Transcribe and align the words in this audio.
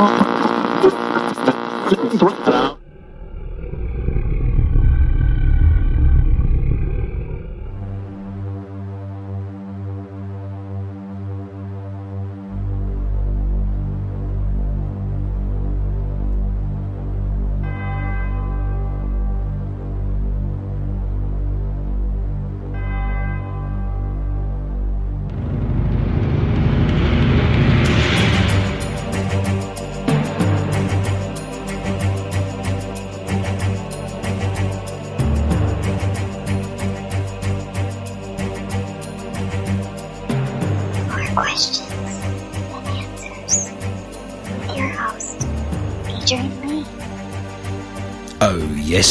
More 0.00 0.30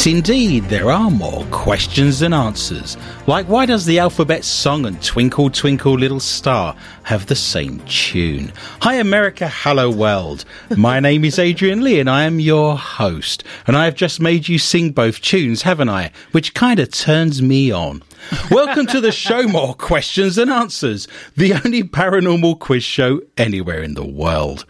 yes, 0.00 0.06
indeed, 0.06 0.64
there 0.64 0.90
are 0.90 1.10
more 1.10 1.44
questions 1.50 2.20
than 2.20 2.32
answers. 2.32 2.96
Like, 3.26 3.46
why 3.46 3.66
does 3.66 3.84
the 3.84 3.98
alphabet 3.98 4.44
song 4.44 4.86
and 4.86 5.02
Twinkle 5.02 5.50
Twinkle 5.50 5.98
Little 5.98 6.20
Star 6.20 6.74
have 7.02 7.26
the 7.26 7.36
same 7.36 7.80
tune? 7.80 8.50
Hi, 8.80 8.94
America, 8.94 9.46
hello, 9.52 9.90
world. 9.90 10.46
My 10.74 11.00
name 11.08 11.22
is 11.24 11.38
Adrian 11.38 11.84
Lee, 11.84 12.00
and 12.00 12.08
I 12.08 12.24
am 12.24 12.40
your 12.40 12.78
host. 12.78 13.44
And 13.66 13.76
I 13.76 13.84
have 13.84 13.94
just 13.94 14.20
made 14.20 14.48
you 14.48 14.58
sing 14.58 14.92
both 14.92 15.20
tunes, 15.20 15.62
haven't 15.62 15.90
I? 15.90 16.12
Which 16.32 16.54
kind 16.54 16.80
of 16.80 16.90
turns 16.90 17.42
me 17.42 17.70
on. 17.70 18.02
Welcome 18.50 18.86
to 18.86 19.02
the 19.02 19.12
show 19.12 19.42
More 19.42 19.74
Questions 19.74 20.36
Than 20.36 20.48
Answers, 20.48 21.08
the 21.36 21.52
only 21.64 21.82
paranormal 21.82 22.58
quiz 22.58 22.84
show 22.84 23.20
anywhere 23.36 23.82
in 23.82 23.94
the 23.94 24.06
world. 24.06 24.64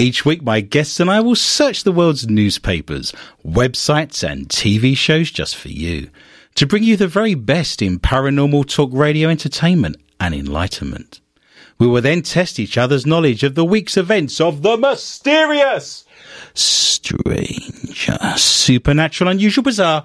Each 0.00 0.24
week, 0.24 0.42
my 0.42 0.60
guests 0.60 1.00
and 1.00 1.10
I 1.10 1.18
will 1.18 1.34
search 1.34 1.82
the 1.82 1.90
world's 1.90 2.28
newspapers, 2.28 3.12
websites, 3.44 4.22
and 4.22 4.48
TV 4.48 4.96
shows 4.96 5.28
just 5.28 5.56
for 5.56 5.70
you 5.70 6.08
to 6.54 6.66
bring 6.68 6.84
you 6.84 6.96
the 6.96 7.08
very 7.08 7.34
best 7.34 7.82
in 7.82 7.98
paranormal 7.98 8.68
talk 8.68 8.90
radio 8.92 9.28
entertainment 9.28 9.96
and 10.20 10.36
enlightenment. 10.36 11.20
We 11.80 11.88
will 11.88 12.00
then 12.00 12.22
test 12.22 12.60
each 12.60 12.78
other's 12.78 13.06
knowledge 13.06 13.42
of 13.42 13.56
the 13.56 13.64
week's 13.64 13.96
events 13.96 14.40
of 14.40 14.62
the 14.62 14.76
mysterious, 14.76 16.04
strange, 16.54 18.08
supernatural, 18.36 19.30
unusual, 19.30 19.64
bizarre, 19.64 20.04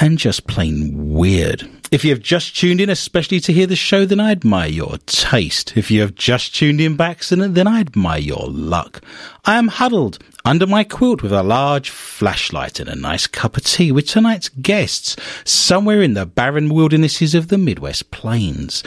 and 0.00 0.18
just 0.18 0.46
plain 0.46 1.12
weird. 1.12 1.68
If 1.90 2.04
you 2.04 2.10
have 2.10 2.20
just 2.20 2.56
tuned 2.56 2.80
in, 2.80 2.88
especially 2.88 3.40
to 3.40 3.52
hear 3.52 3.66
the 3.66 3.76
show, 3.76 4.04
then 4.04 4.20
I 4.20 4.30
admire 4.30 4.68
your 4.68 4.96
taste. 5.06 5.76
If 5.76 5.90
you 5.90 6.00
have 6.00 6.14
just 6.14 6.54
tuned 6.54 6.80
in 6.80 6.96
by 6.96 7.08
accident, 7.08 7.54
then 7.54 7.66
I 7.66 7.80
admire 7.80 8.20
your 8.20 8.46
luck. 8.48 9.02
I 9.44 9.56
am 9.56 9.68
huddled 9.68 10.18
under 10.44 10.66
my 10.66 10.84
quilt 10.84 11.22
with 11.22 11.32
a 11.32 11.42
large 11.42 11.90
flashlight 11.90 12.80
and 12.80 12.88
a 12.88 12.94
nice 12.94 13.26
cup 13.26 13.56
of 13.56 13.64
tea 13.64 13.92
with 13.92 14.06
tonight's 14.06 14.48
guests 14.48 15.16
somewhere 15.44 16.00
in 16.00 16.14
the 16.14 16.26
barren 16.26 16.72
wildernesses 16.72 17.34
of 17.34 17.48
the 17.48 17.58
Midwest 17.58 18.10
Plains, 18.10 18.82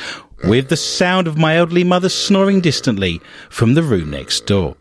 with 0.46 0.70
the 0.70 0.78
sound 0.78 1.28
of 1.28 1.38
my 1.38 1.58
elderly 1.58 1.84
mother 1.84 2.10
snoring 2.10 2.62
distantly 2.62 3.22
from 3.50 3.76
the 3.76 3.84
room 3.84 4.10
next 4.10 4.46
door. 4.46 4.78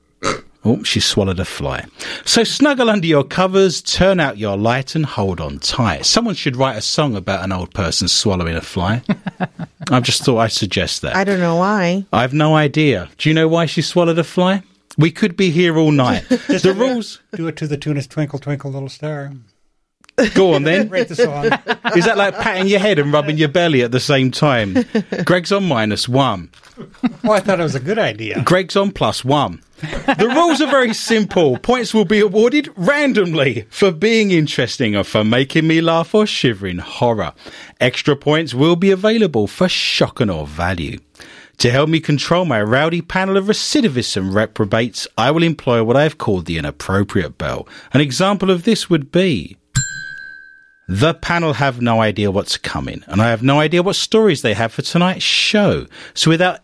Oh, 0.64 0.82
she 0.84 1.00
swallowed 1.00 1.40
a 1.40 1.44
fly. 1.44 1.84
So 2.24 2.44
snuggle 2.44 2.88
under 2.88 3.06
your 3.06 3.24
covers, 3.24 3.82
turn 3.82 4.20
out 4.20 4.38
your 4.38 4.56
light, 4.56 4.94
and 4.94 5.04
hold 5.04 5.40
on 5.40 5.58
tight. 5.58 6.06
Someone 6.06 6.36
should 6.36 6.56
write 6.56 6.76
a 6.76 6.82
song 6.82 7.16
about 7.16 7.44
an 7.44 7.50
old 7.50 7.74
person 7.74 8.06
swallowing 8.06 8.54
a 8.54 8.60
fly. 8.60 9.02
I've 9.90 10.04
just 10.04 10.24
thought 10.24 10.38
I'd 10.38 10.52
suggest 10.52 11.02
that. 11.02 11.16
I 11.16 11.24
don't 11.24 11.40
know 11.40 11.56
why. 11.56 12.06
I've 12.12 12.32
no 12.32 12.54
idea. 12.54 13.10
Do 13.18 13.28
you 13.28 13.34
know 13.34 13.48
why 13.48 13.66
she 13.66 13.82
swallowed 13.82 14.18
a 14.18 14.24
fly? 14.24 14.62
We 14.96 15.10
could 15.10 15.36
be 15.36 15.50
here 15.50 15.76
all 15.78 15.90
night. 15.90 16.28
the 16.28 16.74
rules. 16.76 17.20
Do 17.34 17.48
it 17.48 17.56
to 17.56 17.66
the 17.66 17.76
tune 17.76 17.96
of 17.96 18.08
Twinkle 18.08 18.38
Twinkle 18.38 18.70
Little 18.70 18.88
Star. 18.88 19.32
Go 20.34 20.54
on 20.54 20.62
then. 20.62 20.88
Rate 20.88 21.08
the 21.08 21.16
song. 21.16 21.46
Is 21.96 22.04
that 22.04 22.18
like 22.18 22.38
patting 22.38 22.68
your 22.68 22.78
head 22.78 22.98
and 22.98 23.12
rubbing 23.12 23.38
your 23.38 23.48
belly 23.48 23.82
at 23.82 23.90
the 23.90 24.00
same 24.00 24.30
time? 24.30 24.76
Greg's 25.24 25.50
on 25.50 25.64
minus 25.64 26.08
one. 26.08 26.50
Oh, 27.24 27.30
I 27.30 27.40
thought 27.40 27.60
it 27.60 27.62
was 27.62 27.76
a 27.76 27.80
good 27.80 28.00
idea. 28.00 28.42
Greg's 28.42 28.74
on 28.74 28.90
plus 28.90 29.24
one. 29.24 29.62
The 29.80 30.32
rules 30.34 30.60
are 30.60 30.70
very 30.70 30.92
simple. 30.92 31.56
Points 31.58 31.94
will 31.94 32.04
be 32.04 32.18
awarded 32.18 32.68
randomly 32.76 33.66
for 33.70 33.92
being 33.92 34.32
interesting 34.32 34.96
or 34.96 35.04
for 35.04 35.22
making 35.22 35.68
me 35.68 35.80
laugh 35.80 36.14
or 36.14 36.26
shivering 36.26 36.78
horror. 36.78 37.32
Extra 37.80 38.16
points 38.16 38.54
will 38.54 38.74
be 38.74 38.90
available 38.90 39.46
for 39.46 39.68
shocking 39.68 40.30
or 40.30 40.48
value. 40.48 40.98
To 41.58 41.70
help 41.70 41.88
me 41.88 42.00
control 42.00 42.44
my 42.44 42.60
rowdy 42.60 43.02
panel 43.02 43.36
of 43.36 43.44
recidivists 43.44 44.16
and 44.16 44.34
reprobates, 44.34 45.06
I 45.16 45.30
will 45.30 45.44
employ 45.44 45.84
what 45.84 45.96
I 45.96 46.02
have 46.02 46.18
called 46.18 46.46
the 46.46 46.58
inappropriate 46.58 47.38
bell. 47.38 47.68
An 47.92 48.00
example 48.00 48.50
of 48.50 48.64
this 48.64 48.90
would 48.90 49.12
be 49.12 49.56
the 50.88 51.14
panel 51.14 51.52
have 51.54 51.80
no 51.80 52.00
idea 52.00 52.30
what's 52.32 52.56
coming, 52.56 53.04
and 53.06 53.22
I 53.22 53.30
have 53.30 53.42
no 53.42 53.60
idea 53.60 53.82
what 53.82 53.94
stories 53.96 54.42
they 54.42 54.54
have 54.54 54.72
for 54.72 54.82
tonight's 54.82 55.22
show. 55.22 55.86
So 56.14 56.30
without 56.30 56.60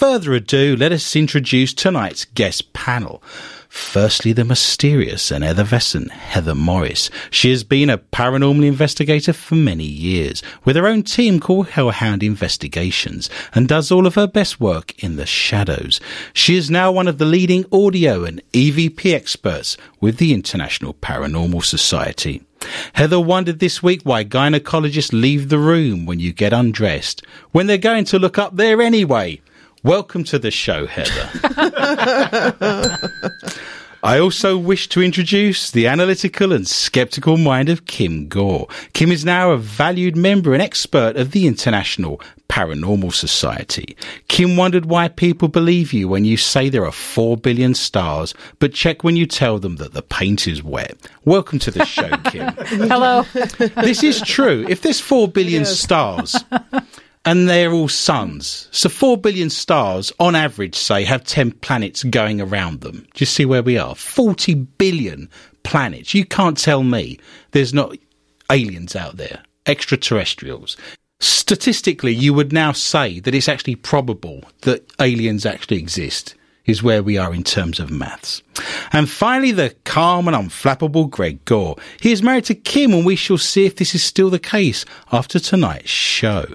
further 0.00 0.32
ado, 0.32 0.74
let 0.76 0.92
us 0.92 1.14
introduce 1.14 1.74
tonight's 1.74 2.24
guest 2.24 2.72
panel. 2.72 3.22
Firstly, 3.68 4.32
the 4.32 4.46
mysterious 4.46 5.30
and 5.30 5.44
effervescent 5.44 6.10
Heather 6.10 6.54
Morris. 6.54 7.10
She 7.30 7.50
has 7.50 7.64
been 7.64 7.90
a 7.90 7.98
paranormal 7.98 8.64
investigator 8.64 9.34
for 9.34 9.56
many 9.56 9.84
years, 9.84 10.42
with 10.64 10.76
her 10.76 10.86
own 10.86 11.02
team 11.02 11.38
called 11.38 11.68
Hellhound 11.68 12.22
Investigations, 12.22 13.28
and 13.54 13.68
does 13.68 13.92
all 13.92 14.06
of 14.06 14.14
her 14.14 14.26
best 14.26 14.58
work 14.58 14.98
in 15.04 15.16
the 15.16 15.26
shadows. 15.26 16.00
She 16.32 16.56
is 16.56 16.70
now 16.70 16.90
one 16.90 17.06
of 17.06 17.18
the 17.18 17.26
leading 17.26 17.66
audio 17.70 18.24
and 18.24 18.40
EVP 18.54 19.12
experts 19.12 19.76
with 20.00 20.16
the 20.16 20.32
International 20.32 20.94
Paranormal 20.94 21.62
Society. 21.62 22.42
Heather 22.94 23.20
wondered 23.20 23.58
this 23.58 23.82
week 23.82 24.00
why 24.04 24.24
gynecologists 24.24 25.12
leave 25.12 25.50
the 25.50 25.58
room 25.58 26.06
when 26.06 26.20
you 26.20 26.32
get 26.32 26.54
undressed, 26.54 27.22
when 27.52 27.66
they're 27.66 27.76
going 27.76 28.06
to 28.06 28.18
look 28.18 28.38
up 28.38 28.56
there 28.56 28.80
anyway. 28.80 29.42
Welcome 29.82 30.24
to 30.24 30.38
the 30.38 30.50
show, 30.50 30.86
Heather. 30.86 31.30
I 34.02 34.18
also 34.18 34.58
wish 34.58 34.90
to 34.90 35.02
introduce 35.02 35.70
the 35.70 35.86
analytical 35.86 36.52
and 36.52 36.68
skeptical 36.68 37.38
mind 37.38 37.70
of 37.70 37.86
Kim 37.86 38.28
Gore. 38.28 38.68
Kim 38.92 39.10
is 39.10 39.24
now 39.24 39.52
a 39.52 39.56
valued 39.56 40.18
member 40.18 40.52
and 40.52 40.60
expert 40.60 41.16
of 41.16 41.30
the 41.30 41.46
International 41.46 42.20
Paranormal 42.50 43.14
Society. 43.14 43.96
Kim 44.28 44.58
wondered 44.58 44.84
why 44.84 45.08
people 45.08 45.48
believe 45.48 45.94
you 45.94 46.08
when 46.08 46.26
you 46.26 46.36
say 46.36 46.68
there 46.68 46.84
are 46.84 46.92
four 46.92 47.38
billion 47.38 47.72
stars, 47.72 48.34
but 48.58 48.74
check 48.74 49.02
when 49.02 49.16
you 49.16 49.24
tell 49.24 49.58
them 49.58 49.76
that 49.76 49.94
the 49.94 50.02
paint 50.02 50.46
is 50.46 50.62
wet. 50.62 50.98
Welcome 51.24 51.58
to 51.60 51.70
the 51.70 51.86
show, 51.86 52.10
Kim. 52.24 52.48
Hello. 52.88 53.22
this 53.82 54.02
is 54.02 54.20
true. 54.20 54.66
If 54.68 54.82
there's 54.82 55.00
four 55.00 55.26
billion 55.26 55.64
stars, 55.64 56.36
and 57.24 57.48
they're 57.48 57.72
all 57.72 57.88
suns. 57.88 58.68
So 58.70 58.88
four 58.88 59.16
billion 59.16 59.50
stars, 59.50 60.12
on 60.18 60.34
average, 60.34 60.74
say, 60.74 61.04
have 61.04 61.24
10 61.24 61.52
planets 61.52 62.02
going 62.04 62.40
around 62.40 62.80
them. 62.80 63.00
Do 63.14 63.18
you 63.18 63.26
see 63.26 63.44
where 63.44 63.62
we 63.62 63.78
are? 63.78 63.94
40 63.94 64.54
billion 64.54 65.28
planets. 65.62 66.14
You 66.14 66.24
can't 66.24 66.56
tell 66.56 66.82
me 66.82 67.18
there's 67.50 67.74
not 67.74 67.96
aliens 68.50 68.96
out 68.96 69.16
there, 69.16 69.42
extraterrestrials. 69.66 70.76
Statistically, 71.20 72.14
you 72.14 72.32
would 72.32 72.52
now 72.52 72.72
say 72.72 73.20
that 73.20 73.34
it's 73.34 73.48
actually 73.48 73.74
probable 73.74 74.44
that 74.62 74.90
aliens 75.00 75.44
actually 75.44 75.76
exist 75.76 76.34
is 76.70 76.82
where 76.82 77.02
we 77.02 77.18
are 77.18 77.34
in 77.34 77.44
terms 77.44 77.80
of 77.80 77.90
maths. 77.90 78.42
And 78.92 79.08
finally, 79.08 79.52
the 79.52 79.74
calm 79.84 80.28
and 80.28 80.36
unflappable 80.36 81.10
Greg 81.10 81.44
Gore. 81.44 81.76
He 82.00 82.12
is 82.12 82.22
married 82.22 82.44
to 82.46 82.54
Kim, 82.54 82.92
and 82.92 83.04
we 83.04 83.16
shall 83.16 83.38
see 83.38 83.66
if 83.66 83.76
this 83.76 83.94
is 83.94 84.02
still 84.02 84.30
the 84.30 84.38
case 84.38 84.84
after 85.12 85.38
tonight's 85.38 85.90
show. 85.90 86.46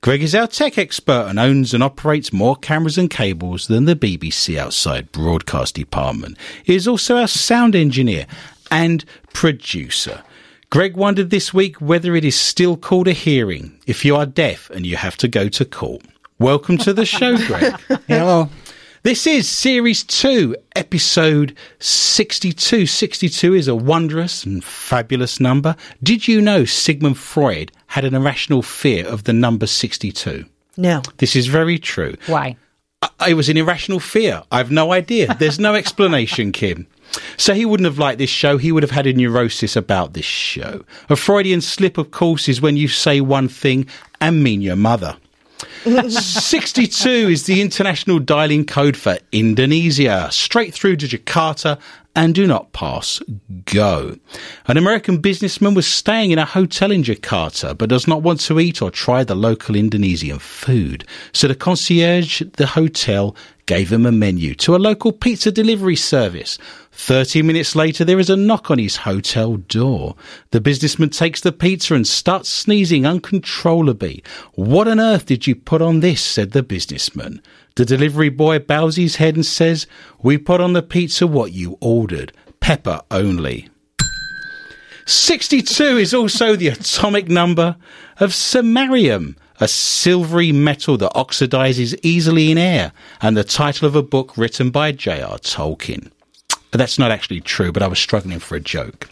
Greg 0.00 0.22
is 0.22 0.34
our 0.34 0.46
tech 0.46 0.78
expert 0.78 1.26
and 1.28 1.38
owns 1.38 1.74
and 1.74 1.82
operates 1.82 2.32
more 2.32 2.56
cameras 2.56 2.98
and 2.98 3.10
cables 3.10 3.66
than 3.66 3.86
the 3.86 3.96
BBC 3.96 4.58
outside 4.58 5.10
broadcast 5.12 5.74
department. 5.74 6.36
He 6.62 6.74
is 6.74 6.86
also 6.86 7.16
our 7.16 7.28
sound 7.28 7.74
engineer 7.74 8.26
and 8.70 9.04
producer. 9.32 10.22
Greg 10.70 10.96
wondered 10.96 11.30
this 11.30 11.54
week 11.54 11.80
whether 11.80 12.16
it 12.16 12.24
is 12.24 12.34
still 12.34 12.76
called 12.76 13.08
a 13.08 13.12
hearing 13.12 13.78
if 13.86 14.04
you 14.04 14.16
are 14.16 14.26
deaf 14.26 14.70
and 14.70 14.84
you 14.84 14.96
have 14.96 15.16
to 15.18 15.28
go 15.28 15.48
to 15.48 15.64
court. 15.64 16.02
Welcome 16.38 16.78
to 16.78 16.92
the 16.92 17.06
show, 17.06 17.36
Greg. 17.46 17.74
Hello. 18.08 18.48
This 19.04 19.26
is 19.26 19.46
Series 19.46 20.02
2, 20.02 20.56
Episode 20.74 21.54
62. 21.78 22.86
62 22.86 23.54
is 23.54 23.68
a 23.68 23.74
wondrous 23.74 24.44
and 24.44 24.64
fabulous 24.64 25.38
number. 25.38 25.76
Did 26.02 26.26
you 26.26 26.40
know 26.40 26.64
Sigmund 26.64 27.18
Freud 27.18 27.70
had 27.88 28.04
an 28.06 28.14
irrational 28.14 28.62
fear 28.62 29.06
of 29.06 29.24
the 29.24 29.34
number 29.34 29.66
62? 29.66 30.46
No. 30.78 31.02
This 31.18 31.36
is 31.36 31.46
very 31.48 31.78
true. 31.78 32.14
Why? 32.26 32.56
I- 33.02 33.30
It 33.30 33.34
was 33.34 33.50
an 33.50 33.58
irrational 33.58 34.00
fear. 34.00 34.42
I've 34.50 34.70
no 34.70 34.90
idea. 34.92 35.36
There's 35.38 35.58
no 35.60 35.74
explanation, 35.74 36.50
Kim. 36.50 36.86
So 37.36 37.52
he 37.52 37.66
wouldn't 37.66 37.84
have 37.84 37.98
liked 37.98 38.18
this 38.18 38.30
show. 38.30 38.56
He 38.56 38.72
would 38.72 38.82
have 38.82 38.90
had 38.90 39.06
a 39.06 39.12
neurosis 39.12 39.76
about 39.76 40.14
this 40.14 40.24
show. 40.24 40.82
A 41.10 41.16
Freudian 41.16 41.60
slip, 41.60 41.98
of 41.98 42.10
course, 42.10 42.48
is 42.48 42.62
when 42.62 42.78
you 42.78 42.88
say 42.88 43.20
one 43.20 43.48
thing 43.48 43.86
and 44.22 44.42
mean 44.42 44.62
your 44.62 44.76
mother. 44.76 45.18
62 45.84 47.10
is 47.10 47.44
the 47.44 47.60
international 47.60 48.18
dialing 48.18 48.64
code 48.64 48.96
for 48.96 49.18
Indonesia. 49.32 50.28
Straight 50.30 50.72
through 50.72 50.96
to 50.96 51.06
Jakarta 51.06 51.78
and 52.16 52.34
do 52.34 52.46
not 52.46 52.72
pass 52.72 53.20
go. 53.64 54.16
An 54.66 54.76
American 54.76 55.18
businessman 55.18 55.74
was 55.74 55.86
staying 55.86 56.30
in 56.30 56.38
a 56.38 56.44
hotel 56.44 56.90
in 56.90 57.02
Jakarta 57.02 57.76
but 57.76 57.88
does 57.88 58.06
not 58.06 58.22
want 58.22 58.40
to 58.40 58.60
eat 58.60 58.80
or 58.80 58.90
try 58.90 59.24
the 59.24 59.34
local 59.34 59.74
Indonesian 59.74 60.38
food. 60.38 61.04
So 61.32 61.48
the 61.48 61.54
concierge 61.54 62.42
at 62.42 62.54
the 62.54 62.66
hotel 62.66 63.36
gave 63.66 63.90
him 63.90 64.06
a 64.06 64.12
menu 64.12 64.54
to 64.54 64.76
a 64.76 64.78
local 64.78 65.10
pizza 65.10 65.50
delivery 65.50 65.96
service. 65.96 66.58
30 66.92 67.42
minutes 67.42 67.74
later, 67.74 68.04
there 68.04 68.20
is 68.20 68.30
a 68.30 68.36
knock 68.36 68.70
on 68.70 68.78
his 68.78 68.96
hotel 68.96 69.56
door. 69.56 70.14
The 70.50 70.60
businessman 70.60 71.10
takes 71.10 71.40
the 71.40 71.50
pizza 71.50 71.94
and 71.94 72.06
starts 72.06 72.48
sneezing 72.48 73.06
uncontrollably. 73.06 74.22
What 74.54 74.86
on 74.86 75.00
earth 75.00 75.26
did 75.26 75.46
you 75.46 75.56
put 75.56 75.82
on 75.82 76.00
this? 76.00 76.20
said 76.20 76.52
the 76.52 76.62
businessman. 76.62 77.42
The 77.76 77.84
delivery 77.84 78.28
boy 78.28 78.60
bows 78.60 78.96
his 78.96 79.16
head 79.16 79.34
and 79.34 79.44
says, 79.44 79.86
We 80.22 80.38
put 80.38 80.60
on 80.60 80.74
the 80.74 80.82
pizza 80.82 81.26
what 81.26 81.52
you 81.52 81.76
ordered. 81.80 82.32
Pepper 82.60 83.00
only. 83.10 83.68
62 85.06 85.84
is 85.98 86.14
also 86.14 86.56
the 86.56 86.68
atomic 86.68 87.28
number 87.28 87.76
of 88.20 88.30
samarium, 88.30 89.36
a 89.60 89.68
silvery 89.68 90.52
metal 90.52 90.96
that 90.98 91.12
oxidizes 91.14 91.98
easily 92.02 92.50
in 92.50 92.58
air, 92.58 92.92
and 93.20 93.36
the 93.36 93.44
title 93.44 93.86
of 93.86 93.96
a 93.96 94.02
book 94.02 94.36
written 94.36 94.70
by 94.70 94.92
J.R. 94.92 95.38
Tolkien. 95.38 96.10
That's 96.70 96.98
not 96.98 97.10
actually 97.10 97.40
true, 97.40 97.70
but 97.70 97.82
I 97.82 97.88
was 97.88 97.98
struggling 97.98 98.38
for 98.38 98.56
a 98.56 98.60
joke. 98.60 99.08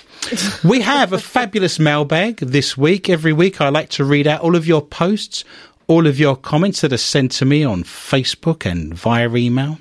we 0.65 0.81
have 0.81 1.13
a 1.13 1.19
fabulous 1.19 1.79
mailbag 1.79 2.39
this 2.39 2.77
week. 2.77 3.09
Every 3.09 3.33
week, 3.33 3.61
I 3.61 3.69
like 3.69 3.91
to 3.91 4.05
read 4.05 4.27
out 4.27 4.41
all 4.41 4.57
of 4.57 4.67
your 4.67 4.83
posts, 4.83 5.45
all 5.87 6.07
of 6.07 6.19
your 6.19 6.37
comments 6.37 6.81
that 6.81 6.93
are 6.93 6.99
sent 6.99 7.33
to 7.33 7.45
me 7.45 7.65
on 7.65 7.85
Facebook 7.85 8.65
and 8.71 8.95
via 8.95 9.33
email. 9.35 9.79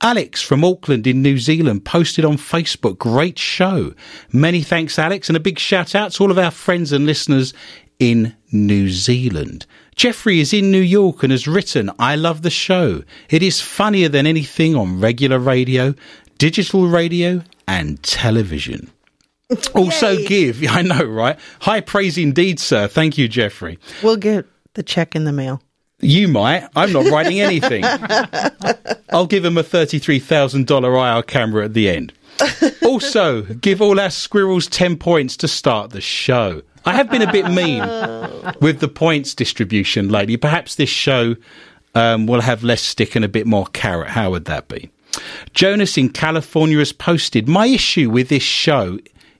Alex 0.00 0.40
from 0.40 0.64
Auckland 0.64 1.06
in 1.06 1.22
New 1.22 1.38
Zealand 1.38 1.84
posted 1.84 2.24
on 2.24 2.36
Facebook. 2.36 2.98
Great 2.98 3.38
show. 3.38 3.92
Many 4.32 4.62
thanks, 4.62 4.98
Alex, 4.98 5.28
and 5.28 5.36
a 5.36 5.40
big 5.40 5.58
shout 5.58 5.94
out 5.94 6.12
to 6.12 6.22
all 6.22 6.30
of 6.30 6.38
our 6.38 6.50
friends 6.52 6.92
and 6.92 7.04
listeners 7.06 7.52
in 7.98 8.36
New 8.52 8.88
Zealand. 8.90 9.66
Jeffrey 9.96 10.38
is 10.38 10.52
in 10.52 10.70
New 10.70 10.80
York 10.80 11.24
and 11.24 11.32
has 11.32 11.48
written, 11.48 11.90
I 11.98 12.14
love 12.14 12.42
the 12.42 12.50
show. 12.50 13.02
It 13.28 13.42
is 13.42 13.60
funnier 13.60 14.08
than 14.08 14.26
anything 14.26 14.76
on 14.76 15.00
regular 15.00 15.40
radio, 15.40 15.94
digital 16.38 16.86
radio, 16.86 17.42
and 17.66 18.00
television. 18.02 18.90
Also, 19.74 20.10
Yay. 20.10 20.26
give, 20.26 20.62
I 20.68 20.82
know, 20.82 21.02
right? 21.04 21.38
High 21.60 21.80
praise 21.80 22.18
indeed, 22.18 22.60
sir. 22.60 22.86
Thank 22.86 23.16
you, 23.16 23.28
Jeffrey. 23.28 23.78
We'll 24.02 24.18
get 24.18 24.44
the 24.78 24.82
check 24.82 25.14
in 25.14 25.24
the 25.24 25.32
mail. 25.32 25.60
You 26.00 26.28
might. 26.28 26.66
I'm 26.76 26.92
not 26.92 27.06
writing 27.10 27.40
anything. 27.40 27.84
I'll 29.10 29.26
give 29.26 29.44
him 29.44 29.58
a 29.58 29.64
$33,000 29.64 31.16
IR 31.16 31.22
camera 31.24 31.64
at 31.64 31.74
the 31.74 31.90
end. 31.90 32.12
Also, 32.84 33.42
give 33.42 33.82
all 33.82 33.98
our 33.98 34.10
squirrels 34.10 34.68
10 34.68 34.96
points 34.96 35.36
to 35.38 35.48
start 35.48 35.90
the 35.90 36.00
show. 36.00 36.62
I 36.84 36.94
have 36.94 37.10
been 37.10 37.22
a 37.22 37.32
bit 37.32 37.50
mean 37.50 37.80
with 38.60 38.78
the 38.78 38.88
points 38.88 39.34
distribution 39.34 40.08
lately. 40.08 40.36
Perhaps 40.36 40.76
this 40.76 40.88
show 40.88 41.34
um, 41.96 42.26
will 42.28 42.42
have 42.42 42.62
less 42.62 42.80
stick 42.80 43.16
and 43.16 43.24
a 43.24 43.28
bit 43.28 43.46
more 43.46 43.66
carrot. 43.66 44.08
How 44.08 44.30
would 44.30 44.44
that 44.44 44.68
be? 44.68 44.88
Jonas 45.52 45.98
in 45.98 46.10
California 46.10 46.78
has 46.78 46.92
posted 46.92 47.48
My 47.48 47.66
issue 47.66 48.08
with 48.08 48.28
this 48.28 48.44
show 48.44 48.98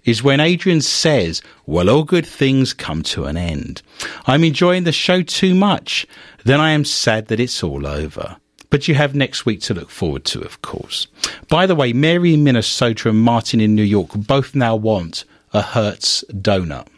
is 0.08 0.22
when 0.22 0.40
Adrian 0.40 0.81
says, 0.81 1.43
Well, 1.66 1.90
all 1.90 2.02
good 2.02 2.26
things 2.26 2.72
come 2.72 3.02
to 3.05 3.25
an 3.25 3.37
end. 3.37 3.82
I'm 4.26 4.43
enjoying 4.43 4.84
the 4.84 4.93
show 4.93 5.20
too 5.20 5.55
much. 5.55 6.06
Then 6.44 6.60
I 6.60 6.70
am 6.70 6.87
sad 6.87 7.26
that 7.26 7.40
it's 7.40 7.62
all 7.62 7.87
over. 7.87 8.38
But 8.70 8.88
you 8.88 8.94
have 8.94 9.14
next 9.14 9.44
week 9.44 9.60
to 9.62 9.75
look 9.75 9.90
forward 9.90 10.25
to, 10.26 10.40
of 10.40 10.62
course. 10.62 11.08
By 11.49 11.66
the 11.66 11.75
way, 11.75 11.93
Mary 11.93 12.34
in 12.34 12.44
Minnesota 12.44 13.10
and 13.10 13.20
Martin 13.20 13.60
in 13.60 13.75
New 13.75 13.82
York 13.82 14.10
both 14.14 14.55
now 14.55 14.76
want 14.76 15.25
a 15.52 15.60
Hertz 15.60 16.25
donut. 16.31 16.88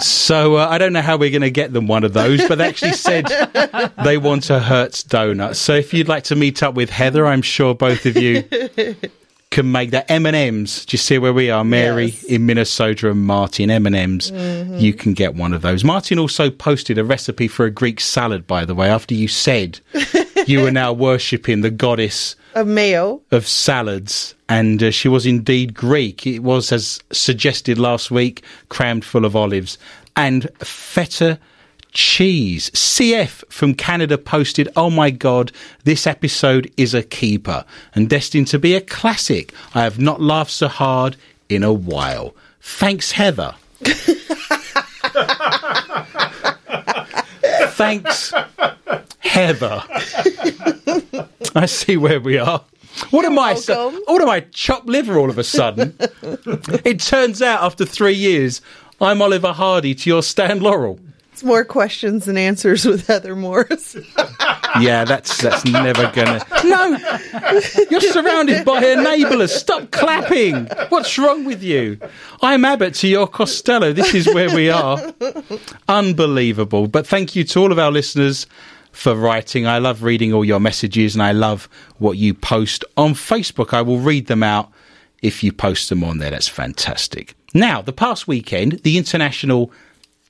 So 0.00 0.56
uh, 0.56 0.66
I 0.68 0.78
don't 0.78 0.92
know 0.92 1.00
how 1.02 1.16
we're 1.16 1.30
going 1.30 1.42
to 1.42 1.50
get 1.50 1.72
them 1.72 1.86
one 1.86 2.04
of 2.04 2.12
those, 2.12 2.46
but 2.48 2.58
they 2.58 2.66
actually 2.68 2.92
said 2.92 3.26
they 4.04 4.18
want 4.18 4.50
a 4.50 4.60
Hertz 4.60 5.02
donut. 5.04 5.56
So 5.56 5.74
if 5.74 5.92
you'd 5.94 6.08
like 6.08 6.24
to 6.24 6.36
meet 6.36 6.62
up 6.62 6.74
with 6.74 6.90
Heather, 6.90 7.26
I'm 7.26 7.42
sure 7.42 7.74
both 7.74 8.06
of 8.06 8.16
you 8.16 8.44
can 9.50 9.70
make 9.70 9.90
that 9.90 10.10
M 10.10 10.24
and 10.26 10.34
M's. 10.36 10.86
Do 10.86 10.94
you 10.94 10.98
see 10.98 11.18
where 11.18 11.32
we 11.32 11.50
are, 11.50 11.64
Mary 11.64 12.06
Yes. 12.06 12.24
in 12.24 12.46
Minnesota 12.46 13.10
and 13.10 13.20
Martin 13.26 13.70
M 13.70 13.86
and 13.86 13.94
M's? 13.96 14.30
You 14.80 14.92
can 14.94 15.12
get 15.14 15.34
one 15.34 15.52
of 15.52 15.62
those. 15.62 15.84
Martin 15.84 16.18
also 16.18 16.50
posted 16.50 16.98
a 16.98 17.04
recipe 17.04 17.48
for 17.48 17.66
a 17.66 17.70
Greek 17.70 18.00
salad, 18.00 18.46
by 18.46 18.64
the 18.64 18.74
way, 18.74 18.88
after 18.88 19.14
you 19.14 19.28
said 19.28 19.80
you 20.46 20.62
were 20.62 20.70
now 20.70 20.92
worshipping 20.92 21.60
the 21.60 21.70
goddess 21.70 22.36
Of 22.54 22.66
mayo. 22.66 23.20
of 23.30 23.46
salads, 23.46 24.34
and 24.48 24.82
uh, 24.82 24.90
she 24.90 25.08
was 25.08 25.26
indeed 25.26 25.74
Greek. 25.74 26.26
It 26.26 26.40
was, 26.40 26.72
as 26.72 27.00
suggested 27.12 27.78
last 27.78 28.10
week, 28.10 28.42
crammed 28.68 29.04
full 29.04 29.24
of 29.24 29.34
olives 29.36 29.78
and 30.16 30.48
feta 30.58 31.38
cheese. 31.92 32.70
CF 32.70 33.44
from 33.50 33.74
Canada 33.74 34.16
posted, 34.18 34.68
Oh 34.76 34.90
my 34.90 35.10
God, 35.10 35.52
this 35.84 36.06
episode 36.06 36.70
is 36.76 36.94
a 36.94 37.02
keeper 37.02 37.64
and 37.94 38.08
destined 38.08 38.46
to 38.48 38.58
be 38.58 38.74
a 38.74 38.80
classic. 38.80 39.52
I 39.74 39.82
have 39.82 39.98
not 39.98 40.20
laughed 40.20 40.50
so 40.52 40.68
hard 40.68 41.16
in 41.48 41.62
a 41.62 41.72
while. 41.72 42.34
Thanks, 42.60 43.12
Heather. 43.12 43.54
Thanks, 47.74 48.32
Heather. 49.22 49.82
I 51.54 51.66
see 51.66 51.96
where 51.96 52.20
we 52.20 52.38
are. 52.38 52.62
What 53.10 53.24
am 53.24 53.38
I? 53.38 53.54
What 53.54 54.20
am 54.20 54.28
I? 54.28 54.40
Chopped 54.52 54.86
liver 54.86 55.18
all 55.18 55.30
of 55.30 55.38
a 55.38 55.44
sudden. 55.44 55.96
it 56.84 57.00
turns 57.00 57.40
out 57.40 57.62
after 57.62 57.84
three 57.84 58.14
years, 58.14 58.60
I'm 59.00 59.22
Oliver 59.22 59.52
Hardy 59.52 59.94
to 59.94 60.10
your 60.10 60.22
Stan 60.22 60.60
Laurel. 60.60 61.00
It's 61.32 61.42
more 61.42 61.64
questions 61.64 62.26
than 62.26 62.36
answers 62.36 62.84
with 62.84 63.06
Heather 63.06 63.34
Morris. 63.34 63.96
Yeah, 64.80 65.04
that's 65.04 65.36
that's 65.42 65.66
never 65.66 66.10
gonna. 66.12 66.42
No, 66.64 66.96
you're 67.90 68.00
surrounded 68.00 68.64
by 68.64 68.82
enablers. 68.82 69.50
Stop 69.50 69.90
clapping. 69.90 70.66
What's 70.88 71.18
wrong 71.18 71.44
with 71.44 71.62
you? 71.62 71.98
I'm 72.40 72.64
Abbott 72.64 72.94
to 72.94 73.06
your 73.08 73.26
Costello. 73.26 73.92
This 73.92 74.14
is 74.14 74.26
where 74.28 74.54
we 74.54 74.70
are. 74.70 75.12
Unbelievable. 75.88 76.88
But 76.88 77.06
thank 77.06 77.36
you 77.36 77.44
to 77.44 77.60
all 77.60 77.70
of 77.70 77.78
our 77.78 77.90
listeners 77.90 78.46
for 78.92 79.14
writing. 79.14 79.66
I 79.66 79.78
love 79.78 80.02
reading 80.02 80.32
all 80.32 80.44
your 80.44 80.60
messages, 80.60 81.14
and 81.14 81.22
I 81.22 81.32
love 81.32 81.68
what 81.98 82.18
you 82.18 82.34
post 82.34 82.84
on 82.96 83.14
Facebook. 83.14 83.74
I 83.74 83.82
will 83.82 83.98
read 83.98 84.26
them 84.26 84.42
out 84.42 84.70
if 85.22 85.42
you 85.42 85.52
post 85.52 85.88
them 85.88 86.04
on 86.04 86.18
there. 86.18 86.30
That's 86.30 86.48
fantastic. 86.48 87.34
Now, 87.54 87.82
the 87.82 87.92
past 87.92 88.28
weekend, 88.28 88.80
the 88.82 88.96
International 88.96 89.72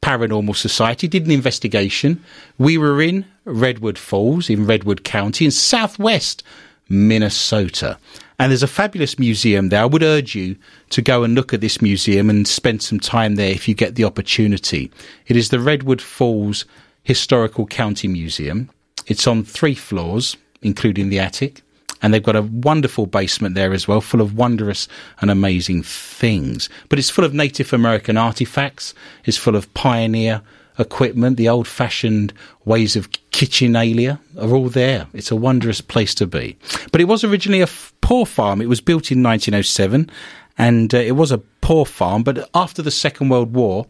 Paranormal 0.02 0.56
Society 0.56 1.06
did 1.06 1.26
an 1.26 1.30
investigation. 1.30 2.22
We 2.58 2.76
were 2.78 3.00
in 3.00 3.24
Redwood 3.44 3.98
Falls 3.98 4.50
in 4.50 4.66
Redwood 4.66 5.04
County 5.04 5.44
in 5.44 5.50
southwest 5.50 6.42
Minnesota. 6.88 7.98
And 8.38 8.50
there's 8.50 8.62
a 8.64 8.68
fabulous 8.68 9.18
museum 9.18 9.68
there. 9.68 9.82
I 9.82 9.86
would 9.86 10.02
urge 10.02 10.34
you 10.34 10.56
to 10.90 11.00
go 11.00 11.22
and 11.22 11.34
look 11.34 11.54
at 11.54 11.60
this 11.60 11.80
museum 11.80 12.28
and 12.28 12.46
spend 12.48 12.82
some 12.82 12.98
time 12.98 13.36
there 13.36 13.52
if 13.52 13.68
you 13.68 13.74
get 13.74 13.94
the 13.94 14.04
opportunity. 14.04 14.90
It 15.28 15.36
is 15.36 15.50
the 15.50 15.60
Redwood 15.60 16.02
Falls 16.02 16.64
Historical 17.02 17.66
County 17.66 18.08
Museum. 18.08 18.70
It's 19.06 19.26
on 19.26 19.44
three 19.44 19.74
floors, 19.74 20.36
including 20.62 21.08
the 21.08 21.18
attic. 21.18 21.62
And 22.00 22.12
they've 22.12 22.22
got 22.22 22.36
a 22.36 22.42
wonderful 22.42 23.06
basement 23.06 23.54
there 23.54 23.72
as 23.72 23.86
well, 23.86 24.00
full 24.00 24.20
of 24.20 24.36
wondrous 24.36 24.88
and 25.20 25.30
amazing 25.30 25.84
things. 25.84 26.68
But 26.88 26.98
it's 26.98 27.10
full 27.10 27.24
of 27.24 27.32
Native 27.32 27.72
American 27.72 28.16
artifacts. 28.16 28.92
It's 29.24 29.36
full 29.36 29.54
of 29.54 29.72
pioneer 29.74 30.42
equipment. 30.78 31.36
The 31.36 31.48
old 31.48 31.68
fashioned 31.68 32.32
ways 32.64 32.96
of 32.96 33.10
kitchenalia 33.30 34.18
are 34.40 34.50
all 34.50 34.68
there. 34.68 35.06
It's 35.12 35.30
a 35.30 35.36
wondrous 35.36 35.80
place 35.80 36.14
to 36.16 36.26
be. 36.26 36.56
But 36.90 37.00
it 37.00 37.08
was 37.08 37.22
originally 37.22 37.60
a 37.60 37.64
f- 37.64 37.92
poor 38.00 38.26
farm. 38.26 38.60
It 38.60 38.68
was 38.68 38.80
built 38.80 39.12
in 39.12 39.22
1907 39.22 40.10
and 40.58 40.94
uh, 40.94 40.98
it 40.98 41.12
was 41.12 41.30
a 41.30 41.38
poor 41.38 41.86
farm. 41.86 42.22
But 42.24 42.48
after 42.54 42.82
the 42.82 42.90
Second 42.90 43.28
World 43.28 43.54
War, 43.54 43.86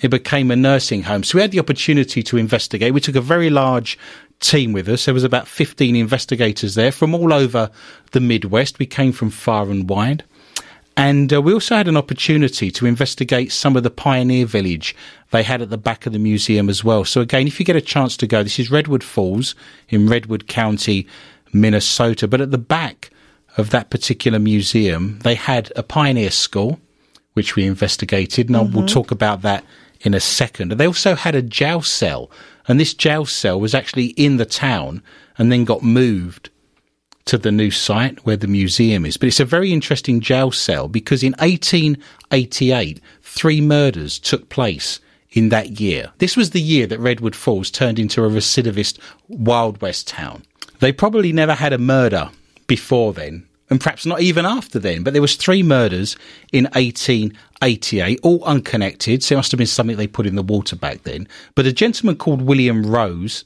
it 0.00 0.08
became 0.08 0.50
a 0.50 0.56
nursing 0.56 1.02
home. 1.02 1.24
So 1.24 1.38
we 1.38 1.42
had 1.42 1.50
the 1.50 1.58
opportunity 1.58 2.22
to 2.22 2.36
investigate. 2.36 2.94
We 2.94 3.00
took 3.00 3.16
a 3.16 3.20
very 3.20 3.50
large 3.50 3.98
team 4.40 4.72
with 4.72 4.88
us. 4.88 5.04
There 5.04 5.14
was 5.14 5.24
about 5.24 5.48
15 5.48 5.96
investigators 5.96 6.74
there 6.74 6.92
from 6.92 7.14
all 7.14 7.32
over 7.32 7.70
the 8.12 8.20
Midwest. 8.20 8.78
We 8.78 8.86
came 8.86 9.12
from 9.12 9.30
far 9.30 9.70
and 9.70 9.88
wide. 9.88 10.24
And 10.96 11.32
uh, 11.32 11.40
we 11.40 11.52
also 11.52 11.76
had 11.76 11.86
an 11.86 11.96
opportunity 11.96 12.72
to 12.72 12.86
investigate 12.86 13.52
some 13.52 13.76
of 13.76 13.84
the 13.84 13.90
pioneer 13.90 14.46
village 14.46 14.96
they 15.30 15.44
had 15.44 15.62
at 15.62 15.70
the 15.70 15.78
back 15.78 16.06
of 16.06 16.12
the 16.12 16.18
museum 16.18 16.68
as 16.68 16.82
well. 16.82 17.04
So 17.04 17.20
again, 17.20 17.46
if 17.46 17.60
you 17.60 17.66
get 17.66 17.76
a 17.76 17.80
chance 17.80 18.16
to 18.16 18.26
go, 18.26 18.42
this 18.42 18.58
is 18.58 18.70
Redwood 18.70 19.04
Falls 19.04 19.54
in 19.88 20.08
Redwood 20.08 20.48
County, 20.48 21.06
Minnesota. 21.52 22.26
But 22.26 22.40
at 22.40 22.50
the 22.50 22.58
back 22.58 23.10
of 23.56 23.70
that 23.70 23.90
particular 23.90 24.40
museum, 24.40 25.20
they 25.20 25.36
had 25.36 25.72
a 25.76 25.84
pioneer 25.84 26.32
school, 26.32 26.80
which 27.34 27.54
we 27.54 27.64
investigated. 27.64 28.48
And 28.48 28.56
I 28.56 28.62
we'll 28.62 28.86
talk 28.86 29.12
about 29.12 29.42
that 29.42 29.64
in 30.00 30.14
a 30.14 30.20
second. 30.20 30.72
They 30.72 30.86
also 30.86 31.14
had 31.14 31.34
a 31.34 31.42
jail 31.42 31.82
cell. 31.82 32.30
And 32.66 32.78
this 32.78 32.94
jail 32.94 33.24
cell 33.24 33.58
was 33.58 33.74
actually 33.74 34.08
in 34.08 34.36
the 34.36 34.46
town 34.46 35.02
and 35.38 35.50
then 35.50 35.64
got 35.64 35.82
moved 35.82 36.50
to 37.24 37.38
the 37.38 37.52
new 37.52 37.70
site 37.70 38.24
where 38.24 38.36
the 38.36 38.46
museum 38.46 39.04
is. 39.04 39.16
But 39.16 39.28
it's 39.28 39.40
a 39.40 39.44
very 39.44 39.72
interesting 39.72 40.20
jail 40.20 40.50
cell 40.50 40.88
because 40.88 41.22
in 41.22 41.32
1888, 41.38 43.00
three 43.22 43.60
murders 43.60 44.18
took 44.18 44.48
place 44.48 45.00
in 45.30 45.50
that 45.50 45.80
year. 45.80 46.10
This 46.18 46.36
was 46.36 46.50
the 46.50 46.60
year 46.60 46.86
that 46.86 47.00
Redwood 47.00 47.36
Falls 47.36 47.70
turned 47.70 47.98
into 47.98 48.24
a 48.24 48.28
recidivist 48.28 48.98
Wild 49.28 49.80
West 49.80 50.08
town. 50.08 50.42
They 50.80 50.92
probably 50.92 51.32
never 51.32 51.54
had 51.54 51.72
a 51.72 51.78
murder 51.78 52.30
before 52.66 53.12
then, 53.12 53.46
and 53.70 53.80
perhaps 53.80 54.06
not 54.06 54.20
even 54.20 54.46
after 54.46 54.78
then, 54.78 55.02
but 55.02 55.12
there 55.12 55.22
was 55.22 55.36
three 55.36 55.62
murders 55.62 56.16
in 56.52 56.64
1888, 56.74 58.20
all 58.22 58.42
unconnected, 58.44 59.22
so 59.22 59.34
it 59.34 59.38
must 59.38 59.52
have 59.52 59.58
been 59.58 59.66
something 59.66 59.96
they 59.96 60.06
put 60.06 60.26
in 60.26 60.36
the 60.36 60.42
water 60.42 60.76
back 60.76 61.02
then. 61.02 61.28
But 61.54 61.66
a 61.66 61.72
gentleman 61.72 62.16
called 62.16 62.42
William 62.42 62.86
Rose 62.86 63.44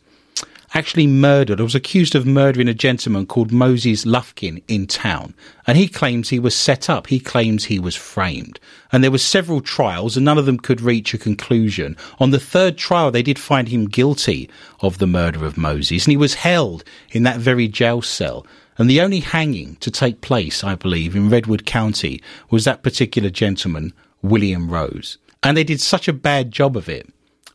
actually 0.74 1.06
murdered 1.06 1.60
or 1.60 1.64
was 1.64 1.74
accused 1.74 2.14
of 2.14 2.26
murdering 2.26 2.68
a 2.68 2.74
gentleman 2.74 3.26
called 3.26 3.52
Moses 3.52 4.04
Lufkin 4.04 4.62
in 4.68 4.86
town. 4.86 5.34
And 5.66 5.76
he 5.76 5.88
claims 5.88 6.28
he 6.28 6.38
was 6.38 6.56
set 6.56 6.88
up. 6.88 7.06
He 7.06 7.20
claims 7.20 7.64
he 7.64 7.78
was 7.78 7.94
framed. 7.94 8.58
And 8.90 9.02
there 9.02 9.10
were 9.10 9.18
several 9.18 9.60
trials 9.60 10.16
and 10.16 10.24
none 10.24 10.38
of 10.38 10.46
them 10.46 10.58
could 10.58 10.80
reach 10.80 11.14
a 11.14 11.18
conclusion. 11.18 11.96
On 12.18 12.30
the 12.30 12.40
third 12.40 12.78
trial, 12.78 13.10
they 13.10 13.22
did 13.22 13.38
find 13.38 13.68
him 13.68 13.86
guilty 13.86 14.48
of 14.80 14.98
the 14.98 15.06
murder 15.06 15.44
of 15.44 15.58
Moses 15.58 16.06
and 16.06 16.12
he 16.12 16.16
was 16.16 16.34
held 16.34 16.84
in 17.10 17.22
that 17.24 17.38
very 17.38 17.68
jail 17.68 18.02
cell. 18.02 18.46
And 18.82 18.90
the 18.90 19.00
only 19.00 19.20
hanging 19.20 19.76
to 19.76 19.92
take 19.92 20.22
place, 20.22 20.64
I 20.64 20.74
believe, 20.74 21.14
in 21.14 21.30
Redwood 21.30 21.64
County 21.64 22.20
was 22.50 22.64
that 22.64 22.82
particular 22.82 23.30
gentleman, 23.30 23.92
William 24.22 24.68
Rose. 24.68 25.18
And 25.40 25.56
they 25.56 25.62
did 25.62 25.80
such 25.80 26.08
a 26.08 26.12
bad 26.12 26.50
job 26.50 26.76
of 26.76 26.88
it. 26.88 27.08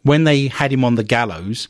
When 0.03 0.23
they 0.23 0.47
had 0.47 0.71
him 0.71 0.85
on 0.85 0.95
the 0.95 1.03
gallows, 1.03 1.67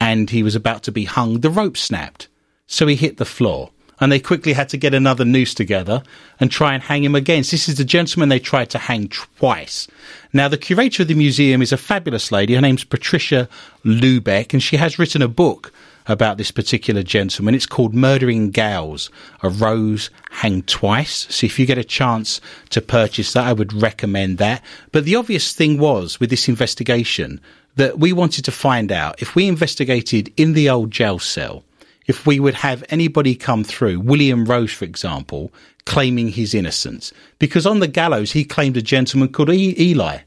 and 0.00 0.30
he 0.30 0.42
was 0.42 0.54
about 0.54 0.84
to 0.84 0.90
be 0.90 1.04
hung, 1.04 1.40
the 1.40 1.50
rope 1.50 1.76
snapped. 1.76 2.28
So 2.66 2.86
he 2.86 2.96
hit 2.96 3.18
the 3.18 3.26
floor. 3.26 3.72
And 4.00 4.10
they 4.10 4.20
quickly 4.20 4.54
had 4.54 4.70
to 4.70 4.78
get 4.78 4.94
another 4.94 5.26
noose 5.26 5.52
together 5.52 6.02
and 6.40 6.50
try 6.50 6.72
and 6.72 6.82
hang 6.82 7.04
him 7.04 7.14
again. 7.14 7.40
This 7.42 7.68
is 7.68 7.76
the 7.76 7.84
gentleman 7.84 8.30
they 8.30 8.38
tried 8.38 8.70
to 8.70 8.78
hang 8.78 9.08
twice. 9.08 9.86
Now, 10.32 10.48
the 10.48 10.56
curator 10.56 11.02
of 11.02 11.08
the 11.08 11.14
museum 11.14 11.60
is 11.60 11.72
a 11.72 11.76
fabulous 11.76 12.32
lady. 12.32 12.54
Her 12.54 12.62
name's 12.62 12.84
Patricia 12.84 13.50
Lubeck, 13.84 14.54
and 14.54 14.62
she 14.62 14.78
has 14.78 14.98
written 14.98 15.20
a 15.20 15.28
book 15.28 15.74
about 16.06 16.38
this 16.38 16.50
particular 16.50 17.02
gentleman. 17.02 17.54
It's 17.54 17.66
called 17.66 17.94
Murdering 17.94 18.50
Gals, 18.50 19.10
a 19.42 19.48
rose 19.48 20.10
hanged 20.30 20.68
twice. 20.68 21.26
So 21.30 21.46
if 21.46 21.58
you 21.58 21.66
get 21.66 21.78
a 21.78 21.84
chance 21.84 22.40
to 22.70 22.80
purchase 22.80 23.32
that, 23.32 23.46
I 23.46 23.52
would 23.52 23.72
recommend 23.72 24.38
that. 24.38 24.62
But 24.92 25.04
the 25.04 25.16
obvious 25.16 25.52
thing 25.52 25.78
was 25.78 26.20
with 26.20 26.30
this 26.30 26.48
investigation 26.48 27.40
that 27.76 27.98
we 27.98 28.12
wanted 28.12 28.44
to 28.44 28.52
find 28.52 28.92
out 28.92 29.20
if 29.20 29.34
we 29.34 29.48
investigated 29.48 30.32
in 30.36 30.52
the 30.52 30.68
old 30.70 30.90
jail 30.90 31.18
cell, 31.18 31.64
if 32.06 32.26
we 32.26 32.38
would 32.38 32.54
have 32.54 32.84
anybody 32.90 33.34
come 33.34 33.64
through, 33.64 33.98
William 34.00 34.44
Rose, 34.44 34.72
for 34.72 34.84
example, 34.84 35.52
claiming 35.86 36.28
his 36.28 36.54
innocence. 36.54 37.12
Because 37.38 37.66
on 37.66 37.80
the 37.80 37.88
gallows, 37.88 38.32
he 38.32 38.44
claimed 38.44 38.76
a 38.76 38.82
gentleman 38.82 39.30
called 39.30 39.50
e- 39.50 39.74
Eli 39.78 40.18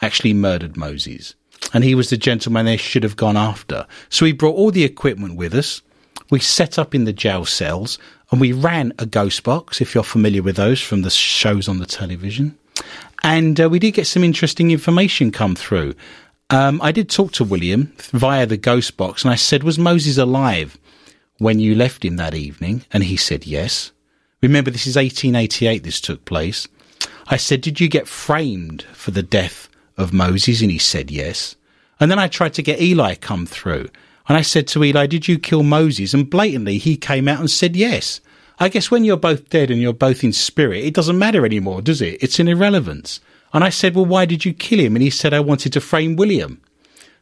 actually 0.00 0.32
murdered 0.32 0.76
Moses. 0.76 1.34
And 1.72 1.84
he 1.84 1.94
was 1.94 2.10
the 2.10 2.16
gentleman 2.16 2.66
they 2.66 2.76
should 2.76 3.02
have 3.02 3.16
gone 3.16 3.36
after. 3.36 3.86
So 4.08 4.24
we 4.24 4.32
brought 4.32 4.56
all 4.56 4.70
the 4.70 4.84
equipment 4.84 5.36
with 5.36 5.54
us. 5.54 5.82
We 6.30 6.40
set 6.40 6.78
up 6.78 6.94
in 6.94 7.04
the 7.04 7.12
jail 7.12 7.44
cells 7.44 7.98
and 8.30 8.40
we 8.40 8.52
ran 8.52 8.92
a 8.98 9.06
ghost 9.06 9.42
box, 9.42 9.80
if 9.80 9.94
you're 9.94 10.04
familiar 10.04 10.42
with 10.42 10.56
those 10.56 10.80
from 10.80 11.02
the 11.02 11.10
shows 11.10 11.68
on 11.68 11.78
the 11.78 11.86
television. 11.86 12.56
And 13.22 13.60
uh, 13.60 13.68
we 13.68 13.78
did 13.78 13.92
get 13.92 14.06
some 14.06 14.24
interesting 14.24 14.70
information 14.70 15.30
come 15.30 15.54
through. 15.54 15.94
Um, 16.50 16.80
I 16.82 16.92
did 16.92 17.10
talk 17.10 17.32
to 17.32 17.44
William 17.44 17.92
via 18.12 18.46
the 18.46 18.56
ghost 18.56 18.96
box 18.96 19.24
and 19.24 19.32
I 19.32 19.36
said, 19.36 19.62
Was 19.62 19.78
Moses 19.78 20.16
alive 20.16 20.78
when 21.38 21.58
you 21.58 21.74
left 21.74 22.04
him 22.04 22.16
that 22.16 22.34
evening? 22.34 22.84
And 22.90 23.04
he 23.04 23.16
said, 23.16 23.46
Yes. 23.46 23.92
Remember, 24.40 24.70
this 24.70 24.86
is 24.86 24.96
1888, 24.96 25.82
this 25.82 26.00
took 26.00 26.24
place. 26.24 26.68
I 27.26 27.36
said, 27.36 27.60
Did 27.60 27.80
you 27.80 27.88
get 27.88 28.08
framed 28.08 28.82
for 28.94 29.10
the 29.10 29.22
death 29.22 29.68
of 29.96 30.12
Moses? 30.12 30.62
And 30.62 30.70
he 30.70 30.78
said, 30.78 31.10
Yes. 31.10 31.56
And 32.00 32.10
then 32.10 32.18
I 32.18 32.28
tried 32.28 32.54
to 32.54 32.62
get 32.62 32.80
Eli 32.80 33.14
come 33.14 33.46
through. 33.46 33.88
And 34.28 34.36
I 34.36 34.42
said 34.42 34.68
to 34.68 34.84
Eli, 34.84 35.06
Did 35.06 35.26
you 35.26 35.38
kill 35.38 35.62
Moses? 35.62 36.14
And 36.14 36.28
blatantly, 36.28 36.78
he 36.78 36.96
came 36.96 37.28
out 37.28 37.40
and 37.40 37.50
said, 37.50 37.76
Yes. 37.76 38.20
I 38.60 38.68
guess 38.68 38.90
when 38.90 39.04
you're 39.04 39.16
both 39.16 39.48
dead 39.50 39.70
and 39.70 39.80
you're 39.80 39.92
both 39.92 40.24
in 40.24 40.32
spirit, 40.32 40.84
it 40.84 40.94
doesn't 40.94 41.18
matter 41.18 41.46
anymore, 41.46 41.80
does 41.80 42.02
it? 42.02 42.22
It's 42.22 42.40
an 42.40 42.48
irrelevance. 42.48 43.20
And 43.52 43.64
I 43.64 43.70
said, 43.70 43.94
Well, 43.94 44.04
why 44.04 44.26
did 44.26 44.44
you 44.44 44.52
kill 44.52 44.80
him? 44.80 44.96
And 44.96 45.02
he 45.02 45.10
said, 45.10 45.32
I 45.32 45.40
wanted 45.40 45.72
to 45.72 45.80
frame 45.80 46.16
William. 46.16 46.60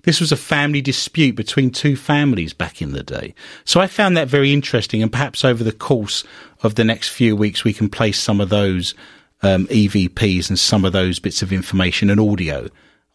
This 0.03 0.21
was 0.21 0.31
a 0.31 0.37
family 0.37 0.81
dispute 0.81 1.35
between 1.35 1.71
two 1.71 1.97
families 1.97 2.53
back 2.53 2.81
in 2.81 2.93
the 2.93 3.03
day. 3.03 3.35
So 3.65 3.81
I 3.81 3.89
found 3.89 4.17
that 4.17 4.29
very 4.29 4.53
interesting. 4.53 5.03
And 5.03 5.11
perhaps 5.11 5.45
over 5.45 5.65
the 5.65 5.73
course 5.73 6.23
of 6.63 6.77
the 6.77 6.85
next 6.85 7.09
few 7.09 7.35
weeks, 7.35 7.65
we 7.65 7.73
can 7.73 7.89
place 7.89 8.19
some 8.19 8.41
of 8.41 8.49
those 8.49 8.95
um, 9.43 9.67
EVPs 9.67 10.49
and 10.49 10.59
some 10.59 10.85
of 10.85 10.93
those 10.93 11.19
bits 11.19 11.43
of 11.43 11.53
information 11.53 12.09
and 12.09 12.21
audio 12.21 12.69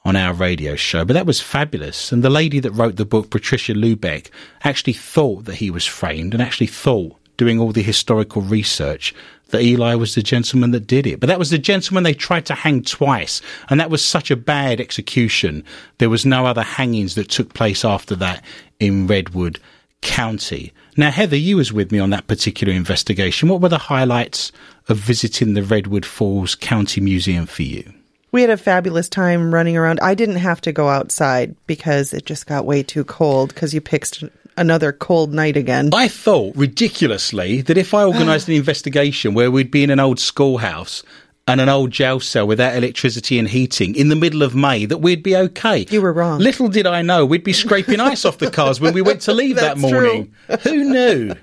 on 0.03 0.15
our 0.15 0.33
radio 0.33 0.75
show. 0.75 1.05
But 1.05 1.13
that 1.13 1.25
was 1.25 1.41
fabulous. 1.41 2.11
And 2.11 2.23
the 2.23 2.29
lady 2.29 2.59
that 2.59 2.71
wrote 2.71 2.95
the 2.95 3.05
book, 3.05 3.29
Patricia 3.29 3.73
Lubeck, 3.73 4.29
actually 4.63 4.93
thought 4.93 5.45
that 5.45 5.55
he 5.55 5.69
was 5.69 5.85
framed 5.85 6.33
and 6.33 6.41
actually 6.41 6.67
thought, 6.67 7.15
doing 7.37 7.59
all 7.59 7.71
the 7.71 7.83
historical 7.83 8.41
research, 8.41 9.13
that 9.49 9.61
Eli 9.61 9.95
was 9.95 10.15
the 10.15 10.23
gentleman 10.23 10.71
that 10.71 10.87
did 10.87 11.05
it. 11.05 11.19
But 11.19 11.27
that 11.27 11.39
was 11.39 11.49
the 11.49 11.57
gentleman 11.57 12.03
they 12.03 12.13
tried 12.13 12.45
to 12.47 12.55
hang 12.55 12.83
twice. 12.83 13.41
And 13.69 13.79
that 13.79 13.89
was 13.89 14.03
such 14.03 14.31
a 14.31 14.35
bad 14.35 14.79
execution. 14.81 15.63
There 15.97 16.09
was 16.09 16.25
no 16.25 16.45
other 16.45 16.63
hangings 16.63 17.15
that 17.15 17.29
took 17.29 17.53
place 17.53 17.85
after 17.85 18.15
that 18.17 18.43
in 18.79 19.07
Redwood 19.07 19.59
County. 20.01 20.73
Now, 20.97 21.11
Heather, 21.11 21.35
you 21.35 21.57
was 21.57 21.71
with 21.71 21.91
me 21.91 21.99
on 21.99 22.09
that 22.09 22.27
particular 22.27 22.73
investigation. 22.73 23.49
What 23.49 23.61
were 23.61 23.69
the 23.69 23.77
highlights 23.77 24.51
of 24.87 24.97
visiting 24.97 25.53
the 25.53 25.63
Redwood 25.63 26.05
Falls 26.05 26.55
County 26.55 27.01
Museum 27.01 27.45
for 27.45 27.63
you? 27.63 27.93
We 28.31 28.41
had 28.41 28.49
a 28.49 28.57
fabulous 28.57 29.09
time 29.09 29.53
running 29.53 29.75
around. 29.75 29.99
I 30.01 30.15
didn't 30.15 30.37
have 30.37 30.61
to 30.61 30.71
go 30.71 30.87
outside 30.87 31.55
because 31.67 32.13
it 32.13 32.25
just 32.25 32.47
got 32.47 32.65
way 32.65 32.81
too 32.81 33.03
cold 33.03 33.53
because 33.53 33.73
you 33.73 33.81
picked 33.81 34.23
another 34.55 34.93
cold 34.93 35.33
night 35.33 35.57
again. 35.57 35.89
I 35.93 36.07
thought 36.07 36.55
ridiculously 36.55 37.61
that 37.61 37.77
if 37.77 37.93
I 37.93 38.05
organised 38.05 38.47
an 38.47 38.53
investigation 38.55 39.33
where 39.33 39.51
we'd 39.51 39.71
be 39.71 39.83
in 39.83 39.89
an 39.89 39.99
old 39.99 40.19
schoolhouse 40.19 41.03
and 41.45 41.59
an 41.59 41.67
old 41.67 41.91
jail 41.91 42.21
cell 42.21 42.47
without 42.47 42.75
electricity 42.75 43.37
and 43.37 43.49
heating 43.49 43.95
in 43.95 44.07
the 44.07 44.15
middle 44.15 44.43
of 44.43 44.55
May, 44.55 44.85
that 44.85 44.99
we'd 44.99 45.23
be 45.23 45.35
okay. 45.35 45.85
You 45.89 46.01
were 46.01 46.13
wrong. 46.13 46.39
Little 46.39 46.69
did 46.69 46.87
I 46.87 47.01
know 47.01 47.25
we'd 47.25 47.43
be 47.43 47.51
scraping 47.51 47.99
ice 47.99 48.23
off 48.23 48.37
the 48.37 48.49
cars 48.49 48.79
when 48.79 48.93
we 48.93 49.01
went 49.01 49.21
to 49.21 49.33
leave 49.33 49.55
that 49.57 49.77
morning. 49.77 50.33
Who 50.61 50.83
knew? 50.85 51.33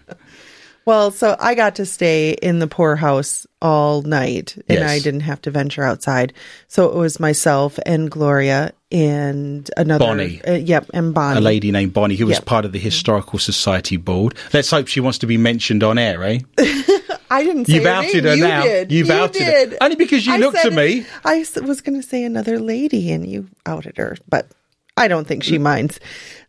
Well, 0.88 1.10
so 1.10 1.36
I 1.38 1.54
got 1.54 1.74
to 1.74 1.84
stay 1.84 2.30
in 2.30 2.60
the 2.60 2.66
poorhouse 2.66 3.46
all 3.60 4.00
night 4.00 4.56
and 4.70 4.78
Yes. 4.78 4.90
I 4.90 5.00
didn't 5.00 5.20
have 5.20 5.42
to 5.42 5.50
venture 5.50 5.82
outside. 5.82 6.32
So 6.66 6.86
it 6.88 6.94
was 6.94 7.20
myself 7.20 7.78
and 7.84 8.10
Gloria 8.10 8.72
and 8.90 9.70
another 9.76 10.06
Bonnie. 10.06 10.40
Uh, 10.42 10.54
yep, 10.54 10.86
and 10.94 11.12
Bonnie. 11.12 11.36
A 11.36 11.42
lady 11.42 11.70
named 11.72 11.92
Bonnie 11.92 12.16
who 12.16 12.24
was 12.24 12.36
Yep. 12.36 12.46
part 12.46 12.64
of 12.64 12.72
the 12.72 12.78
Historical 12.78 13.38
Society 13.38 13.98
board. 13.98 14.34
Let's 14.54 14.70
hope 14.70 14.86
she 14.88 15.00
wants 15.00 15.18
to 15.18 15.26
be 15.26 15.36
mentioned 15.36 15.84
on 15.84 15.98
air, 15.98 16.24
eh? 16.24 16.38
I 17.30 17.44
didn't 17.44 17.66
say 17.66 17.74
You've 17.74 17.84
her 17.84 17.90
outed 17.90 18.24
her 18.24 18.34
you 18.36 18.42
now. 18.42 18.62
Did. 18.62 18.90
You've 18.90 19.08
you 19.08 19.12
outed 19.12 19.42
her. 19.72 19.76
Only 19.82 19.96
because 19.96 20.26
you 20.26 20.32
I 20.32 20.36
looked 20.38 20.56
at 20.56 20.72
me. 20.72 21.04
I 21.22 21.44
was 21.60 21.82
going 21.82 22.00
to 22.00 22.08
say 22.08 22.24
another 22.24 22.58
lady 22.58 23.12
and 23.12 23.26
you 23.26 23.46
outed 23.66 23.98
her, 23.98 24.16
but 24.26 24.50
I 24.98 25.08
don't 25.08 25.26
think 25.26 25.42
she 25.44 25.58
minds. 25.58 25.98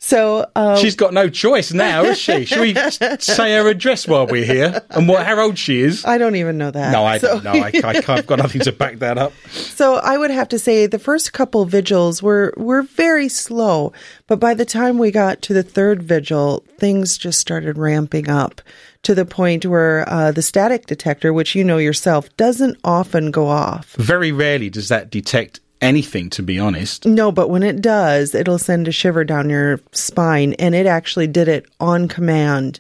So, 0.02 0.50
um, 0.56 0.78
She's 0.78 0.96
got 0.96 1.14
no 1.14 1.28
choice 1.30 1.74
now, 1.74 2.04
is 2.04 2.18
she? 2.18 2.46
Should 2.46 2.62
we 2.62 2.74
say 3.20 3.54
her 3.58 3.68
address 3.68 4.08
while 4.08 4.28
we're 4.28 4.46
here 4.46 4.82
and 4.92 5.10
what 5.10 5.26
how 5.26 5.38
old 5.42 5.58
she 5.58 5.82
is? 5.82 6.06
I 6.06 6.18
don't 6.18 6.36
even 6.38 6.58
know 6.58 6.72
that. 6.72 6.92
No, 6.94 7.04
I 7.04 7.18
So- 7.18 7.40
don't 7.40 7.44
know. 7.44 7.52
I, 7.52 7.68
I 7.68 7.72
can't, 7.72 8.10
I've 8.10 8.26
got 8.28 8.40
nothing 8.40 8.62
to 8.62 8.72
back 8.72 9.00
that 9.00 9.18
up. 9.18 9.34
So 9.52 9.96
I 9.96 10.18
would 10.18 10.32
have 10.32 10.48
to 10.50 10.60
say 10.60 10.88
the 10.88 11.00
first 11.00 11.34
couple 11.34 11.66
vigils 11.66 12.24
were 12.24 12.54
were 12.56 12.84
very 12.84 13.28
slow, 13.28 13.92
but 14.28 14.40
by 14.40 14.54
the 14.54 14.66
time 14.66 14.98
we 15.00 15.12
got 15.12 15.42
to 15.44 15.54
the 15.54 15.64
third 15.64 16.02
vigil, 16.02 16.64
things 16.78 17.18
just 17.18 17.40
started 17.40 17.78
ramping 17.78 18.30
up 18.30 18.62
to 19.04 19.14
the 19.16 19.26
point 19.26 19.66
where 19.66 20.08
uh, 20.10 20.32
the 20.32 20.42
static 20.42 20.86
detector, 20.86 21.34
which 21.34 21.56
you 21.56 21.64
know 21.66 21.78
yourself, 21.78 22.36
doesn't 22.38 22.78
often 22.86 23.32
go 23.32 23.48
off. 23.48 23.96
Very 23.96 24.32
rarely 24.32 24.70
does 24.70 24.88
that 24.90 25.10
detect 25.10 25.60
anything, 25.82 26.30
to 26.32 26.44
be 26.44 26.60
honest. 26.60 27.06
No, 27.06 27.32
but 27.32 27.50
when 27.50 27.64
it 27.64 27.82
does, 27.82 28.36
it'll 28.36 28.60
send 28.60 28.88
a 28.88 28.92
shiver 28.92 29.24
down 29.24 29.50
your 29.50 29.80
spine, 29.92 30.54
and 30.54 30.76
it 30.76 30.86
actually 30.86 31.28
did 31.28 31.48
it 31.48 31.66
on 31.80 32.08
command, 32.08 32.80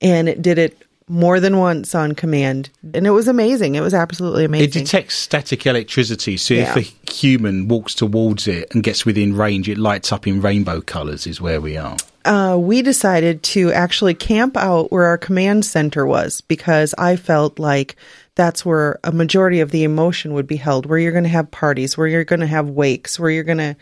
and 0.00 0.28
it 0.28 0.42
did 0.42 0.58
it 0.58 0.76
more 1.08 1.38
than 1.38 1.56
once 1.58 1.94
on 1.94 2.12
command. 2.16 2.68
And 2.92 3.06
it 3.06 3.10
was 3.10 3.28
amazing. 3.28 3.76
It 3.76 3.80
was 3.80 3.94
absolutely 3.94 4.44
amazing. 4.44 4.82
It 4.82 4.84
detects 4.86 5.14
static 5.14 5.64
electricity, 5.64 6.36
so 6.36 6.54
Yeah. 6.54 6.76
if 6.76 6.76
a 6.76 7.12
human 7.12 7.68
walks 7.68 7.94
towards 7.94 8.48
it 8.48 8.66
and 8.74 8.82
gets 8.82 9.06
within 9.06 9.36
range, 9.36 9.68
it 9.68 9.78
lights 9.78 10.10
up 10.10 10.26
in 10.26 10.42
rainbow 10.42 10.80
colours, 10.80 11.26
is 11.26 11.40
where 11.40 11.60
we 11.60 11.76
are. 11.76 11.96
uh, 12.24 12.56
we 12.58 12.82
decided 12.82 13.40
to 13.44 13.70
actually 13.72 14.12
camp 14.14 14.56
out 14.56 14.90
where 14.90 15.04
our 15.04 15.16
command 15.16 15.64
center 15.64 16.04
was 16.04 16.40
because 16.40 16.92
I 16.98 17.14
felt 17.14 17.60
like 17.60 17.94
that's 18.36 18.64
where 18.64 19.00
a 19.02 19.10
majority 19.10 19.60
of 19.60 19.70
the 19.72 19.82
emotion 19.82 20.32
would 20.34 20.46
be 20.46 20.56
held, 20.56 20.86
where 20.86 20.98
you're 20.98 21.12
going 21.12 21.24
to 21.24 21.30
have 21.30 21.50
parties, 21.50 21.98
where 21.98 22.06
you're 22.06 22.24
going 22.24 22.40
to 22.40 22.46
have 22.46 22.68
wakes, 22.68 23.18
where 23.18 23.30
you're 23.30 23.44
going 23.44 23.58
to. 23.58 23.76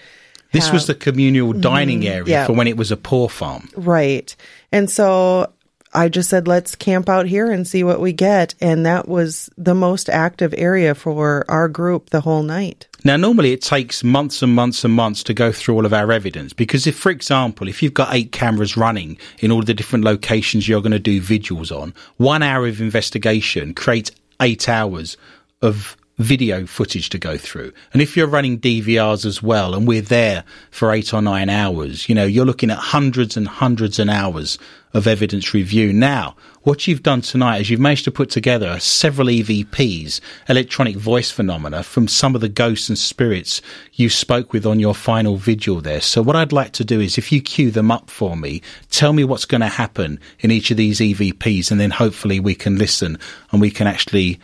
This 0.52 0.72
was 0.72 0.86
the 0.86 0.94
communal 0.94 1.52
dining 1.52 2.06
area 2.06 2.20
Mm-hmm. 2.22 2.30
yeah. 2.30 2.46
for 2.46 2.52
when 2.54 2.68
it 2.68 2.76
was 2.76 2.92
a 2.92 2.96
poor 2.96 3.28
farm. 3.28 3.68
Right. 3.76 4.34
And 4.70 4.88
so 4.88 5.52
I 5.92 6.08
just 6.08 6.30
said, 6.30 6.46
let's 6.46 6.76
camp 6.76 7.08
out 7.08 7.26
here 7.26 7.50
and 7.50 7.66
see 7.66 7.82
what 7.82 8.00
we 8.00 8.12
get. 8.12 8.54
And 8.60 8.86
that 8.86 9.08
was 9.08 9.50
the 9.58 9.74
most 9.74 10.08
active 10.08 10.54
area 10.56 10.94
for 10.94 11.44
our 11.48 11.68
group 11.68 12.10
the 12.10 12.20
whole 12.20 12.44
night. 12.44 12.86
Now, 13.02 13.16
normally 13.16 13.52
it 13.52 13.62
takes 13.62 14.02
months 14.02 14.42
and 14.42 14.54
months 14.54 14.84
and 14.84 14.94
months 14.94 15.22
to 15.24 15.34
go 15.34 15.52
through 15.52 15.74
all 15.74 15.86
of 15.86 15.92
our 15.92 16.10
evidence 16.10 16.52
because 16.52 16.86
if, 16.86 16.96
for 16.96 17.10
example, 17.10 17.68
if 17.68 17.82
you've 17.82 17.92
got 17.92 18.14
eight 18.14 18.32
cameras 18.32 18.76
running 18.76 19.18
in 19.40 19.50
all 19.52 19.62
the 19.62 19.74
different 19.74 20.04
locations 20.04 20.68
you're 20.68 20.80
going 20.80 20.92
to 20.92 20.98
do 20.98 21.20
vigils 21.20 21.70
on, 21.70 21.92
one 22.16 22.42
hour 22.42 22.66
of 22.66 22.80
investigation 22.80 23.74
creates 23.74 24.10
eight 24.40 24.68
hours 24.68 25.16
of 25.62 25.96
video 26.18 26.64
footage 26.66 27.08
to 27.10 27.18
go 27.18 27.36
through. 27.36 27.72
And 27.92 28.00
if 28.00 28.16
you're 28.16 28.26
running 28.26 28.58
DVRs 28.58 29.24
as 29.24 29.42
well, 29.42 29.74
and 29.74 29.86
we're 29.86 30.00
there 30.00 30.44
for 30.70 30.92
eight 30.92 31.12
or 31.12 31.20
nine 31.20 31.48
hours, 31.48 32.08
you 32.08 32.14
know, 32.14 32.24
you're 32.24 32.46
looking 32.46 32.70
at 32.70 32.78
hundreds 32.78 33.36
and 33.36 33.48
hundreds 33.48 33.98
and 33.98 34.08
hours 34.08 34.58
of 34.92 35.08
evidence 35.08 35.52
review. 35.52 35.92
Now, 35.92 36.36
what 36.62 36.86
you've 36.86 37.02
done 37.02 37.20
tonight 37.20 37.60
is 37.60 37.68
you've 37.68 37.80
managed 37.80 38.04
to 38.04 38.12
put 38.12 38.30
together 38.30 38.78
several 38.78 39.26
EVPs, 39.26 40.20
electronic 40.48 40.96
voice 40.96 41.32
phenomena, 41.32 41.82
from 41.82 42.06
some 42.06 42.36
of 42.36 42.40
the 42.40 42.48
ghosts 42.48 42.88
and 42.88 42.96
spirits 42.96 43.60
you 43.94 44.08
spoke 44.08 44.52
with 44.52 44.64
on 44.64 44.78
your 44.78 44.94
final 44.94 45.36
vigil 45.36 45.80
there. 45.80 46.00
So 46.00 46.22
what 46.22 46.36
I'd 46.36 46.52
like 46.52 46.72
to 46.74 46.84
do 46.84 47.00
is 47.00 47.18
if 47.18 47.32
you 47.32 47.42
cue 47.42 47.72
them 47.72 47.90
up 47.90 48.08
for 48.08 48.36
me, 48.36 48.62
tell 48.90 49.12
me 49.12 49.24
what's 49.24 49.44
going 49.46 49.62
to 49.62 49.68
happen 49.68 50.20
in 50.38 50.52
each 50.52 50.70
of 50.70 50.76
these 50.76 51.00
EVPs, 51.00 51.72
and 51.72 51.80
then 51.80 51.90
hopefully 51.90 52.38
we 52.38 52.54
can 52.54 52.78
listen 52.78 53.18
and 53.50 53.60
we 53.60 53.72
can 53.72 53.88
actually 53.88 54.38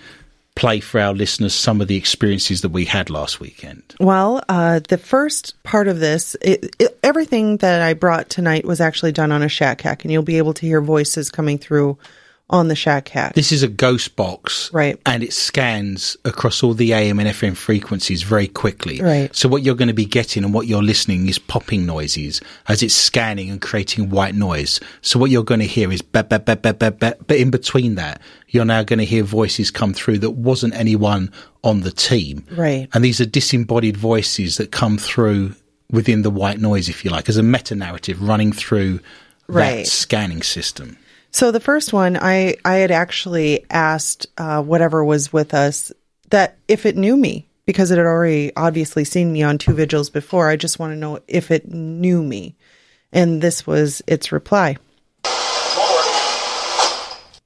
play 0.60 0.78
for 0.78 1.00
our 1.00 1.14
listeners 1.14 1.54
some 1.54 1.80
of 1.80 1.88
the 1.88 1.96
experiences 1.96 2.60
that 2.60 2.68
we 2.68 2.84
had 2.84 3.08
last 3.08 3.40
weekend. 3.40 3.82
Well, 3.98 4.44
uh, 4.46 4.80
the 4.86 4.98
first 4.98 5.60
part 5.62 5.88
of 5.88 6.00
this, 6.00 6.36
it, 6.42 6.76
it, 6.78 6.98
everything 7.02 7.56
that 7.58 7.80
I 7.80 7.94
brought 7.94 8.28
tonight 8.28 8.66
was 8.66 8.78
actually 8.78 9.12
done 9.12 9.32
on 9.32 9.42
a 9.42 9.48
shack 9.48 9.80
hack, 9.80 10.04
and 10.04 10.12
you'll 10.12 10.22
be 10.22 10.36
able 10.36 10.52
to 10.52 10.66
hear 10.66 10.82
voices 10.82 11.30
coming 11.30 11.56
through 11.56 11.96
on 12.50 12.68
the 12.68 12.74
shack 12.74 13.08
hack. 13.08 13.34
This 13.34 13.52
is 13.52 13.62
a 13.62 13.68
ghost 13.68 14.16
box. 14.16 14.70
Right. 14.72 15.00
And 15.06 15.22
it 15.22 15.32
scans 15.32 16.16
across 16.24 16.62
all 16.62 16.74
the 16.74 16.92
AM 16.92 17.18
and 17.18 17.28
FM 17.28 17.56
frequencies 17.56 18.22
very 18.22 18.48
quickly. 18.48 19.00
Right. 19.00 19.34
So 19.34 19.48
what 19.48 19.62
you're 19.62 19.76
going 19.76 19.88
to 19.88 19.94
be 19.94 20.04
getting 20.04 20.44
and 20.44 20.52
what 20.52 20.66
you're 20.66 20.82
listening 20.82 21.28
is 21.28 21.38
popping 21.38 21.86
noises 21.86 22.40
as 22.68 22.82
it's 22.82 22.94
scanning 22.94 23.50
and 23.50 23.60
creating 23.60 24.10
white 24.10 24.34
noise. 24.34 24.80
So 25.00 25.18
what 25.18 25.30
you're 25.30 25.44
going 25.44 25.60
to 25.60 25.66
hear 25.66 25.90
is 25.90 26.02
bap, 26.02 26.28
bap, 26.28 26.44
bap, 26.44 26.62
bap, 26.62 26.78
bap, 26.78 26.98
bap. 26.98 27.18
But 27.26 27.38
in 27.38 27.50
between 27.50 27.94
that, 27.94 28.20
you're 28.48 28.64
now 28.64 28.82
going 28.82 28.98
to 28.98 29.04
hear 29.04 29.22
voices 29.22 29.70
come 29.70 29.94
through 29.94 30.18
that 30.18 30.32
wasn't 30.32 30.74
anyone 30.74 31.32
on 31.62 31.80
the 31.80 31.92
team. 31.92 32.44
Right. 32.50 32.88
And 32.92 33.04
these 33.04 33.20
are 33.20 33.26
disembodied 33.26 33.96
voices 33.96 34.56
that 34.56 34.72
come 34.72 34.98
through 34.98 35.54
within 35.90 36.22
the 36.22 36.30
white 36.30 36.58
noise, 36.58 36.88
if 36.88 37.04
you 37.04 37.10
like, 37.10 37.28
as 37.28 37.36
a 37.36 37.42
meta 37.42 37.74
narrative 37.74 38.20
running 38.20 38.52
through 38.52 39.00
that 39.48 39.86
scanning 39.86 40.42
system. 40.42 40.96
So 41.32 41.50
the 41.50 41.60
first 41.60 41.92
one, 41.92 42.16
I 42.16 42.56
I 42.64 42.76
had 42.76 42.90
actually 42.90 43.64
asked 43.70 44.26
uh, 44.38 44.62
whatever 44.62 45.04
was 45.04 45.32
with 45.32 45.54
us 45.54 45.92
that 46.30 46.58
if 46.68 46.86
it 46.86 46.96
knew 46.96 47.16
me 47.16 47.46
because 47.70 47.92
it 47.92 47.98
had 47.98 48.06
already 48.06 48.50
obviously 48.56 49.04
seen 49.04 49.32
me 49.32 49.44
on 49.44 49.56
two 49.56 49.72
vigils 49.72 50.10
before. 50.10 50.48
I 50.48 50.56
just 50.56 50.80
want 50.80 50.92
to 50.92 50.96
know 50.96 51.20
if 51.28 51.52
it 51.52 51.72
knew 51.72 52.20
me, 52.20 52.56
and 53.12 53.40
this 53.40 53.64
was 53.64 54.02
its 54.08 54.32
reply. 54.32 54.76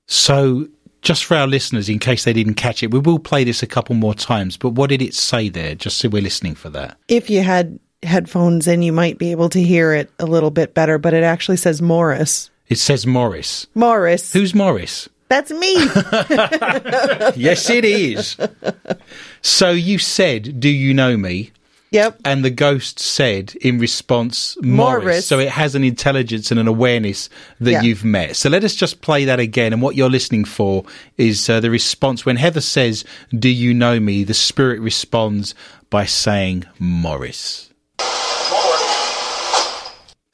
So, 0.06 0.66
just 1.02 1.26
for 1.26 1.36
our 1.36 1.46
listeners, 1.46 1.90
in 1.90 1.98
case 1.98 2.24
they 2.24 2.32
didn't 2.32 2.54
catch 2.54 2.82
it, 2.82 2.90
we 2.90 3.00
will 3.00 3.18
play 3.18 3.44
this 3.44 3.62
a 3.62 3.66
couple 3.66 3.94
more 3.96 4.14
times. 4.14 4.56
But 4.56 4.70
what 4.70 4.88
did 4.88 5.02
it 5.02 5.12
say 5.12 5.50
there? 5.50 5.74
Just 5.74 5.98
so 5.98 6.08
we're 6.08 6.22
listening 6.22 6.54
for 6.54 6.70
that. 6.70 6.96
If 7.08 7.28
you 7.28 7.42
had 7.42 7.78
headphones 8.02 8.66
in, 8.66 8.80
you 8.80 8.92
might 8.92 9.18
be 9.18 9.30
able 9.30 9.50
to 9.50 9.62
hear 9.62 9.92
it 9.92 10.10
a 10.18 10.24
little 10.24 10.50
bit 10.50 10.72
better. 10.72 10.96
But 10.96 11.12
it 11.12 11.22
actually 11.22 11.58
says 11.58 11.82
Morris. 11.82 12.50
It 12.74 12.78
says 12.78 13.06
Morris. 13.06 13.68
Morris. 13.76 14.32
Who's 14.32 14.52
Morris? 14.52 15.08
That's 15.28 15.52
me. 15.52 15.74
yes, 17.36 17.70
it 17.70 17.84
is. 17.84 18.36
so 19.42 19.70
you 19.70 19.98
said, 19.98 20.58
"Do 20.58 20.68
you 20.68 20.92
know 20.92 21.16
me?" 21.16 21.52
yep. 21.92 22.18
And 22.24 22.44
the 22.44 22.50
ghost 22.50 22.98
said 22.98 23.54
in 23.60 23.78
response, 23.78 24.56
Morris. 24.60 25.04
Morris. 25.04 25.26
So 25.28 25.38
it 25.38 25.50
has 25.50 25.76
an 25.76 25.84
intelligence 25.84 26.50
and 26.50 26.58
an 26.58 26.66
awareness 26.66 27.30
that 27.60 27.70
Yeah. 27.70 27.82
you've 27.82 28.04
met. 28.04 28.34
So 28.34 28.48
let 28.50 28.64
us 28.64 28.74
just 28.74 29.00
play 29.02 29.24
that 29.26 29.38
again. 29.38 29.72
And 29.72 29.80
what 29.80 29.94
you're 29.94 30.10
listening 30.10 30.44
for 30.44 30.84
is 31.16 31.48
uh, 31.48 31.60
the 31.60 31.70
response. 31.70 32.26
When 32.26 32.34
Heather 32.34 32.60
says, 32.60 33.04
Do 33.30 33.48
you 33.48 33.72
know 33.72 34.00
me? 34.00 34.24
The 34.24 34.34
spirit 34.34 34.80
responds 34.80 35.54
by 35.90 36.06
saying, 36.06 36.64
Morris. 36.80 37.70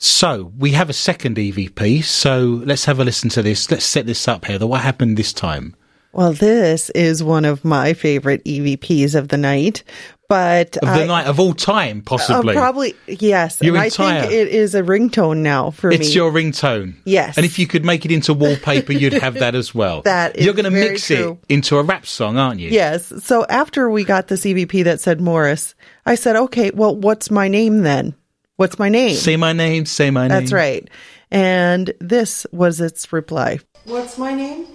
So 0.03 0.51
we 0.59 0.73
have 0.73 0.89
a 0.89 0.95
second 0.95 1.37
EVP. 1.37 2.03
So 2.05 2.63
let's 2.65 2.87
have 2.87 3.01
a 3.01 3.05
listen 3.05 3.29
to 3.31 3.43
this. 3.43 3.71
Let's 3.71 3.85
set 3.85 4.07
this 4.07 4.27
up, 4.27 4.47
Heather. 4.47 4.67
What 4.67 4.81
happened 4.81 5.19
this 5.19 5.33
time? 5.35 5.77
Well, 6.13 6.33
this 6.33 6.89
is 6.91 7.23
one 7.23 7.45
of 7.45 7.65
my 7.65 7.93
favorite 7.93 8.43
EVPs 8.45 9.15
of 9.15 9.29
the 9.29 9.37
night. 9.37 9.85
But 10.27 10.77
Of 10.79 10.89
the 10.89 11.03
I- 11.03 11.07
night 11.07 11.27
of 11.27 11.39
all 11.41 11.53
time, 11.55 11.99
Uh, 11.99 12.03
possibly. 12.07 12.55
probably 12.55 12.95
yes. 13.09 13.59
Your 13.61 13.75
and 13.77 13.85
entire- 13.87 14.19
I 14.19 14.21
think 14.23 14.33
it 14.33 14.49
is 14.49 14.75
a 14.77 14.83
ringtone 14.83 15.39
now 15.39 15.71
for 15.73 15.91
It's 15.91 16.09
me. 16.09 16.15
your 16.15 16.31
ringtone. 16.33 16.95
Yes. 17.05 17.37
And 17.37 17.45
if 17.45 17.59
you 17.59 17.67
could 17.67 17.85
make 17.85 18.05
it 18.07 18.13
into 18.13 18.33
wallpaper, 18.33 18.93
you'd 18.93 19.13
have 19.15 19.35
that 19.35 19.55
as 19.57 19.75
well. 19.75 20.03
That 20.05 20.37
is 20.37 20.45
You're 20.45 20.55
going 20.55 20.65
to 20.65 20.71
mix 20.71 21.09
true. 21.09 21.39
it 21.49 21.53
into 21.55 21.77
a 21.79 21.83
rap 21.83 22.07
song, 22.07 22.39
aren't 22.39 22.61
you? 22.61 22.71
yes. 22.71 23.13
So 23.25 23.45
after 23.51 23.91
we 23.91 24.05
got 24.05 24.29
this 24.29 24.47
EVP 24.47 24.85
that 24.85 25.01
said 25.01 25.21
Morris, 25.21 25.75
I 26.07 26.15
said, 26.15 26.37
"Okay, 26.37 26.71
well, 26.75 26.95
what's 26.97 27.31
my 27.31 27.49
name 27.49 27.83
then? 27.83 28.15
What's 28.61 28.79
my 28.79 28.91
name?" 28.91 29.17
Say 29.17 29.39
my 29.39 29.55
name, 29.55 29.87
say 29.87 30.11
my 30.11 30.29
name. 30.29 30.39
That's 30.39 30.53
right. 30.53 30.87
And 31.31 31.95
this 31.99 32.47
was 32.53 32.79
its 32.79 33.11
reply. 33.11 33.61
What's 33.87 34.19
my 34.19 34.35
name? 34.35 34.67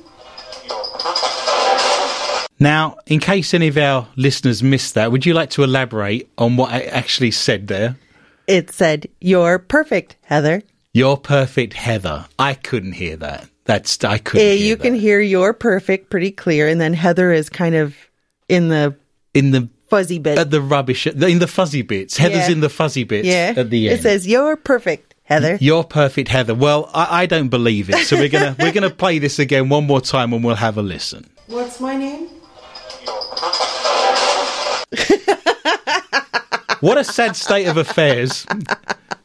Now, 2.60 2.98
in 3.06 3.20
case 3.20 3.54
any 3.54 3.68
of 3.68 3.78
our 3.78 4.08
listeners 4.16 4.64
missed 4.64 4.96
that, 4.96 5.12
would 5.12 5.24
you 5.24 5.36
like 5.36 5.52
to 5.52 5.64
elaborate 5.64 6.28
on 6.40 6.58
what 6.58 6.72
I 6.72 6.82
actually 6.82 7.30
said 7.30 7.68
there? 7.68 7.96
It 8.48 8.72
said, 8.72 9.08
"You're 9.22 9.60
perfect, 9.60 10.16
Heather." 10.24 10.64
You're 10.92 11.18
perfect, 11.18 11.74
Heather. 11.74 12.26
I 12.40 12.56
couldn't 12.56 12.94
hear 12.94 13.18
that. 13.18 13.48
That's 13.66 14.04
I 14.04 14.18
couldn't. 14.18 14.48
Eh, 14.48 14.56
hear 14.56 14.68
you 14.68 14.76
that. 14.78 14.82
can 14.84 14.96
hear 14.96 15.20
"You're 15.20 15.54
perfect" 15.54 16.10
pretty 16.10 16.32
clear, 16.32 16.68
and 16.68 16.82
then 16.82 16.94
Heather 16.96 17.32
is 17.32 17.50
kind 17.50 17.76
of 17.76 17.94
in 18.50 18.70
the 18.70 18.96
in 19.36 19.52
the 19.52 19.70
fuzzy 19.98 20.20
bit. 20.20 20.38
at 20.38 20.50
the 20.52 20.62
rubbish 20.62 21.08
in 21.08 21.40
the 21.40 21.48
fuzzy 21.48 21.82
bits. 21.82 22.18
Heather's 22.18 22.48
Yeah. 22.48 22.52
in 22.56 22.60
the 22.62 22.70
fuzzy 22.70 23.04
bits 23.04 23.28
yeah. 23.28 23.54
at 23.56 23.70
the 23.70 23.90
end. 23.90 24.00
It 24.00 24.02
says, 24.04 24.28
"You're 24.28 24.56
perfect, 24.56 25.16
Heather." 25.24 25.58
You're 25.62 25.84
perfect, 25.84 26.28
Heather. 26.30 26.56
Well, 26.56 26.90
I, 26.94 27.22
I 27.22 27.26
don't 27.26 27.50
believe 27.50 27.90
it, 27.90 27.98
so 28.08 28.16
we're 28.18 28.30
gonna 28.30 28.56
we're 28.60 28.72
gonna 28.74 28.90
play 29.04 29.20
this 29.20 29.40
again 29.40 29.70
one 29.70 29.86
more 29.88 30.02
time, 30.02 30.34
and 30.34 30.44
we'll 30.44 30.56
have 30.68 30.78
a 30.78 30.82
listen. 30.82 31.22
What's 31.48 31.80
my 31.80 31.96
name? 31.96 32.28
What 36.82 36.98
a 36.98 37.04
sad 37.04 37.36
state 37.36 37.66
of 37.68 37.78
affairs. 37.78 38.46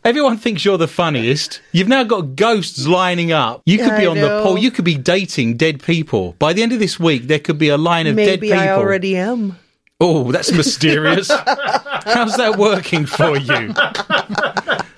Everyone 0.02 0.38
thinks 0.38 0.64
you're 0.64 0.78
the 0.78 0.88
funniest. 0.88 1.60
You've 1.72 1.88
now 1.88 2.04
got 2.04 2.34
ghosts 2.34 2.86
lining 2.86 3.32
up. 3.32 3.60
You 3.66 3.76
could 3.78 3.96
be 3.98 4.04
I 4.04 4.06
on 4.06 4.16
the 4.16 4.28
know. 4.28 4.42
pole. 4.42 4.56
You 4.56 4.70
could 4.70 4.84
be 4.86 4.96
dating 4.96 5.58
dead 5.58 5.82
people. 5.82 6.36
By 6.38 6.54
the 6.54 6.62
end 6.62 6.72
of 6.72 6.78
this 6.78 6.98
week, 6.98 7.24
there 7.24 7.38
could 7.38 7.58
be 7.58 7.68
a 7.68 7.76
line 7.76 8.06
of 8.06 8.16
dead 8.16 8.40
people. 8.40 8.56
Maybe. 8.56 8.68
I 8.68 8.72
already 8.72 9.16
am. 9.16 9.58
Oh, 10.00 10.32
that's 10.32 10.50
mysterious. 10.52 11.30
How's 11.30 12.36
that 12.36 12.56
working 12.58 13.04
for 13.06 13.36
you? 13.36 13.74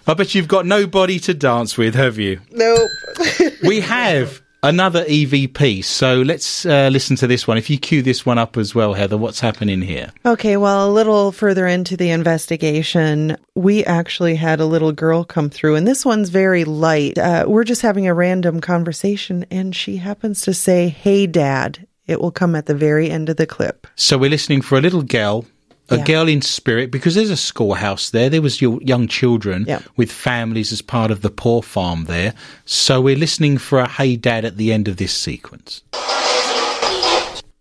I 0.06 0.14
bet 0.16 0.34
you've 0.34 0.48
got 0.48 0.66
nobody 0.66 1.18
to 1.20 1.34
dance 1.34 1.76
with, 1.76 1.94
have 1.94 2.18
you? 2.18 2.40
Nope. 2.50 2.88
We 3.64 3.80
have 3.80 4.40
another 4.64 5.04
EVP, 5.04 5.84
so 5.84 6.22
let's 6.22 6.66
uh, 6.66 6.88
listen 6.92 7.14
to 7.16 7.26
this 7.28 7.46
one. 7.46 7.58
If 7.58 7.70
you 7.70 7.78
cue 7.78 8.02
this 8.02 8.26
one 8.26 8.38
up 8.38 8.56
as 8.56 8.74
well, 8.74 8.94
Heather, 8.94 9.16
what's 9.16 9.38
happening 9.40 9.82
here? 9.82 10.12
okay, 10.26 10.56
well, 10.56 10.88
a 10.88 10.90
little 10.90 11.30
further 11.30 11.66
into 11.68 11.96
the 11.96 12.10
investigation, 12.10 13.36
we 13.54 13.84
actually 13.84 14.34
had 14.34 14.58
a 14.60 14.66
little 14.66 14.90
girl 14.92 15.22
come 15.24 15.48
through, 15.50 15.76
and 15.76 15.86
this 15.86 16.04
one's 16.04 16.28
very 16.30 16.64
light. 16.64 17.16
Uh, 17.18 17.44
we're 17.46 17.62
just 17.64 17.82
having 17.82 18.06
a 18.08 18.14
random 18.14 18.60
conversation, 18.60 19.46
and 19.50 19.74
she 19.76 19.98
happens 19.98 20.40
to 20.42 20.52
say, 20.54 20.88
Hey, 20.88 21.26
Dad. 21.28 21.86
It 22.06 22.20
will 22.20 22.32
come 22.32 22.54
at 22.56 22.66
the 22.66 22.74
very 22.74 23.10
end 23.10 23.28
of 23.28 23.36
the 23.36 23.46
clip. 23.46 23.86
So 23.96 24.18
we're 24.18 24.30
listening 24.30 24.60
for 24.62 24.76
a 24.76 24.80
little 24.80 25.02
girl, 25.02 25.44
a 25.88 25.98
Yeah. 25.98 26.04
girl 26.04 26.28
in 26.28 26.42
spirit, 26.42 26.90
because 26.90 27.14
there's 27.14 27.30
a 27.30 27.36
schoolhouse 27.36 28.10
there. 28.10 28.28
There 28.28 28.42
was 28.42 28.60
your 28.60 28.80
young 28.82 29.06
children 29.06 29.64
Yeah. 29.68 29.80
with 29.96 30.10
families 30.10 30.72
as 30.72 30.82
part 30.82 31.10
of 31.12 31.22
the 31.22 31.30
poor 31.30 31.62
farm 31.62 32.06
there. 32.06 32.34
So 32.64 33.00
we're 33.00 33.16
listening 33.16 33.58
for 33.58 33.78
a 33.78 33.88
hey 33.88 34.16
dad 34.16 34.44
at 34.44 34.56
the 34.56 34.72
end 34.72 34.88
of 34.88 34.96
this 34.96 35.12
sequence. 35.12 35.82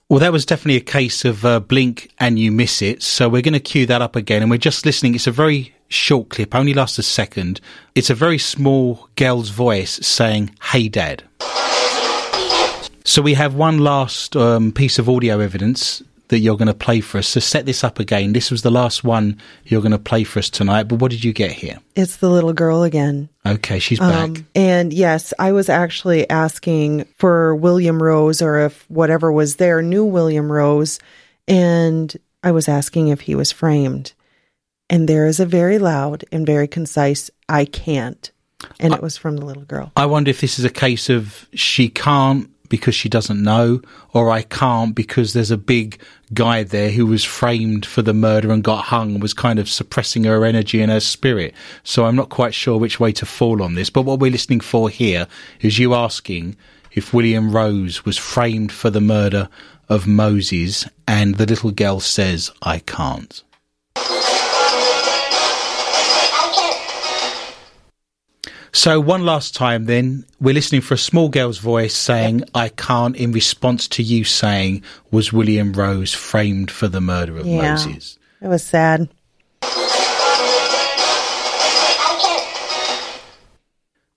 Well, 0.10 0.20
that 0.20 0.34
was 0.34 0.46
definitely 0.46 0.78
a 0.78 0.82
case 0.82 1.24
of 1.24 1.46
uh, 1.46 1.60
blink 1.62 2.10
and 2.20 2.38
you 2.38 2.52
miss 2.52 2.82
it. 2.82 3.02
So 3.04 3.30
we're 3.30 3.42
going 3.44 3.54
to 3.54 3.60
cue 3.62 3.86
that 3.86 4.02
up 4.02 4.16
again, 4.18 4.42
and 4.42 4.52
we're 4.52 4.58
just 4.58 4.86
listening. 4.86 5.16
It's 5.16 5.28
a 5.28 5.32
very 5.32 5.74
short 5.88 6.30
clip, 6.30 6.54
only 6.56 6.74
lasts 6.74 7.00
a 7.00 7.04
second. 7.04 7.62
It's 7.96 8.10
a 8.10 8.16
very 8.16 8.38
small 8.38 9.08
girl's 9.16 9.50
voice 9.50 10.00
saying, 10.02 10.52
"Hey, 10.72 10.90
Dad." 10.90 11.24
So 13.12 13.22
we 13.22 13.34
have 13.34 13.56
one 13.56 13.80
last 13.80 14.38
um, 14.38 14.72
piece 14.72 14.98
of 14.98 15.10
audio 15.10 15.42
evidence 15.42 16.02
that 16.30 16.40
you're 16.40 16.56
going 16.56 16.70
to 16.70 16.74
play 16.74 17.02
for 17.02 17.18
us. 17.18 17.28
So 17.28 17.42
set 17.42 17.66
this 17.66 17.84
up 17.84 18.00
again. 18.00 18.32
This 18.32 18.50
was 18.50 18.62
the 18.62 18.72
last 18.72 19.04
one 19.04 19.38
you're 19.66 19.82
going 19.82 19.92
to 19.92 20.00
play 20.00 20.24
for 20.24 20.40
us 20.40 20.50
tonight. 20.50 20.84
But 20.84 21.00
what 21.00 21.12
did 21.12 21.22
you 21.22 21.34
get 21.34 21.52
here? 21.52 21.80
It's 21.98 22.16
the 22.16 22.30
little 22.30 22.54
girl 22.54 22.84
again. 22.84 23.28
Okay, 23.46 23.80
she's 23.80 24.00
back. 24.00 24.30
Um, 24.30 24.48
and 24.56 24.94
yes, 24.94 25.34
I 25.38 25.52
was 25.52 25.68
actually 25.68 26.30
asking 26.30 27.04
for 27.18 27.54
William 27.54 28.02
Rose 28.02 28.42
or 28.42 28.60
if 28.60 28.90
whatever 28.90 29.30
was 29.30 29.58
there 29.58 29.82
knew 29.82 30.06
William 30.06 30.50
Rose. 30.50 30.98
And 31.50 32.16
I 32.46 32.54
was 32.54 32.70
asking 32.70 33.10
if 33.10 33.20
he 33.20 33.36
was 33.36 33.52
framed. 33.52 34.14
And 34.90 35.10
there 35.10 35.28
is 35.28 35.42
a 35.42 35.46
very 35.46 35.80
loud 35.80 36.24
and 36.32 36.46
very 36.46 36.70
concise, 36.70 37.30
I 37.50 37.66
can't. 37.66 38.32
And 38.80 38.94
it 38.94 39.02
was 39.02 39.18
from 39.18 39.36
the 39.36 39.46
little 39.46 39.66
girl. 39.66 39.92
I 39.98 40.06
wonder 40.06 40.30
if 40.30 40.40
this 40.40 40.60
is 40.60 40.64
a 40.64 40.70
case 40.70 41.10
of 41.10 41.50
she 41.54 41.90
can't 41.90 42.50
because 42.72 42.96
she 42.96 43.10
doesn't 43.10 43.44
know, 43.44 43.82
or 44.14 44.32
I 44.32 44.42
can't 44.42 44.96
because 44.96 45.34
there's 45.34 45.52
a 45.52 45.58
big 45.58 46.02
guy 46.34 46.64
there 46.64 46.90
who 46.90 47.06
was 47.06 47.24
framed 47.24 47.86
for 47.86 48.02
the 48.02 48.14
murder 48.14 48.50
and 48.50 48.64
got 48.64 48.86
hung 48.86 49.12
and 49.12 49.22
was 49.22 49.34
kind 49.34 49.60
of 49.60 49.70
suppressing 49.70 50.24
her 50.24 50.46
energy 50.46 50.82
and 50.82 50.90
her 50.90 51.02
spirit. 51.02 51.54
So 51.84 52.06
I'm 52.06 52.16
not 52.16 52.30
quite 52.30 52.56
sure 52.56 52.80
which 52.80 53.00
way 53.00 53.12
to 53.12 53.26
fall 53.26 53.62
on 53.62 53.76
this. 53.76 53.90
But 53.90 54.04
what 54.04 54.20
we're 54.20 54.32
listening 54.32 54.62
for 54.62 54.90
here 54.90 55.28
is 55.60 55.78
you 55.78 55.94
asking 55.94 56.56
if 56.94 57.14
William 57.14 57.52
Rose 57.52 58.06
was 58.06 58.18
framed 58.18 58.72
for 58.72 58.90
the 58.90 59.02
murder 59.02 59.50
of 59.90 60.08
Moses, 60.08 60.88
and 61.06 61.36
the 61.36 61.46
little 61.46 61.72
girl 61.72 62.00
says, 62.00 62.50
I 62.62 62.80
can't. 62.80 63.44
So, 68.74 69.02
one 69.02 69.26
last 69.26 69.54
time, 69.54 69.86
then, 69.86 70.26
we're 70.40 70.54
listening 70.54 70.80
for 70.80 70.94
a 70.94 70.98
small 70.98 71.28
girl's 71.28 71.58
voice 71.58 71.94
saying, 71.94 72.46
I 72.56 72.70
can't, 72.70 73.18
in 73.18 73.34
response 73.34 73.86
to 73.90 74.04
you 74.04 74.24
saying, 74.24 74.82
Was 75.12 75.34
William 75.34 75.74
Rose 75.74 76.14
framed 76.14 76.72
for 76.72 76.88
the 76.88 77.02
murder 77.02 77.38
of 77.38 77.46
Yeah. 77.46 77.72
Moses? 77.72 78.18
It 78.42 78.48
was 78.48 78.64
sad. 78.64 79.10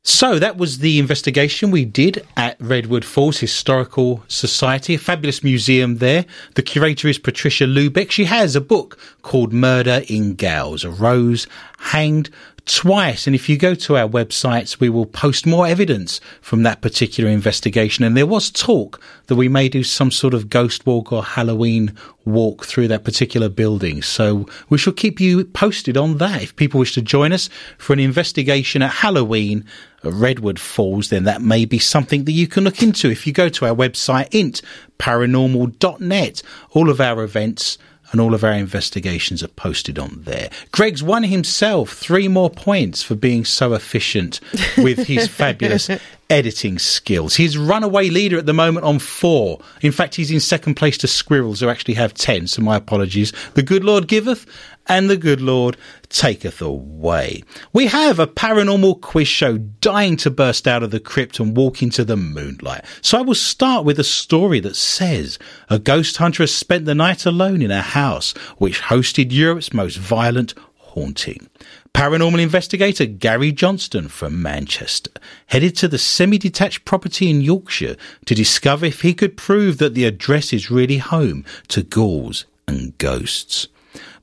So, 0.06 0.38
that 0.38 0.58
was 0.58 0.78
the 0.78 0.98
investigation 0.98 1.70
we 1.70 1.84
did 1.86 2.24
at 2.36 2.56
Redwood 2.60 3.04
Falls 3.06 3.38
Historical 3.38 4.22
Society, 4.28 4.94
a 4.94 4.98
fabulous 4.98 5.42
museum 5.42 5.96
there. 5.96 6.26
The 6.54 6.62
curator 6.62 7.08
is 7.08 7.18
Patricia 7.18 7.64
Lubeck. 7.64 8.10
She 8.10 8.24
has 8.26 8.54
a 8.54 8.60
book 8.60 8.98
called 9.22 9.52
Murder 9.52 10.02
in 10.08 10.34
Gales, 10.34 10.84
a 10.84 10.90
rose 10.90 11.46
hanged 11.84 12.30
twice. 12.64 13.26
And 13.26 13.36
if 13.36 13.48
you 13.48 13.58
go 13.58 13.74
to 13.74 13.98
our 13.98 14.08
websites, 14.08 14.80
we 14.80 14.88
will 14.88 15.04
post 15.04 15.46
more 15.46 15.66
evidence 15.66 16.18
from 16.40 16.62
that 16.62 16.80
particular 16.80 17.28
investigation. 17.28 18.04
And 18.04 18.16
there 18.16 18.26
was 18.26 18.50
talk 18.50 19.02
that 19.26 19.36
we 19.36 19.48
may 19.48 19.68
do 19.68 19.84
some 19.84 20.10
sort 20.10 20.32
of 20.32 20.48
ghost 20.48 20.86
walk 20.86 21.12
or 21.12 21.22
Halloween 21.22 21.94
walk 22.24 22.64
through 22.64 22.88
that 22.88 23.04
particular 23.04 23.50
building. 23.50 24.00
So 24.00 24.48
we 24.70 24.78
shall 24.78 24.94
keep 24.94 25.20
you 25.20 25.44
posted 25.44 25.98
on 25.98 26.16
that. 26.18 26.42
If 26.42 26.56
people 26.56 26.80
wish 26.80 26.94
to 26.94 27.02
join 27.02 27.34
us 27.34 27.50
for 27.76 27.92
an 27.92 28.00
investigation 28.00 28.80
at 28.80 28.90
Halloween 28.90 29.66
at 30.02 30.14
Redwood 30.14 30.58
Falls, 30.58 31.10
then 31.10 31.24
that 31.24 31.42
may 31.42 31.66
be 31.66 31.78
something 31.78 32.24
that 32.24 32.32
you 32.32 32.46
can 32.46 32.64
look 32.64 32.82
into. 32.82 33.10
If 33.10 33.26
you 33.26 33.34
go 33.34 33.50
to 33.50 33.66
our 33.66 33.74
website, 33.74 34.30
intparanormal.net, 34.30 36.42
all 36.70 36.88
of 36.88 37.00
our 37.00 37.22
events 37.22 37.76
and 38.14 38.20
all 38.20 38.32
of 38.32 38.44
our 38.44 38.52
investigations 38.52 39.42
are 39.42 39.48
posted 39.48 39.98
on 39.98 40.20
there. 40.20 40.48
Greg's 40.70 41.02
won 41.02 41.24
himself 41.24 41.94
three 41.94 42.28
more 42.28 42.48
points 42.48 43.02
for 43.02 43.16
being 43.16 43.44
so 43.44 43.72
efficient 43.74 44.38
with 44.78 45.08
his 45.08 45.26
fabulous 45.42 45.90
editing 46.30 46.78
skills. 46.78 47.36
He's 47.36 47.58
runaway 47.58 48.08
leader 48.10 48.38
at 48.38 48.46
the 48.46 48.52
moment 48.52 48.86
on 48.86 48.98
four. 48.98 49.60
In 49.82 49.92
fact, 49.92 50.14
he's 50.14 50.30
in 50.30 50.40
second 50.40 50.74
place 50.74 50.98
to 50.98 51.06
Squirrels, 51.06 51.60
who 51.60 51.68
actually 51.68 51.94
have 51.94 52.14
ten, 52.14 52.46
so 52.46 52.62
my 52.62 52.76
apologies. 52.76 53.32
The 53.54 53.62
good 53.62 53.84
Lord 53.84 54.08
giveth, 54.08 54.46
and 54.86 55.08
the 55.08 55.16
good 55.16 55.40
Lord 55.40 55.76
taketh 56.08 56.60
away. 56.60 57.42
We 57.72 57.86
have 57.86 58.18
a 58.18 58.26
paranormal 58.26 59.00
quiz 59.00 59.28
show 59.28 59.58
dying 59.58 60.16
to 60.18 60.30
burst 60.30 60.68
out 60.68 60.82
of 60.82 60.90
the 60.90 61.00
crypt 61.00 61.40
and 61.40 61.56
walk 61.56 61.82
into 61.82 62.04
the 62.04 62.16
moonlight. 62.16 62.84
So 63.00 63.18
I 63.18 63.22
will 63.22 63.34
start 63.34 63.84
with 63.84 63.98
a 63.98 64.04
story 64.04 64.60
that 64.60 64.76
says 64.76 65.38
a 65.70 65.78
ghost 65.78 66.18
hunter 66.18 66.42
has 66.42 66.54
spent 66.54 66.84
the 66.84 66.94
night 66.94 67.24
alone 67.26 67.62
in 67.62 67.70
a 67.70 67.82
house 67.82 68.32
which 68.58 68.82
hosted 68.82 69.32
Europe's 69.32 69.72
most 69.72 69.96
violent 69.96 70.54
haunting. 70.76 71.48
Paranormal 71.94 72.42
investigator 72.42 73.06
Gary 73.06 73.52
Johnston 73.52 74.08
from 74.08 74.42
Manchester 74.42 75.12
headed 75.46 75.76
to 75.76 75.86
the 75.86 75.96
semi 75.96 76.38
detached 76.38 76.84
property 76.84 77.30
in 77.30 77.40
Yorkshire 77.40 77.96
to 78.26 78.34
discover 78.34 78.84
if 78.84 79.02
he 79.02 79.14
could 79.14 79.36
prove 79.36 79.78
that 79.78 79.94
the 79.94 80.04
address 80.04 80.52
is 80.52 80.72
really 80.72 80.98
home 80.98 81.44
to 81.68 81.84
ghouls 81.84 82.46
and 82.66 82.98
ghosts. 82.98 83.68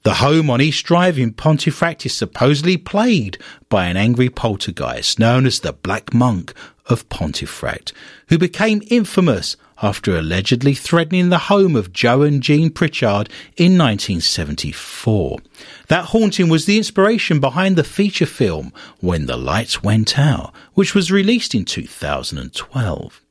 The 0.03 0.15
home 0.15 0.49
on 0.49 0.59
East 0.59 0.85
Drive 0.85 1.17
in 1.17 1.31
Pontefract 1.31 2.05
is 2.05 2.13
supposedly 2.13 2.75
plagued 2.75 3.41
by 3.69 3.85
an 3.85 3.95
angry 3.95 4.29
poltergeist 4.29 5.17
known 5.17 5.45
as 5.45 5.61
the 5.61 5.73
Black 5.73 6.13
Monk 6.13 6.53
of 6.87 7.07
Pontefract, 7.07 7.93
who 8.27 8.37
became 8.37 8.81
infamous 8.89 9.55
after 9.81 10.15
allegedly 10.15 10.73
threatening 10.73 11.29
the 11.29 11.37
home 11.37 11.75
of 11.75 11.93
Joe 11.93 12.21
and 12.21 12.41
Jean 12.41 12.69
Pritchard 12.69 13.29
in 13.57 13.77
1974. 13.77 15.39
That 15.87 16.05
haunting 16.05 16.49
was 16.49 16.65
the 16.65 16.77
inspiration 16.77 17.39
behind 17.39 17.75
the 17.75 17.83
feature 17.83 18.25
film 18.25 18.73
When 18.99 19.25
the 19.25 19.37
Lights 19.37 19.83
Went 19.83 20.17
Out, 20.17 20.53
which 20.73 20.93
was 20.93 21.11
released 21.11 21.55
in 21.55 21.65
2012. 21.65 23.21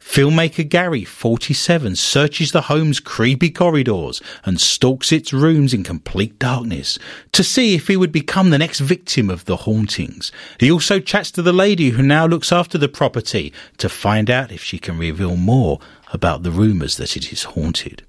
Filmmaker 0.00 0.66
Gary, 0.66 1.04
47, 1.04 1.94
searches 1.96 2.52
the 2.52 2.62
home's 2.62 2.98
creepy 2.98 3.50
corridors 3.50 4.22
and 4.44 4.58
stalks 4.58 5.12
its 5.12 5.34
rooms 5.34 5.74
in 5.74 5.84
complete 5.84 6.38
darkness 6.38 6.98
to 7.32 7.44
see 7.44 7.74
if 7.74 7.88
he 7.88 7.96
would 7.96 8.12
become 8.12 8.48
the 8.48 8.58
next 8.58 8.80
victim 8.80 9.28
of 9.28 9.44
the 9.44 9.56
hauntings. 9.56 10.32
He 10.58 10.70
also 10.70 10.98
chats 10.98 11.30
to 11.32 11.42
the 11.42 11.52
lady 11.52 11.90
who 11.90 12.02
now 12.02 12.26
looks 12.26 12.52
after 12.52 12.78
the 12.78 12.88
property 12.88 13.52
to 13.76 13.88
find 13.90 14.30
out 14.30 14.50
if 14.50 14.62
she 14.62 14.78
can 14.78 14.96
reveal 14.96 15.36
more 15.36 15.78
about 16.12 16.42
the 16.42 16.50
rumours 16.50 16.96
that 16.96 17.16
it 17.16 17.32
is 17.32 17.44
haunted. 17.44 18.02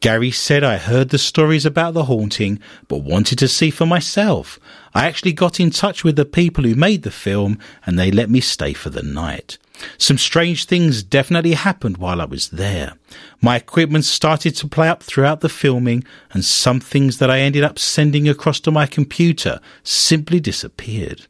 Gary 0.00 0.30
said 0.30 0.62
I 0.62 0.76
heard 0.76 1.08
the 1.08 1.18
stories 1.18 1.64
about 1.64 1.94
the 1.94 2.04
haunting, 2.04 2.60
but 2.88 2.98
wanted 2.98 3.38
to 3.38 3.48
see 3.48 3.70
for 3.70 3.86
myself. 3.86 4.58
I 4.94 5.06
actually 5.06 5.32
got 5.32 5.60
in 5.60 5.70
touch 5.70 6.04
with 6.04 6.16
the 6.16 6.26
people 6.26 6.64
who 6.64 6.74
made 6.74 7.04
the 7.04 7.10
film 7.10 7.58
and 7.86 7.98
they 7.98 8.10
let 8.10 8.28
me 8.28 8.40
stay 8.40 8.74
for 8.74 8.90
the 8.90 9.02
night. 9.02 9.56
Some 9.98 10.18
strange 10.18 10.66
things 10.66 11.02
definitely 11.02 11.54
happened 11.54 11.96
while 11.96 12.20
I 12.20 12.26
was 12.26 12.50
there. 12.50 12.94
My 13.40 13.56
equipment 13.56 14.04
started 14.04 14.54
to 14.56 14.68
play 14.68 14.88
up 14.88 15.02
throughout 15.02 15.40
the 15.40 15.48
filming, 15.48 16.04
and 16.32 16.44
some 16.44 16.80
things 16.80 17.18
that 17.18 17.30
I 17.30 17.40
ended 17.40 17.64
up 17.64 17.78
sending 17.78 18.28
across 18.28 18.60
to 18.60 18.70
my 18.70 18.86
computer 18.86 19.60
simply 19.82 20.38
disappeared. 20.38 21.26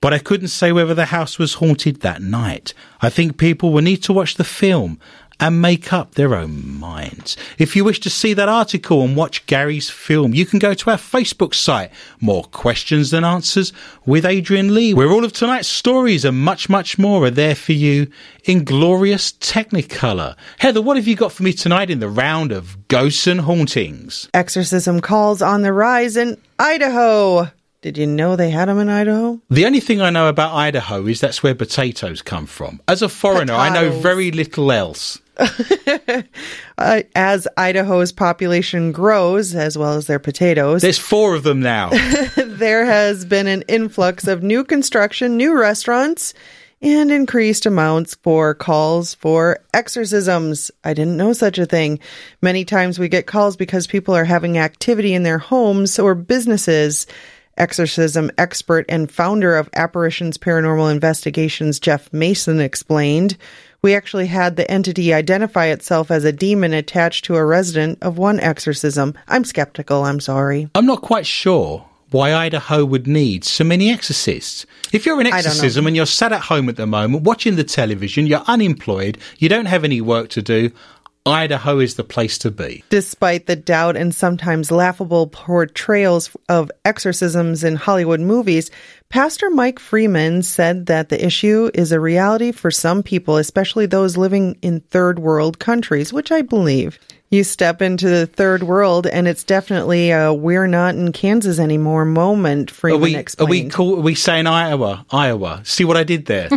But 0.00 0.12
I 0.12 0.18
couldn't 0.18 0.48
say 0.48 0.72
whether 0.72 0.94
the 0.94 1.06
house 1.06 1.38
was 1.38 1.54
haunted 1.54 2.00
that 2.00 2.20
night. 2.20 2.74
I 3.00 3.08
think 3.08 3.36
people 3.36 3.72
will 3.72 3.82
need 3.82 4.02
to 4.04 4.12
watch 4.12 4.34
the 4.34 4.44
film 4.44 4.98
and 5.40 5.60
make 5.60 5.92
up 5.92 6.14
their 6.14 6.34
own 6.34 6.78
minds. 6.78 7.36
If 7.58 7.74
you 7.74 7.84
wish 7.84 8.00
to 8.00 8.10
see 8.10 8.32
that 8.34 8.48
article 8.48 9.02
and 9.02 9.16
watch 9.16 9.46
Gary's 9.46 9.90
film, 9.90 10.34
you 10.34 10.46
can 10.46 10.58
go 10.58 10.74
to 10.74 10.90
our 10.90 10.96
Facebook 10.96 11.54
site, 11.54 11.90
More 12.20 12.44
Questions 12.44 13.10
Than 13.10 13.24
Answers 13.24 13.72
with 14.06 14.24
Adrian 14.24 14.74
Lee, 14.74 14.94
where 14.94 15.10
all 15.10 15.24
of 15.24 15.32
tonight's 15.32 15.68
stories 15.68 16.24
and 16.24 16.38
much, 16.38 16.68
much 16.68 16.98
more 16.98 17.24
are 17.24 17.30
there 17.30 17.54
for 17.54 17.72
you 17.72 18.08
in 18.44 18.64
glorious 18.64 19.32
Technicolor. 19.32 20.36
Heather, 20.58 20.82
what 20.82 20.96
have 20.96 21.06
you 21.06 21.16
got 21.16 21.32
for 21.32 21.42
me 21.42 21.52
tonight 21.52 21.90
in 21.90 22.00
the 22.00 22.08
round 22.08 22.52
of 22.52 22.88
ghosts 22.88 23.26
and 23.26 23.40
hauntings? 23.40 24.28
Exorcism 24.34 25.00
calls 25.00 25.42
on 25.42 25.62
the 25.62 25.72
rise 25.72 26.16
in 26.16 26.36
Idaho. 26.58 27.50
Did 27.82 27.98
you 27.98 28.06
know 28.06 28.36
they 28.36 28.50
had 28.50 28.68
them 28.68 28.78
in 28.78 28.88
Idaho? 28.88 29.40
The 29.50 29.66
only 29.66 29.80
thing 29.80 30.00
I 30.00 30.10
know 30.10 30.28
about 30.28 30.54
Idaho 30.54 31.04
is 31.06 31.20
that's 31.20 31.42
where 31.42 31.52
potatoes 31.52 32.22
come 32.22 32.46
from. 32.46 32.80
As 32.86 33.02
a 33.02 33.08
foreigner, 33.08 33.54
I 33.54 33.70
know 33.70 33.90
very 33.90 34.30
little 34.30 34.70
else. 34.72 35.20
Uh, 36.78 37.02
as 37.14 37.46
Idaho's 37.56 38.10
population 38.10 38.90
grows, 38.90 39.54
as 39.54 39.78
well 39.78 39.92
as 39.92 40.08
their 40.08 40.18
potatoes, 40.18 40.82
There's 40.82 40.98
four 40.98 41.36
of 41.36 41.44
them 41.44 41.60
now. 41.60 41.90
there 42.36 42.84
has 42.84 43.24
been 43.24 43.46
an 43.46 43.62
influx 43.68 44.26
of 44.26 44.42
new 44.42 44.64
construction, 44.64 45.36
new 45.36 45.56
restaurants, 45.56 46.34
and 46.80 47.12
increased 47.12 47.66
amounts 47.66 48.16
for 48.16 48.54
calls 48.54 49.14
for 49.14 49.60
exorcisms. 49.72 50.72
I 50.82 50.92
didn't 50.94 51.16
know 51.16 51.32
such 51.32 51.58
a 51.58 51.66
thing. 51.66 52.00
Many 52.40 52.64
times 52.64 52.98
we 52.98 53.08
get 53.08 53.26
calls 53.26 53.56
because 53.56 53.86
people 53.86 54.16
are 54.16 54.24
having 54.24 54.58
activity 54.58 55.14
in 55.14 55.22
their 55.22 55.38
homes 55.38 56.00
or 56.00 56.16
businesses. 56.16 57.06
Exorcism 57.58 58.30
expert 58.38 58.86
and 58.88 59.10
founder 59.10 59.56
of 59.56 59.68
Apparitions 59.74 60.38
Paranormal 60.38 60.90
Investigations, 60.90 61.78
Jeff 61.78 62.12
Mason, 62.12 62.60
explained. 62.60 63.36
We 63.82 63.94
actually 63.94 64.26
had 64.26 64.56
the 64.56 64.70
entity 64.70 65.12
identify 65.12 65.66
itself 65.66 66.10
as 66.10 66.24
a 66.24 66.32
demon 66.32 66.72
attached 66.72 67.24
to 67.26 67.36
a 67.36 67.44
resident 67.44 67.98
of 68.00 68.16
one 68.16 68.40
exorcism. 68.40 69.14
I'm 69.28 69.44
skeptical, 69.44 70.04
I'm 70.04 70.20
sorry. 70.20 70.70
I'm 70.74 70.86
not 70.86 71.02
quite 71.02 71.26
sure 71.26 71.88
why 72.12 72.32
Idaho 72.32 72.84
would 72.84 73.06
need 73.06 73.44
so 73.44 73.64
many 73.64 73.90
exorcists. 73.90 74.66
If 74.92 75.04
you're 75.04 75.20
in 75.20 75.26
exorcism 75.26 75.86
and 75.86 75.96
you're 75.96 76.06
sat 76.06 76.32
at 76.32 76.42
home 76.42 76.68
at 76.68 76.76
the 76.76 76.86
moment 76.86 77.24
watching 77.24 77.56
the 77.56 77.64
television, 77.64 78.26
you're 78.26 78.44
unemployed, 78.46 79.18
you 79.38 79.48
don't 79.48 79.66
have 79.66 79.82
any 79.82 80.00
work 80.00 80.28
to 80.30 80.42
do, 80.42 80.70
Idaho 81.24 81.78
is 81.78 81.94
the 81.94 82.04
place 82.04 82.36
to 82.38 82.50
be. 82.50 82.82
Despite 82.88 83.46
the 83.46 83.54
doubt 83.54 83.96
and 83.96 84.12
sometimes 84.12 84.72
laughable 84.72 85.28
portrayals 85.28 86.30
of 86.48 86.70
exorcisms 86.84 87.62
in 87.62 87.76
Hollywood 87.76 88.20
movies, 88.20 88.70
Pastor 89.08 89.48
Mike 89.50 89.78
Freeman 89.78 90.42
said 90.42 90.86
that 90.86 91.10
the 91.10 91.24
issue 91.24 91.70
is 91.74 91.92
a 91.92 92.00
reality 92.00 92.50
for 92.50 92.70
some 92.70 93.02
people, 93.02 93.36
especially 93.36 93.86
those 93.86 94.16
living 94.16 94.58
in 94.62 94.80
third 94.80 95.20
world 95.20 95.58
countries, 95.58 96.12
which 96.12 96.32
I 96.32 96.42
believe. 96.42 96.98
You 97.32 97.44
step 97.44 97.80
into 97.80 98.10
the 98.10 98.26
third 98.26 98.62
world, 98.62 99.06
and 99.06 99.26
it's 99.26 99.42
definitely 99.42 100.10
a 100.10 100.34
"we're 100.34 100.66
not 100.66 100.96
in 100.96 101.12
Kansas 101.12 101.58
anymore" 101.58 102.04
moment. 102.04 102.70
Are 102.70 102.74
Freeman 102.74 103.00
we, 103.00 103.16
are 103.16 103.20
explained. 103.20 103.50
we 103.50 103.70
call, 103.70 103.96
are 103.96 104.02
we 104.02 104.14
saying 104.14 104.46
Iowa? 104.46 105.06
Iowa. 105.10 105.62
See 105.64 105.86
what 105.86 105.96
I 105.96 106.04
did 106.04 106.26
there? 106.26 106.50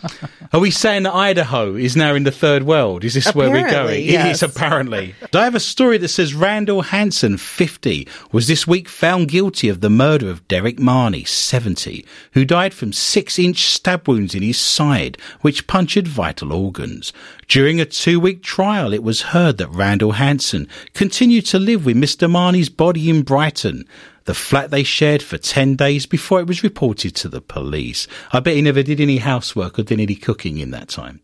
are 0.54 0.58
we 0.58 0.70
saying 0.70 1.02
that 1.02 1.14
Idaho 1.14 1.74
is 1.74 1.96
now 1.96 2.14
in 2.14 2.22
the 2.24 2.30
third 2.30 2.62
world? 2.62 3.04
Is 3.04 3.12
this 3.12 3.34
where 3.34 3.50
we're 3.50 3.70
going? 3.70 4.02
yes. 4.08 4.26
It 4.26 4.30
is 4.30 4.42
apparently. 4.42 5.14
I 5.34 5.44
have 5.44 5.54
a 5.54 5.60
story 5.60 5.98
that 5.98 6.08
says 6.08 6.32
Randall 6.32 6.80
Hansen, 6.80 7.36
50, 7.36 8.08
was 8.32 8.46
this 8.48 8.66
week 8.66 8.88
found 8.88 9.28
guilty 9.28 9.68
of 9.68 9.82
the 9.82 9.90
murder 9.90 10.30
of 10.30 10.48
Derek 10.48 10.78
Marney, 10.78 11.24
70, 11.24 12.06
who 12.32 12.46
died 12.46 12.72
from 12.72 12.94
six 12.94 13.38
inch 13.38 13.66
stab 13.66 14.08
wounds 14.08 14.34
in 14.34 14.42
his 14.42 14.58
side, 14.58 15.18
which 15.42 15.66
punctured 15.66 16.08
vital 16.08 16.54
organs. 16.54 17.12
During 17.52 17.82
a 17.82 17.84
two 17.84 18.18
week 18.18 18.42
trial, 18.42 18.94
it 18.94 19.02
was 19.02 19.20
heard 19.20 19.58
that 19.58 19.68
Randall 19.68 20.12
Hansen 20.12 20.66
continued 20.94 21.44
to 21.48 21.58
live 21.58 21.84
with 21.84 21.98
Mr. 21.98 22.26
Marney's 22.26 22.70
body 22.70 23.10
in 23.10 23.20
Brighton 23.20 23.84
the 24.24 24.32
flat 24.32 24.70
they 24.70 24.82
shared 24.82 25.22
for 25.22 25.36
10 25.36 25.76
days 25.76 26.06
before 26.06 26.40
it 26.40 26.46
was 26.46 26.62
reported 26.62 27.14
to 27.16 27.28
the 27.28 27.42
police. 27.42 28.08
I 28.32 28.40
bet 28.40 28.56
he 28.56 28.62
never 28.62 28.82
did 28.82 29.02
any 29.02 29.18
housework 29.18 29.78
or 29.78 29.82
did 29.82 30.00
any 30.00 30.14
cooking 30.14 30.60
in 30.60 30.70
that 30.70 30.88
time. 30.88 31.20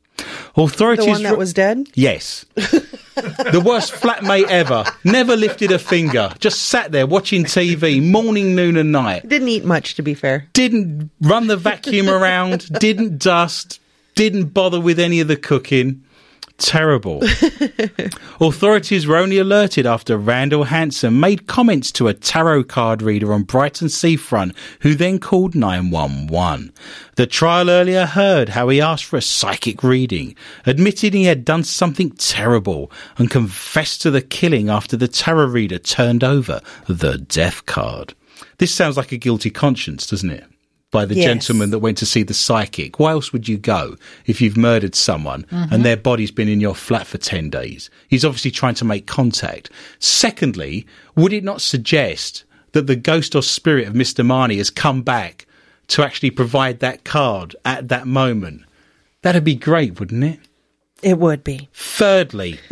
Authorities. 0.54 1.06
the 1.06 1.10
one 1.12 1.22
that 1.22 1.30
re- 1.30 1.38
was 1.38 1.54
dead? 1.54 1.88
Yes. 1.94 2.44
the 2.54 3.62
worst 3.64 3.94
flatmate 3.94 4.48
ever. 4.48 4.84
Never 5.04 5.34
lifted 5.34 5.72
a 5.72 5.78
finger. 5.78 6.30
Just 6.40 6.66
sat 6.66 6.92
there 6.92 7.06
watching 7.06 7.44
TV 7.44 8.06
morning, 8.06 8.54
noon, 8.54 8.76
and 8.76 8.92
night. 8.92 9.26
Didn't 9.26 9.48
eat 9.48 9.64
much, 9.64 9.94
to 9.94 10.02
be 10.02 10.12
fair. 10.12 10.46
Didn't 10.52 11.10
run 11.22 11.46
the 11.46 11.56
vacuum 11.56 12.10
around. 12.10 12.68
Didn't 12.80 13.16
dust. 13.16 13.80
Didn't 14.14 14.52
bother 14.52 14.78
with 14.78 14.98
any 14.98 15.20
of 15.20 15.28
the 15.28 15.36
cooking. 15.36 16.04
Terrible. 16.58 17.22
Authorities 18.40 19.06
were 19.06 19.16
only 19.16 19.38
alerted 19.38 19.86
after 19.86 20.18
Randall 20.18 20.64
Hansen 20.64 21.20
made 21.20 21.46
comments 21.46 21.92
to 21.92 22.08
a 22.08 22.14
tarot 22.14 22.64
card 22.64 23.00
reader 23.00 23.32
on 23.32 23.44
Brighton 23.44 23.88
seafront, 23.88 24.54
who 24.80 24.96
then 24.96 25.20
called 25.20 25.54
911. 25.54 26.72
The 27.14 27.28
trial 27.28 27.70
earlier 27.70 28.06
heard 28.06 28.50
how 28.50 28.68
he 28.70 28.80
asked 28.80 29.04
for 29.04 29.16
a 29.16 29.22
psychic 29.22 29.84
reading, 29.84 30.34
admitted 30.66 31.14
he 31.14 31.24
had 31.24 31.44
done 31.44 31.62
something 31.62 32.10
terrible, 32.10 32.90
and 33.18 33.30
confessed 33.30 34.02
to 34.02 34.10
the 34.10 34.20
killing 34.20 34.68
after 34.68 34.96
the 34.96 35.08
tarot 35.08 35.46
reader 35.46 35.78
turned 35.78 36.24
over 36.24 36.60
the 36.88 37.18
death 37.18 37.66
card. 37.66 38.14
This 38.58 38.74
sounds 38.74 38.96
like 38.96 39.12
a 39.12 39.16
guilty 39.16 39.50
conscience, 39.50 40.08
doesn't 40.08 40.30
it? 40.30 40.44
By 40.90 41.04
the 41.04 41.16
Yes. 41.16 41.24
gentleman 41.24 41.70
that 41.70 41.80
went 41.80 41.98
to 41.98 42.06
see 42.06 42.22
the 42.22 42.32
psychic. 42.32 42.98
Why 42.98 43.10
else 43.10 43.30
would 43.32 43.46
you 43.46 43.58
go 43.58 43.96
if 44.24 44.40
you've 44.40 44.56
murdered 44.56 44.94
someone 44.94 45.44
and 45.50 45.70
mm-hmm. 45.70 45.82
their 45.82 45.98
body's 45.98 46.30
been 46.30 46.48
in 46.48 46.60
your 46.60 46.74
flat 46.74 47.06
for 47.06 47.18
10 47.18 47.50
days? 47.50 47.90
He's 48.08 48.24
obviously 48.24 48.50
trying 48.50 48.74
to 48.76 48.86
make 48.86 49.06
contact. 49.06 49.70
Secondly, 49.98 50.86
would 51.14 51.34
it 51.34 51.44
not 51.44 51.60
suggest 51.60 52.44
that 52.72 52.86
the 52.86 52.96
ghost 52.96 53.34
or 53.34 53.42
spirit 53.42 53.86
of 53.86 53.92
Mr. 53.92 54.24
Marnie 54.24 54.56
has 54.56 54.70
come 54.70 55.02
back 55.02 55.46
to 55.88 56.02
actually 56.02 56.30
provide 56.30 56.80
that 56.80 57.04
card 57.04 57.54
at 57.66 57.88
that 57.88 58.06
moment? 58.06 58.62
That'd 59.20 59.44
be 59.44 59.56
great, 59.56 60.00
wouldn't 60.00 60.24
it? 60.24 60.40
It 61.00 61.18
would 61.18 61.44
be. 61.44 61.68
Thirdly, 61.72 62.58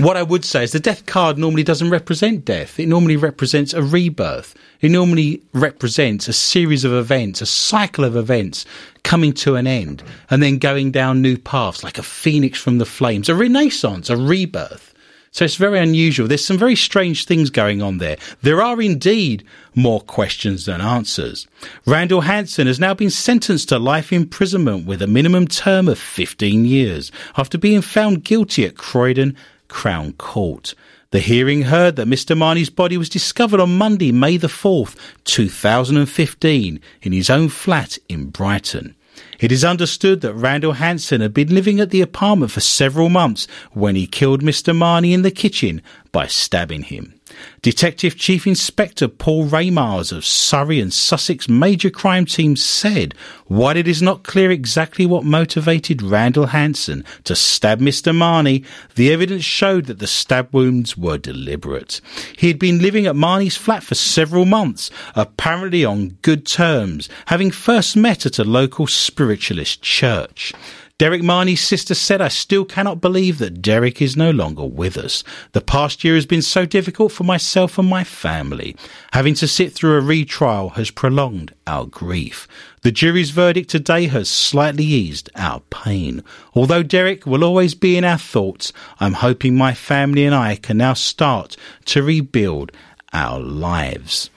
what 0.00 0.16
I 0.16 0.22
would 0.22 0.44
say 0.44 0.62
is 0.62 0.72
the 0.72 0.78
death 0.78 1.06
card 1.06 1.36
normally 1.36 1.64
doesn't 1.64 1.90
represent 1.90 2.44
death. 2.44 2.78
It 2.78 2.86
normally 2.86 3.16
represents 3.16 3.74
a 3.74 3.82
rebirth. 3.82 4.54
It 4.80 4.90
normally 4.90 5.42
represents 5.52 6.28
a 6.28 6.32
series 6.32 6.84
of 6.84 6.92
events, 6.92 7.40
a 7.40 7.46
cycle 7.46 8.04
of 8.04 8.16
events 8.16 8.66
coming 9.02 9.32
to 9.32 9.56
an 9.56 9.66
end 9.66 10.02
and 10.30 10.42
then 10.42 10.58
going 10.58 10.92
down 10.92 11.22
new 11.22 11.36
paths 11.36 11.82
like 11.82 11.98
a 11.98 12.04
phoenix 12.04 12.60
from 12.60 12.78
the 12.78 12.86
flames, 12.86 13.28
a 13.28 13.34
renaissance, 13.34 14.10
a 14.10 14.16
rebirth. 14.16 14.94
So 15.32 15.44
it's 15.44 15.56
very 15.56 15.78
unusual. 15.78 16.28
There's 16.28 16.44
some 16.44 16.58
very 16.58 16.76
strange 16.76 17.24
things 17.24 17.50
going 17.50 17.82
on 17.82 17.98
there. 17.98 18.16
There 18.42 18.62
are 18.62 18.80
indeed 18.80 19.44
more 19.74 20.00
questions 20.00 20.66
than 20.66 20.80
answers. 20.80 21.46
Randall 21.86 22.22
Hansen 22.22 22.66
has 22.66 22.80
now 22.80 22.94
been 22.94 23.10
sentenced 23.10 23.68
to 23.68 23.78
life 23.78 24.12
imprisonment 24.12 24.86
with 24.86 25.02
a 25.02 25.06
minimum 25.06 25.46
term 25.46 25.88
of 25.88 25.98
15 25.98 26.64
years 26.64 27.12
after 27.36 27.58
being 27.58 27.82
found 27.82 28.24
guilty 28.24 28.64
at 28.64 28.76
Croydon 28.76 29.36
Crown 29.68 30.12
Court. 30.14 30.74
The 31.12 31.20
hearing 31.20 31.62
heard 31.62 31.96
that 31.96 32.06
Mr. 32.06 32.36
Marnie's 32.36 32.70
body 32.70 32.96
was 32.96 33.08
discovered 33.08 33.58
on 33.58 33.76
Monday, 33.76 34.12
May 34.12 34.36
the 34.36 34.46
4th, 34.46 34.96
2015, 35.24 36.80
in 37.02 37.12
his 37.12 37.28
own 37.28 37.48
flat 37.48 37.98
in 38.08 38.26
Brighton. 38.30 38.94
It 39.40 39.50
is 39.50 39.64
understood 39.64 40.20
that 40.20 40.34
Randall 40.34 40.74
Hansen 40.74 41.20
had 41.20 41.34
been 41.34 41.52
living 41.52 41.80
at 41.80 41.90
the 41.90 42.00
apartment 42.00 42.52
for 42.52 42.60
several 42.60 43.08
months 43.08 43.46
when 43.72 43.96
he 43.96 44.06
killed 44.06 44.42
Mr. 44.42 44.76
Marnie 44.76 45.12
in 45.12 45.22
the 45.22 45.30
kitchen 45.30 45.82
by 46.12 46.26
stabbing 46.26 46.82
him. 46.82 47.19
Detective 47.62 48.16
Chief 48.16 48.46
Inspector 48.46 49.06
Paul 49.08 49.46
Raymars 49.46 50.12
of 50.12 50.24
Surrey 50.24 50.80
and 50.80 50.92
Sussex 50.92 51.48
Major 51.48 51.90
Crime 51.90 52.26
Team 52.26 52.56
said, 52.56 53.14
while 53.46 53.76
it 53.76 53.88
is 53.88 54.00
not 54.00 54.22
clear 54.22 54.50
exactly 54.50 55.06
what 55.06 55.24
motivated 55.24 56.02
Randall 56.02 56.46
Hansen 56.46 57.04
to 57.24 57.34
stab 57.34 57.80
Mr. 57.80 58.14
Marnie, 58.14 58.64
the 58.94 59.12
evidence 59.12 59.44
showed 59.44 59.86
that 59.86 59.98
the 59.98 60.06
stab 60.06 60.54
wounds 60.54 60.96
were 60.96 61.18
deliberate. 61.18 62.00
He 62.36 62.48
had 62.48 62.58
been 62.58 62.78
living 62.80 63.06
at 63.06 63.14
Marnie's 63.14 63.56
flat 63.56 63.82
for 63.82 63.94
several 63.94 64.44
months, 64.44 64.90
apparently 65.14 65.84
on 65.84 66.16
good 66.22 66.46
terms, 66.46 67.08
having 67.26 67.50
first 67.50 67.96
met 67.96 68.24
at 68.24 68.38
a 68.38 68.44
local 68.44 68.86
spiritualist 68.86 69.82
church. 69.82 70.52
Derek 71.00 71.22
Marnie's 71.22 71.62
sister 71.62 71.94
said, 71.94 72.20
I 72.20 72.28
still 72.28 72.66
cannot 72.66 73.00
believe 73.00 73.38
that 73.38 73.62
Derek 73.62 74.02
is 74.02 74.18
no 74.18 74.30
longer 74.30 74.66
with 74.66 74.98
us. 74.98 75.24
The 75.52 75.62
past 75.62 76.04
year 76.04 76.14
has 76.14 76.26
been 76.26 76.42
so 76.42 76.66
difficult 76.66 77.10
for 77.10 77.24
myself 77.24 77.78
and 77.78 77.88
my 77.88 78.04
family. 78.04 78.76
Having 79.14 79.36
to 79.36 79.48
sit 79.48 79.72
through 79.72 79.96
a 79.96 80.02
retrial 80.02 80.68
has 80.68 80.90
prolonged 80.90 81.54
our 81.66 81.86
grief. 81.86 82.46
The 82.82 82.92
jury's 82.92 83.30
verdict 83.30 83.70
today 83.70 84.08
has 84.08 84.28
slightly 84.28 84.84
eased 84.84 85.30
our 85.36 85.60
pain. 85.70 86.22
Although 86.54 86.82
Derek 86.82 87.24
will 87.24 87.44
always 87.44 87.74
be 87.74 87.96
in 87.96 88.04
our 88.04 88.18
thoughts, 88.18 88.70
I'm 88.98 89.14
hoping 89.14 89.56
my 89.56 89.72
family 89.72 90.26
and 90.26 90.34
I 90.34 90.56
can 90.56 90.76
now 90.76 90.92
start 90.92 91.56
to 91.86 92.02
rebuild 92.02 92.72
our 93.14 93.40
lives. 93.40 94.28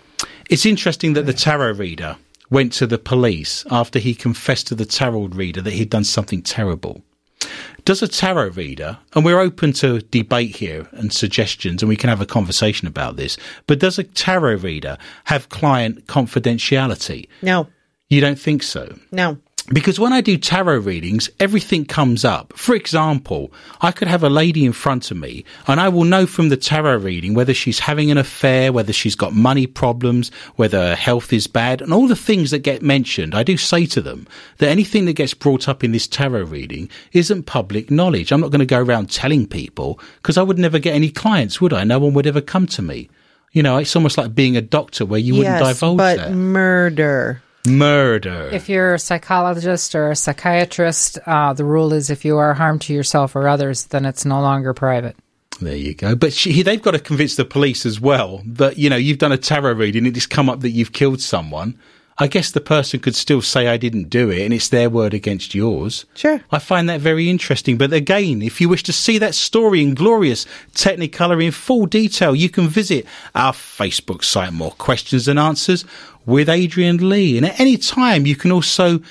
It's 0.49 0.65
interesting 0.65 1.11
that 1.15 1.25
the 1.25 1.33
tarot 1.33 1.73
reader 1.73 2.15
went 2.53 2.71
to 2.73 2.87
the 2.87 2.97
police 2.99 3.65
after 3.71 3.97
he 3.99 4.13
confessed 4.15 4.67
to 4.67 4.75
the 4.75 4.85
tarot 4.85 5.27
reader 5.29 5.61
that 5.61 5.73
he'd 5.73 5.89
done 5.89 6.03
something 6.03 6.41
terrible. 6.41 7.01
Does 7.83 8.01
a 8.01 8.07
tarot 8.07 8.51
reader, 8.51 8.99
and 9.13 9.25
we're 9.25 9.39
open 9.39 9.73
to 9.73 9.99
debate 9.99 10.55
here 10.55 10.87
and 10.91 11.11
suggestions, 11.11 11.81
and 11.81 11.89
we 11.89 11.97
can 11.97 12.09
have 12.09 12.21
a 12.21 12.25
conversation 12.25 12.87
about 12.87 13.17
this, 13.17 13.35
but 13.67 13.79
does 13.79 13.99
a 13.99 14.03
tarot 14.03 14.57
reader 14.57 14.97
have 15.25 15.49
client 15.49 16.05
confidentiality? 16.07 17.27
No, 17.41 17.67
You 18.09 18.21
don't 18.21 18.39
think 18.39 18.63
so? 18.63 18.97
no. 19.11 19.37
Because 19.71 19.97
when 19.97 20.11
I 20.11 20.19
do 20.19 20.37
tarot 20.37 20.79
readings, 20.79 21.29
everything 21.39 21.85
comes 21.85 22.25
up. 22.25 22.51
For 22.53 22.75
example, 22.75 23.53
I 23.79 23.91
could 23.91 24.09
have 24.09 24.23
a 24.23 24.29
lady 24.29 24.65
in 24.65 24.73
front 24.73 25.09
of 25.09 25.15
me 25.15 25.45
and 25.67 25.79
I 25.79 25.87
will 25.87 26.03
know 26.03 26.25
from 26.25 26.49
the 26.49 26.57
tarot 26.57 26.97
reading 26.97 27.33
whether 27.33 27.53
she's 27.53 27.79
having 27.79 28.11
an 28.11 28.17
affair, 28.17 28.73
whether 28.73 28.91
she's 28.91 29.15
got 29.15 29.33
money 29.33 29.65
problems, 29.65 30.31
whether 30.57 30.77
her 30.79 30.95
health 30.95 31.31
is 31.31 31.47
bad, 31.47 31.81
and 31.81 31.93
all 31.93 32.07
the 32.07 32.15
things 32.15 32.51
that 32.51 32.59
get 32.59 32.81
mentioned. 32.81 33.33
I 33.33 33.43
do 33.43 33.55
say 33.55 33.85
to 33.87 34.01
them 34.01 34.27
that 34.57 34.67
anything 34.67 35.05
that 35.05 35.13
gets 35.13 35.33
brought 35.33 35.69
up 35.69 35.81
in 35.81 35.93
this 35.93 36.07
tarot 36.07 36.43
reading 36.43 36.89
isn't 37.13 37.43
public 37.43 37.89
knowledge. 37.89 38.33
I'm 38.33 38.41
not 38.41 38.51
going 38.51 38.59
to 38.59 38.65
go 38.65 38.81
around 38.81 39.11
telling 39.11 39.47
people 39.47 39.97
because 40.17 40.37
I 40.37 40.43
would 40.43 40.59
never 40.59 40.77
get 40.77 40.93
any 40.93 41.09
clients, 41.09 41.61
would 41.61 41.71
I? 41.71 41.85
No 41.85 41.99
one 41.99 42.13
would 42.15 42.27
ever 42.27 42.41
come 42.41 42.67
to 42.67 42.81
me. 42.81 43.09
You 43.53 43.63
know, 43.63 43.77
it's 43.77 43.95
almost 43.95 44.17
like 44.17 44.35
being 44.35 44.57
a 44.57 44.61
doctor 44.61 45.05
where 45.05 45.19
you 45.19 45.35
wouldn't 45.35 45.59
yes, 45.59 45.75
divulge 45.75 45.97
but 45.97 46.17
that. 46.17 46.33
murder. 46.33 47.41
Murder. 47.67 48.49
If 48.51 48.67
you're 48.67 48.95
a 48.95 48.99
psychologist 48.99 49.95
or 49.95 50.11
a 50.11 50.15
psychiatrist, 50.15 51.19
uh, 51.25 51.53
the 51.53 51.65
rule 51.65 51.93
is 51.93 52.09
if 52.09 52.25
you 52.25 52.37
are 52.37 52.53
harm 52.53 52.79
to 52.79 52.93
yourself 52.93 53.35
or 53.35 53.47
others, 53.47 53.85
then 53.85 54.05
it's 54.05 54.25
no 54.25 54.41
longer 54.41 54.73
private. 54.73 55.15
There 55.61 55.75
you 55.75 55.93
go. 55.93 56.15
But 56.15 56.33
she, 56.33 56.61
they've 56.61 56.81
got 56.81 56.91
to 56.91 56.99
convince 56.99 57.35
the 57.35 57.45
police 57.45 57.85
as 57.85 58.01
well 58.01 58.41
that, 58.45 58.77
you 58.77 58.89
know, 58.89 58.95
you've 58.95 59.17
done 59.17 59.31
a 59.31 59.37
tarot 59.37 59.73
reading, 59.73 60.05
it's 60.05 60.25
come 60.25 60.49
up 60.49 60.61
that 60.61 60.71
you've 60.71 60.91
killed 60.91 61.21
someone. 61.21 61.77
I 62.19 62.27
guess 62.27 62.51
the 62.51 62.61
person 62.61 62.99
could 62.99 63.15
still 63.15 63.41
say 63.41 63.67
I 63.67 63.77
didn't 63.77 64.09
do 64.09 64.29
it 64.29 64.41
and 64.41 64.53
it's 64.53 64.69
their 64.69 64.89
word 64.89 65.15
against 65.15 65.55
yours. 65.55 66.05
Sure. 66.13 66.41
I 66.51 66.59
find 66.59 66.87
that 66.87 67.01
very 67.01 67.27
interesting. 67.27 67.77
But 67.77 67.91
again, 67.91 68.43
if 68.43 68.61
you 68.61 68.69
wish 68.69 68.83
to 68.83 68.93
see 68.93 69.17
that 69.17 69.33
story 69.33 69.81
in 69.81 69.95
glorious 69.95 70.45
Technicolor 70.73 71.43
in 71.43 71.51
full 71.51 71.87
detail, 71.87 72.35
you 72.35 72.49
can 72.49 72.67
visit 72.67 73.07
our 73.33 73.51
Facebook 73.51 74.23
site, 74.23 74.53
More 74.53 74.71
Questions 74.71 75.27
and 75.27 75.39
Answers 75.39 75.85
with 76.25 76.49
Adrian 76.49 77.09
Lee. 77.09 77.37
And 77.37 77.45
at 77.45 77.59
any 77.59 77.77
time, 77.77 78.25
you 78.25 78.35
can 78.35 78.51
also 78.51 79.01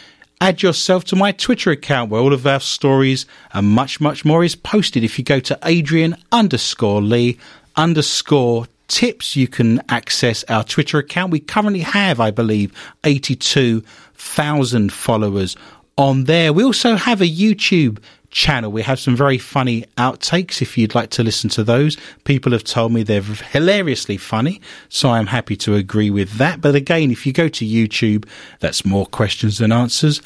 add 0.41 0.63
yourself 0.63 1.05
to 1.05 1.17
my 1.17 1.33
Twitter 1.33 1.71
account 1.71 2.11
where 2.11 2.21
all 2.21 2.33
of 2.33 2.47
our 2.47 2.61
stories 2.61 3.27
and 3.53 3.69
much, 3.69 4.01
much 4.01 4.25
more 4.25 4.43
is 4.43 4.57
posted. 4.57 5.05
If 5.05 5.19
you 5.19 5.25
go 5.25 5.41
to 5.41 5.59
Adrian 5.65 6.17
underscore 6.33 7.01
Lee 7.01 7.39
underscore 7.77 8.67
tips, 8.89 9.37
you 9.37 9.47
can 9.49 9.81
access 9.89 10.45
our 10.49 10.65
Twitter 10.65 10.99
account. 10.99 11.31
We 11.31 11.41
currently 11.41 11.81
have, 11.81 12.21
I 12.21 12.31
believe, 12.31 12.73
82,000 13.05 14.93
followers 14.93 15.57
on 15.97 16.25
there. 16.25 16.53
We 16.53 16.65
also 16.65 16.97
have 16.97 17.21
a 17.21 17.27
YouTube 17.27 17.99
channel. 18.33 18.73
We 18.73 18.83
have 18.83 18.99
some 18.99 19.15
very 19.15 19.39
funny 19.39 19.85
outtakes 19.97 20.61
if 20.61 20.77
you'd 20.77 20.95
like 20.95 21.11
to 21.11 21.23
listen 21.23 21.49
to 21.51 21.63
those. 21.63 21.97
People 22.25 22.53
have 22.53 22.65
told 22.65 22.93
me 22.93 23.03
they're 23.03 23.23
hilariously 23.23 24.17
funny, 24.17 24.61
so 24.89 25.11
I'm 25.11 25.29
happy 25.29 25.57
to 25.59 25.77
agree 25.77 26.11
with 26.11 26.33
that. 26.39 26.61
But 26.61 26.75
again, 26.75 27.11
if 27.11 27.27
you 27.27 27.33
go 27.33 27.49
to 27.49 27.65
YouTube, 27.65 28.27
that's 28.59 28.85
more 28.85 29.07
questions 29.07 29.59
than 29.59 29.71
answers 29.71 30.21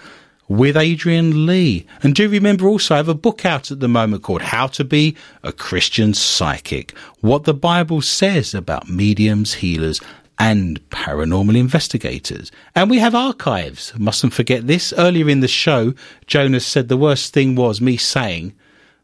with 0.49 0.77
Adrian 0.77 1.47
Lee. 1.47 1.87
And 2.03 2.15
do 2.15 2.29
remember 2.29 2.69
also, 2.69 2.95
I 2.95 2.99
have 2.99 3.09
a 3.09 3.15
book 3.15 3.45
out 3.45 3.71
at 3.71 3.81
the 3.81 3.89
moment 3.89 4.23
called 4.23 4.43
How 4.43 4.69
to 4.69 4.85
Be 4.85 5.17
a 5.43 5.53
Christian 5.53 6.15
Psychic 6.15 6.97
What 7.21 7.45
the 7.45 7.55
Bible 7.55 8.01
Says 8.01 8.55
About 8.55 8.89
Mediums, 8.89 9.55
Healers, 9.55 10.01
and 10.39 10.81
Paranormal 10.91 11.57
Investigators. 11.57 12.53
And 12.75 12.91
we 12.91 12.99
have 12.99 13.15
archives. 13.15 13.93
Mustn't 13.99 14.35
forget 14.35 14.67
this. 14.67 14.93
Earlier 14.97 15.29
in 15.29 15.41
the 15.41 15.49
show, 15.49 15.95
Jonas 16.27 16.67
said 16.67 16.89
the 16.89 16.97
worst 16.97 17.33
thing 17.33 17.55
was 17.55 17.81
me 17.81 17.97
saying, 17.97 18.55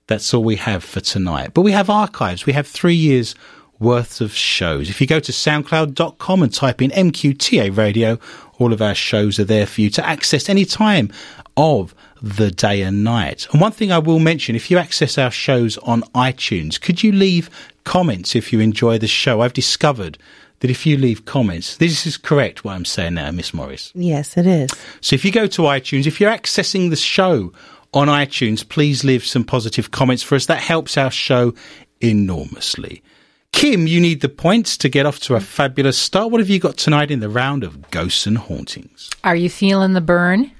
that's 0.06 0.34
all 0.34 0.44
we 0.44 0.56
have 0.56 0.84
for 0.84 1.00
tonight. 1.00 1.52
But 1.54 1.62
we 1.62 1.72
have 1.72 1.88
archives. 1.88 2.44
We 2.44 2.52
have 2.52 2.66
three 2.66 2.94
years 2.94 3.34
worth 3.78 4.20
of 4.20 4.32
shows. 4.32 4.90
If 4.90 5.00
you 5.00 5.06
go 5.06 5.20
to 5.20 5.32
soundcloud.com 5.32 6.42
and 6.42 6.52
type 6.52 6.82
in 6.82 6.90
MQTA 6.90 7.76
radio, 7.76 8.18
all 8.58 8.72
of 8.72 8.82
our 8.82 8.94
shows 8.94 9.38
are 9.40 9.44
there 9.44 9.66
for 9.66 9.80
you 9.80 9.90
to 9.90 10.06
access 10.06 10.48
any 10.48 10.64
time 10.64 11.10
of 11.56 11.94
the 12.20 12.50
day 12.50 12.82
and 12.82 13.02
night. 13.02 13.48
And 13.52 13.60
one 13.60 13.72
thing 13.72 13.90
I 13.90 13.98
will 13.98 14.20
mention 14.20 14.54
if 14.54 14.70
you 14.70 14.78
access 14.78 15.18
our 15.18 15.30
shows 15.30 15.78
on 15.78 16.02
iTunes, 16.14 16.80
could 16.80 17.02
you 17.02 17.10
leave 17.10 17.50
comments 17.84 18.36
if 18.36 18.52
you 18.52 18.60
enjoy 18.60 18.98
the 18.98 19.08
show? 19.08 19.40
I've 19.40 19.52
discovered 19.52 20.18
that 20.62 20.70
if 20.70 20.86
you 20.86 20.96
leave 20.96 21.24
comments, 21.24 21.76
this 21.78 22.06
is 22.06 22.16
correct 22.16 22.64
what 22.64 22.74
I'm 22.74 22.84
saying 22.84 23.14
now, 23.14 23.32
Miss 23.32 23.52
Morris. 23.52 23.90
Yes, 23.96 24.36
it 24.36 24.46
is. 24.46 24.70
So 25.00 25.14
if 25.14 25.24
you 25.24 25.32
go 25.32 25.48
to 25.48 25.62
iTunes, 25.62 26.06
if 26.06 26.20
you're 26.20 26.30
accessing 26.30 26.88
the 26.88 26.96
show 26.96 27.52
on 27.92 28.06
iTunes, 28.06 28.66
please 28.66 29.02
leave 29.02 29.26
some 29.26 29.42
positive 29.42 29.90
comments 29.90 30.22
for 30.22 30.36
us. 30.36 30.46
That 30.46 30.60
helps 30.60 30.96
our 30.96 31.10
show 31.10 31.52
enormously. 32.00 33.02
Kim, 33.50 33.88
you 33.88 34.00
need 34.00 34.20
the 34.20 34.28
points 34.28 34.76
to 34.78 34.88
get 34.88 35.04
off 35.04 35.18
to 35.20 35.34
a 35.34 35.40
fabulous 35.40 35.98
start. 35.98 36.30
What 36.30 36.40
have 36.40 36.48
you 36.48 36.60
got 36.60 36.76
tonight 36.76 37.10
in 37.10 37.18
the 37.18 37.28
round 37.28 37.64
of 37.64 37.90
ghosts 37.90 38.24
and 38.24 38.38
hauntings? 38.38 39.10
Are 39.24 39.36
you 39.36 39.50
feeling 39.50 39.94
the 39.94 40.00
burn? 40.00 40.52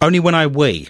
Only 0.00 0.20
when 0.20 0.36
I 0.36 0.46
wee. 0.46 0.88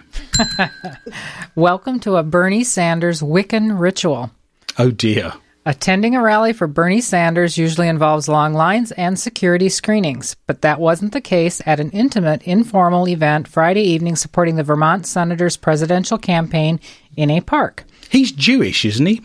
Welcome 1.54 2.00
to 2.00 2.16
a 2.16 2.22
Bernie 2.22 2.64
Sanders 2.64 3.22
Wiccan 3.22 3.80
ritual. 3.80 4.30
Oh 4.78 4.90
dear. 4.90 5.32
Attending 5.68 6.14
a 6.14 6.22
rally 6.22 6.52
for 6.52 6.68
Bernie 6.68 7.00
Sanders 7.00 7.58
usually 7.58 7.88
involves 7.88 8.28
long 8.28 8.54
lines 8.54 8.92
and 8.92 9.18
security 9.18 9.68
screenings, 9.68 10.36
but 10.46 10.62
that 10.62 10.78
wasn't 10.78 11.12
the 11.12 11.20
case 11.20 11.60
at 11.66 11.80
an 11.80 11.90
intimate, 11.90 12.40
informal 12.42 13.08
event 13.08 13.48
Friday 13.48 13.80
evening 13.80 14.14
supporting 14.14 14.54
the 14.54 14.62
Vermont 14.62 15.08
senator's 15.08 15.56
presidential 15.56 16.18
campaign 16.18 16.78
in 17.16 17.30
a 17.30 17.40
park. 17.40 17.82
He's 18.08 18.30
Jewish, 18.30 18.84
isn't 18.84 19.06
he? 19.06 19.22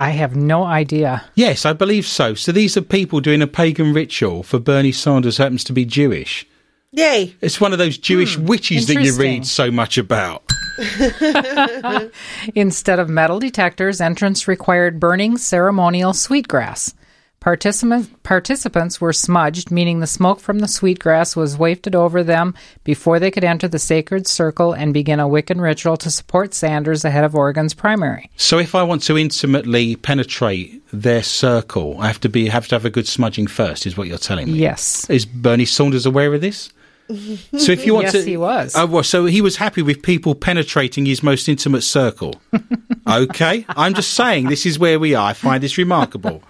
I 0.00 0.10
have 0.10 0.34
no 0.34 0.64
idea. 0.64 1.24
Yes, 1.36 1.64
I 1.64 1.74
believe 1.74 2.06
so. 2.06 2.34
So 2.34 2.50
these 2.50 2.76
are 2.76 2.82
people 2.82 3.20
doing 3.20 3.40
a 3.40 3.46
pagan 3.46 3.94
ritual 3.94 4.42
for 4.42 4.58
Bernie 4.58 4.90
Sanders 4.90 5.36
who 5.36 5.44
happens 5.44 5.62
to 5.62 5.72
be 5.72 5.84
Jewish. 5.84 6.44
Yay. 6.90 7.36
It's 7.40 7.60
one 7.60 7.72
of 7.72 7.78
those 7.78 7.98
Jewish 7.98 8.34
hmm, 8.34 8.46
witches 8.46 8.88
that 8.88 9.00
you 9.00 9.14
read 9.14 9.46
so 9.46 9.70
much 9.70 9.96
about. 9.96 10.42
Instead 12.54 12.98
of 12.98 13.08
metal 13.08 13.38
detectors, 13.38 14.00
entrance 14.00 14.46
required 14.48 15.00
burning 15.00 15.36
ceremonial 15.36 16.12
sweetgrass. 16.12 16.94
Participants, 17.40 18.10
participants 18.24 19.00
were 19.00 19.12
smudged, 19.12 19.70
meaning 19.70 20.00
the 20.00 20.08
smoke 20.08 20.40
from 20.40 20.58
the 20.58 20.66
sweetgrass 20.66 21.36
was 21.36 21.56
wafted 21.56 21.94
over 21.94 22.24
them 22.24 22.52
before 22.82 23.20
they 23.20 23.30
could 23.30 23.44
enter 23.44 23.68
the 23.68 23.78
sacred 23.78 24.26
circle 24.26 24.72
and 24.72 24.92
begin 24.92 25.20
a 25.20 25.28
Wiccan 25.28 25.60
ritual 25.60 25.96
to 25.98 26.10
support 26.10 26.52
Sanders 26.52 27.04
ahead 27.04 27.22
of 27.22 27.36
Oregon's 27.36 27.74
primary. 27.74 28.28
So 28.36 28.58
if 28.58 28.74
I 28.74 28.82
want 28.82 29.02
to 29.04 29.16
intimately 29.16 29.94
penetrate 29.94 30.82
their 30.92 31.22
circle, 31.22 32.00
I 32.00 32.08
have 32.08 32.20
to 32.20 32.28
be 32.28 32.48
have 32.48 32.66
to 32.68 32.74
have 32.74 32.84
a 32.84 32.90
good 32.90 33.06
smudging 33.06 33.46
first, 33.46 33.86
is 33.86 33.96
what 33.96 34.08
you're 34.08 34.18
telling 34.18 34.50
me. 34.50 34.58
Yes. 34.58 35.08
Is 35.08 35.24
Bernie 35.24 35.64
Sanders 35.64 36.06
aware 36.06 36.34
of 36.34 36.40
this? 36.40 36.72
So 37.58 37.72
if 37.72 37.86
you 37.86 37.94
want 37.94 38.04
Yes, 38.04 38.12
to, 38.12 38.22
he 38.24 38.36
was. 38.36 38.74
Oh, 38.76 38.86
well, 38.86 39.02
so 39.02 39.24
he 39.24 39.40
was 39.40 39.56
happy 39.56 39.82
with 39.82 40.02
people 40.02 40.34
penetrating 40.34 41.06
his 41.06 41.22
most 41.22 41.48
intimate 41.48 41.82
circle. 41.82 42.34
okay, 43.08 43.64
I'm 43.70 43.94
just 43.94 44.12
saying 44.12 44.48
this 44.48 44.66
is 44.66 44.78
where 44.78 44.98
we 45.00 45.14
are. 45.14 45.30
I 45.30 45.32
find 45.32 45.62
this 45.62 45.78
remarkable. 45.78 46.42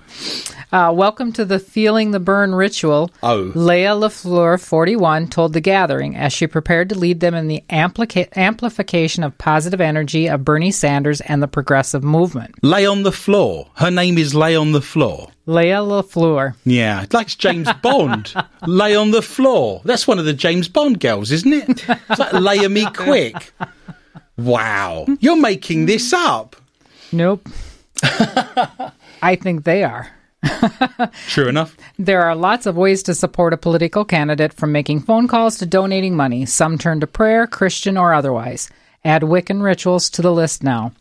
Uh, 0.71 0.93
welcome 0.95 1.33
to 1.33 1.45
the 1.45 1.59
Feeling 1.59 2.11
the 2.11 2.21
Burn 2.21 2.55
ritual. 2.55 3.11
Oh. 3.23 3.53
Leah 3.55 3.93
LaFleur, 3.95 4.61
41, 4.61 5.29
told 5.29 5.55
the 5.55 5.61
gathering 5.61 6.15
as 6.15 6.33
she 6.33 6.47
prepared 6.47 6.91
to 6.91 6.99
lead 6.99 7.21
them 7.21 7.35
in 7.35 7.49
the 7.49 7.63
amplica- 7.71 8.29
amplification 8.37 9.25
of 9.25 9.39
positive 9.39 9.81
energy 9.81 10.29
of 10.29 10.45
Bernie 10.45 10.71
Sanders 10.71 11.23
and 11.23 11.43
the 11.43 11.49
progressive 11.49 12.03
movement. 12.03 12.55
Lay 12.63 12.85
on 12.85 13.03
the 13.03 13.13
floor. 13.13 13.69
Her 13.77 13.91
name 13.91 14.19
is 14.19 14.35
Lay 14.35 14.55
on 14.57 14.73
the 14.73 14.83
floor. 14.83 15.31
Leah 15.47 15.79
LaFleur. 15.79 16.55
Yeah, 16.65 17.07
like 17.13 17.29
James 17.29 17.69
Bond. 17.81 18.35
Lay 18.67 18.95
on 18.95 19.11
the 19.11 19.23
floor. 19.23 19.81
That's 19.85 20.07
one 20.07 20.19
of 20.19 20.27
the 20.27 20.35
James 20.35 20.69
Bond 20.69 21.01
girls, 21.01 21.31
isn't 21.33 21.53
it? 21.53 21.89
It's 21.89 22.19
like 22.19 22.33
Lay 22.35 22.67
me 22.69 22.87
quick. 22.93 23.53
Wow, 24.39 25.05
you're 25.19 25.37
making 25.37 25.87
this 25.87 26.13
up. 26.13 26.55
Nope. 27.11 27.49
I 29.23 29.37
think 29.37 29.65
they 29.65 29.85
are. 29.85 30.11
True 31.29 31.49
enough. 31.49 31.77
There 31.99 32.23
are 32.23 32.37
lots 32.37 32.67
of 32.67 32.77
ways 32.77 33.03
to 33.05 33.15
support 33.15 33.53
a 33.53 33.57
political 33.57 34.05
candidate 34.05 34.53
from 34.53 34.73
making 34.73 35.01
phone 35.01 35.27
calls 35.29 35.59
to 35.59 35.67
donating 35.67 36.17
money. 36.17 36.47
Some 36.47 36.79
turn 36.79 37.01
to 37.01 37.07
prayer, 37.07 37.47
Christian 37.47 37.97
or 37.97 38.15
otherwise. 38.15 38.71
Add 39.05 39.23
Wiccan 39.23 39.63
rituals 39.63 40.11
to 40.11 40.23
the 40.23 40.33
list 40.33 40.63
now. 40.63 40.93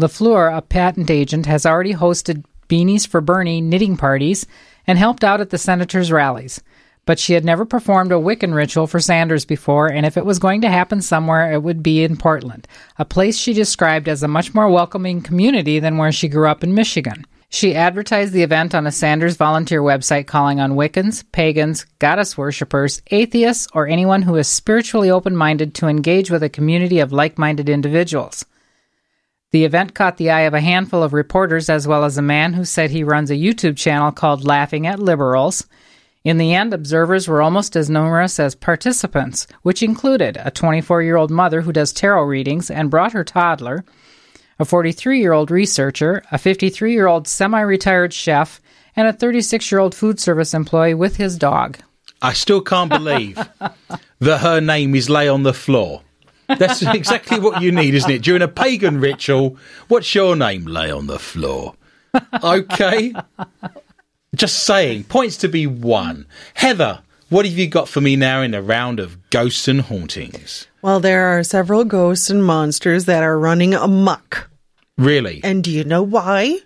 LaFleur, 0.00 0.56
a 0.56 0.62
patent 0.62 1.10
agent, 1.10 1.46
has 1.46 1.66
already 1.66 1.94
hosted 1.94 2.44
Beanies 2.68 3.06
for 3.06 3.20
Bernie 3.20 3.60
knitting 3.60 3.96
parties 3.96 4.46
and 4.86 4.98
helped 4.98 5.24
out 5.24 5.40
at 5.40 5.50
the 5.50 5.58
senator's 5.58 6.12
rallies. 6.12 6.60
But 7.08 7.18
she 7.18 7.32
had 7.32 7.42
never 7.42 7.64
performed 7.64 8.12
a 8.12 8.16
Wiccan 8.16 8.52
ritual 8.52 8.86
for 8.86 9.00
Sanders 9.00 9.46
before, 9.46 9.86
and 9.86 10.04
if 10.04 10.18
it 10.18 10.26
was 10.26 10.38
going 10.38 10.60
to 10.60 10.68
happen 10.68 11.00
somewhere, 11.00 11.50
it 11.50 11.62
would 11.62 11.82
be 11.82 12.04
in 12.04 12.18
Portland, 12.18 12.68
a 12.98 13.06
place 13.06 13.38
she 13.38 13.54
described 13.54 14.10
as 14.10 14.22
a 14.22 14.28
much 14.28 14.52
more 14.52 14.68
welcoming 14.68 15.22
community 15.22 15.80
than 15.80 15.96
where 15.96 16.12
she 16.12 16.28
grew 16.28 16.46
up 16.46 16.62
in 16.62 16.74
Michigan. 16.74 17.24
She 17.48 17.74
advertised 17.74 18.34
the 18.34 18.42
event 18.42 18.74
on 18.74 18.86
a 18.86 18.92
Sanders 18.92 19.38
volunteer 19.38 19.80
website 19.80 20.26
calling 20.26 20.60
on 20.60 20.72
Wiccans, 20.72 21.24
pagans, 21.32 21.86
goddess 21.98 22.36
worshippers, 22.36 23.00
atheists, 23.10 23.68
or 23.72 23.88
anyone 23.88 24.20
who 24.20 24.36
is 24.36 24.46
spiritually 24.46 25.10
open 25.10 25.34
minded 25.34 25.72
to 25.76 25.88
engage 25.88 26.30
with 26.30 26.42
a 26.42 26.50
community 26.50 26.98
of 26.98 27.10
like 27.10 27.38
minded 27.38 27.70
individuals. 27.70 28.44
The 29.50 29.64
event 29.64 29.94
caught 29.94 30.18
the 30.18 30.28
eye 30.28 30.42
of 30.42 30.52
a 30.52 30.60
handful 30.60 31.02
of 31.02 31.14
reporters 31.14 31.70
as 31.70 31.88
well 31.88 32.04
as 32.04 32.18
a 32.18 32.22
man 32.36 32.52
who 32.52 32.66
said 32.66 32.90
he 32.90 33.02
runs 33.02 33.30
a 33.30 33.34
YouTube 33.34 33.78
channel 33.78 34.12
called 34.12 34.44
Laughing 34.44 34.86
at 34.86 35.00
Liberals. 35.00 35.66
In 36.24 36.38
the 36.38 36.52
end, 36.52 36.74
observers 36.74 37.28
were 37.28 37.42
almost 37.42 37.76
as 37.76 37.88
numerous 37.88 38.40
as 38.40 38.54
participants, 38.54 39.46
which 39.62 39.82
included 39.82 40.36
a 40.40 40.50
24 40.50 41.02
year 41.02 41.16
old 41.16 41.30
mother 41.30 41.62
who 41.62 41.72
does 41.72 41.92
tarot 41.92 42.24
readings 42.24 42.70
and 42.70 42.90
brought 42.90 43.12
her 43.12 43.24
toddler, 43.24 43.84
a 44.58 44.64
43 44.64 45.20
year 45.20 45.32
old 45.32 45.50
researcher, 45.50 46.22
a 46.32 46.38
53 46.38 46.92
year 46.92 47.06
old 47.06 47.28
semi 47.28 47.60
retired 47.60 48.12
chef, 48.12 48.60
and 48.96 49.06
a 49.06 49.12
36 49.12 49.70
year 49.70 49.80
old 49.80 49.94
food 49.94 50.18
service 50.18 50.54
employee 50.54 50.94
with 50.94 51.16
his 51.16 51.38
dog. 51.38 51.78
I 52.20 52.32
still 52.32 52.60
can't 52.60 52.90
believe 52.90 53.36
that 54.18 54.38
her 54.38 54.60
name 54.60 54.96
is 54.96 55.08
Lay 55.08 55.28
on 55.28 55.44
the 55.44 55.54
floor. 55.54 56.02
That's 56.48 56.82
exactly 56.94 57.38
what 57.38 57.62
you 57.62 57.70
need, 57.70 57.94
isn't 57.94 58.10
it? 58.10 58.22
During 58.22 58.42
a 58.42 58.48
pagan 58.48 58.98
ritual, 59.00 59.56
what's 59.86 60.12
your 60.14 60.34
name? 60.34 60.64
Lay 60.64 60.90
on 60.90 61.06
the 61.06 61.20
floor. 61.20 61.74
Okay. 62.42 63.14
Just 64.34 64.64
saying. 64.64 65.04
Points 65.04 65.36
to 65.38 65.48
be 65.48 65.66
won. 65.66 66.26
Heather, 66.54 67.00
what 67.30 67.46
have 67.46 67.56
you 67.58 67.66
got 67.66 67.88
for 67.88 68.00
me 68.00 68.16
now 68.16 68.42
in 68.42 68.54
a 68.54 68.62
round 68.62 69.00
of 69.00 69.30
ghosts 69.30 69.68
and 69.68 69.80
hauntings? 69.82 70.66
Well, 70.82 71.00
there 71.00 71.26
are 71.28 71.42
several 71.42 71.84
ghosts 71.84 72.30
and 72.30 72.44
monsters 72.44 73.06
that 73.06 73.22
are 73.22 73.38
running 73.38 73.74
amok. 73.74 74.50
Really? 74.96 75.40
And 75.44 75.62
do 75.64 75.70
you 75.70 75.84
know 75.84 76.02
why? 76.02 76.58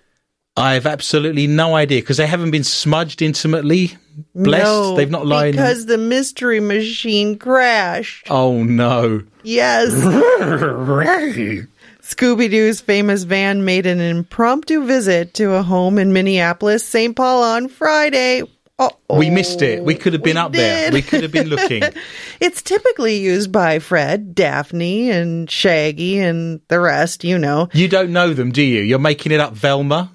I've 0.57 0.85
absolutely 0.87 1.47
no 1.47 1.75
idea 1.75 2.01
because 2.03 2.19
they 2.19 2.27
haven't 2.27 2.51
been 2.51 2.65
smudged 2.65 3.23
intimately. 3.23 3.93
Blessed. 4.35 4.65
No, 4.65 4.95
They've 4.97 5.11
not 5.11 5.27
lied. 5.27 5.53
because 5.53 5.87
the 5.87 5.97
mystery 5.97 6.61
machine 6.61 7.39
crashed. 7.39 8.27
oh 8.31 8.63
no. 8.63 9.23
Yes. 9.45 9.93
Scooby 12.13 12.51
Doo's 12.51 12.83
famous 12.83 13.23
van 13.23 13.65
made 13.65 13.87
an 13.87 13.99
impromptu 13.99 14.85
visit 14.85 15.33
to 15.35 15.55
a 15.55 15.63
home 15.63 15.99
in 15.99 16.13
Minneapolis, 16.13 16.85
St. 16.85 17.17
Paul 17.17 17.43
on 17.43 17.69
Friday. 17.69 18.43
Uh-oh. 18.79 19.17
We 19.19 19.31
missed 19.31 19.63
it. 19.63 19.83
We 19.83 19.95
could 19.95 20.13
have 20.13 20.23
been 20.23 20.37
We 20.37 20.41
up 20.43 20.53
there. 20.53 20.93
We 20.93 21.01
could 21.01 21.23
have 21.23 21.33
been 21.33 21.49
looking. 21.49 21.83
It's 22.41 22.61
typically 22.61 23.17
used 23.19 23.51
by 23.53 23.79
Fred, 23.79 24.35
Daphne, 24.35 25.11
and 25.11 25.49
Shaggy, 25.51 26.19
and 26.19 26.61
the 26.69 26.81
rest, 26.81 27.25
you 27.25 27.39
know. 27.39 27.69
you 27.73 27.89
don't 27.89 28.13
know 28.13 28.35
them, 28.35 28.51
do 28.53 28.61
you? 28.63 28.83
You're 28.83 28.99
making 28.99 29.33
it 29.33 29.41
up, 29.41 29.55
Velma. 29.55 30.11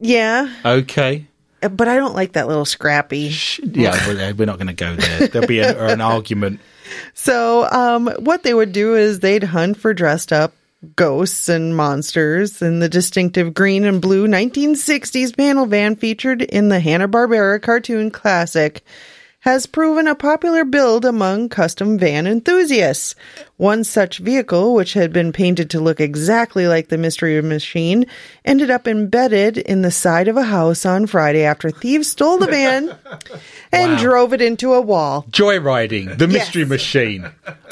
Yeah, 0.00 0.52
Okay. 0.66 1.28
but 1.60 1.86
I 1.88 1.96
don't 1.96 2.14
like 2.16 2.32
that 2.32 2.48
little 2.48 2.64
Scrappy. 2.64 3.32
Yeah, 3.62 3.96
we're, 4.08 4.34
we're 4.34 4.44
not 4.46 4.58
going 4.58 4.66
to 4.66 4.72
go 4.74 4.96
there. 4.96 5.28
There'll 5.28 5.48
be 5.48 5.60
a, 5.60 5.86
an 5.86 6.00
argument. 6.02 6.60
So, 7.14 7.66
um, 7.70 8.08
what 8.18 8.42
they 8.42 8.52
would 8.52 8.72
do 8.72 8.96
is 8.96 9.20
they'd 9.20 9.44
hunt 9.44 9.78
for 9.78 9.94
dressed 9.94 10.30
up 10.30 10.52
ghosts 10.96 11.48
and 11.48 11.76
monsters, 11.76 12.60
and 12.62 12.82
the 12.82 12.88
distinctive 12.88 13.54
green 13.54 13.84
and 13.84 14.00
blue 14.00 14.26
1960s 14.26 15.36
panel 15.36 15.66
van 15.66 15.96
featured 15.96 16.42
in 16.42 16.68
the 16.68 16.80
Hanna-Barbera 16.80 17.62
cartoon 17.62 18.10
classic 18.10 18.84
has 19.42 19.66
proven 19.66 20.06
a 20.06 20.14
popular 20.14 20.64
build 20.64 21.04
among 21.04 21.48
custom 21.48 21.98
van 21.98 22.28
enthusiasts. 22.28 23.16
One 23.56 23.82
such 23.82 24.18
vehicle, 24.18 24.72
which 24.74 24.92
had 24.92 25.12
been 25.12 25.32
painted 25.32 25.68
to 25.70 25.80
look 25.80 26.00
exactly 26.00 26.68
like 26.68 26.88
the 26.88 26.96
Mystery 26.98 27.40
Machine, 27.42 28.06
ended 28.44 28.70
up 28.70 28.86
embedded 28.86 29.58
in 29.58 29.82
the 29.82 29.90
side 29.90 30.28
of 30.28 30.36
a 30.36 30.44
house 30.44 30.86
on 30.86 31.06
Friday 31.08 31.42
after 31.44 31.70
thieves 31.72 32.08
stole 32.08 32.38
the 32.38 32.46
van 32.46 32.96
and 33.72 33.92
Wow. 33.94 33.98
drove 33.98 34.32
it 34.32 34.40
into 34.42 34.74
a 34.74 34.80
wall. 34.80 35.26
Joyriding, 35.30 36.18
the 36.18 36.28
mystery 36.28 36.62
Yes. 36.62 36.68
machine 36.68 37.28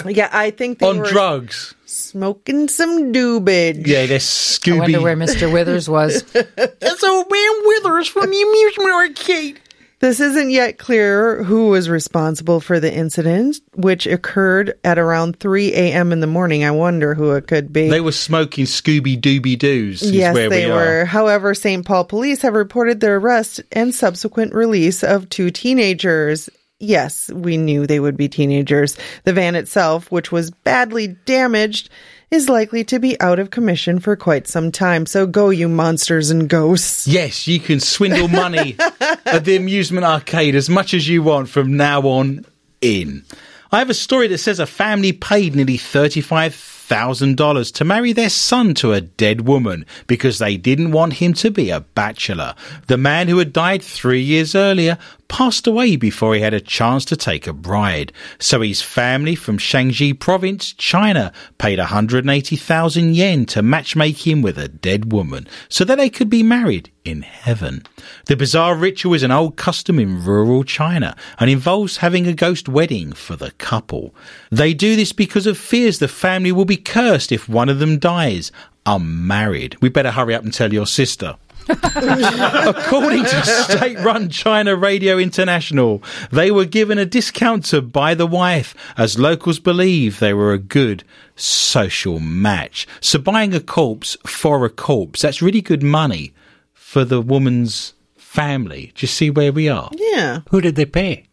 Yeah, 0.06 0.28
I 0.32 0.50
think 0.50 0.80
they 0.80 0.86
on 0.88 0.98
were 0.98 1.06
drugs. 1.06 1.74
smoking 1.86 2.68
some 2.68 3.12
doobage. 3.12 3.86
Yeah, 3.86 4.06
they're 4.06 4.16
I 4.16 4.18
Scooby. 4.18 4.78
wonder 4.80 5.00
where 5.02 5.16
Mr. 5.16 5.52
Withers 5.52 5.88
was. 5.88 6.24
It's 6.34 7.04
old 7.04 7.26
man 7.30 7.52
Withers 7.64 8.08
from 8.08 8.28
the 8.30 8.42
amusement 8.42 8.90
arcade. 8.92 9.60
This 10.00 10.18
isn't 10.18 10.48
yet 10.48 10.78
clear 10.78 11.42
who 11.42 11.68
was 11.68 11.90
responsible 11.90 12.60
for 12.60 12.80
the 12.80 12.92
incident, 12.92 13.60
which 13.74 14.06
occurred 14.06 14.72
at 14.82 14.98
around 14.98 15.38
3 15.38 15.74
a.m. 15.74 16.10
in 16.10 16.20
the 16.20 16.26
morning. 16.26 16.64
I 16.64 16.70
wonder 16.70 17.14
who 17.14 17.32
it 17.32 17.46
could 17.46 17.70
be. 17.70 17.90
They 17.90 18.00
were 18.00 18.10
smoking 18.10 18.64
Scooby 18.64 19.20
Dooby 19.20 19.58
Doos. 19.58 20.02
yes, 20.02 20.34
where 20.34 20.48
they 20.48 20.66
we 20.66 20.72
were. 20.72 21.04
However, 21.04 21.54
St. 21.54 21.84
Paul 21.84 22.06
police 22.06 22.40
have 22.40 22.54
reported 22.54 23.00
the 23.00 23.10
arrest 23.10 23.60
and 23.72 23.94
subsequent 23.94 24.54
release 24.54 25.04
of 25.04 25.28
two 25.28 25.50
teenagers. 25.50 26.48
Yes, 26.78 27.30
we 27.30 27.58
knew 27.58 27.86
they 27.86 28.00
would 28.00 28.16
be 28.16 28.28
teenagers. 28.30 28.96
The 29.24 29.34
van 29.34 29.54
itself, 29.54 30.10
which 30.10 30.32
was 30.32 30.50
badly 30.50 31.08
damaged, 31.26 31.90
is 32.30 32.48
likely 32.48 32.84
to 32.84 32.98
be 32.98 33.20
out 33.20 33.38
of 33.38 33.50
commission 33.50 33.98
for 33.98 34.14
quite 34.16 34.46
some 34.46 34.70
time. 34.70 35.04
So 35.04 35.26
go, 35.26 35.50
you 35.50 35.68
monsters 35.68 36.30
and 36.30 36.48
ghosts. 36.48 37.08
Yes, 37.08 37.48
you 37.48 37.58
can 37.58 37.80
swindle 37.80 38.28
money 38.28 38.76
at 39.00 39.44
the 39.44 39.56
amusement 39.56 40.04
arcade 40.04 40.54
as 40.54 40.70
much 40.70 40.94
as 40.94 41.08
you 41.08 41.22
want 41.22 41.48
from 41.48 41.76
now 41.76 42.02
on 42.02 42.44
in. 42.80 43.24
I 43.72 43.78
have 43.78 43.90
a 43.90 43.94
story 43.94 44.26
that 44.28 44.38
says 44.38 44.58
a 44.58 44.66
family 44.66 45.12
paid 45.12 45.54
nearly 45.54 45.78
$35,000 45.78 47.74
to 47.74 47.84
marry 47.84 48.12
their 48.12 48.28
son 48.28 48.74
to 48.74 48.92
a 48.92 49.00
dead 49.00 49.42
woman 49.42 49.86
because 50.08 50.38
they 50.38 50.56
didn't 50.56 50.90
want 50.90 51.14
him 51.14 51.34
to 51.34 51.50
be 51.52 51.70
a 51.70 51.80
bachelor. 51.80 52.54
The 52.88 52.96
man 52.96 53.28
who 53.28 53.38
had 53.38 53.52
died 53.52 53.82
three 53.82 54.22
years 54.22 54.56
earlier 54.56 54.98
passed 55.30 55.68
away 55.68 55.94
before 55.94 56.34
he 56.34 56.40
had 56.40 56.52
a 56.52 56.60
chance 56.60 57.04
to 57.04 57.16
take 57.16 57.46
a 57.46 57.52
bride. 57.52 58.12
So 58.40 58.60
his 58.60 58.82
family 58.82 59.36
from 59.36 59.58
Shaanxi 59.58 60.18
province, 60.18 60.72
China, 60.72 61.32
paid 61.56 61.78
180,000 61.78 63.14
yen 63.14 63.46
to 63.46 63.62
matchmake 63.62 64.26
him 64.26 64.42
with 64.42 64.58
a 64.58 64.66
dead 64.66 65.12
woman 65.12 65.46
so 65.68 65.84
that 65.84 65.98
they 65.98 66.10
could 66.10 66.28
be 66.28 66.42
married 66.42 66.90
in 67.04 67.22
heaven. 67.22 67.84
The 68.26 68.36
bizarre 68.36 68.74
ritual 68.74 69.14
is 69.14 69.22
an 69.22 69.30
old 69.30 69.56
custom 69.56 70.00
in 70.00 70.24
rural 70.24 70.64
China 70.64 71.16
and 71.38 71.48
involves 71.48 71.98
having 71.98 72.26
a 72.26 72.34
ghost 72.34 72.68
wedding 72.68 73.12
for 73.12 73.36
the 73.36 73.52
couple. 73.52 74.12
They 74.50 74.74
do 74.74 74.96
this 74.96 75.12
because 75.12 75.46
of 75.46 75.56
fears 75.56 76.00
the 76.00 76.08
family 76.08 76.50
will 76.50 76.64
be 76.64 76.76
cursed 76.76 77.30
if 77.30 77.48
one 77.48 77.68
of 77.68 77.78
them 77.78 78.00
dies 78.00 78.50
unmarried. 78.84 79.76
We 79.80 79.90
better 79.90 80.10
hurry 80.10 80.34
up 80.34 80.42
and 80.42 80.52
tell 80.52 80.72
your 80.72 80.86
sister. 80.86 81.36
According 81.68 83.24
to 83.24 83.44
state 83.44 83.98
run 84.00 84.28
China 84.28 84.74
Radio 84.76 85.18
International, 85.18 86.02
they 86.30 86.50
were 86.50 86.64
given 86.64 86.98
a 86.98 87.04
discount 87.04 87.64
to 87.66 87.82
buy 87.82 88.14
the 88.14 88.26
wife 88.26 88.74
as 88.96 89.18
locals 89.18 89.58
believe 89.58 90.18
they 90.18 90.34
were 90.34 90.52
a 90.52 90.58
good 90.58 91.04
social 91.36 92.18
match. 92.18 92.86
So 93.00 93.18
buying 93.18 93.54
a 93.54 93.60
corpse 93.60 94.16
for 94.26 94.64
a 94.64 94.70
corpse, 94.70 95.22
that's 95.22 95.42
really 95.42 95.60
good 95.60 95.82
money 95.82 96.32
for 96.72 97.04
the 97.04 97.20
woman's 97.20 97.94
family. 98.16 98.92
Do 98.94 99.04
you 99.04 99.08
see 99.08 99.30
where 99.30 99.52
we 99.52 99.68
are? 99.68 99.90
Yeah. 99.96 100.40
Who 100.50 100.60
did 100.60 100.76
they 100.76 100.86
pay? 100.86 101.26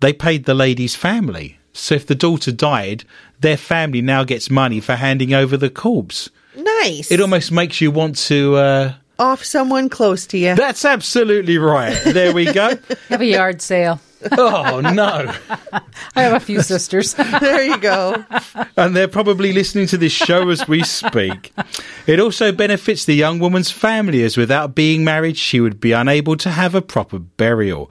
They 0.00 0.12
paid 0.12 0.44
the 0.44 0.54
lady's 0.54 0.96
family. 0.96 1.58
So 1.72 1.94
if 1.94 2.06
the 2.06 2.14
daughter 2.14 2.52
died, 2.52 3.04
their 3.40 3.56
family 3.56 4.02
now 4.02 4.24
gets 4.24 4.50
money 4.50 4.80
for 4.80 4.96
handing 4.96 5.32
over 5.32 5.56
the 5.56 5.70
corpse. 5.70 6.28
Nice. 6.56 7.10
It 7.10 7.20
almost 7.20 7.50
makes 7.50 7.80
you 7.80 7.90
want 7.90 8.16
to. 8.26 8.56
Uh, 8.56 8.94
Off 9.22 9.44
someone 9.44 9.88
close 9.88 10.26
to 10.26 10.36
you. 10.38 10.56
that's 10.56 10.84
absolutely 10.84 11.56
right. 11.56 11.96
There 12.02 12.34
we 12.34 12.52
go. 12.52 12.76
Have 13.08 13.20
a 13.20 13.24
yard 13.24 13.62
sale. 13.62 14.00
Oh 14.36 14.80
no. 14.80 15.32
I 16.16 16.22
have 16.22 16.32
a 16.34 16.40
few 16.40 16.60
sisters. 16.62 17.14
there 17.40 17.64
you 17.64 17.78
go. 17.78 18.24
and 18.76 18.96
they're 18.96 19.08
probably 19.08 19.52
listening 19.52 19.86
to 19.88 19.96
this 19.98 20.12
show 20.12 20.48
as 20.50 20.66
we 20.68 20.82
speak. 20.82 21.52
It 22.06 22.18
also 22.20 22.50
benefits 22.52 23.04
the 23.04 23.14
young 23.14 23.38
woman's 23.38 23.70
family, 23.70 24.22
as 24.22 24.36
without 24.36 24.74
being 24.74 25.04
married, 25.04 25.36
she 25.36 25.60
would 25.60 25.80
be 25.80 25.92
unable 25.92 26.36
to 26.36 26.50
have 26.50 26.74
a 26.74 26.82
proper 26.82 27.18
burial. 27.18 27.90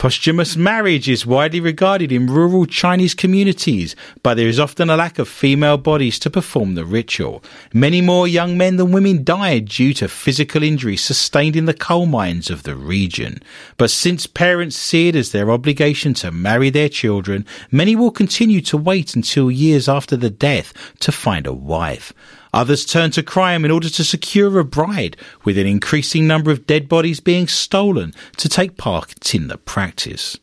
Posthumous 0.00 0.56
marriage 0.56 1.10
is 1.10 1.26
widely 1.26 1.60
regarded 1.60 2.10
in 2.10 2.26
rural 2.26 2.64
Chinese 2.64 3.12
communities, 3.12 3.94
but 4.22 4.38
there 4.38 4.48
is 4.48 4.58
often 4.58 4.88
a 4.88 4.96
lack 4.96 5.18
of 5.18 5.28
female 5.28 5.76
bodies 5.76 6.18
to 6.20 6.30
perform 6.30 6.74
the 6.74 6.86
ritual. 6.86 7.44
Many 7.74 8.00
more 8.00 8.26
young 8.26 8.56
men 8.56 8.76
than 8.76 8.92
women 8.92 9.24
died 9.24 9.66
due 9.66 9.92
to 9.92 10.08
physical 10.08 10.62
injuries 10.62 11.02
sustained 11.02 11.54
in 11.54 11.66
the 11.66 11.74
coal 11.74 12.06
mines 12.06 12.48
of 12.48 12.62
the 12.62 12.74
region. 12.74 13.42
But 13.76 13.90
since 13.90 14.26
parents 14.26 14.74
see 14.74 15.08
it 15.08 15.16
as 15.16 15.32
their 15.32 15.50
obligation 15.50 16.14
to 16.14 16.32
marry 16.32 16.70
their 16.70 16.88
children, 16.88 17.44
many 17.70 17.94
will 17.94 18.10
continue 18.10 18.62
to 18.62 18.78
wait 18.78 19.14
until 19.14 19.50
years 19.50 19.86
after 19.86 20.16
the 20.16 20.30
death 20.30 20.72
to 21.00 21.12
find 21.12 21.46
a 21.46 21.52
wife. 21.52 22.14
Others 22.52 22.86
turn 22.86 23.10
to 23.12 23.22
crime 23.22 23.64
in 23.64 23.70
order 23.70 23.88
to 23.88 24.04
secure 24.04 24.58
a 24.58 24.64
bride, 24.64 25.16
with 25.44 25.56
an 25.58 25.66
increasing 25.66 26.26
number 26.26 26.50
of 26.50 26.66
dead 26.66 26.88
bodies 26.88 27.20
being 27.20 27.46
stolen 27.46 28.12
to 28.36 28.48
take 28.48 28.76
part 28.76 29.34
in 29.34 29.46
the 29.48 29.58
practice. 29.58 30.38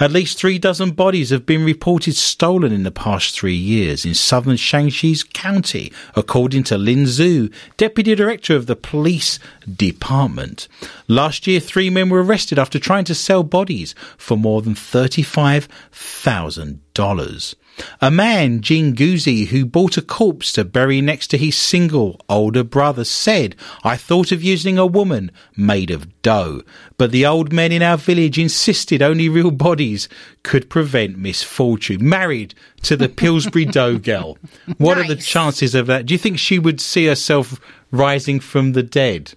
At 0.00 0.12
least 0.12 0.38
three 0.38 0.58
dozen 0.58 0.92
bodies 0.92 1.28
have 1.30 1.46
been 1.46 1.64
reported 1.64 2.16
stolen 2.16 2.72
in 2.72 2.82
the 2.82 2.90
past 2.90 3.34
three 3.34 3.56
years 3.56 4.06
in 4.06 4.14
southern 4.14 4.56
Shaanxi's 4.56 5.22
county, 5.22 5.92
according 6.14 6.64
to 6.64 6.76
Lin 6.78 7.04
Zhu, 7.04 7.52
deputy 7.76 8.14
director 8.14 8.56
of 8.56 8.64
the 8.66 8.76
police 8.76 9.38
department. 9.70 10.68
Last 11.08 11.46
year, 11.46 11.60
three 11.60 11.90
men 11.90 12.08
were 12.08 12.22
arrested 12.22 12.58
after 12.58 12.78
trying 12.78 13.04
to 13.04 13.14
sell 13.14 13.42
bodies 13.42 13.94
for 14.16 14.36
more 14.36 14.62
than 14.62 14.74
$35,000. 14.74 17.54
A 18.00 18.10
man, 18.10 18.60
Jin 18.60 18.94
Guzi, 18.94 19.46
who 19.48 19.66
bought 19.66 19.96
a 19.96 20.02
corpse 20.02 20.52
to 20.52 20.64
bury 20.64 21.00
next 21.00 21.28
to 21.28 21.38
his 21.38 21.56
single 21.56 22.20
older 22.28 22.64
brother, 22.64 23.04
said, 23.04 23.54
I 23.84 23.96
thought 23.96 24.32
of 24.32 24.42
using 24.42 24.78
a 24.78 24.86
woman 24.86 25.30
made 25.56 25.90
of 25.90 26.22
dough, 26.22 26.62
but 26.96 27.10
the 27.10 27.26
old 27.26 27.52
men 27.52 27.72
in 27.72 27.82
our 27.82 27.98
village 27.98 28.38
insisted 28.38 29.02
only 29.02 29.28
real 29.28 29.50
bodies 29.50 30.08
could 30.42 30.70
prevent 30.70 31.18
misfortune. 31.18 32.08
Married 32.08 32.54
to 32.82 32.96
the 32.96 33.08
Pillsbury 33.08 33.64
dough 33.66 33.98
girl. 33.98 34.38
What 34.78 34.98
are 34.98 35.06
the 35.06 35.16
chances 35.16 35.74
of 35.74 35.86
that? 35.86 36.06
Do 36.06 36.14
you 36.14 36.18
think 36.18 36.38
she 36.38 36.58
would 36.58 36.80
see 36.80 37.06
herself 37.06 37.60
rising 37.90 38.40
from 38.40 38.72
the 38.72 38.82
dead? 38.82 39.34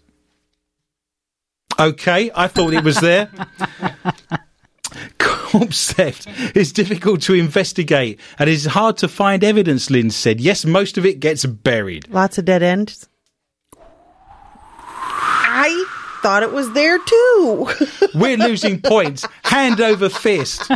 Okay, 1.78 2.32
I 2.36 2.48
thought 2.48 2.74
it 2.74 2.84
was 2.84 3.00
there. 3.00 3.30
Corpse 5.50 5.93
theft 5.93 6.28
is 6.56 6.72
difficult 6.72 7.22
to 7.24 7.34
investigate 7.34 8.20
and 8.38 8.50
it 8.50 8.54
is 8.54 8.66
hard 8.66 8.97
to 8.97 9.08
find 9.08 9.43
evidence, 9.43 9.89
Lin 9.89 10.12
said. 10.12 10.39
Yes, 10.39 10.64
most 10.64 10.97
of 10.97 11.06
it 11.06 11.20
gets 11.20 11.43
buried. 11.45 12.08
Lots 12.10 12.38
of 12.38 12.45
dead 12.45 12.62
ends. 12.62 13.10
I 15.52 15.86
thought 16.22 16.43
it 16.43 16.52
was 16.52 16.72
there 16.74 17.00
too. 17.00 17.68
We're 18.14 18.38
losing 18.38 18.80
points 18.80 19.26
hand 19.43 19.82
over 19.82 20.08
fist. 20.08 20.70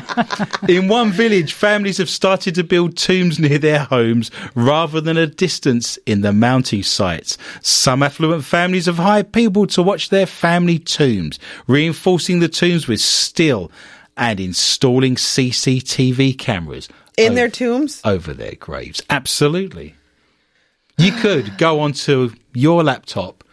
In 0.67 0.87
one 0.87 1.11
village, 1.11 1.53
families 1.53 1.97
have 1.97 2.09
started 2.09 2.55
to 2.55 2.63
build 2.63 2.97
tombs 2.97 3.37
near 3.37 3.59
their 3.59 3.79
homes 3.79 4.31
rather 4.55 4.99
than 4.99 5.17
a 5.17 5.27
distance 5.27 5.97
in 6.05 6.21
the 6.21 6.33
mounting 6.33 6.81
sites. 6.81 7.37
Some 7.61 8.01
affluent 8.01 8.43
families 8.43 8.87
have 8.87 8.97
hired 8.97 9.33
people 9.33 9.67
to 9.67 9.83
watch 9.83 10.09
their 10.09 10.25
family 10.25 10.79
tombs, 10.79 11.37
reinforcing 11.67 12.39
the 12.39 12.49
tombs 12.49 12.87
with 12.87 13.01
steel 13.01 13.69
and 14.17 14.39
installing 14.39 15.15
CCTV 15.15 16.37
cameras 16.37 16.87
In 17.17 17.27
over- 17.27 17.35
their 17.35 17.49
tombs? 17.49 18.01
over 18.05 18.33
their 18.33 18.55
graves. 18.55 19.01
Absolutely. 19.09 19.95
You 20.97 21.11
could 21.11 21.57
go 21.57 21.79
onto 21.79 22.31
your 22.53 22.83
laptop 22.83 23.43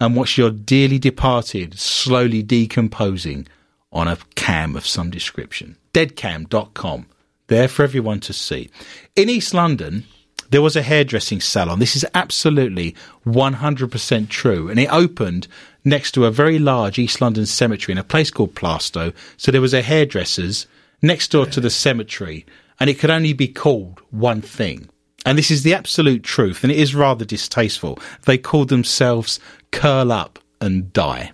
and 0.00 0.16
watch 0.16 0.36
your 0.38 0.50
dearly 0.50 0.98
departed 0.98 1.78
slowly 1.78 2.42
decomposing 2.42 3.46
on 3.92 4.08
a 4.08 4.18
cam 4.34 4.74
of 4.76 4.86
some 4.86 5.10
description. 5.10 5.76
Deadcam.com. 5.94 7.06
There 7.48 7.68
for 7.68 7.82
everyone 7.82 8.20
to 8.20 8.32
see. 8.32 8.70
In 9.16 9.28
East 9.28 9.52
London, 9.54 10.04
there 10.50 10.62
was 10.62 10.74
a 10.76 10.82
hairdressing 10.82 11.40
salon. 11.40 11.78
This 11.80 11.94
is 11.96 12.04
absolutely 12.14 12.94
100% 13.26 14.28
true. 14.28 14.68
And 14.68 14.78
it 14.80 14.92
opened 14.92 15.46
next 15.84 16.12
to 16.12 16.24
a 16.24 16.30
very 16.30 16.58
large 16.58 16.98
East 16.98 17.20
London 17.20 17.46
cemetery 17.46 17.92
in 17.92 17.98
a 17.98 18.04
place 18.04 18.30
called 18.30 18.54
Plaistow. 18.54 19.14
So 19.36 19.50
there 19.50 19.60
was 19.60 19.74
a 19.74 19.82
hairdresser's 19.82 20.66
next 21.02 21.30
door 21.30 21.46
to 21.46 21.60
the 21.60 21.70
cemetery 21.70 22.44
and 22.80 22.88
it 22.88 22.98
could 22.98 23.10
only 23.10 23.34
be 23.34 23.48
called 23.48 24.00
one 24.10 24.40
thing. 24.40 24.88
And 25.26 25.36
this 25.36 25.50
is 25.50 25.62
the 25.62 25.74
absolute 25.74 26.24
truth, 26.24 26.62
and 26.62 26.72
it 26.72 26.78
is 26.78 26.94
rather 26.94 27.26
distasteful. 27.26 27.98
They 28.24 28.38
called 28.38 28.70
themselves 28.70 29.38
Curl 29.70 30.12
Up 30.12 30.38
and 30.62 30.90
Die. 30.94 31.32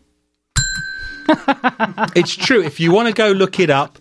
it's 2.17 2.35
true. 2.35 2.63
If 2.65 2.81
you 2.81 2.93
want 2.93 3.07
to 3.07 3.15
go 3.15 3.31
look 3.31 3.61
it 3.61 3.71
up, 3.71 4.01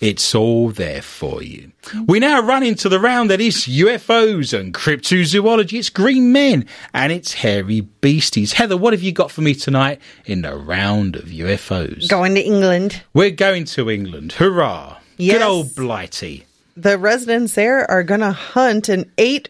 it's 0.00 0.34
all 0.34 0.70
there 0.70 1.02
for 1.02 1.42
you. 1.42 1.72
We 2.06 2.18
now 2.18 2.42
run 2.42 2.62
into 2.62 2.88
the 2.88 3.00
round 3.00 3.30
that 3.30 3.40
is 3.40 3.66
UFOs 3.66 4.58
and 4.58 4.74
cryptozoology. 4.74 5.78
It's 5.78 5.90
green 5.90 6.32
men 6.32 6.66
and 6.92 7.12
it's 7.12 7.34
hairy 7.34 7.80
beasties. 7.80 8.54
Heather, 8.54 8.76
what 8.76 8.92
have 8.92 9.02
you 9.02 9.12
got 9.12 9.30
for 9.30 9.40
me 9.40 9.54
tonight 9.54 10.00
in 10.24 10.42
the 10.42 10.56
round 10.56 11.16
of 11.16 11.24
UFOs? 11.24 12.08
Going 12.08 12.34
to 12.34 12.42
England. 12.42 13.02
We're 13.14 13.30
going 13.30 13.64
to 13.66 13.90
England. 13.90 14.32
Hurrah. 14.32 14.98
Yes. 15.16 15.38
Good 15.38 15.42
old 15.42 15.74
Blighty. 15.74 16.46
The 16.76 16.98
residents 16.98 17.54
there 17.54 17.90
are 17.90 18.02
going 18.02 18.20
to 18.20 18.32
hunt 18.32 18.88
an 18.88 19.10
eight 19.16 19.48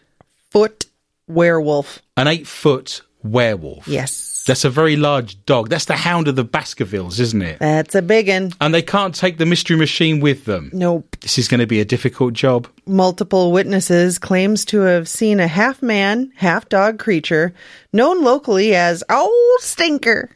foot 0.50 0.86
werewolf. 1.26 2.00
An 2.16 2.28
eight 2.28 2.46
foot 2.46 3.02
werewolf. 3.22 3.88
Yes. 3.88 4.35
That's 4.46 4.64
a 4.64 4.70
very 4.70 4.96
large 4.96 5.44
dog. 5.44 5.68
That's 5.68 5.86
the 5.86 5.96
hound 5.96 6.28
of 6.28 6.36
the 6.36 6.44
Baskervilles, 6.44 7.18
isn't 7.18 7.42
it? 7.42 7.58
That's 7.58 7.94
a 7.94 8.02
big 8.02 8.28
one. 8.28 8.52
And 8.60 8.72
they 8.72 8.82
can't 8.82 9.14
take 9.14 9.38
the 9.38 9.46
mystery 9.46 9.76
machine 9.76 10.20
with 10.20 10.44
them. 10.44 10.70
Nope. 10.72 11.16
This 11.20 11.36
is 11.36 11.48
going 11.48 11.60
to 11.60 11.66
be 11.66 11.80
a 11.80 11.84
difficult 11.84 12.32
job. 12.34 12.68
Multiple 12.86 13.50
witnesses 13.50 14.18
claims 14.18 14.64
to 14.66 14.80
have 14.80 15.08
seen 15.08 15.40
a 15.40 15.48
half 15.48 15.82
man, 15.82 16.32
half 16.36 16.68
dog 16.68 16.98
creature 16.98 17.52
known 17.92 18.22
locally 18.22 18.74
as 18.74 19.02
Old 19.10 19.60
Stinker. 19.60 20.30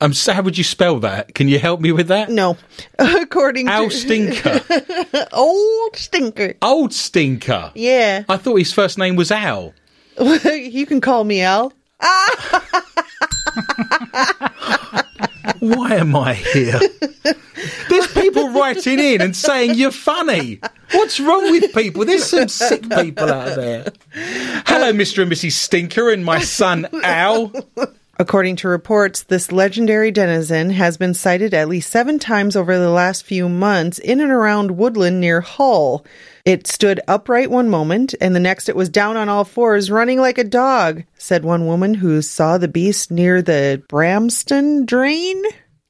Um, 0.00 0.12
so 0.12 0.32
how 0.32 0.42
would 0.42 0.56
you 0.56 0.64
spell 0.64 1.00
that? 1.00 1.34
Can 1.34 1.48
you 1.48 1.58
help 1.58 1.80
me 1.80 1.90
with 1.92 2.08
that? 2.08 2.30
No. 2.30 2.56
According 2.98 3.68
Owl 3.68 3.88
to 3.88 3.96
Stinker. 3.96 4.60
Old 5.32 5.96
Stinker. 5.96 6.54
Old 6.62 6.92
Stinker. 6.92 7.72
Yeah. 7.74 8.24
I 8.28 8.36
thought 8.36 8.56
his 8.56 8.72
first 8.72 8.98
name 8.98 9.16
was 9.16 9.30
Al. 9.30 9.74
you 10.44 10.86
can 10.86 11.00
call 11.00 11.24
me 11.24 11.42
Al. 11.42 11.72
Why 15.60 15.94
am 15.94 16.14
I 16.14 16.34
here? 16.34 16.78
There's 17.88 18.06
people 18.12 18.50
writing 18.50 19.00
in 19.00 19.20
and 19.20 19.34
saying 19.34 19.74
you're 19.74 19.90
funny. 19.90 20.60
What's 20.92 21.18
wrong 21.18 21.50
with 21.50 21.74
people? 21.74 22.04
There's 22.04 22.24
some 22.24 22.48
sick 22.48 22.82
people 22.82 23.32
out 23.32 23.56
there. 23.56 23.92
Hello, 24.66 24.92
Mr. 24.92 25.22
and 25.22 25.32
Mrs. 25.32 25.52
Stinker 25.52 26.10
and 26.10 26.24
my 26.24 26.40
son 26.40 26.86
Al. 27.02 27.52
According 28.20 28.56
to 28.56 28.68
reports, 28.68 29.22
this 29.22 29.52
legendary 29.52 30.10
denizen 30.10 30.70
has 30.70 30.96
been 30.96 31.14
sighted 31.14 31.54
at 31.54 31.68
least 31.68 31.88
seven 31.90 32.18
times 32.18 32.56
over 32.56 32.76
the 32.76 32.90
last 32.90 33.24
few 33.24 33.48
months 33.48 34.00
in 34.00 34.20
and 34.20 34.32
around 34.32 34.72
Woodland 34.72 35.20
near 35.20 35.40
Hull. 35.40 36.04
It 36.44 36.66
stood 36.66 37.00
upright 37.06 37.48
one 37.48 37.68
moment, 37.68 38.16
and 38.20 38.34
the 38.34 38.40
next 38.40 38.68
it 38.68 38.74
was 38.74 38.88
down 38.88 39.16
on 39.16 39.28
all 39.28 39.44
fours, 39.44 39.88
running 39.88 40.18
like 40.18 40.36
a 40.38 40.42
dog, 40.42 41.04
said 41.16 41.44
one 41.44 41.64
woman 41.66 41.94
who 41.94 42.20
saw 42.20 42.58
the 42.58 42.66
beast 42.66 43.12
near 43.12 43.40
the 43.40 43.84
Barmston 43.88 44.84
drain. 44.84 45.40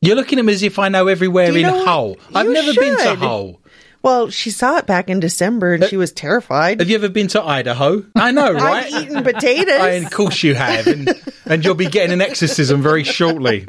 You're 0.03 0.15
looking 0.17 0.39
at 0.39 0.45
me 0.45 0.53
as 0.53 0.63
if 0.63 0.79
I 0.79 0.91
know 0.91 1.09
everywhere 1.09 1.51
you 1.51 1.57
in 1.57 1.63
know- 1.63 1.85
Hull. 1.87 2.17
I've 2.35 2.47
never 2.47 2.75
been 2.75 2.97
to. 2.99 3.17
Hull. 3.17 3.61
Well, 4.09 4.31
she 4.31 4.51
saw 4.51 4.79
it 4.79 4.87
back 4.87 5.11
in 5.11 5.21
December 5.21 5.75
and 5.75 5.85
uh, 5.85 5.89
she 5.89 5.99
was 5.99 6.13
terrified. 6.13 6.81
Have 6.81 6.89
you 6.89 6.95
ever 6.97 7.11
been 7.11 7.29
to 7.29 7.43
Idaho? 7.43 8.07
I 8.17 8.31
know, 8.33 8.51
right? 8.55 8.91
I've 8.91 9.03
eaten 9.03 9.23
potatoes. 9.23 9.81
I, 9.81 9.89
of 9.91 10.11
course 10.11 10.43
you 10.43 10.55
have, 10.55 10.87
and, 10.87 11.11
and 11.45 11.63
you'll 11.63 11.75
be 11.75 11.91
getting 11.91 12.15
an 12.15 12.23
exorcism 12.23 12.81
very 12.81 13.05
shortly. 13.05 13.67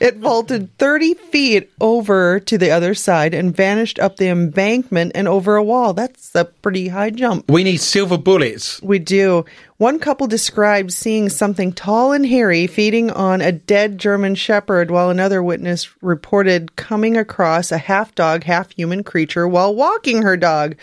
It 0.00 0.16
vaulted 0.16 0.74
30 0.78 1.12
feet 1.14 1.70
over 1.82 2.40
to 2.40 2.56
the 2.56 2.70
other 2.70 2.94
side 2.94 3.34
and 3.34 3.54
vanished 3.54 3.98
up 3.98 4.16
the 4.16 4.28
embankment 4.28 5.12
and 5.14 5.28
over 5.28 5.56
a 5.56 5.62
wall. 5.62 5.92
That's 5.92 6.34
a 6.34 6.46
pretty 6.46 6.88
high 6.88 7.10
jump. 7.10 7.50
We 7.50 7.62
need 7.62 7.82
silver 7.82 8.16
bullets. 8.16 8.80
We 8.80 8.98
do. 8.98 9.44
One 9.78 10.00
couple 10.00 10.26
described 10.26 10.92
seeing 10.92 11.28
something 11.28 11.72
tall 11.72 12.10
and 12.10 12.26
hairy 12.26 12.66
feeding 12.66 13.12
on 13.12 13.40
a 13.40 13.52
dead 13.52 13.96
German 13.96 14.34
shepherd, 14.34 14.90
while 14.90 15.08
another 15.08 15.40
witness 15.40 15.88
reported 16.02 16.74
coming 16.74 17.16
across 17.16 17.70
a 17.70 17.78
half 17.78 18.12
dog, 18.16 18.42
half 18.42 18.72
human 18.72 19.04
creature 19.04 19.46
while 19.46 19.72
walking 19.72 20.22
her 20.22 20.36
dog. 20.36 20.74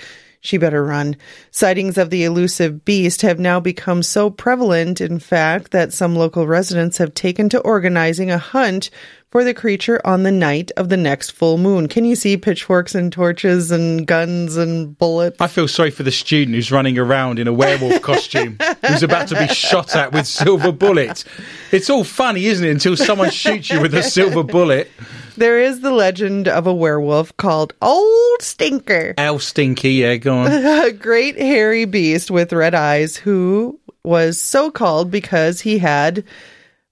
She 0.46 0.58
better 0.58 0.86
run. 0.86 1.16
Sightings 1.50 1.98
of 1.98 2.12
the 2.12 2.24
elusive 2.24 2.86
beast 2.86 3.24
have 3.24 3.40
now 3.40 3.60
become 3.60 4.04
so 4.04 4.30
prevalent, 4.30 5.02
in 5.02 5.18
fact, 5.18 5.72
that 5.72 5.92
some 5.92 6.16
local 6.16 6.46
residents 6.46 7.00
have 7.00 7.16
taken 7.16 7.50
to 7.50 7.60
organizing 7.62 8.30
a 8.30 8.38
hunt 8.38 8.92
for 9.32 9.44
the 9.44 9.56
creature 9.56 10.00
on 10.06 10.22
the 10.22 10.32
night 10.32 10.72
of 10.78 10.90
the 10.90 10.98
next 10.98 11.32
full 11.32 11.58
moon. 11.58 11.88
Can 11.88 12.06
you 12.06 12.16
see 12.16 12.38
pitchforks 12.38 12.94
and 12.94 13.12
torches 13.12 13.72
and 13.72 14.06
guns 14.06 14.56
and 14.56 14.96
bullets? 14.98 15.42
I 15.42 15.48
feel 15.48 15.68
sorry 15.68 15.90
for 15.90 16.04
the 16.04 16.12
student 16.12 16.54
who's 16.54 16.72
running 16.72 17.00
around 17.00 17.40
in 17.40 17.48
a 17.48 17.54
werewolf 17.54 18.04
costume, 18.04 18.58
who's 18.88 19.02
about 19.02 19.28
to 19.30 19.40
be 19.40 19.48
shot 19.48 19.96
at 19.96 20.14
with 20.14 20.28
silver 20.28 20.72
bullets. 20.72 21.26
It's 21.72 21.90
all 21.90 22.04
funny, 22.04 22.46
isn't 22.46 22.66
it, 22.66 22.70
until 22.70 22.96
someone 22.96 23.32
shoots 23.32 23.72
you 23.72 23.82
with 23.82 23.96
a 23.96 24.04
silver 24.04 24.44
bullet. 24.44 24.92
There 25.38 25.60
is 25.60 25.82
the 25.82 25.92
legend 25.92 26.48
of 26.48 26.66
a 26.66 26.74
werewolf 26.74 27.36
called 27.36 27.74
Old 27.82 28.42
Stinker, 28.42 29.14
Al 29.18 29.40
Stinky, 29.40 29.94
yeah, 29.94 30.16
go 30.16 30.38
on. 30.38 30.52
a 30.86 30.92
great 30.92 31.38
hairy 31.38 31.86
beast 31.86 32.32
with 32.32 32.54
red 32.54 32.74
eyes 32.74 33.18
who 33.18 33.80
was 34.04 34.40
so 34.40 34.72
called 34.72 35.12
because 35.12 35.62
he 35.62 35.80
had 35.80 36.24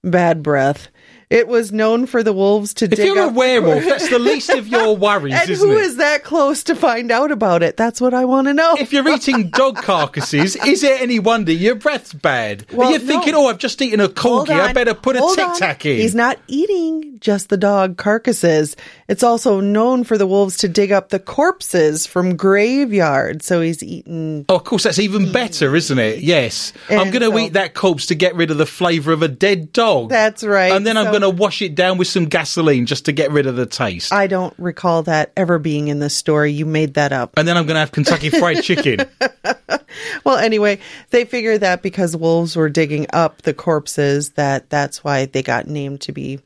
bad 0.02 0.42
breath. 0.42 0.88
It 1.34 1.48
was 1.48 1.72
known 1.72 2.06
for 2.06 2.22
the 2.22 2.32
wolves 2.32 2.72
to 2.74 2.84
If 2.84 2.92
dig 2.92 3.06
you're 3.06 3.24
a 3.24 3.28
werewolf, 3.28 3.84
that's 3.84 4.08
the 4.08 4.18
least 4.20 4.50
of 4.50 4.68
your 4.68 4.96
worries, 5.04 5.34
and 5.34 5.50
isn't 5.50 5.68
who 5.68 5.76
it? 5.76 5.80
is 5.82 5.96
that 5.96 6.22
close 6.22 6.62
to 6.64 6.76
find 6.76 7.10
out 7.10 7.32
about 7.32 7.62
it? 7.62 7.76
That's 7.76 8.00
what 8.00 8.14
I 8.14 8.24
want 8.24 8.46
to 8.46 8.54
know. 8.54 8.74
if 8.78 8.92
you're 8.92 9.08
eating 9.08 9.48
dog 9.50 9.76
carcasses, 9.76 10.54
is 10.66 10.82
it 10.84 11.00
any 11.02 11.18
wonder 11.18 11.50
your 11.52 11.74
breath's 11.74 12.12
bad? 12.12 12.64
Well, 12.72 12.88
Are 12.88 12.92
you 12.92 12.98
thinking, 13.00 13.34
oh, 13.34 13.48
I've 13.48 13.58
just 13.58 13.82
eaten 13.82 13.98
a 14.00 14.08
corgi, 14.08 14.50
I 14.50 14.72
better 14.72 14.94
put 14.94 15.16
a 15.16 15.32
tic 15.34 15.54
tac 15.58 15.84
in? 15.86 15.96
He's 15.96 16.14
not 16.14 16.38
eating 16.46 17.18
just 17.20 17.48
the 17.48 17.56
dog 17.56 17.96
carcasses. 17.96 18.76
It's 19.08 19.22
also 19.22 19.58
known 19.60 20.04
for 20.04 20.16
the 20.16 20.26
wolves 20.26 20.56
to 20.58 20.68
dig 20.68 20.92
up 20.92 21.08
the 21.08 21.18
corpses 21.18 22.06
from 22.06 22.36
graveyards. 22.36 23.44
So 23.46 23.60
he's 23.60 23.82
eaten 23.82 24.44
Oh, 24.48 24.56
of 24.56 24.64
course, 24.64 24.84
that's 24.84 24.98
even 24.98 25.32
better, 25.32 25.74
isn't 25.74 25.98
it? 25.98 26.20
Yes. 26.20 26.72
I'm 26.90 27.10
going 27.10 27.22
to 27.22 27.30
so- 27.30 27.38
eat 27.38 27.54
that 27.54 27.74
corpse 27.74 28.06
to 28.06 28.14
get 28.14 28.34
rid 28.36 28.50
of 28.50 28.58
the 28.58 28.66
flavour 28.66 29.12
of 29.12 29.22
a 29.22 29.28
dead 29.28 29.72
dog. 29.72 30.10
That's 30.10 30.44
right. 30.44 30.72
And 30.72 30.86
then 30.86 30.96
I'm 30.96 31.06
So- 31.06 31.10
going 31.12 31.23
to 31.24 31.30
wash 31.30 31.60
it 31.62 31.74
down 31.74 31.98
with 31.98 32.08
some 32.08 32.26
gasoline 32.26 32.86
just 32.86 33.04
to 33.06 33.12
get 33.12 33.30
rid 33.30 33.46
of 33.46 33.56
the 33.56 33.66
taste. 33.66 34.12
I 34.12 34.26
don't 34.26 34.54
recall 34.58 35.02
that 35.04 35.32
ever 35.36 35.58
being 35.58 35.88
in 35.88 35.98
the 35.98 36.10
story. 36.10 36.52
You 36.52 36.66
made 36.66 36.94
that 36.94 37.12
up. 37.12 37.32
and 37.36 37.46
then 37.48 37.56
I'm 37.56 37.66
going 37.66 37.74
to 37.74 37.80
have 37.80 37.92
Kentucky 37.92 38.30
Fried 38.30 38.62
Chicken. 38.62 39.06
Well, 40.24 40.38
anyway, 40.38 40.80
they 41.10 41.24
figure 41.24 41.56
that 41.58 41.82
because 41.82 42.16
wolves 42.16 42.56
were 42.56 42.68
digging 42.68 43.06
up 43.12 43.42
the 43.42 43.54
corpses, 43.54 44.30
that 44.32 44.68
that's 44.70 45.04
why 45.04 45.26
they 45.26 45.42
got 45.42 45.68
named 45.68 46.00
to 46.02 46.12
be. 46.12 46.40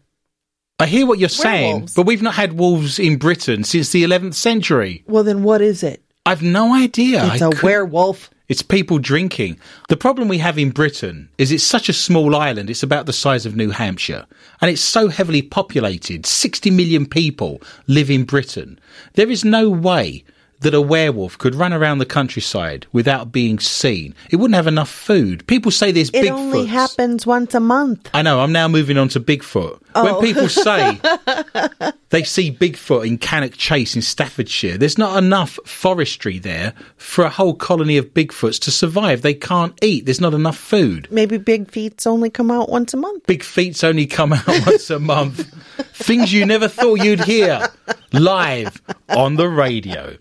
I 0.79 0.87
hear 0.87 1.07
what 1.07 1.19
you're 1.19 1.29
saying, 1.31 1.71
Werewolves. 1.73 1.95
but 1.95 2.07
we've 2.07 2.23
not 2.23 2.35
had 2.35 2.55
wolves 2.55 2.99
in 2.99 3.17
Britain 3.17 3.65
since 3.65 3.91
the 3.91 4.05
11th 4.05 4.35
century. 4.35 5.03
Well, 5.07 5.25
then 5.25 5.43
what 5.43 5.61
is 5.63 5.83
it? 5.83 6.03
I've 6.27 6.43
no 6.43 6.75
idea. 6.75 7.25
It's 7.33 7.43
I 7.43 7.47
a 7.47 7.51
couldn't- 7.51 7.63
werewolf. 7.63 8.31
It's 8.49 8.63
people 8.63 8.99
drinking. 8.99 9.61
The 9.89 9.97
problem 9.97 10.27
we 10.27 10.39
have 10.39 10.59
in 10.59 10.71
Britain 10.71 11.29
is 11.37 11.53
it's 11.53 11.63
such 11.63 11.91
a 11.91 11.93
small 11.93 12.35
island, 12.35 12.71
it's 12.71 12.83
about 12.83 13.05
the 13.05 13.13
size 13.13 13.45
of 13.45 13.55
New 13.55 13.71
Hampshire, 13.71 14.25
and 14.63 14.71
it's 14.71 14.81
so 14.81 15.09
heavily 15.09 15.43
populated. 15.43 16.25
60 16.25 16.71
million 16.71 17.05
people 17.05 17.61
live 17.89 18.11
in 18.11 18.25
Britain. 18.25 18.81
There 19.15 19.31
is 19.31 19.45
no 19.45 19.69
way 19.69 20.25
that 20.61 20.75
a 20.75 20.81
werewolf 20.81 21.39
could 21.39 21.55
run 21.55 21.73
around 21.73 21.99
the 21.99 22.07
countryside 22.07 22.87
without 22.93 23.31
being 23.33 23.59
seen? 23.59 24.15
It 24.31 24.37
wouldn't 24.37 24.57
have 24.57 24.67
enough 24.67 24.91
food. 24.91 25.47
People 25.47 25.71
say 25.71 25.93
there's 25.93 26.11
It 26.11 26.25
Bigfoots. 26.25 26.31
only 26.31 26.67
happens 26.67 27.27
once 27.27 27.55
a 27.55 27.61
month. 27.61 28.11
I 28.13 28.23
know. 28.23 28.41
I'm 28.41 28.53
now 28.53 28.69
moving 28.69 28.99
on 28.99 29.09
to 29.11 29.21
Bigfoot. 29.21 29.81
Oh. 29.95 30.05
When 30.05 30.23
people 30.23 30.49
say 30.49 31.01
they 32.11 32.23
see 32.23 32.51
Bigfoot 32.53 33.07
in 33.07 33.19
Cannock 33.19 33.53
Chase 33.55 33.97
in 33.97 34.03
Staffordshire, 34.03 34.77
there's 34.79 34.99
not 34.99 35.17
enough 35.23 35.59
forestry 35.65 36.39
there 36.39 36.73
for 36.97 37.25
a 37.25 37.31
whole 37.31 37.55
colony 37.55 37.97
of 37.97 38.07
Bigfoots 38.15 38.61
to 38.63 38.71
survive. 38.71 39.23
They 39.23 39.35
can't 39.35 39.79
eat. 39.83 40.05
There's 40.07 40.21
not 40.21 40.35
enough 40.35 40.57
food. 40.57 41.09
Maybe 41.11 41.39
big 41.39 41.71
feets 41.71 42.07
only 42.07 42.31
come 42.31 42.51
out 42.51 42.69
once 42.69 42.93
a 42.95 42.97
month. 42.97 43.27
Big 43.27 43.43
feets 43.43 43.83
only 43.85 44.07
come 44.07 44.33
out 44.33 44.47
once 44.67 44.91
a 44.91 44.99
month. 44.99 45.53
Things 45.95 46.33
you 46.33 46.45
never 46.47 46.69
thought 46.69 47.03
you'd 47.03 47.25
hear 47.25 47.67
live 48.13 48.81
on 49.09 49.37
the 49.37 49.49
radio. 49.49 50.17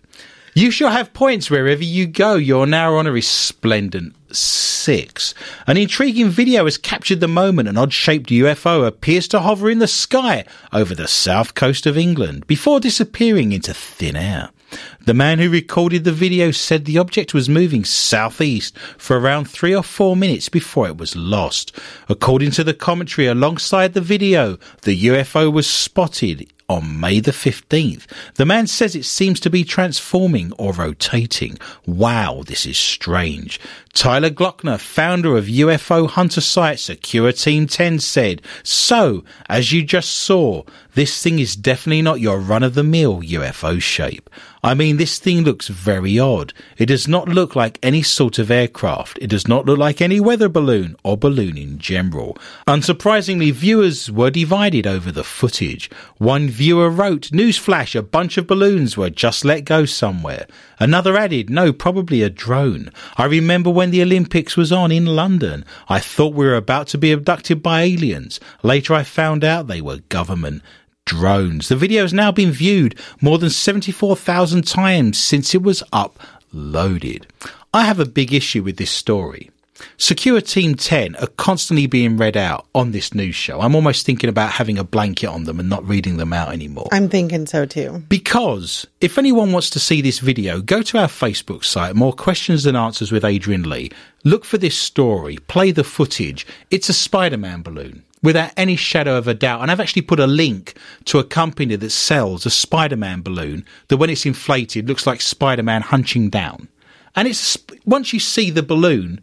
You 0.58 0.72
shall 0.72 0.90
have 0.90 1.12
points 1.12 1.52
wherever 1.52 1.84
you 1.84 2.08
go. 2.08 2.34
Your 2.34 2.66
now 2.66 2.96
honour 2.96 3.16
is 3.16 3.28
splendent. 3.28 4.16
Six. 4.34 5.32
An 5.68 5.76
intriguing 5.76 6.30
video 6.30 6.64
has 6.64 6.76
captured 6.76 7.20
the 7.20 7.28
moment 7.28 7.68
an 7.68 7.78
odd 7.78 7.92
shaped 7.92 8.30
UFO 8.30 8.84
appears 8.84 9.28
to 9.28 9.38
hover 9.38 9.70
in 9.70 9.78
the 9.78 9.86
sky 9.86 10.44
over 10.72 10.96
the 10.96 11.06
south 11.06 11.54
coast 11.54 11.86
of 11.86 11.96
England 11.96 12.44
before 12.48 12.80
disappearing 12.80 13.52
into 13.52 13.72
thin 13.72 14.16
air. 14.16 14.50
The 15.04 15.14
man 15.14 15.38
who 15.38 15.48
recorded 15.48 16.02
the 16.02 16.10
video 16.10 16.50
said 16.50 16.86
the 16.86 16.98
object 16.98 17.32
was 17.32 17.48
moving 17.48 17.84
southeast 17.84 18.76
for 18.98 19.16
around 19.16 19.44
three 19.44 19.76
or 19.76 19.84
four 19.84 20.16
minutes 20.16 20.48
before 20.48 20.88
it 20.88 20.98
was 20.98 21.14
lost. 21.14 21.70
According 22.08 22.50
to 22.52 22.64
the 22.64 22.74
commentary 22.74 23.28
alongside 23.28 23.94
the 23.94 24.00
video, 24.00 24.58
the 24.82 25.04
UFO 25.04 25.52
was 25.52 25.70
spotted 25.70 26.52
on 26.68 27.00
May 27.00 27.20
the 27.20 27.30
15th. 27.30 28.04
The 28.34 28.44
man 28.44 28.66
says 28.66 28.94
it 28.94 29.04
seems 29.04 29.40
to 29.40 29.50
be 29.50 29.64
transforming 29.64 30.52
or 30.58 30.72
rotating. 30.72 31.58
Wow, 31.86 32.42
this 32.46 32.66
is 32.66 32.78
strange. 32.78 33.58
Tyler 33.94 34.30
Glockner, 34.30 34.78
founder 34.78 35.36
of 35.36 35.46
UFO 35.46 36.08
hunter 36.08 36.40
site 36.40 36.78
Secure 36.78 37.32
Team 37.32 37.66
10 37.66 38.00
said, 38.00 38.42
So, 38.62 39.24
as 39.48 39.72
you 39.72 39.82
just 39.82 40.10
saw, 40.10 40.62
this 40.94 41.22
thing 41.22 41.38
is 41.38 41.54
definitely 41.54 42.02
not 42.02 42.20
your 42.20 42.40
run 42.40 42.62
of 42.62 42.74
the 42.74 42.82
mill 42.82 43.20
UFO 43.20 43.80
shape. 43.80 44.28
I 44.62 44.74
mean, 44.74 44.96
this 44.96 45.18
thing 45.18 45.42
looks 45.42 45.68
very 45.68 46.18
odd. 46.18 46.52
It 46.76 46.86
does 46.86 47.06
not 47.06 47.28
look 47.28 47.54
like 47.54 47.78
any 47.82 48.02
sort 48.02 48.38
of 48.38 48.50
aircraft. 48.50 49.18
It 49.20 49.28
does 49.28 49.46
not 49.46 49.66
look 49.66 49.78
like 49.78 50.00
any 50.00 50.18
weather 50.18 50.48
balloon 50.48 50.96
or 51.04 51.16
balloon 51.16 51.56
in 51.56 51.78
general. 51.78 52.36
Unsurprisingly, 52.66 53.52
viewers 53.52 54.10
were 54.10 54.30
divided 54.30 54.86
over 54.86 55.12
the 55.12 55.22
footage. 55.22 55.88
One 56.16 56.48
viewer 56.48 56.90
wrote, 56.90 57.30
Newsflash, 57.30 57.94
a 57.94 58.02
bunch 58.02 58.36
of 58.36 58.48
balloons 58.48 58.96
were 58.96 59.10
just 59.10 59.44
let 59.44 59.64
go 59.64 59.84
somewhere. 59.84 60.46
Another 60.80 61.16
added, 61.16 61.50
no, 61.50 61.72
probably 61.72 62.22
a 62.22 62.30
drone. 62.30 62.90
I 63.16 63.26
remember 63.26 63.70
when 63.70 63.90
the 63.90 64.02
Olympics 64.02 64.56
was 64.56 64.72
on 64.72 64.90
in 64.90 65.06
London. 65.06 65.64
I 65.88 66.00
thought 66.00 66.34
we 66.34 66.46
were 66.46 66.56
about 66.56 66.88
to 66.88 66.98
be 66.98 67.12
abducted 67.12 67.62
by 67.62 67.82
aliens. 67.82 68.40
Later 68.64 68.94
I 68.94 69.04
found 69.04 69.44
out 69.44 69.68
they 69.68 69.80
were 69.80 69.98
government 70.08 70.62
drones. 71.08 71.68
The 71.68 71.76
video 71.76 72.02
has 72.02 72.12
now 72.12 72.30
been 72.30 72.50
viewed 72.50 72.94
more 73.20 73.38
than 73.38 73.50
74,000 73.50 74.66
times 74.66 75.18
since 75.18 75.54
it 75.54 75.62
was 75.62 75.82
uploaded. 75.92 77.24
I 77.72 77.84
have 77.84 77.98
a 77.98 78.04
big 78.04 78.34
issue 78.34 78.62
with 78.62 78.76
this 78.76 78.90
story. 78.90 79.50
Secure 79.96 80.40
Team 80.40 80.74
10 80.74 81.16
are 81.16 81.28
constantly 81.28 81.86
being 81.86 82.16
read 82.16 82.36
out 82.36 82.66
on 82.74 82.90
this 82.90 83.14
news 83.14 83.34
show. 83.34 83.60
I'm 83.60 83.74
almost 83.74 84.04
thinking 84.04 84.28
about 84.28 84.50
having 84.50 84.76
a 84.76 84.84
blanket 84.84 85.28
on 85.28 85.44
them 85.44 85.60
and 85.60 85.70
not 85.70 85.86
reading 85.86 86.16
them 86.18 86.32
out 86.32 86.52
anymore. 86.52 86.88
I'm 86.92 87.08
thinking 87.08 87.46
so 87.46 87.64
too. 87.64 88.02
Because 88.08 88.86
if 89.00 89.16
anyone 89.16 89.52
wants 89.52 89.70
to 89.70 89.80
see 89.80 90.02
this 90.02 90.18
video, 90.18 90.60
go 90.60 90.82
to 90.82 90.98
our 90.98 91.06
Facebook 91.06 91.64
site, 91.64 91.94
More 91.94 92.12
Questions 92.12 92.64
Than 92.64 92.76
Answers 92.76 93.12
with 93.12 93.24
Adrian 93.24 93.68
Lee. 93.68 93.90
Look 94.24 94.44
for 94.44 94.58
this 94.58 94.76
story, 94.76 95.38
play 95.46 95.70
the 95.70 95.84
footage. 95.84 96.46
It's 96.70 96.88
a 96.88 96.94
Spider 96.94 97.38
Man 97.38 97.62
balloon. 97.62 98.02
Without 98.22 98.50
any 98.56 98.74
shadow 98.74 99.16
of 99.16 99.28
a 99.28 99.34
doubt. 99.34 99.62
And 99.62 99.70
I've 99.70 99.80
actually 99.80 100.02
put 100.02 100.18
a 100.18 100.26
link 100.26 100.76
to 101.04 101.18
a 101.18 101.24
company 101.24 101.76
that 101.76 101.90
sells 101.90 102.46
a 102.46 102.50
Spider 102.50 102.96
Man 102.96 103.22
balloon 103.22 103.64
that 103.88 103.96
when 103.96 104.10
it's 104.10 104.26
inflated 104.26 104.88
looks 104.88 105.06
like 105.06 105.20
Spider 105.20 105.62
Man 105.62 105.82
hunching 105.82 106.28
down. 106.28 106.68
And 107.14 107.28
it's 107.28 107.56
once 107.84 108.12
you 108.12 108.20
see 108.20 108.50
the 108.50 108.62
balloon, 108.62 109.20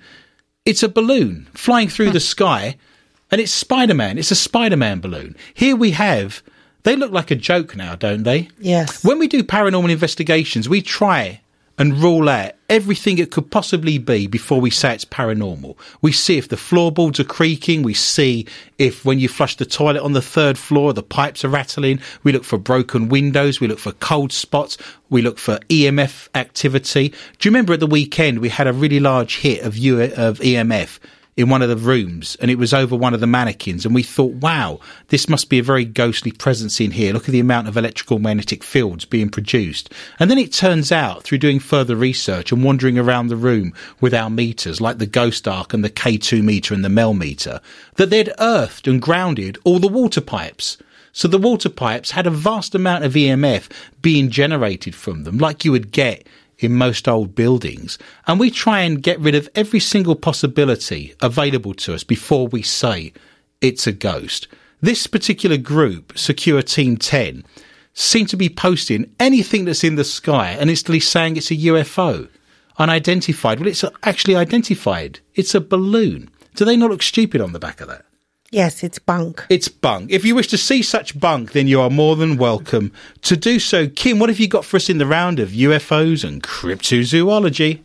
it's 0.66 0.84
a 0.84 0.90
balloon 0.90 1.48
flying 1.54 1.90
through 1.90 2.12
the 2.12 2.20
sky 2.20 2.78
and 3.32 3.42
it's 3.42 3.52
Spider 3.52 3.94
Man. 3.94 4.18
It's 4.18 4.32
a 4.32 4.36
Spider 4.36 4.78
Man 4.78 5.00
balloon. 5.00 5.36
Here 5.54 5.76
we 5.76 5.92
have, 5.92 6.42
they 6.84 6.96
look 6.96 7.12
like 7.12 7.32
a 7.32 7.36
joke 7.36 7.76
now, 7.76 7.96
don't 7.96 8.24
they? 8.24 8.50
Yes. 8.60 9.04
When 9.04 9.20
we 9.20 9.28
do 9.28 9.44
paranormal 9.44 9.92
investigations, 9.92 10.68
we 10.68 10.82
try 10.82 11.42
and 11.78 11.98
rule 11.98 12.30
out 12.30 12.54
everything 12.70 13.18
it 13.18 13.32
could 13.32 13.52
possibly 13.52 13.98
be 13.98 14.28
before 14.28 14.60
we 14.60 14.70
say 14.70 14.94
it's 14.94 15.06
paranormal. 15.06 15.78
We 16.02 16.12
see 16.12 16.38
if 16.38 16.50
the 16.50 16.58
floorboards 16.58 17.20
are 17.20 17.26
creaking. 17.26 17.84
We 17.84 17.94
see 17.94 18.48
if 18.78 19.06
when 19.06 19.20
you 19.20 19.28
flush 19.28 19.56
the 19.56 19.66
toilet 19.66 20.02
on 20.02 20.14
the 20.14 20.22
third 20.22 20.58
floor, 20.58 20.94
the 20.94 21.04
pipes 21.04 21.46
are 21.46 21.50
rattling. 21.50 22.00
We 22.24 22.32
look 22.32 22.44
for 22.44 22.58
broken 22.58 23.10
windows. 23.10 23.60
We 23.60 23.68
look 23.68 23.80
for 23.80 23.92
cold 23.94 24.32
spots. 24.32 24.78
We 25.10 25.22
look 25.22 25.38
for 25.38 25.60
EMF 25.70 26.30
activity. 26.36 27.10
Do 27.10 27.48
you 27.48 27.52
remember 27.52 27.74
at 27.74 27.80
the 27.80 27.88
weekend 27.88 28.40
we 28.40 28.50
had 28.50 28.68
a 28.68 28.74
really 28.74 29.00
large 29.00 29.38
hit 29.38 29.62
of, 29.62 29.78
U- 29.78 30.02
of 30.02 30.40
EMF? 30.40 31.00
In 31.38 31.50
one 31.50 31.62
of 31.62 31.70
the 31.70 31.76
rooms 31.76 32.38
and 32.40 32.50
it 32.50 32.58
was 32.58 32.74
over 32.74 32.96
one 32.96 33.14
of 33.14 33.20
the 33.20 33.28
mannequins 33.28 33.86
and 33.86 33.94
we 33.94 34.04
thought 34.04 34.34
wow 34.36 34.80
this 35.10 35.28
must 35.28 35.50
be 35.50 35.60
a 35.60 35.64
very 35.64 35.84
ghostly 35.84 36.32
presence 36.32 36.80
in 36.80 36.92
here. 36.92 37.14
Look 37.14 37.28
at 37.28 37.32
the 37.32 37.40
amount 37.40 37.68
of 37.68 37.76
electrical 37.76 38.20
magnetic 38.20 38.64
fields 38.64 39.06
being 39.06 39.30
produced. 39.30 39.92
And 40.20 40.32
then 40.32 40.38
it 40.38 40.54
turns 40.54 40.92
out 40.92 41.24
through 41.24 41.40
doing 41.40 41.60
further 41.60 41.96
research 41.96 42.52
and 42.52 42.64
wandering 42.64 42.98
around 42.98 43.28
the 43.28 43.36
room 43.36 43.74
with 44.00 44.14
our 44.14 44.30
meters 44.30 44.80
like 44.80 44.98
the 44.98 45.06
ghost 45.06 45.48
arc 45.48 45.74
and 45.74 45.84
the 45.84 45.90
k2 45.90 46.42
meter 46.42 46.74
and 46.74 46.86
the 46.86 46.90
mel 46.90 47.14
meter 47.14 47.60
that 47.96 48.10
they'd 48.10 48.32
earthed 48.40 48.88
and 48.88 49.02
grounded 49.02 49.58
all 49.64 49.80
the 49.80 49.88
water 49.88 50.22
pipes. 50.22 50.78
So 51.12 51.28
the 51.30 51.38
water 51.38 51.70
pipes 51.70 52.12
had 52.12 52.28
a 52.28 52.32
vast 52.32 52.76
amount 52.76 53.06
of 53.06 53.14
EMF 53.14 53.70
being 54.02 54.30
generated 54.30 54.94
from 54.94 55.24
them, 55.24 55.38
like 55.38 55.64
you 55.64 55.72
would 55.72 55.92
get 55.92 56.28
in 56.60 56.74
most 56.74 57.08
old 57.08 57.36
buildings. 57.36 57.98
And 58.28 58.40
we 58.40 58.52
try 58.52 58.82
and 58.82 59.04
get 59.04 59.20
rid 59.20 59.36
of 59.36 59.50
every 59.56 59.80
single 59.80 60.16
possibility 60.16 61.14
available 61.22 61.74
to 61.76 61.94
us 61.94 62.04
before 62.04 62.48
we 62.48 62.62
say 62.62 63.14
it's 63.62 63.88
a 63.88 63.92
ghost. 63.92 64.48
This 64.82 65.08
particular 65.08 65.58
group, 65.58 66.18
Secure 66.18 66.62
Team 66.62 66.98
10, 66.98 67.44
seem 67.94 68.26
to 68.28 68.38
be 68.38 68.50
posting 68.50 69.10
anything 69.20 69.66
that's 69.66 69.84
in 69.84 69.96
the 69.96 70.04
sky 70.04 70.50
and 70.52 70.70
instantly 70.70 71.00
saying 71.00 71.38
it's 71.38 71.52
a 71.52 71.56
UFO. 71.56 72.30
Unidentified. 72.78 73.60
Well, 73.60 73.70
it's 73.70 73.86
actually 74.04 74.36
identified. 74.36 75.20
It's 75.34 75.56
a 75.56 75.62
balloon. 75.62 76.30
Do 76.56 76.66
they 76.66 76.76
not 76.76 76.92
look 76.92 77.02
stupid 77.02 77.42
on 77.42 77.54
the 77.54 77.60
back 77.60 77.82
of 77.82 77.88
that? 77.88 78.05
Yes, 78.56 78.86
it's 78.86 79.00
bunk. 79.00 79.46
It's 79.50 79.68
bunk. 79.68 80.12
If 80.12 80.24
you 80.24 80.34
wish 80.34 80.48
to 80.48 80.58
see 80.58 80.82
such 80.82 81.20
bunk, 81.20 81.52
then 81.52 81.68
you 81.68 81.82
are 81.82 81.90
more 81.90 82.16
than 82.16 82.38
welcome 82.38 82.94
to 83.24 83.36
do 83.36 83.60
so. 83.60 83.90
Kim, 83.90 84.18
what 84.18 84.30
have 84.30 84.40
you 84.40 84.48
got 84.48 84.64
for 84.64 84.78
us 84.78 84.90
in 84.90 84.98
the 84.98 85.06
round 85.06 85.40
of 85.40 85.50
UFOs 85.50 86.24
and 86.24 86.42
cryptozoology? 86.42 87.82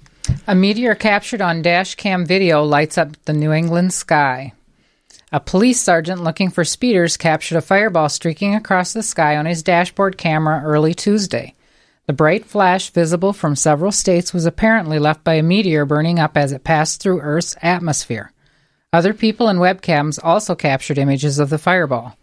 A 0.47 0.55
meteor 0.55 0.95
captured 0.95 1.41
on 1.41 1.61
dash 1.61 1.97
cam 1.97 2.25
video 2.25 2.62
lights 2.62 2.97
up 2.97 3.16
the 3.25 3.33
New 3.33 3.51
England 3.51 3.93
sky. 3.93 4.53
A 5.33 5.41
police 5.41 5.81
sergeant 5.81 6.23
looking 6.23 6.51
for 6.51 6.62
speeders 6.64 7.16
captured 7.16 7.59
a 7.59 7.62
fireball 7.62 8.09
streaking 8.09 8.55
across 8.55 8.93
the 8.93 9.03
sky 9.03 9.37
on 9.37 9.47
his 9.47 9.64
dashboard 9.64 10.16
camera 10.18 10.62
early 10.64 10.95
Tuesday. 10.95 11.53
The 12.07 12.12
bright 12.12 12.45
flash 12.45 12.91
visible 12.91 13.33
from 13.33 13.57
several 13.57 13.91
states 13.91 14.33
was 14.33 14.47
apparently 14.47 15.01
left 15.01 15.25
by 15.25 15.35
a 15.35 15.43
meteor 15.43 15.85
burning 15.85 16.21
up 16.21 16.37
as 16.37 16.53
it 16.53 16.62
passed 16.62 17.03
through 17.03 17.23
Earth's 17.23 17.57
atmosphere. 17.61 18.31
Other 18.93 19.14
people 19.14 19.49
and 19.49 19.61
webcams 19.61 20.18
also 20.22 20.55
captured 20.57 20.99
images 20.99 21.38
of 21.38 21.49
the 21.49 21.59
fireball. 21.59 22.16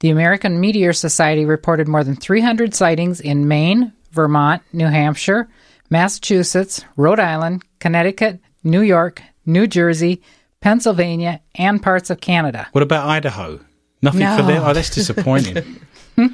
The 0.00 0.10
American 0.10 0.60
Meteor 0.60 0.92
Society 0.92 1.44
reported 1.44 1.88
more 1.88 2.04
than 2.04 2.16
300 2.16 2.74
sightings 2.74 3.20
in 3.20 3.48
Maine, 3.48 3.92
Vermont, 4.12 4.62
New 4.72 4.86
Hampshire, 4.86 5.48
Massachusetts, 5.88 6.84
Rhode 6.96 7.20
Island, 7.20 7.64
Connecticut, 7.78 8.38
New 8.62 8.82
York, 8.82 9.22
New 9.46 9.66
Jersey, 9.66 10.22
Pennsylvania, 10.60 11.40
and 11.54 11.82
parts 11.82 12.10
of 12.10 12.20
Canada. 12.20 12.68
What 12.72 12.82
about 12.82 13.06
Idaho? 13.08 13.60
Nothing 14.02 14.20
No. 14.20 14.36
for 14.36 14.42
them? 14.42 14.62
Oh, 14.64 14.72
that's 14.74 14.90
disappointing. 14.94 15.80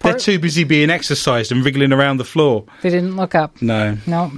They're 0.00 0.18
too 0.18 0.38
busy 0.40 0.64
being 0.64 0.90
exercised 0.90 1.52
and 1.52 1.64
wriggling 1.64 1.92
around 1.92 2.16
the 2.16 2.24
floor. 2.24 2.64
They 2.82 2.90
didn't 2.90 3.16
look 3.16 3.34
up. 3.36 3.62
No. 3.62 3.96
No. 4.06 4.32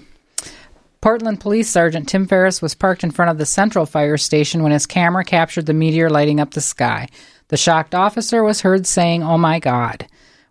Portland 1.02 1.40
Police 1.40 1.70
Sergeant 1.70 2.08
Tim 2.08 2.26
Ferris 2.26 2.60
was 2.60 2.74
parked 2.74 3.02
in 3.02 3.10
front 3.10 3.30
of 3.30 3.38
the 3.38 3.46
Central 3.46 3.86
Fire 3.86 4.18
Station 4.18 4.62
when 4.62 4.72
his 4.72 4.84
camera 4.84 5.24
captured 5.24 5.64
the 5.64 5.72
meteor 5.72 6.10
lighting 6.10 6.40
up 6.40 6.50
the 6.50 6.60
sky. 6.60 7.08
The 7.48 7.56
shocked 7.56 7.94
officer 7.94 8.42
was 8.42 8.60
heard 8.60 8.86
saying, 8.86 9.22
Oh 9.22 9.38
my 9.38 9.60
God. 9.60 10.06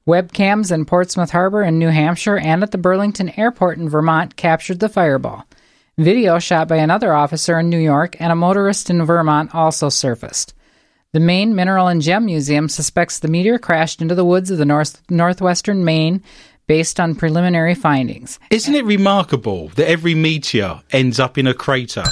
Webcams 0.08 0.72
in 0.72 0.86
Portsmouth 0.86 1.30
Harbor 1.30 1.62
in 1.62 1.78
New 1.78 1.90
Hampshire 1.90 2.40
and 2.40 2.64
at 2.64 2.72
the 2.72 2.80
Burlington 2.80 3.30
Airport 3.38 3.78
in 3.78 3.90
Vermont 3.90 4.36
captured 4.38 4.80
the 4.80 4.90
fireball. 4.90 5.46
Video 6.00 6.40
shot 6.40 6.68
by 6.68 6.78
another 6.78 7.14
officer 7.14 7.60
in 7.60 7.70
New 7.70 7.78
York 7.78 8.20
and 8.20 8.32
a 8.32 8.36
motorist 8.36 8.90
in 8.90 9.06
Vermont 9.06 9.54
also 9.54 9.90
surfaced. 9.90 10.56
The 11.14 11.20
Maine 11.20 11.54
Mineral 11.54 11.88
and 11.88 12.02
Gem 12.02 12.26
Museum 12.26 12.70
suspects 12.70 13.20
the 13.20 13.28
meteor 13.28 13.60
crashed 13.60 14.02
into 14.02 14.16
the 14.16 14.26
woods 14.26 14.50
of 14.50 14.58
the 14.58 14.66
north, 14.66 15.02
northwestern 15.12 15.86
Maine 15.86 16.24
based 16.70 17.00
on 17.00 17.16
preliminary 17.16 17.74
findings. 17.74 18.40
Isn't 18.52 18.76
it 18.76 18.86
remarkable 18.86 19.70
that 19.70 19.90
every 19.90 20.14
meteor 20.14 20.82
ends 20.92 21.20
up 21.20 21.36
in 21.40 21.48
a 21.48 21.54
crater? 21.56 22.04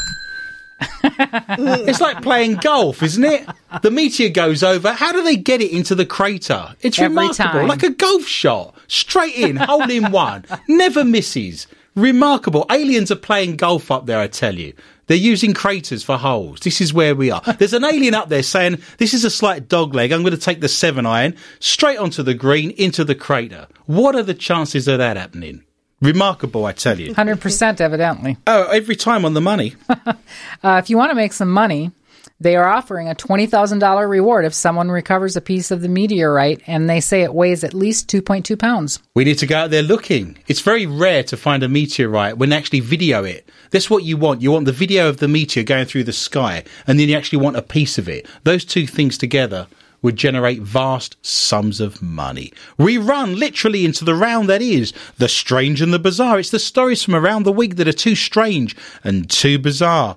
it's 1.04 2.02
like 2.02 2.24
playing 2.24 2.56
golf, 2.56 3.04
isn't 3.04 3.24
it? 3.24 3.48
The 3.84 3.92
meteor 3.92 4.30
goes 4.30 4.64
over. 4.64 4.94
How 4.94 5.12
do 5.12 5.24
they 5.24 5.36
get 5.36 5.62
it 5.62 5.72
into 5.72 5.94
the 5.94 6.08
crater? 6.08 6.76
It's 6.82 6.98
Every 6.98 7.10
remarkable. 7.10 7.52
time. 7.52 7.68
Like 7.68 7.84
a 7.84 7.92
golf 7.92 8.26
shot. 8.26 8.76
Straight 8.88 9.36
in, 9.36 9.58
hole 9.58 9.90
in 9.92 10.12
one. 10.12 10.44
Never 10.68 11.04
misses. 11.04 11.68
Remarkable. 11.96 12.66
Aliens 12.72 13.12
are 13.12 13.16
playing 13.16 13.58
golf 13.58 13.92
up 13.92 14.08
there, 14.08 14.20
I 14.20 14.28
tell 14.28 14.56
you. 14.56 14.74
They're 15.08 15.18
using 15.18 15.54
craters 15.54 16.04
for 16.04 16.18
holes. 16.18 16.60
This 16.60 16.82
is 16.82 16.94
where 16.94 17.16
we 17.16 17.32
are. 17.32 17.42
There's 17.58 17.74
an 17.74 17.84
alien 17.84 18.14
up 18.14 18.30
there 18.30 18.44
saying, 18.44 18.82
This 18.98 19.14
is 19.14 19.24
a 19.26 19.30
slight 19.30 19.68
dog 19.68 19.96
leg. 19.96 20.12
I'm 20.12 20.22
going 20.22 20.36
to 20.36 20.40
take 20.40 20.62
the 20.62 20.70
seven 20.70 21.06
iron 21.06 21.36
straight 21.60 21.98
onto 21.98 22.24
the 22.24 22.34
green 22.34 22.72
into 22.72 23.04
the 23.04 23.16
crater. 23.16 23.68
What 23.86 24.16
are 24.16 24.24
the 24.24 24.34
chances 24.34 24.88
of 24.88 25.00
that 25.00 25.18
happening? 25.18 25.64
Remarkable, 26.02 26.66
I 26.66 26.74
tell 26.74 27.00
you. 27.00 27.14
100% 27.16 27.82
evidently. 27.82 28.38
Oh, 28.46 28.70
every 28.70 28.96
time 28.96 29.26
on 29.26 29.34
the 29.34 29.42
money. 29.42 29.76
Uh, 30.64 30.82
if 30.84 30.90
you 30.90 30.98
want 30.98 31.12
to 31.12 31.16
make 31.16 31.34
some 31.34 31.52
money, 31.52 31.92
they 32.40 32.56
are 32.56 32.68
offering 32.68 33.10
a 33.10 33.16
$20,000 33.16 34.10
reward 34.10 34.46
if 34.46 34.54
someone 34.54 34.90
recovers 34.90 35.36
a 35.36 35.42
piece 35.42 35.72
of 35.72 35.82
the 35.82 35.90
meteorite 35.90 36.62
and 36.68 36.90
they 36.90 37.00
say 37.00 37.24
it 37.24 37.34
weighs 37.34 37.64
at 37.64 37.74
least 37.74 38.10
2.2 38.10 38.58
pounds. 38.60 39.00
We 39.16 39.24
need 39.24 39.40
to 39.40 39.48
go 39.48 39.58
out 39.58 39.72
there 39.72 39.82
looking. 39.82 40.38
It's 40.48 40.62
very 40.62 40.86
rare 40.86 41.24
to 41.24 41.38
find 41.38 41.64
a 41.64 41.70
meteorite 41.70 42.38
when 42.38 42.54
actually 42.54 42.82
video 42.82 43.24
it. 43.24 43.50
That's 43.72 43.90
what 43.90 44.04
you 44.04 44.18
want. 44.18 44.42
You 44.42 44.52
want 44.52 44.66
the 44.66 44.72
video 44.72 45.10
of 45.10 45.18
the 45.18 45.28
meteor 45.28 45.64
going 45.64 45.86
through 45.86 46.06
the 46.06 46.14
sky, 46.14 46.64
and 46.86 47.00
then 47.00 47.10
you 47.10 47.18
actually 47.18 47.40
want 47.40 47.58
a 47.58 47.62
piece 47.62 47.98
of 47.98 48.08
it. 48.08 48.28
Those 48.44 48.64
two 48.64 48.88
things 48.88 49.18
together 49.18 49.68
would 50.02 50.16
generate 50.16 50.62
vast 50.62 51.18
sums 51.26 51.82
of 51.82 52.02
money. 52.02 52.54
We 52.78 52.98
run 52.98 53.40
literally 53.40 53.84
into 53.84 54.06
the 54.06 54.16
round 54.16 54.48
that 54.48 54.62
is 54.62 54.94
the 55.18 55.28
strange 55.28 55.82
and 55.82 55.92
the 55.92 56.00
bizarre. 56.00 56.40
It's 56.40 56.52
the 56.52 56.60
stories 56.60 57.04
from 57.04 57.16
around 57.16 57.44
the 57.44 57.52
week 57.52 57.78
that 57.78 57.88
are 57.88 57.94
too 57.94 58.16
strange 58.16 58.76
and 59.04 59.30
too 59.30 59.58
bizarre. 59.58 60.16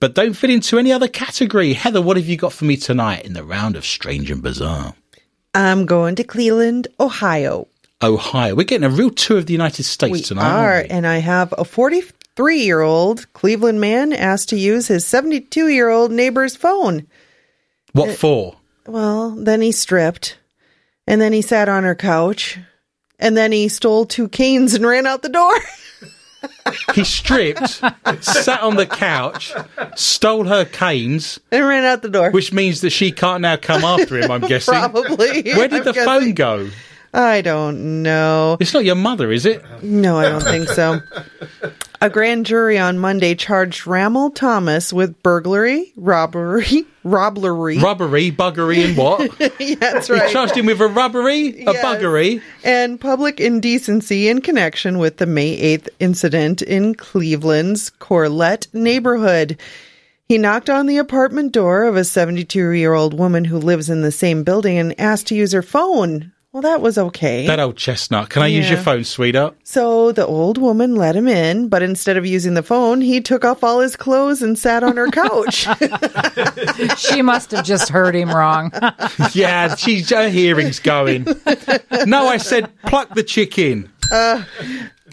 But 0.00 0.14
don't 0.14 0.34
fit 0.34 0.50
into 0.50 0.78
any 0.78 0.92
other 0.92 1.08
category. 1.08 1.72
Heather, 1.72 2.00
what 2.00 2.16
have 2.16 2.26
you 2.28 2.36
got 2.36 2.52
for 2.52 2.64
me 2.64 2.76
tonight 2.76 3.24
in 3.24 3.32
the 3.32 3.42
round 3.44 3.74
of 3.76 3.84
strange 3.84 4.30
and 4.30 4.42
bizarre? 4.42 4.94
I'm 5.54 5.86
going 5.86 6.14
to 6.16 6.24
Cleveland, 6.24 6.88
Ohio. 7.00 7.66
Ohio. 8.02 8.54
We're 8.54 8.62
getting 8.64 8.88
a 8.88 8.94
real 8.94 9.10
tour 9.10 9.38
of 9.38 9.46
the 9.46 9.52
United 9.52 9.82
States 9.82 10.12
We 10.12 10.22
tonight. 10.22 10.50
are, 10.50 10.82
we? 10.82 10.88
and 10.88 11.04
I 11.06 11.18
have 11.18 11.52
a 11.58 11.64
43 11.64 12.60
year 12.62 12.80
old 12.80 13.32
Cleveland 13.32 13.80
man 13.80 14.12
asked 14.12 14.50
to 14.50 14.56
use 14.56 14.86
his 14.86 15.04
72 15.04 15.66
year 15.68 15.88
old 15.88 16.12
neighbor's 16.12 16.54
phone. 16.54 17.08
What 17.92 18.10
uh, 18.10 18.12
for? 18.12 18.56
Well, 18.86 19.30
then 19.30 19.60
he 19.62 19.72
stripped, 19.72 20.38
and 21.08 21.20
then 21.20 21.32
he 21.32 21.42
sat 21.42 21.68
on 21.68 21.82
her 21.82 21.96
couch, 21.96 22.58
and 23.18 23.36
then 23.36 23.50
he 23.50 23.68
stole 23.68 24.06
two 24.06 24.28
canes 24.28 24.74
and 24.74 24.86
ran 24.86 25.06
out 25.06 25.22
the 25.22 25.28
door. 25.28 25.52
He 26.94 27.04
stripped, 27.04 27.68
sat 28.20 28.60
on 28.62 28.76
the 28.76 28.86
couch, 28.86 29.52
stole 29.96 30.44
her 30.44 30.64
canes, 30.64 31.38
and 31.50 31.66
ran 31.66 31.84
out 31.84 32.02
the 32.02 32.08
door. 32.08 32.30
which 32.30 32.52
means 32.52 32.80
that 32.82 32.90
she 32.90 33.10
can't 33.12 33.40
now 33.42 33.56
come 33.56 33.84
after 33.84 34.18
him, 34.18 34.30
I'm 34.30 34.40
guessing. 34.42 34.74
Probably. 34.78 35.42
Where 35.42 35.68
did 35.68 35.80
I'm 35.80 35.84
the 35.84 35.92
guessing. 35.92 36.04
phone 36.04 36.32
go? 36.34 36.68
I 37.14 37.40
don't 37.40 38.02
know. 38.02 38.56
It's 38.60 38.74
not 38.74 38.84
your 38.84 38.94
mother, 38.94 39.32
is 39.32 39.46
it? 39.46 39.62
No, 39.82 40.18
I 40.18 40.28
don't 40.28 40.42
think 40.42 40.68
so. 40.68 41.00
A 42.00 42.08
grand 42.10 42.46
jury 42.46 42.78
on 42.78 42.98
Monday 42.98 43.34
charged 43.34 43.86
Ramel 43.86 44.30
Thomas 44.30 44.92
with 44.92 45.20
burglary, 45.22 45.92
robbery, 45.96 46.84
robbery. 47.02 47.78
robbery, 47.78 48.30
buggery, 48.30 48.84
and 48.84 48.96
what? 48.96 49.32
yeah, 49.60 49.74
that's 49.80 50.08
right. 50.08 50.30
charged 50.30 50.56
him 50.56 50.66
with 50.66 50.80
a 50.80 50.86
rubbery, 50.86 51.64
a 51.64 51.72
Yes. 51.72 51.84
buggery. 51.84 52.40
and 52.62 53.00
public 53.00 53.40
indecency 53.40 54.28
in 54.28 54.40
connection 54.42 54.98
with 54.98 55.16
the 55.16 55.26
May 55.26 55.56
8th 55.76 55.88
incident 55.98 56.62
in 56.62 56.94
Cleveland's 56.94 57.90
Corlett 57.98 58.72
neighborhood. 58.72 59.58
He 60.28 60.38
knocked 60.38 60.70
on 60.70 60.86
the 60.86 60.98
apartment 60.98 61.52
door 61.52 61.84
of 61.84 61.96
a 61.96 62.04
72 62.04 62.68
year 62.70 62.92
old 62.94 63.18
woman 63.18 63.46
who 63.46 63.58
lives 63.58 63.88
in 63.90 64.02
the 64.02 64.12
same 64.12 64.44
building 64.44 64.78
and 64.78 64.98
asked 65.00 65.26
to 65.28 65.34
use 65.34 65.52
her 65.52 65.62
phone. 65.62 66.30
Well, 66.58 66.72
that 66.72 66.80
was 66.82 66.98
okay. 66.98 67.46
That 67.46 67.60
old 67.60 67.76
chestnut. 67.76 68.30
Can 68.30 68.42
I 68.42 68.48
use 68.48 68.68
your 68.68 68.80
phone, 68.80 69.04
sweetheart? 69.04 69.54
so 69.62 70.10
the 70.10 70.26
old 70.26 70.58
woman 70.58 70.96
let 70.96 71.14
him 71.14 71.28
in, 71.28 71.68
but 71.68 71.84
instead 71.84 72.16
of 72.16 72.26
using 72.26 72.54
the 72.54 72.64
phone, 72.64 73.00
he 73.00 73.20
took 73.20 73.44
off 73.44 73.62
all 73.62 73.78
his 73.78 73.94
clothes 73.94 74.42
and 74.42 74.58
sat 74.58 74.82
on 74.82 74.96
her 74.96 75.06
couch. 75.06 75.68
She 76.96 77.22
must 77.22 77.52
have 77.52 77.64
just 77.64 77.90
heard 77.90 78.16
him 78.16 78.30
wrong. 78.30 78.72
yeah, 79.34 79.76
she's, 79.76 80.10
her 80.10 80.28
hearing's 80.28 80.80
going. 80.80 81.26
No, 82.06 82.26
I 82.26 82.38
said 82.38 82.70
pluck 82.86 83.14
the 83.14 83.22
chicken. 83.22 83.88
Uh, 84.10 84.42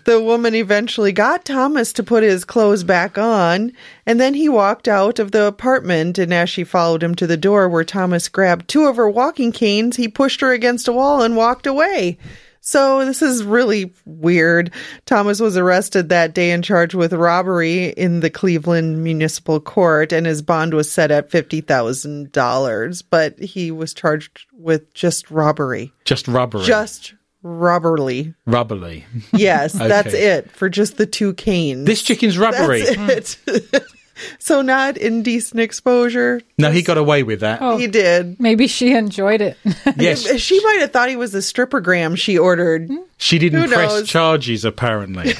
the 0.05 0.21
woman 0.21 0.55
eventually 0.55 1.11
got 1.11 1.45
Thomas 1.45 1.91
to 1.93 2.03
put 2.03 2.23
his 2.23 2.45
clothes 2.45 2.83
back 2.83 3.17
on, 3.17 3.71
and 4.05 4.19
then 4.19 4.33
he 4.33 4.47
walked 4.47 4.87
out 4.87 5.19
of 5.19 5.31
the 5.31 5.43
apartment. 5.45 6.17
And 6.17 6.33
as 6.33 6.49
she 6.49 6.63
followed 6.63 7.03
him 7.03 7.15
to 7.15 7.27
the 7.27 7.37
door 7.37 7.67
where 7.67 7.83
Thomas 7.83 8.29
grabbed 8.29 8.67
two 8.67 8.85
of 8.85 8.95
her 8.95 9.09
walking 9.09 9.51
canes, 9.51 9.97
he 9.97 10.07
pushed 10.07 10.41
her 10.41 10.51
against 10.53 10.87
a 10.87 10.93
wall 10.93 11.21
and 11.21 11.35
walked 11.35 11.67
away. 11.67 12.17
So 12.61 13.05
this 13.05 13.21
is 13.21 13.43
really 13.43 13.93
weird. 14.05 14.71
Thomas 15.05 15.39
was 15.39 15.55
arrested 15.55 16.09
that 16.09 16.33
day 16.33 16.49
and 16.49 16.63
charged 16.63 16.95
with 16.95 17.13
robbery 17.13 17.89
in 17.89 18.21
the 18.21 18.31
Cleveland 18.31 19.03
Municipal 19.03 19.59
Court, 19.59 20.11
and 20.11 20.25
his 20.25 20.41
bond 20.41 20.73
was 20.73 20.91
set 20.91 21.11
at 21.11 21.29
fifty 21.29 21.61
thousand 21.61 22.31
dollars. 22.31 23.03
But 23.03 23.37
he 23.37 23.69
was 23.69 23.93
charged 23.93 24.47
with 24.51 24.91
just 24.95 25.29
robbery, 25.29 25.93
Just 26.05 26.27
robbery. 26.27 26.63
just 26.65 27.13
robbery. 27.45 28.33
rubbery. 28.45 29.05
Yes, 29.31 29.73
that's 29.73 30.13
it 30.13 30.51
for 30.51 30.67
just 30.67 30.97
the 30.97 31.05
two 31.05 31.33
canes. 31.35 31.85
This 31.85 32.01
chicken's 32.01 32.37
rubbery. 32.37 32.81
That's 32.81 33.35
hmm. 33.35 33.55
it. 33.73 33.83
so 34.39 34.61
not 34.61 34.97
indecent 34.97 35.59
exposure. 35.59 36.41
No, 36.57 36.71
he 36.71 36.81
got 36.81 36.97
away 36.97 37.23
with 37.23 37.41
that. 37.41 37.61
Oh. 37.61 37.77
He 37.77 37.87
did. 37.87 38.39
Maybe 38.39 38.67
she 38.67 38.93
enjoyed 38.93 39.41
it. 39.41 39.57
Yes, 39.97 40.39
She 40.39 40.61
might 40.63 40.79
have 40.81 40.91
thought 40.91 41.09
he 41.09 41.15
was 41.15 41.31
the 41.31 41.39
strippergram 41.39 42.17
she 42.17 42.37
ordered. 42.37 42.89
She 43.17 43.39
didn't 43.39 43.61
Who 43.61 43.67
press 43.67 43.91
knows? 43.91 44.09
charges, 44.09 44.65
apparently. 44.65 45.33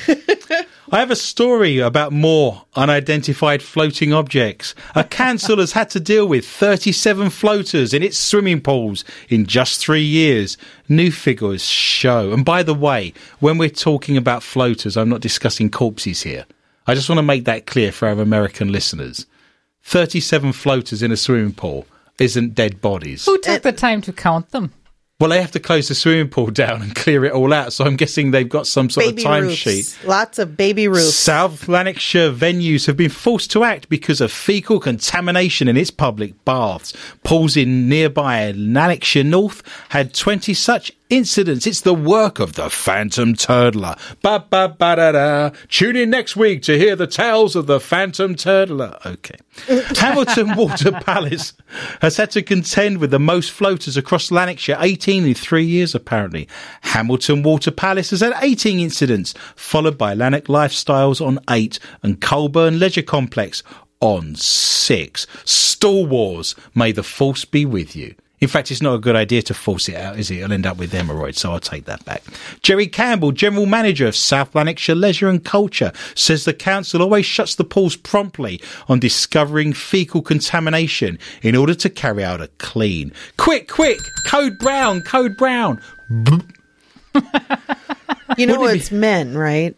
I 0.92 1.00
have 1.00 1.10
a 1.10 1.16
story 1.16 1.80
about 1.80 2.12
more 2.12 2.64
unidentified 2.76 3.64
floating 3.64 4.14
objects. 4.14 4.76
A 4.94 5.04
council 5.22 5.58
has 5.58 5.72
had 5.72 5.90
to 5.92 6.00
deal 6.00 6.28
with 6.28 6.46
37 6.46 7.32
floaters 7.32 7.94
in 7.94 8.04
its 8.04 8.20
swimming 8.20 8.62
pools 8.62 9.04
in 9.28 9.48
just 9.48 9.80
three 9.80 10.04
years. 10.04 10.58
New 10.88 11.12
figures 11.12 11.66
show. 11.66 12.32
And 12.32 12.46
by 12.46 12.62
the 12.62 12.76
way, 12.76 13.14
when 13.40 13.58
we're 13.58 13.70
talking 13.70 14.16
about 14.16 14.44
floaters, 14.44 14.96
I'm 14.96 15.10
not 15.10 15.22
discussing 15.22 15.72
corpses 15.72 16.22
here. 16.22 16.46
I 16.86 16.94
just 16.94 17.10
want 17.10 17.18
to 17.18 17.24
make 17.24 17.46
that 17.46 17.66
clear 17.66 17.92
for 17.92 18.08
our 18.08 18.20
American 18.20 18.72
listeners. 18.72 19.26
37 19.84 20.54
floaters 20.54 21.02
in 21.02 21.12
a 21.12 21.18
swimming 21.18 21.54
pool 21.54 21.88
isn't 22.20 22.54
dead 22.54 22.80
bodies. 22.80 23.26
Who 23.26 23.40
took 23.40 23.64
the 23.64 23.72
time 23.72 24.02
to 24.02 24.14
count 24.14 24.52
them? 24.52 24.72
Well, 25.18 25.30
they 25.30 25.40
have 25.40 25.52
to 25.52 25.62
close 25.62 25.88
the 25.88 25.96
swimming 25.96 26.28
pool 26.28 26.48
down 26.52 26.82
and 26.82 26.94
clear 26.94 27.24
it 27.24 27.32
all 27.32 27.54
out. 27.54 27.72
So 27.72 27.86
I'm 27.86 27.96
guessing 27.96 28.32
they've 28.32 28.50
got 28.50 28.68
some 28.68 28.90
sort 28.90 29.06
Baby 29.06 29.24
of 29.24 29.28
timesheet. 29.30 30.06
Lots 30.06 30.40
of 30.40 30.58
baby 30.58 30.90
roofs. 30.90 31.16
South 31.16 31.70
Lanarkshire 31.70 32.34
venues 32.34 32.86
have 32.88 32.98
been 32.98 33.10
forced 33.10 33.50
to 33.52 33.64
act 33.64 33.88
because 33.88 34.20
of 34.20 34.30
fecal 34.30 34.78
contamination 34.78 35.70
in 35.70 35.78
its 35.78 35.90
public 35.90 36.44
baths. 36.44 36.92
Pools 37.24 37.56
in 37.56 37.88
nearby 37.88 38.52
Lanarkshire 38.58 39.24
North 39.24 39.64
had 39.90 40.14
20 40.14 40.54
such 40.54 40.92
incidents. 41.10 41.68
It's 41.68 41.82
the 41.82 41.94
work 41.94 42.40
of 42.40 42.54
the 42.54 42.70
Phantom 42.70 43.34
Turtler. 43.34 43.98
Ba 44.22 44.46
ba 44.50 44.70
ba 44.70 44.96
da 44.96 45.12
da. 45.12 45.50
Tune 45.70 45.96
in 45.96 46.10
next 46.10 46.36
week 46.36 46.62
to 46.64 46.78
hear 46.78 46.96
the 46.96 47.08
tales 47.08 47.56
of 47.56 47.68
the 47.68 47.80
Phantom 47.80 48.36
Turtler. 48.36 49.04
Okay. 49.06 49.38
Hamilton 50.00 50.56
Water 50.56 50.92
Palace 50.92 51.54
has 52.02 52.18
had 52.18 52.32
to 52.32 52.42
contend 52.42 52.98
with 52.98 53.12
the 53.12 53.20
most 53.20 53.52
floaters 53.52 53.98
across 53.98 54.32
Lanarkshire, 54.32 54.78
18 54.80 55.26
in 55.26 55.34
three 55.34 55.66
years 55.66 55.96
apparently. 55.96 56.48
Hamilton 56.82 57.44
Water 57.44 57.72
Palace 57.72 58.10
has 58.10 58.22
had 58.22 58.34
18 58.42 58.80
incidents, 58.80 59.34
followed 59.56 59.98
by 59.98 60.14
Lanark 60.14 60.46
Lifestyles 60.46 61.26
on 61.26 61.40
8 61.50 61.80
and 62.04 62.20
Colburn 62.20 62.80
Leisure 62.80 63.02
Complex 63.02 63.64
on 64.02 64.36
6. 64.36 65.28
Stall 65.46 66.06
Wars, 66.06 66.56
may 66.74 66.92
the 66.92 67.04
force 67.04 67.46
be 67.46 67.66
with 67.66 67.96
you. 67.96 68.16
In 68.42 68.48
fact, 68.48 68.70
it's 68.70 68.82
not 68.82 68.96
a 68.96 69.00
good 69.00 69.16
idea 69.16 69.42
to 69.44 69.54
force 69.54 69.88
it 69.88 69.96
out, 69.96 70.20
is 70.20 70.30
it? 70.30 70.40
It'll 70.40 70.52
end 70.52 70.66
up 70.66 70.78
with 70.78 70.92
hemorrhoids, 70.92 71.40
so 71.40 71.52
I'll 71.52 71.60
take 71.60 71.86
that 71.86 72.04
back. 72.06 72.24
Jerry 72.62 72.88
Campbell, 72.88 73.32
General 73.32 73.66
Manager 73.66 74.08
of 74.08 74.16
South 74.16 74.54
Lanarkshire 74.54 74.96
Leisure 74.96 75.30
and 75.30 75.44
Culture, 75.44 75.92
says 76.16 76.44
the 76.46 76.54
council 76.54 77.02
always 77.02 77.26
shuts 77.26 77.56
the 77.56 77.64
pools 77.64 77.96
promptly 77.96 78.62
on 78.90 79.00
discovering 79.00 79.74
fecal 79.74 80.22
contamination 80.22 81.18
in 81.42 81.56
order 81.56 81.74
to 81.76 81.90
carry 81.90 82.24
out 82.24 82.42
a 82.42 82.50
clean. 82.58 83.14
Quick, 83.38 83.70
quick! 83.70 84.00
Code 84.28 84.58
Brown, 84.60 85.02
Code 85.02 85.38
Brown! 85.38 85.82
You 88.38 88.48
know 88.48 88.66
it's 88.66 88.92
men, 88.92 89.38
right? 89.38 89.76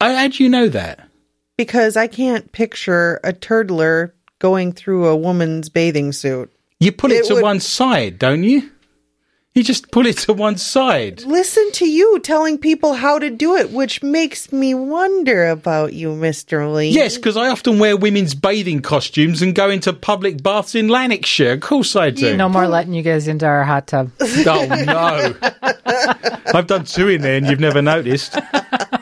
Oh, 0.00 0.14
How 0.14 0.28
do 0.28 0.42
you 0.42 0.48
know 0.48 0.68
that? 0.68 1.08
Because 1.56 1.96
I 1.96 2.06
can't 2.06 2.50
picture 2.52 3.20
a 3.22 3.32
turtler 3.32 4.12
going 4.38 4.72
through 4.72 5.06
a 5.06 5.16
woman's 5.16 5.68
bathing 5.68 6.12
suit. 6.12 6.52
You 6.80 6.92
pull 6.92 7.10
it, 7.12 7.16
It 7.20 7.24
to 7.26 7.34
would- 7.34 7.42
one 7.42 7.60
side, 7.60 8.18
don't 8.18 8.42
you? 8.44 8.70
You 9.54 9.64
just 9.64 9.90
pull 9.90 10.04
it 10.04 10.18
to 10.18 10.34
one 10.34 10.58
side. 10.58 11.22
Listen 11.24 11.72
to 11.72 11.88
you 11.88 12.18
telling 12.18 12.58
people 12.58 12.92
how 12.92 13.18
to 13.18 13.30
do 13.30 13.56
it, 13.56 13.70
which 13.70 14.02
makes 14.02 14.52
me 14.52 14.74
wonder 14.74 15.46
about 15.48 15.94
you, 15.94 16.08
Mr. 16.10 16.70
Lee. 16.74 16.90
Yes, 16.90 17.16
because 17.16 17.38
I 17.38 17.48
often 17.48 17.78
wear 17.78 17.96
women's 17.96 18.34
bathing 18.34 18.82
costumes 18.82 19.40
and 19.40 19.54
go 19.54 19.70
into 19.70 19.94
public 19.94 20.42
baths 20.42 20.74
in 20.74 20.88
Lanarkshire. 20.88 21.52
Of 21.52 21.60
course 21.60 21.96
I 21.96 22.10
do. 22.10 22.36
No 22.36 22.50
more 22.50 22.68
letting 22.68 22.92
you 22.92 23.02
guys 23.02 23.28
into 23.28 23.46
our 23.46 23.64
hot 23.64 23.86
tub. 23.86 24.10
Oh 24.20 24.84
no! 24.84 25.34
I've 26.54 26.66
done 26.66 26.84
two 26.84 27.08
in 27.08 27.22
there, 27.22 27.36
and 27.38 27.46
you've 27.46 27.58
never 27.58 27.80
noticed. 27.80 28.36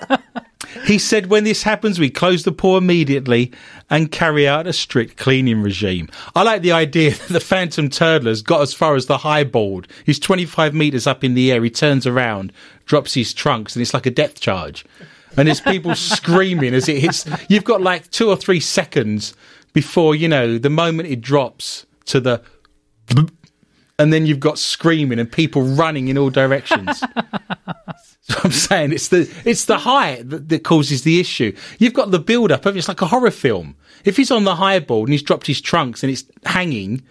He 0.87 0.99
said, 0.99 1.27
when 1.27 1.45
this 1.45 1.63
happens, 1.63 1.99
we 1.99 2.11
close 2.11 2.45
the 2.45 2.53
pool 2.53 2.77
immediately 2.77 3.53
and 3.89 4.11
carry 4.11 4.47
out 4.47 4.67
a 4.67 4.73
strict 4.73 5.17
cleaning 5.17 5.63
regime. 5.63 6.09
I 6.35 6.43
like 6.43 6.63
the 6.63 6.73
idea 6.73 7.11
that 7.15 7.29
the 7.29 7.41
Phantom 7.41 7.89
Turtler's 7.89 8.43
got 8.43 8.61
as 8.63 8.75
far 8.75 8.95
as 8.95 9.07
the 9.07 9.19
high 9.19 9.45
board. 9.45 9.89
He's 10.05 10.19
25 10.19 10.75
metres 10.75 11.07
up 11.07 11.25
in 11.25 11.35
the 11.35 11.53
air. 11.53 11.63
He 11.63 11.71
turns 11.71 12.07
around, 12.07 12.53
drops 12.87 13.15
his 13.15 13.33
trunks, 13.33 13.75
and 13.75 13.83
it's 13.83 13.95
like 13.95 14.07
a 14.07 14.11
death 14.11 14.41
charge. 14.41 14.85
And 15.37 15.49
there's 15.49 15.61
people 15.61 15.95
screaming 15.97 16.75
as 16.75 16.89
it 16.89 16.99
hits. 16.99 17.27
You've 17.49 17.65
got 17.65 17.81
like 17.81 18.11
two 18.11 18.29
or 18.29 18.37
three 18.37 18.61
seconds 18.61 19.35
before, 19.73 20.15
you 20.15 20.29
know, 20.29 20.59
the 20.59 20.71
moment 20.71 21.09
it 21.09 21.21
drops 21.21 21.87
to 22.07 22.21
the 22.21 22.43
and 23.99 24.13
then 24.13 24.27
you've 24.27 24.41
got 24.41 24.59
screaming 24.59 25.19
and 25.19 25.31
people 25.31 25.63
running 25.63 26.09
in 26.09 26.19
all 26.19 26.31
directions. 26.31 27.03
so 28.29 28.39
I'm 28.43 28.53
saying 28.53 28.93
it's 28.93 29.09
the 29.09 29.31
it's 29.45 29.67
the 29.67 29.77
height 29.77 30.31
that, 30.31 30.49
that 30.49 30.65
causes 30.65 31.03
the 31.03 31.21
issue. 31.21 31.55
You've 31.79 31.93
got 31.93 32.11
the 32.11 32.19
build 32.19 32.51
up 32.51 32.65
of 32.65 32.75
it's 32.75 32.89
like 32.89 33.03
a 33.03 33.07
horror 33.07 33.31
film. 33.31 33.77
If 34.05 34.17
he's 34.17 34.31
on 34.31 34.45
the 34.45 34.57
high 34.57 34.79
board 34.79 35.09
and 35.09 35.13
he's 35.13 35.23
dropped 35.23 35.47
his 35.47 35.61
trunks 35.61 36.03
and 36.03 36.11
it's 36.11 36.25
hanging, 36.47 37.03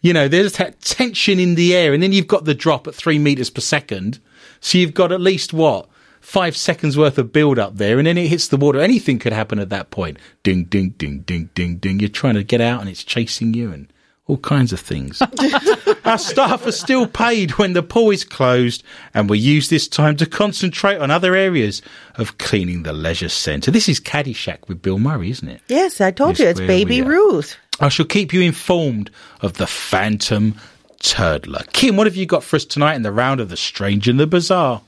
you 0.00 0.14
know, 0.14 0.26
there's 0.26 0.54
that 0.54 0.80
tension 0.80 1.38
in 1.38 1.54
the 1.54 1.74
air, 1.74 1.92
and 1.92 2.02
then 2.02 2.12
you've 2.12 2.26
got 2.26 2.46
the 2.46 2.54
drop 2.54 2.86
at 2.86 2.94
three 2.94 3.18
meters 3.18 3.50
per 3.50 3.60
second. 3.60 4.20
So 4.60 4.78
you've 4.78 4.94
got 4.94 5.12
at 5.12 5.20
least 5.20 5.52
what 5.52 5.88
five 6.22 6.56
seconds 6.56 6.96
worth 6.96 7.18
of 7.18 7.32
build 7.32 7.58
up 7.58 7.76
there, 7.76 7.98
and 7.98 8.06
then 8.06 8.16
it 8.16 8.28
hits 8.28 8.48
the 8.48 8.56
water. 8.56 8.80
Anything 8.80 9.18
could 9.18 9.34
happen 9.34 9.58
at 9.58 9.68
that 9.68 9.90
point. 9.90 10.18
Ding, 10.42 10.64
ding, 10.64 10.90
ding, 10.96 11.20
ding, 11.20 11.50
ding, 11.54 11.76
ding. 11.76 12.00
You're 12.00 12.08
trying 12.08 12.34
to 12.34 12.42
get 12.42 12.62
out, 12.62 12.80
and 12.80 12.88
it's 12.88 13.04
chasing 13.04 13.52
you, 13.52 13.70
and 13.70 13.92
all 14.26 14.38
kinds 14.38 14.72
of 14.72 14.80
things. 14.80 15.20
Our 16.04 16.18
staff 16.18 16.66
are 16.66 16.72
still 16.72 17.06
paid 17.06 17.52
when 17.52 17.74
the 17.74 17.82
pool 17.82 18.10
is 18.10 18.24
closed, 18.24 18.82
and 19.12 19.28
we 19.28 19.38
use 19.38 19.68
this 19.68 19.86
time 19.86 20.16
to 20.16 20.26
concentrate 20.26 20.96
on 20.98 21.10
other 21.10 21.34
areas 21.34 21.82
of 22.16 22.38
cleaning 22.38 22.84
the 22.84 22.92
leisure 22.94 23.28
centre. 23.28 23.70
This 23.70 23.88
is 23.88 24.00
Caddyshack 24.00 24.66
with 24.68 24.80
Bill 24.80 24.98
Murray, 24.98 25.30
isn't 25.30 25.48
it? 25.48 25.60
Yes, 25.68 26.00
I 26.00 26.10
told 26.10 26.38
Yes, 26.38 26.40
you 26.40 26.46
it's 26.48 26.60
Baby. 26.60 27.02
Ruth. 27.02 27.56
I 27.80 27.88
shall 27.88 28.06
keep 28.06 28.32
you 28.32 28.40
informed 28.40 29.10
of 29.42 29.54
the 29.54 29.66
Phantom 29.66 30.54
Turdler. 31.00 31.70
Kim, 31.72 31.96
what 31.96 32.06
have 32.06 32.16
you 32.16 32.24
got 32.24 32.42
for 32.44 32.56
us 32.56 32.64
tonight 32.64 32.94
in 32.94 33.02
the 33.02 33.12
round 33.12 33.40
of 33.40 33.50
the 33.50 33.56
strange 33.58 34.08
and 34.08 34.18
the 34.18 34.26
bizarre? 34.26 34.80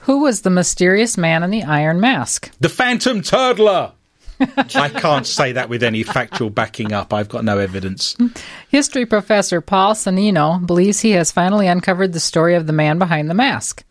Who 0.00 0.20
was 0.22 0.40
the 0.42 0.50
mysterious 0.50 1.16
man 1.16 1.44
in 1.44 1.50
the 1.50 1.62
iron 1.62 2.00
mask? 2.00 2.50
The 2.60 2.68
Phantom 2.68 3.20
Turdler! 3.20 3.92
I 4.74 4.88
can't 4.88 5.26
say 5.26 5.52
that 5.52 5.68
with 5.68 5.82
any 5.82 6.02
factual 6.02 6.50
backing 6.50 6.92
up. 6.92 7.12
I've 7.12 7.28
got 7.28 7.44
no 7.44 7.58
evidence. 7.58 8.16
History 8.68 9.06
professor 9.06 9.60
Paul 9.60 9.94
Sonnino 9.94 10.64
believes 10.66 11.00
he 11.00 11.12
has 11.12 11.32
finally 11.32 11.66
uncovered 11.66 12.12
the 12.12 12.20
story 12.20 12.54
of 12.54 12.66
the 12.66 12.72
man 12.72 12.98
behind 12.98 13.30
the 13.30 13.34
mask. 13.34 13.84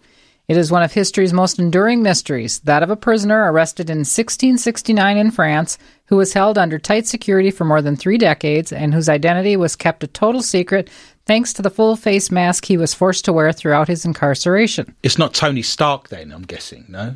It 0.47 0.57
is 0.57 0.69
one 0.69 0.83
of 0.83 0.91
history's 0.91 1.31
most 1.31 1.59
enduring 1.59 2.03
mysteries, 2.03 2.59
that 2.65 2.83
of 2.83 2.89
a 2.89 2.97
prisoner 2.97 3.49
arrested 3.49 3.89
in 3.89 3.99
1669 3.99 5.17
in 5.17 5.31
France 5.31 5.77
who 6.07 6.17
was 6.17 6.33
held 6.33 6.57
under 6.57 6.77
tight 6.77 7.07
security 7.07 7.51
for 7.51 7.63
more 7.63 7.81
than 7.81 7.95
three 7.95 8.17
decades 8.17 8.73
and 8.73 8.93
whose 8.93 9.07
identity 9.07 9.55
was 9.55 9.77
kept 9.77 10.03
a 10.03 10.07
total 10.07 10.41
secret 10.41 10.89
thanks 11.25 11.53
to 11.53 11.61
the 11.61 11.69
full 11.69 11.95
face 11.95 12.29
mask 12.29 12.65
he 12.65 12.75
was 12.75 12.93
forced 12.93 13.23
to 13.23 13.31
wear 13.31 13.53
throughout 13.53 13.87
his 13.87 14.03
incarceration. 14.03 14.93
It's 15.03 15.17
not 15.17 15.33
Tony 15.33 15.61
Stark, 15.61 16.09
then, 16.09 16.33
I'm 16.33 16.41
guessing, 16.41 16.83
no? 16.89 17.15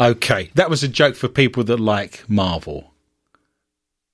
Okay, 0.00 0.50
that 0.54 0.70
was 0.70 0.82
a 0.82 0.88
joke 0.88 1.14
for 1.14 1.28
people 1.28 1.64
that 1.64 1.78
like 1.78 2.24
Marvel. 2.28 2.92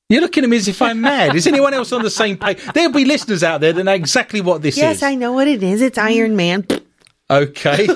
You're 0.08 0.20
looking 0.20 0.44
at 0.44 0.50
me 0.50 0.56
as 0.58 0.68
if 0.68 0.82
I'm 0.82 1.00
mad. 1.00 1.34
Is 1.34 1.46
anyone 1.46 1.72
else 1.72 1.92
on 1.92 2.02
the 2.02 2.10
same 2.10 2.36
page? 2.36 2.60
There'll 2.74 2.92
be 2.92 3.04
listeners 3.04 3.42
out 3.42 3.60
there 3.60 3.72
that 3.72 3.84
know 3.84 3.92
exactly 3.92 4.40
what 4.40 4.60
this 4.60 4.76
Yes, 4.76 4.96
is. 4.96 5.02
Yes, 5.02 5.08
I 5.10 5.14
know 5.14 5.32
what 5.32 5.48
it 5.48 5.62
is. 5.62 5.80
It's 5.80 5.96
Iron 5.98 6.36
Man. 6.36 6.66
Okay. 7.30 7.88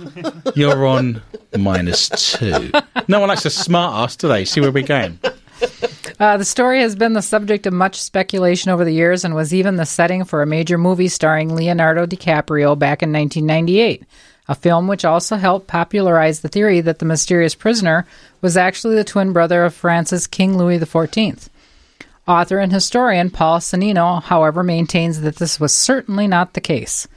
You're 0.56 0.86
on 0.86 1.22
minus 1.56 2.08
two. 2.08 2.72
No 3.06 3.20
one 3.20 3.28
likes 3.28 3.44
a 3.44 3.50
smart 3.50 3.94
ass, 4.04 4.16
do 4.16 4.28
they? 4.28 4.44
See 4.44 4.60
where 4.60 4.72
we're 4.72 4.82
going. 4.82 5.18
Uh, 6.18 6.36
the 6.36 6.44
story 6.44 6.80
has 6.80 6.96
been 6.96 7.12
the 7.12 7.22
subject 7.22 7.66
of 7.66 7.72
much 7.72 8.00
speculation 8.00 8.70
over 8.70 8.84
the 8.84 8.92
years 8.92 9.24
and 9.24 9.34
was 9.34 9.54
even 9.54 9.76
the 9.76 9.86
setting 9.86 10.24
for 10.24 10.42
a 10.42 10.46
major 10.46 10.78
movie 10.78 11.08
starring 11.08 11.54
Leonardo 11.54 12.06
DiCaprio 12.06 12.76
back 12.76 13.02
in 13.02 13.12
1998, 13.12 14.02
a 14.48 14.54
film 14.54 14.88
which 14.88 15.04
also 15.04 15.36
helped 15.36 15.66
popularize 15.66 16.40
the 16.40 16.48
theory 16.48 16.80
that 16.80 16.98
the 16.98 17.04
mysterious 17.04 17.54
prisoner 17.54 18.06
was 18.40 18.56
actually 18.56 18.96
the 18.96 19.04
twin 19.04 19.32
brother 19.32 19.64
of 19.64 19.74
France's 19.74 20.26
King 20.26 20.58
Louis 20.58 20.78
XIV. 20.78 21.48
Author 22.26 22.58
and 22.58 22.72
historian 22.72 23.30
Paul 23.30 23.58
Sonnino, 23.58 24.22
however, 24.22 24.62
maintains 24.62 25.20
that 25.20 25.36
this 25.36 25.58
was 25.58 25.72
certainly 25.72 26.26
not 26.26 26.54
the 26.54 26.60
case. 26.60 27.08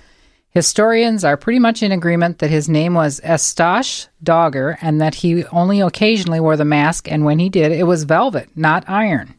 Historians 0.49 1.23
are 1.26 1.36
pretty 1.36 1.59
much 1.59 1.84
in 1.84 1.91
agreement 1.91 2.39
that 2.39 2.49
his 2.49 2.69
name 2.69 2.93
was 2.93 3.21
Eustache 3.23 4.07
Dauger 4.23 4.78
and 4.82 5.01
that 5.01 5.15
he 5.15 5.45
only 5.47 5.82
occasionally 5.82 6.39
wore 6.39 6.55
the 6.55 6.63
mask, 6.63 7.11
and 7.11 7.26
when 7.26 7.39
he 7.39 7.49
did, 7.49 7.71
it 7.71 7.84
was 7.84 8.03
velvet, 8.05 8.49
not 8.55 8.88
iron. 8.88 9.36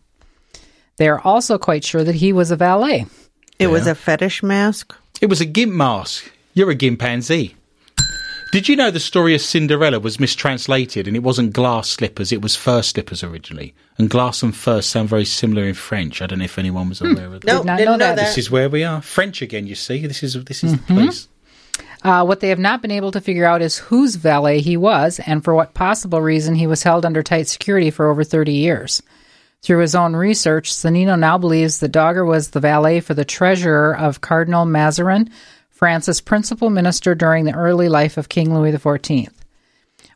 They 0.99 1.09
are 1.09 1.21
also 1.21 1.59
quite 1.59 1.85
sure 1.85 2.05
that 2.05 2.17
he 2.17 2.33
was 2.33 2.51
a 2.51 2.57
valet. 2.57 3.07
It 3.59 3.69
was 3.69 3.87
a 3.87 3.95
fetish 3.95 4.43
mask. 4.43 4.95
It 5.21 5.31
was 5.31 5.41
a 5.41 5.47
gimp 5.47 5.73
mask. 5.73 6.31
You're 6.53 6.71
a 6.71 6.75
gimpanzee. 6.75 7.56
Did 8.53 8.69
you 8.69 8.77
know 8.77 8.91
the 8.91 9.01
story 9.01 9.35
of 9.35 9.41
Cinderella 9.41 9.99
was 9.99 10.21
mistranslated 10.21 11.07
and 11.09 11.17
it 11.17 11.23
wasn't 11.23 11.53
glass 11.53 11.91
slippers, 11.91 12.33
it 12.33 12.41
was 12.41 12.55
fur 12.57 12.81
slippers 12.81 13.23
originally? 13.25 13.75
And 13.99 14.09
glass 14.09 14.43
and 14.43 14.55
fur 14.55 14.83
sound 14.83 15.09
very 15.09 15.25
similar 15.25 15.65
in 15.65 15.75
French. 15.75 16.23
I 16.23 16.27
don't 16.27 16.39
know 16.39 16.45
if 16.45 16.59
anyone 16.59 16.89
was 16.89 17.01
aware 17.01 17.27
of 17.27 17.41
that. 17.41 17.45
No, 17.45 17.63
not 17.63 17.79
didn't 17.79 17.87
know 17.87 17.93
know 17.93 17.99
that. 17.99 18.17
that. 18.17 18.27
This 18.27 18.39
is 18.39 18.51
where 18.51 18.69
we 18.69 18.85
are. 18.85 19.03
French 19.03 19.43
again, 19.43 19.67
you 19.67 19.75
see. 19.75 20.07
This 20.07 20.23
is 20.23 20.43
this 20.45 20.63
is 20.63 20.73
the 20.73 20.79
place. 20.95 21.29
Uh, 22.03 22.25
what 22.25 22.41
they 22.41 22.51
have 22.51 22.59
not 22.59 22.83
been 22.83 22.91
able 22.93 23.11
to 23.11 23.21
figure 23.21 23.45
out 23.45 23.63
is 23.63 23.79
whose 23.79 24.15
valet 24.15 24.61
he 24.61 24.77
was 24.77 25.21
and 25.27 25.43
for 25.43 25.55
what 25.55 25.75
possible 25.75 26.21
reason 26.21 26.55
he 26.55 26.67
was 26.67 26.85
held 26.85 27.05
under 27.05 27.23
tight 27.23 27.49
security 27.49 27.91
for 27.91 28.09
over 28.09 28.23
30 28.23 28.53
years. 28.53 29.03
Through 29.63 29.81
his 29.81 29.97
own 29.97 30.15
research, 30.15 30.73
Sonnino 30.73 31.19
now 31.19 31.39
believes 31.39 31.81
that 31.81 31.91
Dauger 31.91 32.25
was 32.25 32.51
the 32.51 32.61
valet 32.61 33.01
for 33.01 33.15
the 33.15 33.25
treasurer 33.25 33.97
of 33.97 34.21
Cardinal 34.21 34.65
Mazarin, 34.65 35.31
France's 35.77 36.23
principal 36.23 36.71
minister 36.71 37.15
during 37.15 37.45
the 37.45 37.55
early 37.55 37.91
life 37.91 38.17
of 38.17 38.31
King 38.31 38.55
Louis 38.55 38.73
XIV. 38.73 39.29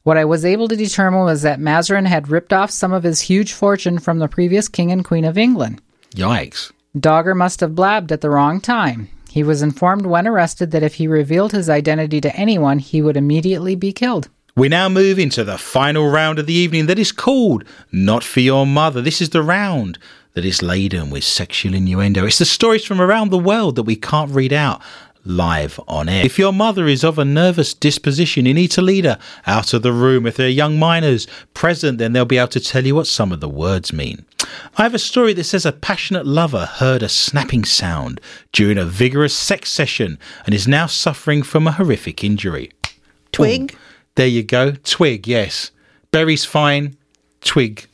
What 0.04 0.16
I 0.16 0.24
was 0.24 0.42
able 0.42 0.68
to 0.68 0.74
determine 0.74 1.24
was 1.24 1.42
that 1.42 1.60
Mazarin 1.60 2.06
had 2.06 2.30
ripped 2.30 2.54
off 2.54 2.70
some 2.70 2.94
of 2.94 3.02
his 3.02 3.20
huge 3.20 3.52
fortune 3.52 3.98
from 3.98 4.20
the 4.20 4.28
previous 4.28 4.68
king 4.68 4.90
and 4.90 5.04
queen 5.04 5.26
of 5.26 5.36
England. 5.36 5.82
Yikes. 6.12 6.72
Dauger 6.96 7.36
must 7.36 7.60
have 7.60 7.74
blabbed 7.74 8.10
at 8.10 8.22
the 8.22 8.30
wrong 8.30 8.62
time. 8.62 9.10
He 9.28 9.42
was 9.42 9.60
informed 9.60 10.06
when 10.06 10.26
arrested 10.26 10.70
that 10.70 10.82
if 10.82 10.94
he 10.94 11.06
revealed 11.06 11.52
his 11.52 11.68
identity 11.68 12.22
to 12.22 12.34
anyone, 12.34 12.78
he 12.78 13.02
would 13.02 13.18
immediately 13.18 13.74
be 13.74 13.92
killed. 13.92 14.30
We 14.56 14.68
now 14.68 14.88
move 14.88 15.18
into 15.18 15.44
the 15.44 15.58
final 15.58 16.10
round 16.10 16.38
of 16.38 16.46
the 16.46 16.54
evening 16.54 16.86
that 16.86 16.98
is 16.98 17.12
called 17.12 17.64
Not 17.92 18.24
for 18.24 18.40
Your 18.40 18.66
Mother. 18.66 19.02
This 19.02 19.20
is 19.20 19.28
the 19.28 19.42
round 19.42 19.98
that 20.32 20.44
is 20.46 20.62
laden 20.62 21.10
with 21.10 21.24
sexual 21.24 21.74
innuendo. 21.74 22.24
It's 22.24 22.38
the 22.38 22.46
stories 22.46 22.84
from 22.84 23.00
around 23.00 23.28
the 23.28 23.38
world 23.38 23.76
that 23.76 23.82
we 23.82 23.96
can't 23.96 24.30
read 24.30 24.54
out 24.54 24.80
live 25.24 25.78
on 25.86 26.08
air. 26.08 26.24
If 26.24 26.38
your 26.38 26.52
mother 26.52 26.86
is 26.86 27.04
of 27.04 27.18
a 27.18 27.24
nervous 27.24 27.74
disposition, 27.74 28.46
you 28.46 28.54
need 28.54 28.70
to 28.72 28.82
lead 28.82 29.04
her 29.04 29.18
out 29.46 29.72
of 29.74 29.82
the 29.82 29.92
room. 29.92 30.26
If 30.26 30.36
there 30.36 30.46
are 30.46 30.50
young 30.50 30.78
minors 30.78 31.26
present, 31.54 31.98
then 31.98 32.12
they'll 32.12 32.24
be 32.24 32.38
able 32.38 32.48
to 32.48 32.60
tell 32.60 32.86
you 32.86 32.94
what 32.94 33.06
some 33.06 33.32
of 33.32 33.40
the 33.40 33.48
words 33.48 33.92
mean. 33.92 34.24
I 34.76 34.82
have 34.82 34.94
a 34.94 34.98
story 34.98 35.32
that 35.34 35.44
says 35.44 35.66
a 35.66 35.72
passionate 35.72 36.26
lover 36.26 36.66
heard 36.66 37.02
a 37.02 37.08
snapping 37.08 37.64
sound 37.64 38.20
during 38.52 38.78
a 38.78 38.84
vigorous 38.84 39.34
sex 39.34 39.70
session 39.70 40.18
and 40.46 40.54
is 40.54 40.66
now 40.66 40.86
suffering 40.86 41.42
from 41.42 41.66
a 41.66 41.72
horrific 41.72 42.24
injury. 42.24 42.72
Twig. 43.32 43.76
There 44.16 44.26
you 44.26 44.42
go. 44.42 44.72
Twig, 44.72 45.28
yes. 45.28 45.70
Berry's 46.10 46.44
fine. 46.44 46.96
Twig, 47.42 47.86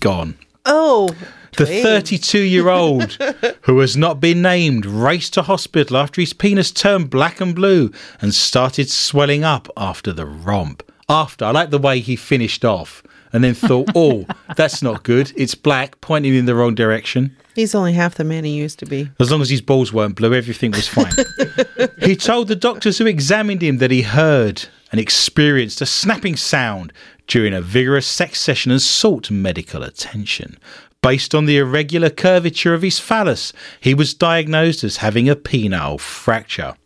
gone. 0.00 0.36
Oh, 0.64 1.14
The 1.56 1.82
32 1.82 2.38
year 2.38 2.68
old 2.68 3.12
who 3.62 3.78
has 3.80 3.96
not 3.96 4.20
been 4.20 4.42
named 4.42 4.86
raced 4.86 5.34
to 5.34 5.42
hospital 5.42 5.96
after 5.96 6.20
his 6.20 6.32
penis 6.32 6.70
turned 6.70 7.10
black 7.10 7.40
and 7.40 7.54
blue 7.54 7.92
and 8.20 8.34
started 8.34 8.90
swelling 8.90 9.44
up 9.44 9.68
after 9.76 10.12
the 10.12 10.26
romp. 10.26 10.82
After, 11.08 11.44
I 11.44 11.50
like 11.50 11.70
the 11.70 11.78
way 11.78 12.00
he 12.00 12.16
finished 12.16 12.64
off 12.64 13.02
and 13.32 13.44
then 13.44 13.54
thought, 13.54 13.90
oh, 13.94 14.24
that's 14.56 14.82
not 14.82 15.02
good. 15.02 15.32
It's 15.36 15.54
black, 15.54 16.00
pointing 16.00 16.34
in 16.34 16.46
the 16.46 16.54
wrong 16.54 16.74
direction. 16.74 17.36
he's 17.54 17.74
only 17.74 17.92
half 17.92 18.14
the 18.14 18.24
man 18.24 18.44
he 18.44 18.52
used 18.52 18.78
to 18.78 18.86
be. 18.86 19.10
As 19.20 19.30
long 19.30 19.42
as 19.42 19.50
his 19.50 19.60
balls 19.60 19.92
weren't 19.92 20.16
blue, 20.16 20.32
everything 20.32 20.70
was 20.70 20.88
fine. 20.88 21.12
he 22.00 22.16
told 22.16 22.48
the 22.48 22.56
doctors 22.56 22.98
who 22.98 23.06
examined 23.06 23.60
him 23.60 23.78
that 23.78 23.90
he 23.90 24.02
heard 24.02 24.66
and 24.92 25.00
experienced 25.00 25.80
a 25.80 25.86
snapping 25.86 26.36
sound 26.36 26.92
during 27.26 27.52
a 27.52 27.60
vigorous 27.60 28.06
sex 28.06 28.40
session 28.40 28.70
and 28.70 28.80
sought 28.80 29.30
medical 29.30 29.82
attention. 29.82 30.56
Based 31.04 31.34
on 31.34 31.44
the 31.44 31.58
irregular 31.58 32.08
curvature 32.08 32.72
of 32.72 32.80
his 32.80 32.98
phallus, 32.98 33.52
he 33.78 33.92
was 33.92 34.14
diagnosed 34.14 34.82
as 34.82 34.96
having 34.96 35.28
a 35.28 35.36
penile 35.36 36.00
fracture. 36.00 36.76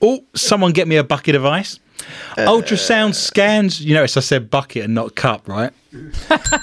Oh, 0.00 0.24
someone 0.34 0.72
get 0.72 0.86
me 0.86 0.94
a 0.94 1.02
bucket 1.02 1.34
of 1.34 1.44
ice. 1.44 1.80
Uh. 2.38 2.42
Ultrasound 2.42 3.16
scans, 3.16 3.80
you 3.80 3.94
notice 3.94 4.16
I 4.16 4.20
said 4.20 4.48
bucket 4.48 4.84
and 4.84 4.94
not 4.94 5.16
cup, 5.16 5.48
right? 5.48 5.72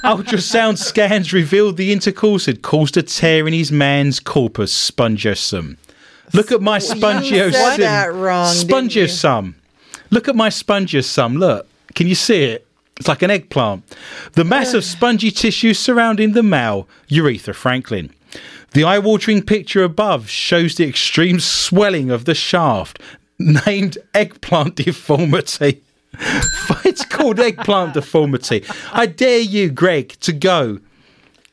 Ultrasound 0.06 0.78
scans 0.78 1.34
revealed 1.34 1.76
the 1.76 1.92
intercourse 1.92 2.46
had 2.46 2.62
caused 2.62 2.96
a 2.96 3.04
tear 3.04 3.46
in 3.46 3.54
his 3.54 3.70
man's 3.70 4.22
corpus 4.22 4.74
spongiosum. 4.90 5.76
Look 6.32 6.54
at 6.54 6.62
my 6.62 6.80
spongiosum. 6.80 7.52
said 7.52 7.80
that 7.82 8.14
wrong, 8.14 8.56
didn't 8.56 8.96
you? 8.96 9.04
Spongiosum. 9.04 9.56
Look 10.12 10.30
at 10.30 10.36
my 10.38 10.48
spongiosum. 10.48 11.38
Look, 11.38 11.68
can 11.94 12.08
you 12.08 12.16
see 12.16 12.44
it? 12.44 12.68
It's 12.98 13.08
like 13.08 13.22
an 13.22 13.32
eggplant. 13.32 13.84
The 14.34 14.44
mass 14.44 14.74
of 14.74 14.84
spongy 14.84 15.32
tissue 15.32 15.74
surrounding 15.74 16.34
the 16.34 16.44
male, 16.44 16.88
urethra 17.08 17.54
Franklin. 17.54 18.12
The 18.72 18.84
eye 18.84 19.00
watering 19.00 19.44
picture 19.44 19.84
above 19.84 20.30
shows 20.30 20.76
the 20.76 20.88
extreme 20.88 21.40
swelling 21.40 22.10
of 22.10 22.26
the 22.26 22.36
shaft, 22.36 23.00
named 23.40 23.98
eggplant 24.14 24.76
deformity. 24.76 25.84
it's 26.86 27.06
called 27.06 27.40
eggplant 27.40 27.94
deformity. 27.94 28.64
I 28.92 29.06
dare 29.06 29.40
you, 29.40 29.70
Greg, 29.72 30.10
to 30.22 30.34
go 30.34 30.80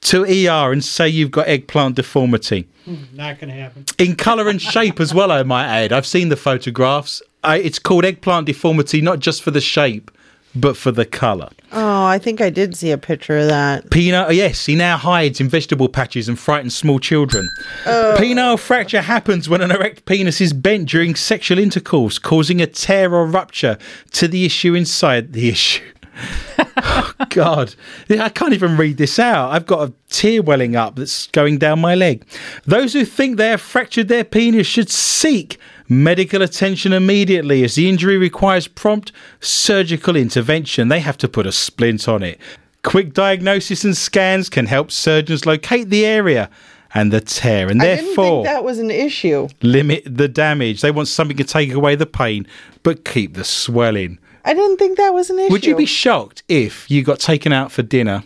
to 0.03 0.24
ER 0.24 0.72
and 0.72 0.84
say 0.84 1.09
you've 1.09 1.30
got 1.30 1.49
eggplant 1.49 1.97
deformity. 1.97 2.68
Not 3.14 3.38
going 3.38 3.53
to 3.53 3.61
happen. 3.61 3.84
In 3.99 4.16
colour 4.16 4.49
and 4.49 4.61
shape 4.61 5.01
as 5.01 5.14
well, 5.14 5.30
I 5.30 5.43
might 5.43 5.66
add. 5.66 5.93
I've 5.93 6.07
seen 6.07 6.28
the 6.28 6.36
photographs. 6.36 7.22
I, 7.45 7.57
it's 7.59 7.78
called 7.78 8.05
eggplant 8.05 8.47
deformity, 8.47 9.01
not 9.01 9.18
just 9.18 9.43
for 9.43 9.51
the 9.51 9.61
shape, 9.61 10.11
but 10.55 10.77
for 10.77 10.91
the 10.91 11.05
colour. 11.05 11.49
Oh, 11.73 12.05
I 12.05 12.19
think 12.19 12.41
I 12.41 12.51
did 12.51 12.77
see 12.77 12.91
a 12.91 12.99
picture 12.99 13.39
of 13.39 13.49
that. 13.49 13.89
Penile, 13.91 14.27
oh, 14.27 14.31
yes, 14.31 14.67
he 14.67 14.75
now 14.75 14.97
hides 14.97 15.41
in 15.41 15.49
vegetable 15.49 15.89
patches 15.89 16.29
and 16.29 16.39
frightens 16.39 16.77
small 16.77 16.99
children. 16.99 17.49
Oh. 17.87 18.17
Penile 18.19 18.59
fracture 18.59 19.03
happens 19.03 19.49
when 19.49 19.61
an 19.61 19.71
erect 19.71 20.05
penis 20.05 20.41
is 20.41 20.53
bent 20.53 20.89
during 20.89 21.15
sexual 21.15 21.59
intercourse, 21.59 22.19
causing 22.19 22.61
a 22.61 22.67
tear 22.67 23.15
or 23.15 23.27
rupture 23.27 23.79
to 24.13 24.27
the 24.27 24.45
issue 24.45 24.75
inside 24.75 25.33
the 25.33 25.49
issue. 25.49 25.85
oh, 26.59 27.15
God, 27.29 27.75
I 28.11 28.29
can't 28.29 28.53
even 28.53 28.77
read 28.77 28.97
this 28.97 29.19
out. 29.19 29.53
I've 29.53 29.67
got 29.67 29.89
a 29.89 29.93
tear 30.09 30.43
welling 30.43 30.77
up 30.77 30.97
that's 30.97 31.29
going 31.29 31.59
down 31.59 31.81
my 31.81 31.95
leg. 31.95 32.27
Those 32.65 32.93
who 32.93 33.05
think 33.05 33.37
they 33.37 33.49
have 33.49 33.61
fractured 33.61 34.09
their 34.09 34.25
penis 34.25 34.67
should 34.67 34.91
seek 34.91 35.59
medical 35.91 36.41
attention 36.41 36.93
immediately 36.93 37.64
as 37.64 37.74
the 37.74 37.88
injury 37.88 38.16
requires 38.16 38.68
prompt 38.68 39.12
surgical 39.41 40.16
intervention. 40.16 40.88
They 40.88 41.01
have 41.01 41.18
to 41.18 41.28
put 41.28 41.47
a 41.47 41.53
splint 41.53 42.09
on 42.09 42.22
it. 42.22 42.41
Quick 42.82 43.12
diagnosis 43.12 43.84
and 43.84 43.95
scans 43.97 44.49
can 44.49 44.66
help 44.66 44.91
surgeons 44.91 45.45
locate 45.45 45.91
the 45.91 46.07
area 46.07 46.49
and 46.95 47.12
the 47.12 47.20
tear 47.20 47.68
and 47.68 47.80
therefore 47.80 48.43
that 48.45 48.64
was 48.64 48.78
an 48.78 48.91
issue. 48.91 49.49
limit 49.62 50.03
the 50.07 50.28
damage. 50.28 50.80
They 50.80 50.91
want 50.91 51.09
something 51.09 51.36
to 51.36 51.45
take 51.45 51.72
away 51.72 51.95
the 51.97 52.07
pain 52.07 52.47
but 52.82 53.05
keep 53.05 53.34
the 53.34 53.45
swelling. 53.45 54.18
I 54.45 54.55
didn't 54.55 54.78
think 54.78 54.97
that 54.97 55.11
was 55.12 55.28
an 55.28 55.38
issue. 55.38 55.53
Would 55.53 55.66
you 55.66 55.76
be 55.76 55.86
shocked 55.86 56.43
if 56.49 56.91
you 56.91 57.03
got 57.03 57.20
taken 57.20 57.53
out 57.53 57.70
for 57.70 57.82
dinner? 57.82 58.22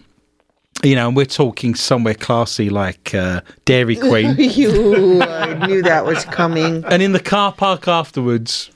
You 0.83 0.97
know, 0.97 1.09
and 1.09 1.17
we're 1.17 1.25
talking 1.25 1.75
somewhere 1.75 2.15
classy 2.15 2.69
like 2.69 3.15
uh, 3.15 3.41
Dairy 3.65 3.97
Queen, 3.97 4.35
you, 4.39 5.23
I 5.23 5.67
knew 5.67 5.83
that 5.83 6.05
was 6.05 6.25
coming. 6.27 6.85
and 6.87 7.03
in 7.03 7.13
the 7.13 7.21
car 7.21 7.53
park 7.53 7.89
afterwards, 7.89 8.71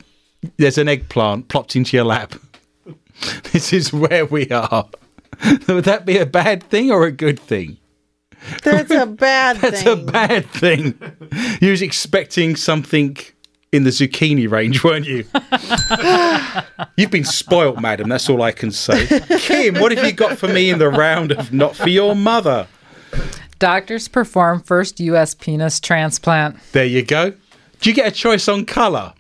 there's 0.57 0.79
an 0.79 0.89
eggplant 0.89 1.49
plopped 1.49 1.77
into 1.77 1.97
your 1.97 2.05
lap. 2.05 2.35
This 3.53 3.73
is 3.73 3.93
where 3.93 4.25
we 4.27 4.49
are. 4.51 4.89
Would 5.69 5.85
that 5.85 6.07
be 6.07 6.19
a 6.19 6.25
bad 6.25 6.63
thing 6.63 6.93
or 6.93 7.05
a 7.05 7.11
good 7.11 7.41
thing? 7.41 7.77
That's 8.63 8.93
a 8.93 9.07
bad 9.07 9.57
thing. 9.59 9.71
That's 9.71 9.83
thing. 9.83 10.09
a 10.09 10.13
bad 10.13 10.47
thing. 10.51 10.99
You 11.61 11.73
was 11.73 11.83
expecting 11.83 12.55
something 12.55 13.17
in 13.73 13.85
the 13.85 13.91
zucchini 13.91 14.51
range, 14.51 14.83
weren't 14.89 15.07
you? 15.07 15.25
You've 16.97 17.11
been 17.11 17.25
spoilt, 17.25 17.81
madam. 17.81 18.09
That's 18.09 18.29
all 18.29 18.43
I 18.43 18.53
can 18.53 18.71
say. 18.71 19.07
Kim, 19.39 19.77
what 19.77 19.93
have 19.93 20.05
you 20.05 20.13
got 20.13 20.39
for 20.39 20.49
me 20.49 20.71
in 20.71 20.79
the 20.79 20.89
round 20.89 21.33
of 21.33 21.53
not 21.53 21.77
for 21.77 21.89
your 21.89 22.15
mother? 22.15 22.67
Doctors 23.59 24.09
perform 24.09 24.63
first 24.63 25.01
U.S. 25.01 25.35
penis 25.35 25.81
transplant. 25.81 26.57
There 26.73 26.85
you 26.85 27.03
go. 27.03 27.33
Do 27.81 27.91
you 27.91 27.95
get 27.95 28.07
a 28.07 28.11
choice 28.11 28.49
on 28.49 28.65
colour? 28.65 29.15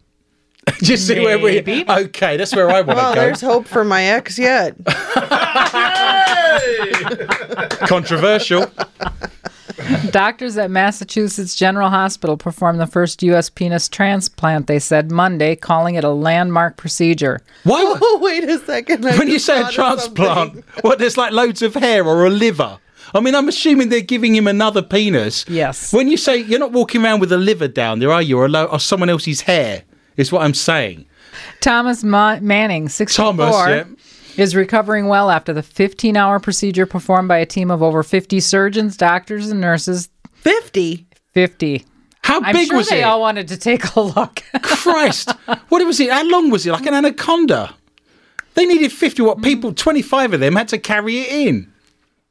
Do 0.80 0.92
you 0.92 0.96
see 0.96 1.20
where 1.20 1.38
we? 1.38 1.62
Maybe. 1.62 1.84
Okay, 1.88 2.36
that's 2.36 2.54
where 2.54 2.70
I 2.70 2.82
want 2.82 2.98
well, 2.98 3.14
to 3.14 3.14
go. 3.14 3.20
there's 3.22 3.40
hope 3.40 3.66
for 3.66 3.84
my 3.84 4.04
ex 4.04 4.38
yet. 4.38 4.76
Controversial. 7.88 8.70
Doctors 10.10 10.56
at 10.58 10.70
Massachusetts 10.70 11.54
General 11.54 11.90
Hospital 11.90 12.36
performed 12.36 12.80
the 12.80 12.86
first 12.86 13.22
U.S. 13.22 13.48
penis 13.50 13.88
transplant, 13.88 14.66
they 14.66 14.78
said 14.78 15.10
Monday, 15.10 15.56
calling 15.56 15.94
it 15.94 16.04
a 16.04 16.10
landmark 16.10 16.76
procedure. 16.76 17.40
Why? 17.64 17.82
Oh, 18.00 18.18
wait 18.22 18.44
a 18.44 18.58
second. 18.58 19.06
I 19.06 19.16
when 19.18 19.28
you 19.28 19.38
say 19.38 19.60
a 19.62 19.70
transplant, 19.70 20.64
what? 20.82 20.98
There's 20.98 21.16
like 21.16 21.32
loads 21.32 21.62
of 21.62 21.74
hair 21.74 22.04
or 22.04 22.26
a 22.26 22.30
liver. 22.30 22.78
I 23.14 23.20
mean, 23.20 23.34
I'm 23.34 23.48
assuming 23.48 23.88
they're 23.88 24.00
giving 24.02 24.34
him 24.34 24.46
another 24.46 24.82
penis. 24.82 25.44
Yes. 25.48 25.92
When 25.92 26.08
you 26.08 26.16
say 26.16 26.36
you're 26.38 26.58
not 26.58 26.72
walking 26.72 27.02
around 27.02 27.20
with 27.20 27.32
a 27.32 27.38
liver 27.38 27.68
down 27.68 28.00
there, 28.00 28.12
are 28.12 28.20
you, 28.20 28.38
or, 28.38 28.46
a 28.46 28.48
lo- 28.48 28.66
or 28.66 28.78
someone 28.80 29.08
else's 29.08 29.42
hair? 29.42 29.84
Is 30.16 30.30
what 30.32 30.42
I'm 30.42 30.52
saying. 30.54 31.06
Thomas 31.60 32.02
Ma- 32.02 32.40
Manning, 32.40 32.88
64, 32.88 33.24
Thomas, 33.24 33.54
yeah. 33.68 33.84
Is 34.38 34.54
recovering 34.54 35.08
well 35.08 35.30
after 35.30 35.52
the 35.52 35.62
15 35.62 36.16
hour 36.16 36.40
procedure 36.40 36.86
performed 36.86 37.28
by 37.28 37.38
a 37.38 37.44
team 37.46 37.70
of 37.70 37.82
over 37.82 38.02
50 38.02 38.40
surgeons, 38.40 38.96
doctors, 38.96 39.50
and 39.50 39.60
nurses. 39.60 40.08
50. 40.34 41.06
50. 41.34 41.84
How 42.22 42.40
I'm 42.40 42.54
big 42.54 42.68
sure 42.68 42.76
was 42.76 42.88
they 42.88 43.00
it? 43.00 43.04
all 43.04 43.20
wanted 43.20 43.48
to 43.48 43.56
take 43.56 43.94
a 43.96 44.00
look. 44.00 44.42
Christ, 44.62 45.30
what 45.68 45.84
was 45.84 45.98
it? 46.00 46.10
How 46.10 46.24
long 46.28 46.50
was 46.50 46.66
it? 46.66 46.72
Like 46.72 46.86
an 46.86 46.94
anaconda. 46.94 47.74
They 48.54 48.64
needed 48.66 48.92
50. 48.92 49.22
What 49.22 49.42
people? 49.42 49.72
25 49.72 50.34
of 50.34 50.40
them 50.40 50.56
had 50.56 50.68
to 50.68 50.78
carry 50.78 51.18
it 51.18 51.28
in. 51.48 51.72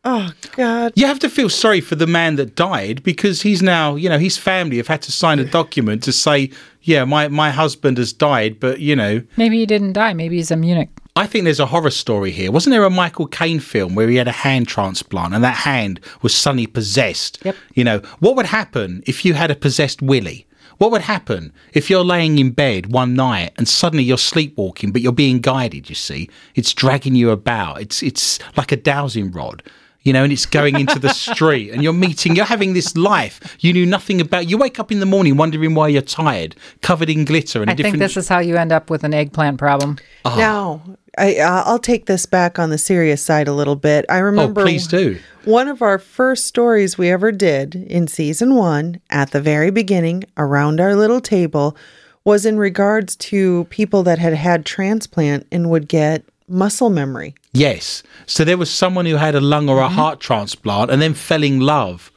Oh, 0.10 0.32
God. 0.56 0.94
You 0.96 1.06
have 1.06 1.20
to 1.20 1.30
feel 1.30 1.50
sorry 1.50 1.82
for 1.82 1.96
the 1.96 2.08
man 2.08 2.38
that 2.38 2.56
died 2.56 3.04
because 3.04 3.42
he's 3.42 3.62
now, 3.62 3.96
you 3.96 4.08
know, 4.08 4.18
his 4.18 4.38
family 4.38 4.78
have 4.78 4.88
had 4.88 5.02
to 5.02 5.12
sign 5.12 5.38
a 5.38 5.44
document 5.44 6.02
to 6.04 6.14
say, 6.14 6.50
yeah, 6.82 7.04
my, 7.04 7.28
my 7.28 7.52
husband 7.52 7.98
has 7.98 8.14
died, 8.14 8.58
but, 8.58 8.80
you 8.80 8.96
know, 8.96 9.22
Maybe 9.36 9.58
he 9.58 9.66
didn't 9.66 9.94
die. 9.94 10.14
Maybe 10.14 10.38
he's 10.38 10.50
a 10.50 10.56
Munich. 10.56 10.88
I 11.18 11.28
think 11.28 11.44
there's 11.44 11.60
a 11.60 11.66
horror 11.66 11.90
story 11.90 12.32
here. 12.32 12.54
Wasn't 12.54 12.72
there 12.72 12.86
a 12.86 12.90
Michael 12.90 13.28
Caine 13.28 13.60
film 13.60 13.96
where 13.96 14.08
he 14.08 14.16
had 14.16 14.30
a 14.30 14.32
hand 14.32 14.70
transplant 14.70 15.34
and 15.34 15.44
that 15.44 15.58
hand 15.58 16.00
was 16.22 16.34
suddenly 16.34 16.68
possessed? 16.68 17.40
Yep. 17.44 17.56
You 17.74 17.84
know, 17.84 18.00
what 18.20 18.38
would 18.38 18.46
happen 18.46 19.04
if 19.08 19.26
you 19.26 19.34
had 19.34 19.52
a 19.52 19.56
possessed 19.56 20.02
Willy? 20.02 20.48
What 20.78 20.92
would 20.92 21.02
happen 21.02 21.52
if 21.74 21.90
you're 21.90 22.06
laying 22.06 22.40
in 22.40 22.52
bed 22.52 22.94
one 22.94 23.14
night 23.14 23.52
and 23.58 23.68
suddenly 23.68 24.06
you're 24.06 24.18
sleepwalking, 24.18 24.92
but 24.92 25.02
you're 25.02 25.12
being 25.12 25.40
guided? 25.40 25.90
You 25.90 25.96
see, 25.96 26.30
it's 26.56 26.74
dragging 26.74 27.16
you 27.16 27.32
about. 27.32 27.82
It's 27.82 28.02
it's 28.02 28.40
like 28.56 28.72
a 28.72 28.78
dowsing 28.78 29.32
rod, 29.32 29.64
you 30.08 30.14
know, 30.14 30.24
and 30.24 30.32
it's 30.32 30.46
going 30.46 30.80
into 30.80 31.00
the 31.00 31.10
street, 31.10 31.72
and 31.72 31.84
you're 31.84 31.92
meeting. 31.92 32.34
You're 32.34 32.46
having 32.46 32.72
this 32.72 32.96
life 32.96 33.58
you 33.60 33.74
knew 33.74 33.86
nothing 33.86 34.22
about. 34.22 34.50
You 34.50 34.58
wake 34.58 34.80
up 34.80 34.90
in 34.90 35.02
the 35.02 35.06
morning 35.06 35.36
wondering 35.36 35.76
why 35.76 35.90
you're 35.90 36.02
tired, 36.02 36.56
covered 36.82 37.10
in 37.10 37.26
glitter 37.26 37.62
and 37.62 37.70
a 37.70 37.74
I 37.74 37.76
think 37.76 37.86
different. 37.86 38.00
this 38.00 38.16
is 38.16 38.30
how 38.30 38.40
you 38.40 38.56
end 38.56 38.72
up 38.72 38.90
with 38.90 39.04
an 39.04 39.14
eggplant 39.14 39.58
problem. 39.58 39.98
Now, 40.24 40.82
I, 41.18 41.38
uh, 41.38 41.64
I'll 41.66 41.80
take 41.80 42.06
this 42.06 42.26
back 42.26 42.58
on 42.58 42.70
the 42.70 42.78
serious 42.78 43.22
side 43.22 43.50
a 43.50 43.54
little 43.54 43.76
bit. 43.76 44.06
I 44.08 44.20
oh, 44.20 44.24
remember 44.24 44.64
please 44.64 44.88
do. 44.88 45.20
one 45.44 45.68
of 45.68 45.82
our 45.82 46.00
first 46.00 46.46
stories 46.46 46.98
we 46.98 47.10
ever 47.10 47.34
did 47.34 47.76
in 47.76 48.08
season 48.08 48.56
one, 48.56 49.02
at 49.10 49.32
the 49.32 49.42
very 49.42 49.72
beginning, 49.72 50.24
around 50.38 50.80
our 50.80 50.96
little 50.96 51.20
table, 51.20 51.76
was 52.24 52.46
in 52.46 52.58
regards 52.58 53.18
to 53.18 53.66
people 53.66 54.04
that 54.04 54.20
had 54.20 54.36
had 54.36 54.66
transplant 54.66 55.48
and 55.52 55.70
would 55.70 55.90
get 55.90 56.24
muscle 56.48 56.90
memory. 56.90 57.36
Yes. 57.58 58.04
So 58.26 58.44
there 58.44 58.58
was 58.58 58.70
someone 58.70 59.06
who 59.06 59.16
had 59.16 59.36
a 59.36 59.42
lung 59.42 59.70
or 59.70 59.80
a 59.80 59.86
mm-hmm. 59.86 59.96
heart 59.96 60.20
transplant 60.20 60.92
and 60.92 61.02
then 61.02 61.14
fell 61.14 61.44
in 61.44 61.60
love 61.60 62.12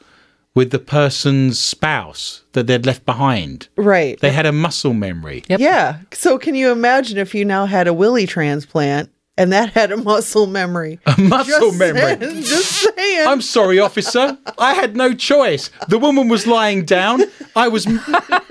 with 0.53 0.71
the 0.71 0.79
person's 0.79 1.57
spouse 1.59 2.43
that 2.51 2.67
they'd 2.67 2.85
left 2.85 3.05
behind. 3.05 3.69
Right. 3.77 4.19
They 4.19 4.31
had 4.31 4.45
a 4.45 4.51
muscle 4.51 4.93
memory. 4.93 5.43
Yep. 5.47 5.59
Yeah. 5.59 5.99
So 6.11 6.37
can 6.37 6.55
you 6.55 6.71
imagine 6.71 7.17
if 7.17 7.33
you 7.33 7.45
now 7.45 7.65
had 7.65 7.87
a 7.87 7.93
willy 7.93 8.27
transplant 8.27 9.09
and 9.37 9.51
that 9.53 9.73
had 9.73 9.91
a 9.91 9.97
muscle 9.97 10.45
memory? 10.47 10.99
A 11.05 11.19
muscle 11.19 11.69
Just 11.69 11.79
memory. 11.79 12.01
saying, 12.01 12.43
just 12.43 12.95
saying. 12.95 13.27
I'm 13.27 13.41
sorry, 13.41 13.79
officer. 13.79 14.37
I 14.57 14.73
had 14.73 14.95
no 14.95 15.13
choice. 15.13 15.69
The 15.87 15.97
woman 15.97 16.27
was 16.27 16.45
lying 16.45 16.85
down. 16.85 17.21
I 17.55 17.67
was. 17.67 17.87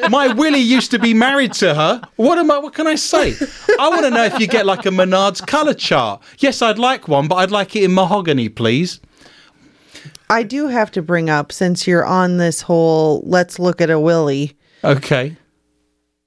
My 0.09 0.29
Willie 0.33 0.59
used 0.59 0.91
to 0.93 0.99
be 0.99 1.15
married 1.15 1.53
to 1.55 1.75
her. 1.75 2.01
What 2.17 2.39
am 2.39 2.51
I? 2.51 2.59
What 2.59 2.75
can 2.75 2.87
I 2.87 2.95
say? 2.97 3.35
I 3.79 3.89
want 3.89 4.03
to 4.03 4.11
know 4.11 4.25
if 4.25 4.39
you 4.41 4.47
get 4.47 4.67
like 4.67 4.87
a 4.87 4.91
Menard's 4.91 5.41
color 5.41 5.75
chart. 5.75 6.23
Yes, 6.39 6.63
I'd 6.63 6.79
like 6.79 7.09
one, 7.09 7.29
but 7.29 7.37
I'd 7.37 7.51
like 7.51 7.77
it 7.77 7.85
in 7.85 7.95
mahogany, 7.95 8.49
please. 8.49 9.01
I 10.29 10.45
do 10.45 10.69
have 10.69 10.91
to 10.93 11.03
bring 11.03 11.29
up 11.29 11.51
since 11.51 11.87
you're 11.87 12.07
on 12.07 12.37
this 12.37 12.63
whole 12.63 13.23
let's 13.27 13.59
look 13.59 13.81
at 13.81 13.91
a 13.91 13.99
Willie. 13.99 14.57
Okay. 14.85 15.37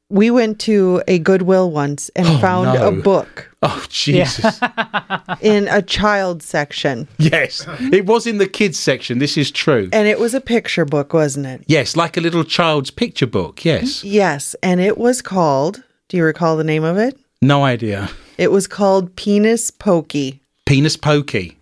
We 0.10 0.30
went 0.30 0.60
to 0.62 1.01
a 1.08 1.18
Goodwill 1.20 1.72
once 1.72 2.10
and 2.16 2.28
oh, 2.28 2.38
found 2.39 2.74
no. 2.78 2.88
a 2.88 2.91
book 2.91 3.49
Oh, 3.64 3.86
Jesus. 3.89 4.60
in 5.41 5.68
a 5.70 5.82
child 5.82 6.43
section. 6.43 7.08
yes. 7.18 7.66
It 7.91 8.06
was 8.06 8.28
in 8.28 8.38
the 8.38 8.47
kids 8.47 8.78
section. 8.78 9.20
This 9.20 9.38
is 9.38 9.49
true. 9.49 9.89
And 9.93 10.08
it 10.08 10.20
was 10.20 10.34
a 10.34 10.41
picture 10.41 10.86
book, 10.86 11.14
wasn't 11.14 11.45
it? 11.45 11.64
Yes, 11.68 11.95
like 11.95 12.18
a 12.18 12.22
little 12.22 12.43
child's 12.43 12.91
picture 12.91 13.26
book. 13.26 13.64
Yes. 13.64 14.04
Yes. 14.04 14.56
And 14.62 14.82
it 14.82 14.97
was 14.97 15.22
called, 15.22 15.82
do 16.10 16.18
you 16.18 16.26
recall 16.26 16.58
the 16.58 16.64
name 16.66 16.84
of 16.84 16.97
it? 16.97 17.18
No 17.41 17.64
idea. 17.64 18.10
It 18.38 18.51
was 18.51 18.68
called 18.68 19.16
Penis 19.16 19.72
Pokey. 19.72 20.41
Penis 20.66 20.97
pokey. 20.97 21.58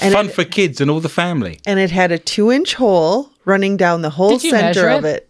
And 0.00 0.12
Fun 0.12 0.26
it- 0.26 0.34
for 0.34 0.44
kids 0.44 0.80
and 0.80 0.90
all 0.90 1.00
the 1.00 1.08
family. 1.08 1.58
And 1.66 1.78
it 1.80 1.90
had 1.90 2.12
a 2.12 2.18
two 2.18 2.52
inch 2.52 2.74
hole 2.74 3.30
running 3.46 3.76
down 3.78 4.02
the 4.02 4.10
whole 4.10 4.38
center 4.38 4.56
measure 4.56 4.88
of 4.90 5.04
it? 5.06 5.25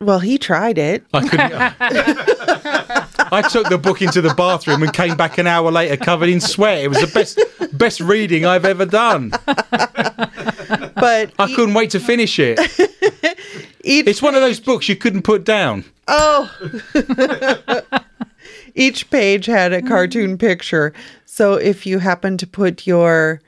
Well, 0.00 0.18
he 0.18 0.36
tried 0.36 0.76
it. 0.76 1.04
I 1.14 1.26
couldn't. 1.26 1.52
I 3.32 3.48
took 3.50 3.68
the 3.70 3.78
book 3.78 4.02
into 4.02 4.20
the 4.20 4.34
bathroom 4.34 4.82
and 4.82 4.92
came 4.92 5.16
back 5.16 5.38
an 5.38 5.46
hour 5.46 5.70
later 5.70 5.96
covered 5.96 6.28
in 6.28 6.40
sweat. 6.40 6.84
It 6.84 6.88
was 6.88 7.00
the 7.00 7.06
best 7.06 7.38
best 7.76 8.00
reading 8.00 8.44
I've 8.44 8.66
ever 8.66 8.84
done. 8.84 9.30
But 9.46 11.32
I 11.38 11.52
couldn't 11.54 11.74
wait 11.74 11.90
to 11.90 12.00
finish 12.00 12.38
it. 12.38 12.58
It's 13.88 14.20
one 14.20 14.34
of 14.34 14.40
those 14.40 14.58
books 14.58 14.88
you 14.88 14.96
couldn't 14.96 15.22
put 15.22 15.44
down. 15.44 15.84
oh, 16.08 16.52
each 18.74 19.08
page 19.10 19.46
had 19.46 19.72
a 19.72 19.80
cartoon 19.80 20.36
picture. 20.36 20.92
So 21.24 21.54
if 21.54 21.86
you 21.86 22.00
happen 22.00 22.36
to 22.38 22.48
put 22.48 22.84
your 22.84 23.40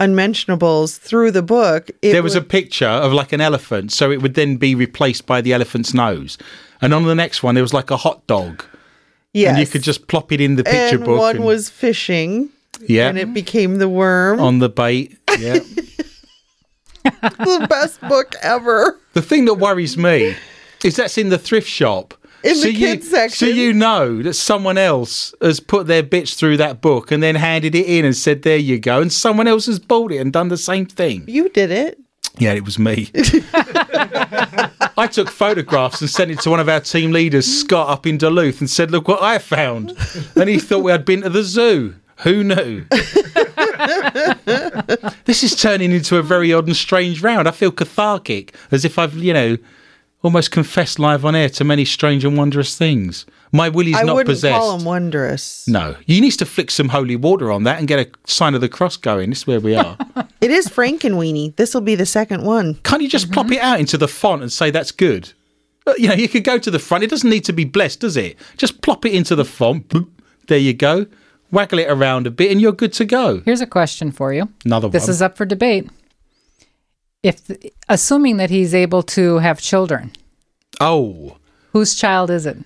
unmentionables 0.00 0.98
through 0.98 1.30
the 1.30 1.42
book, 1.42 1.90
it 2.02 2.12
there 2.12 2.22
was 2.22 2.34
a 2.34 2.40
picture 2.40 2.88
of 2.88 3.12
like 3.12 3.32
an 3.32 3.40
elephant, 3.40 3.92
so 3.92 4.10
it 4.10 4.20
would 4.22 4.34
then 4.34 4.56
be 4.56 4.74
replaced 4.74 5.26
by 5.26 5.40
the 5.40 5.52
elephant's 5.52 5.94
nose. 5.94 6.38
And 6.82 6.92
on 6.94 7.04
the 7.04 7.14
next 7.14 7.42
one, 7.42 7.54
there 7.54 7.62
was 7.62 7.74
like 7.74 7.90
a 7.90 7.96
hot 7.96 8.26
dog, 8.26 8.64
yes. 9.32 9.50
and 9.50 9.58
you 9.58 9.66
could 9.66 9.82
just 9.82 10.08
plop 10.08 10.32
it 10.32 10.40
in 10.40 10.56
the 10.56 10.64
picture 10.64 10.96
and 10.96 11.04
book. 11.04 11.18
one 11.18 11.36
and- 11.36 11.44
was 11.44 11.70
fishing, 11.70 12.48
yeah, 12.80 13.08
and 13.08 13.18
it 13.18 13.32
became 13.32 13.76
the 13.76 13.88
worm. 13.88 14.40
on 14.40 14.58
the 14.58 14.68
bait. 14.68 15.16
Yeah. 15.38 15.60
the 17.22 17.66
best 17.68 18.00
book 18.02 18.34
ever. 18.42 18.98
the 19.14 19.22
thing 19.22 19.46
that 19.46 19.54
worries 19.54 19.96
me 19.96 20.36
is 20.84 20.96
that's 20.96 21.16
in 21.16 21.28
the 21.30 21.38
thrift 21.38 21.68
shop. 21.68 22.14
In 22.42 22.60
the 22.60 22.72
you, 22.72 22.78
kids 22.78 23.10
section. 23.10 23.48
So 23.48 23.52
you 23.52 23.72
know 23.72 24.22
that 24.22 24.34
someone 24.34 24.78
else 24.78 25.34
has 25.42 25.60
put 25.60 25.86
their 25.86 26.02
bits 26.02 26.34
through 26.34 26.56
that 26.58 26.80
book 26.80 27.10
and 27.10 27.22
then 27.22 27.34
handed 27.34 27.74
it 27.74 27.86
in 27.86 28.04
and 28.04 28.16
said, 28.16 28.42
"There 28.42 28.56
you 28.56 28.78
go," 28.78 29.00
and 29.00 29.12
someone 29.12 29.46
else 29.46 29.66
has 29.66 29.78
bought 29.78 30.12
it 30.12 30.18
and 30.18 30.32
done 30.32 30.48
the 30.48 30.56
same 30.56 30.86
thing. 30.86 31.24
You 31.26 31.48
did 31.50 31.70
it. 31.70 31.98
Yeah, 32.38 32.52
it 32.52 32.64
was 32.64 32.78
me. 32.78 33.10
I 34.96 35.08
took 35.10 35.28
photographs 35.28 36.00
and 36.00 36.08
sent 36.08 36.30
it 36.30 36.40
to 36.40 36.50
one 36.50 36.60
of 36.60 36.68
our 36.68 36.80
team 36.80 37.10
leaders, 37.12 37.46
Scott, 37.46 37.88
up 37.88 38.06
in 38.06 38.18
Duluth, 38.18 38.60
and 38.60 38.70
said, 38.70 38.90
Look 38.90 39.08
what 39.08 39.22
I 39.22 39.38
found. 39.38 39.92
And 40.36 40.48
he 40.48 40.58
thought 40.58 40.82
we 40.82 40.92
had 40.92 41.04
been 41.04 41.22
to 41.22 41.30
the 41.30 41.42
zoo. 41.42 41.96
Who 42.18 42.44
knew? 42.44 42.84
this 45.24 45.42
is 45.42 45.56
turning 45.56 45.90
into 45.90 46.18
a 46.18 46.22
very 46.22 46.52
odd 46.52 46.66
and 46.66 46.76
strange 46.76 47.22
round. 47.22 47.48
I 47.48 47.50
feel 47.50 47.72
cathartic, 47.72 48.54
as 48.70 48.84
if 48.84 48.98
I've, 48.98 49.14
you 49.14 49.32
know, 49.32 49.56
almost 50.22 50.50
confessed 50.50 50.98
live 50.98 51.24
on 51.24 51.34
air 51.34 51.48
to 51.48 51.64
many 51.64 51.84
strange 51.84 52.24
and 52.24 52.36
wondrous 52.36 52.76
things. 52.76 53.24
My 53.52 53.68
Willie's 53.68 53.96
I 53.96 54.02
not 54.02 54.16
wouldn't 54.16 54.28
possessed. 54.34 54.56
call 54.58 54.78
him 54.78 54.84
wondrous. 54.84 55.66
no, 55.66 55.96
you 56.06 56.20
need 56.20 56.30
to 56.32 56.46
flick 56.46 56.70
some 56.70 56.90
holy 56.90 57.16
water 57.16 57.50
on 57.50 57.64
that 57.64 57.78
and 57.78 57.88
get 57.88 57.98
a 57.98 58.10
sign 58.30 58.54
of 58.54 58.60
the 58.60 58.68
cross 58.68 58.96
going. 58.96 59.30
This 59.30 59.40
is 59.40 59.46
where 59.46 59.60
we 59.60 59.74
are. 59.74 59.96
It 60.40 60.50
is 60.50 60.68
Frankenweenie. 60.68 61.54
This 61.56 61.74
will 61.74 61.82
be 61.82 61.94
the 61.94 62.06
second 62.06 62.44
one. 62.44 62.76
Can't 62.76 63.02
you 63.02 63.10
just 63.10 63.30
plop 63.30 63.52
it 63.52 63.60
out 63.60 63.78
into 63.78 63.98
the 63.98 64.08
font 64.08 64.40
and 64.40 64.50
say 64.50 64.70
that's 64.70 64.90
good? 64.90 65.34
Uh, 65.86 65.92
You 65.98 66.08
know, 66.08 66.14
you 66.14 66.28
could 66.30 66.44
go 66.44 66.56
to 66.56 66.70
the 66.70 66.78
front. 66.78 67.04
It 67.04 67.10
doesn't 67.10 67.28
need 67.28 67.44
to 67.44 67.52
be 67.52 67.66
blessed, 67.66 68.00
does 68.00 68.16
it? 68.16 68.38
Just 68.56 68.80
plop 68.80 69.04
it 69.04 69.12
into 69.12 69.36
the 69.36 69.44
font. 69.44 69.88
Boop. 69.88 70.08
There 70.48 70.56
you 70.56 70.72
go. 70.72 71.04
Waggle 71.52 71.80
it 71.80 71.90
around 71.90 72.26
a 72.26 72.30
bit, 72.30 72.50
and 72.50 72.58
you're 72.58 72.72
good 72.72 72.94
to 72.94 73.04
go. 73.04 73.42
Here's 73.44 73.60
a 73.60 73.66
question 73.66 74.12
for 74.12 74.32
you. 74.32 74.48
Another 74.64 74.88
This 74.88 75.02
one. 75.04 75.10
is 75.10 75.20
up 75.20 75.36
for 75.36 75.44
debate. 75.44 75.90
If 77.22 77.40
assuming 77.88 78.38
that 78.38 78.50
he's 78.50 78.74
able 78.74 79.02
to 79.04 79.38
have 79.38 79.60
children, 79.60 80.12
oh, 80.80 81.36
whose 81.72 81.94
child 81.94 82.30
is 82.30 82.46
it? 82.46 82.56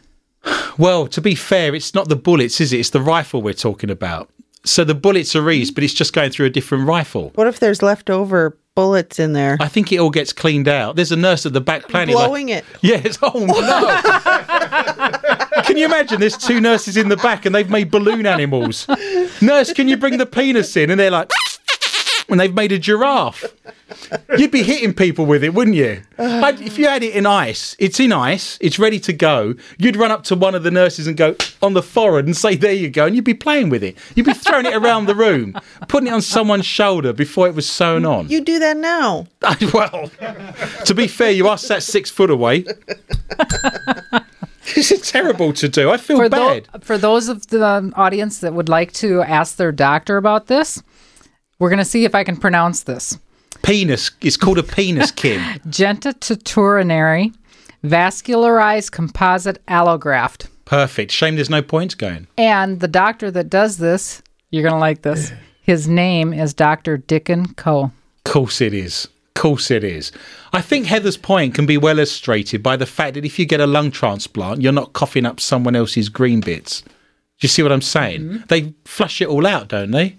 well. 0.79 1.07
To 1.09 1.21
be 1.21 1.35
fair, 1.35 1.75
it's 1.75 1.95
not 1.95 2.09
the 2.09 2.17
bullets, 2.17 2.61
is 2.61 2.73
it? 2.73 2.81
It's 2.81 2.91
the 2.91 3.01
rifle 3.01 3.43
we're 3.43 3.55
talking 3.55 3.91
about. 3.91 4.31
So 4.65 4.83
the 4.85 4.95
bullets 4.95 5.37
are 5.37 5.51
eased, 5.51 5.75
but 5.75 5.85
it's 5.85 5.93
just 5.93 6.13
going 6.15 6.31
through 6.31 6.47
a 6.47 6.51
different 6.51 6.87
rifle. 6.87 7.33
What 7.35 7.47
if 7.47 7.61
there's 7.61 7.83
leftover 7.83 8.57
bullets 8.75 9.19
in 9.19 9.35
there? 9.35 9.59
I 9.61 9.69
think 9.69 9.93
it 9.93 9.99
all 9.99 10.11
gets 10.11 10.33
cleaned 10.33 10.69
out. 10.69 10.97
There's 10.97 11.13
a 11.13 11.17
nurse 11.17 11.45
at 11.45 11.53
the 11.53 11.61
back 11.61 11.89
planning. 11.89 12.15
like- 12.15 12.27
Blowing 12.29 12.49
it. 12.49 12.65
Yes. 12.81 13.19
Oh 13.23 13.45
no. 13.45 15.63
can 15.65 15.77
you 15.77 15.85
imagine? 15.85 16.21
There's 16.21 16.37
two 16.39 16.61
nurses 16.61 16.97
in 16.97 17.09
the 17.09 17.17
back 17.19 17.45
and 17.45 17.55
they've 17.55 17.69
made 17.69 17.91
balloon 17.91 18.25
animals. 18.27 18.87
Nurse, 19.43 19.73
can 19.73 19.89
you 19.89 19.97
bring 19.97 20.17
the 20.19 20.27
penis 20.27 20.77
in? 20.77 20.91
And 20.91 20.99
they're 20.99 21.11
like, 21.11 21.31
and 22.29 22.41
they've 22.41 22.55
made 22.55 22.73
a 22.73 22.79
giraffe. 22.79 23.45
You'd 24.39 24.51
be 24.51 24.63
hitting 24.63 24.95
people 24.95 25.27
with 25.27 25.45
it, 25.45 25.55
wouldn't 25.55 25.77
you? 25.77 26.03
I'd- 26.19 26.65
if 26.65 26.79
you 26.79 26.87
had 26.87 27.03
it 27.03 27.15
in 27.15 27.27
ice, 27.27 27.77
it's 27.79 28.01
in 28.01 28.13
ice, 28.13 28.59
it's 28.61 28.79
ready 28.79 28.99
to 29.01 29.13
go. 29.13 29.55
You'd 29.79 29.97
run 29.97 30.11
up 30.11 30.25
to 30.25 30.35
one 30.35 30.55
of 30.55 30.63
the 30.63 30.71
nurses 30.71 31.07
and 31.07 31.17
go 31.17 31.37
on 31.63 31.75
the 31.75 31.83
forehead 31.83 32.25
and 32.27 32.37
say, 32.37 32.57
"There 32.57 32.73
you 32.73 32.89
go," 32.91 33.07
and 33.07 33.15
you'd 33.15 33.25
be 33.25 33.35
playing 33.35 33.69
with 33.69 33.85
it. 33.85 33.97
You'd 34.15 34.27
be 34.27 34.33
throwing 34.35 34.67
it 34.67 34.75
around 34.75 35.07
the 35.07 35.15
room, 35.15 35.59
putting 35.89 36.09
it 36.09 36.13
on 36.13 36.23
someone's 36.23 36.67
shoulder 36.67 37.13
before 37.13 37.47
it 37.47 37.55
was 37.55 37.69
sewn 37.69 38.05
on. 38.07 38.29
You 38.29 38.41
do 38.41 38.59
that 38.59 38.77
now. 38.77 39.27
well, 39.75 40.11
to 40.87 40.95
be 40.95 41.07
fair, 41.07 41.31
you 41.31 41.47
are 41.49 41.59
sat 41.59 41.83
six 41.83 42.11
foot 42.11 42.31
away. 42.31 42.65
this 44.75 44.91
is 44.91 45.01
terrible 45.11 45.53
to 45.53 45.69
do. 45.69 45.91
I 45.91 45.97
feel 45.99 46.17
For, 46.19 46.29
bad. 46.29 46.69
tho- 46.73 46.79
for 46.81 46.99
those 46.99 47.29
of 47.29 47.47
the 47.49 47.65
um, 47.65 47.93
audience 47.97 48.39
that 48.39 48.55
would 48.55 48.69
like 48.69 48.93
to 48.95 49.23
ask 49.23 49.57
their 49.57 49.73
doctor 49.73 50.17
about 50.17 50.47
this, 50.47 50.83
we're 51.59 51.71
going 51.71 51.79
to 51.79 51.85
see 51.85 52.05
if 52.05 52.15
I 52.15 52.25
can 52.25 52.37
pronounce 52.37 52.83
this. 52.85 53.19
penis. 53.63 54.11
It's 54.21 54.37
called 54.37 54.59
a 54.59 54.63
penis, 54.63 55.11
Kim. 55.23 55.41
Genitourinary 55.69 57.35
vascularized 57.85 58.91
composite 58.93 59.65
allograft. 59.67 60.49
Perfect. 60.65 61.13
Shame 61.13 61.35
there's 61.37 61.51
no 61.51 61.63
points 61.63 61.95
going. 61.95 62.27
And 62.39 62.81
the 62.81 62.89
doctor 62.89 63.31
that 63.31 63.51
does 63.51 63.77
this, 63.77 64.23
you're 64.51 64.63
going 64.63 64.73
to 64.75 64.79
like 64.79 65.03
this. 65.03 65.33
His 65.63 65.87
name 65.89 66.33
is 66.33 66.55
Dr. 66.55 66.99
Dicken 66.99 67.55
Ko. 67.57 67.93
Course 68.25 68.61
it 68.61 68.75
is. 68.75 69.09
Course 69.35 69.71
it 69.71 69.83
is. 69.85 70.13
I 70.53 70.61
think 70.61 70.87
Heather's 70.87 71.17
point 71.17 71.55
can 71.55 71.67
be 71.67 71.77
well 71.77 71.99
illustrated 71.99 72.63
by 72.63 72.77
the 72.77 72.87
fact 72.87 73.15
that 73.15 73.25
if 73.25 73.39
you 73.39 73.45
get 73.47 73.61
a 73.61 73.67
lung 73.67 73.91
transplant, 73.91 74.63
you're 74.63 74.73
not 74.73 74.93
coughing 74.93 75.27
up 75.27 75.41
someone 75.41 75.75
else's 75.77 76.09
green 76.09 76.41
bits. 76.41 76.83
Do 76.83 76.91
you 77.41 77.49
see 77.49 77.63
what 77.63 77.73
I'm 77.73 77.83
saying? 77.83 78.21
Mm-hmm. 78.21 78.45
They 78.49 78.75
flush 78.85 79.21
it 79.21 79.29
all 79.29 79.47
out, 79.47 79.69
don't 79.69 79.91
they? 79.91 80.17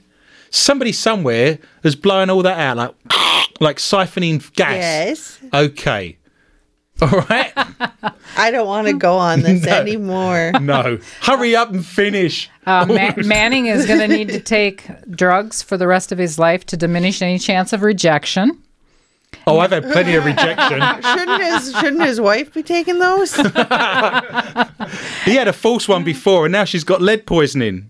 Somebody 0.50 0.92
somewhere 0.92 1.60
has 1.84 1.96
blown 1.96 2.30
all 2.30 2.42
that 2.44 2.58
out, 2.58 2.78
like 2.78 2.96
like 3.60 3.78
siphoning 3.78 4.40
gas. 4.56 4.74
Yes. 4.76 5.40
Okay. 5.54 6.18
All 7.02 7.26
right. 7.30 7.52
I 8.38 8.52
don't 8.52 8.68
want 8.68 8.88
to 8.88 8.94
go 8.94 9.18
on 9.18 9.42
this 9.42 9.64
No. 9.66 9.74
anymore. 9.76 10.52
No. 10.62 10.98
Hurry 11.22 11.56
up 11.56 11.72
and 11.72 11.86
finish. 11.86 12.50
Uh, 12.66 12.86
Ma- 12.88 13.14
Manning 13.26 13.66
is 13.66 13.86
going 13.86 14.00
to 14.00 14.08
need 14.08 14.30
to 14.30 14.40
take 14.40 14.88
drugs 15.12 15.62
for 15.62 15.76
the 15.78 15.88
rest 15.88 16.12
of 16.14 16.18
his 16.18 16.40
life 16.40 16.66
to 16.68 16.78
diminish 16.78 17.22
any 17.22 17.38
chance 17.38 17.74
of 17.74 17.82
rejection. 17.82 18.62
Oh, 19.46 19.60
I've 19.60 19.72
had 19.72 19.84
plenty 19.92 20.16
of 20.16 20.24
rejection. 20.26 20.82
Shouldn't 21.04 21.44
his 21.44 21.72
shouldn't 21.80 22.04
his 22.04 22.22
wife 22.22 22.54
be 22.54 22.64
taking 22.64 23.00
those? 23.00 23.36
He 23.36 23.44
had 25.36 25.48
a 25.48 25.54
false 25.54 25.88
one 25.88 26.04
before, 26.06 26.46
and 26.46 26.54
now 26.54 26.64
she's 26.64 26.86
got 26.86 27.02
lead 27.02 27.26
poisoning. 27.26 27.90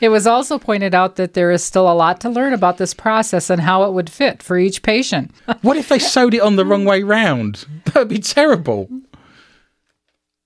It 0.00 0.10
was 0.10 0.26
also 0.26 0.58
pointed 0.58 0.94
out 0.94 1.16
that 1.16 1.34
there 1.34 1.50
is 1.50 1.64
still 1.64 1.90
a 1.90 1.94
lot 1.94 2.20
to 2.22 2.28
learn 2.30 2.52
about 2.52 2.78
this 2.78 2.94
process 2.94 3.50
and 3.50 3.60
how 3.62 3.84
it 3.84 3.92
would 3.92 4.10
fit 4.10 4.42
for 4.42 4.58
each 4.58 4.82
patient. 4.82 5.30
What 5.62 5.76
if 5.76 5.88
they 5.88 5.98
sewed 5.98 6.34
it 6.34 6.40
on 6.40 6.56
the 6.56 6.64
wrong 6.64 6.84
way 6.84 7.02
round? 7.02 7.66
That 7.86 7.94
would 7.96 8.08
be 8.08 8.18
terrible. 8.18 8.88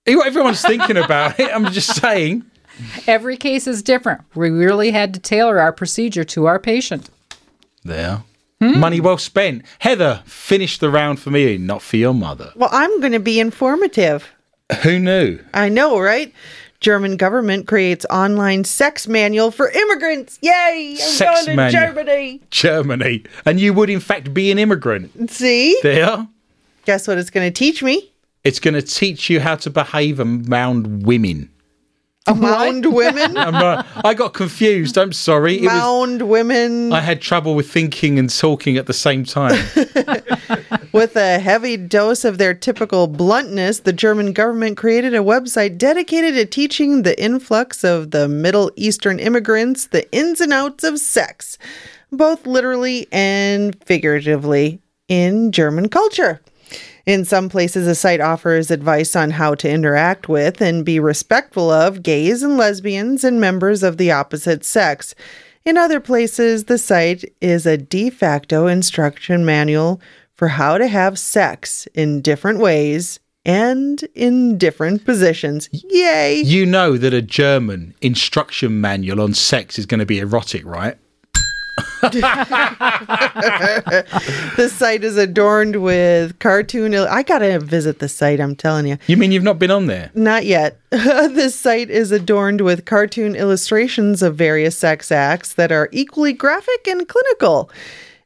Everyone's 0.05 0.61
thinking 0.61 0.97
about 0.97 1.39
it. 1.39 1.49
I'm 1.53 1.71
just 1.71 1.95
saying. 2.01 2.43
Every 3.07 3.37
case 3.37 3.65
is 3.67 3.81
different. 3.81 4.21
We 4.35 4.49
really 4.49 4.91
had 4.91 5.13
to 5.13 5.19
tailor 5.19 5.59
our 5.59 5.71
procedure 5.71 6.23
to 6.25 6.45
our 6.45 6.59
patient. 6.59 7.09
There. 7.83 8.23
Hmm? 8.61 8.79
Money 8.79 8.99
well 8.99 9.17
spent. 9.17 9.63
Heather, 9.79 10.21
finish 10.25 10.77
the 10.77 10.89
round 10.89 11.19
for 11.19 11.31
me, 11.31 11.57
not 11.57 11.81
for 11.81 11.97
your 11.97 12.13
mother. 12.13 12.51
Well, 12.55 12.69
I'm 12.71 12.99
going 12.99 13.13
to 13.13 13.19
be 13.19 13.39
informative. 13.39 14.29
Who 14.83 14.99
knew? 14.99 15.39
I 15.53 15.69
know, 15.69 15.99
right? 15.99 16.33
German 16.85 17.17
government 17.17 17.65
creates 17.65 18.05
online 18.11 18.63
sex 18.63 19.07
manual 19.07 19.49
for 19.49 19.71
immigrants. 19.71 20.37
Yay! 20.43 20.91
I'm 20.91 20.97
Sex 20.97 21.33
going 21.33 21.45
to 21.47 21.55
manual. 21.55 21.81
Germany. 21.81 22.41
Germany. 22.51 23.23
And 23.43 23.59
you 23.59 23.73
would, 23.73 23.89
in 23.89 23.99
fact, 23.99 24.35
be 24.35 24.51
an 24.51 24.59
immigrant. 24.59 25.31
See? 25.31 25.75
There. 25.81 26.27
Guess 26.85 27.07
what 27.07 27.17
it's 27.17 27.31
going 27.31 27.51
to 27.51 27.51
teach 27.51 27.81
me? 27.81 28.13
It's 28.43 28.59
going 28.59 28.75
to 28.75 28.83
teach 28.83 29.31
you 29.31 29.39
how 29.39 29.55
to 29.55 29.71
behave 29.71 30.19
around 30.19 31.07
women. 31.07 31.49
Mound 32.33 32.93
women. 32.93 33.37
I'm, 33.37 33.55
uh, 33.55 33.83
I 34.03 34.13
got 34.13 34.33
confused. 34.33 34.97
I'm 34.97 35.13
sorry. 35.13 35.57
It 35.57 35.63
was, 35.63 35.73
Mound 35.73 36.21
women 36.23 36.91
I 36.91 37.01
had 37.01 37.21
trouble 37.21 37.55
with 37.55 37.69
thinking 37.69 38.17
and 38.17 38.29
talking 38.29 38.77
at 38.77 38.87
the 38.87 38.93
same 38.93 39.23
time. 39.23 39.63
with 40.91 41.15
a 41.15 41.39
heavy 41.39 41.77
dose 41.77 42.25
of 42.25 42.37
their 42.37 42.53
typical 42.53 43.07
bluntness. 43.07 43.81
The 43.81 43.93
German 43.93 44.33
government 44.33 44.77
created 44.77 45.13
a 45.13 45.19
website 45.19 45.77
dedicated 45.77 46.35
to 46.35 46.45
teaching 46.45 47.03
the 47.03 47.21
influx 47.21 47.83
of 47.83 48.11
the 48.11 48.27
Middle 48.27 48.71
Eastern 48.75 49.19
immigrants 49.19 49.87
the 49.87 50.11
ins 50.11 50.41
and 50.41 50.53
outs 50.53 50.83
of 50.83 50.99
sex, 50.99 51.57
both 52.11 52.47
literally 52.47 53.07
and 53.11 53.75
figuratively, 53.83 54.79
in 55.07 55.51
German 55.51 55.89
culture. 55.89 56.41
In 57.05 57.23
some 57.23 57.49
places, 57.49 57.85
the 57.85 57.93
site 57.93 58.19
offers 58.19 58.71
advice 58.71 59.15
on 59.15 59.31
how 59.31 59.53
to 59.55 59.69
interact 59.69 60.27
with 60.27 60.59
and 60.59 60.83
be 60.83 60.99
respectful 60.99 61.69
of 61.69 62.01
gays 62.01 62.41
and 62.41 62.57
lesbians 62.57 63.23
and 63.23 63.39
members 63.39 63.83
of 63.83 63.97
the 63.97 64.11
opposite 64.11 64.65
sex. 64.65 65.13
In 65.65 65.77
other 65.77 65.99
places, 65.99 66.65
the 66.65 66.79
site 66.79 67.23
is 67.41 67.65
a 67.65 67.77
de 67.77 68.09
facto 68.09 68.65
instruction 68.65 69.45
manual 69.45 70.01
for 70.33 70.49
how 70.49 70.77
to 70.77 70.87
have 70.87 71.19
sex 71.19 71.87
in 71.93 72.21
different 72.21 72.59
ways 72.59 73.19
and 73.45 74.03
in 74.15 74.57
different 74.57 75.05
positions. 75.05 75.69
Yay! 75.71 76.41
You 76.41 76.65
know 76.65 76.97
that 76.97 77.13
a 77.13 77.21
German 77.21 77.93
instruction 78.01 78.81
manual 78.81 79.21
on 79.21 79.33
sex 79.33 79.77
is 79.77 79.85
going 79.85 79.99
to 79.99 80.05
be 80.05 80.19
erotic, 80.19 80.65
right? 80.65 80.97
The 84.55 84.69
site 84.73 85.03
is 85.03 85.17
adorned 85.17 85.77
with 85.83 86.39
cartoon. 86.39 86.93
Il- 86.93 87.07
I 87.09 87.23
gotta 87.23 87.59
visit 87.59 87.99
the 87.99 88.07
site, 88.09 88.39
I'm 88.39 88.55
telling 88.55 88.87
you. 88.87 88.97
You 89.07 89.17
mean 89.17 89.31
you've 89.31 89.43
not 89.43 89.59
been 89.59 89.71
on 89.71 89.87
there? 89.87 90.11
Not 90.13 90.45
yet. 90.45 90.79
this 90.89 91.55
site 91.59 91.89
is 91.89 92.11
adorned 92.11 92.61
with 92.61 92.85
cartoon 92.85 93.35
illustrations 93.35 94.21
of 94.21 94.35
various 94.35 94.77
sex 94.77 95.11
acts 95.11 95.53
that 95.53 95.71
are 95.71 95.89
equally 95.91 96.33
graphic 96.33 96.87
and 96.87 97.07
clinical. 97.07 97.69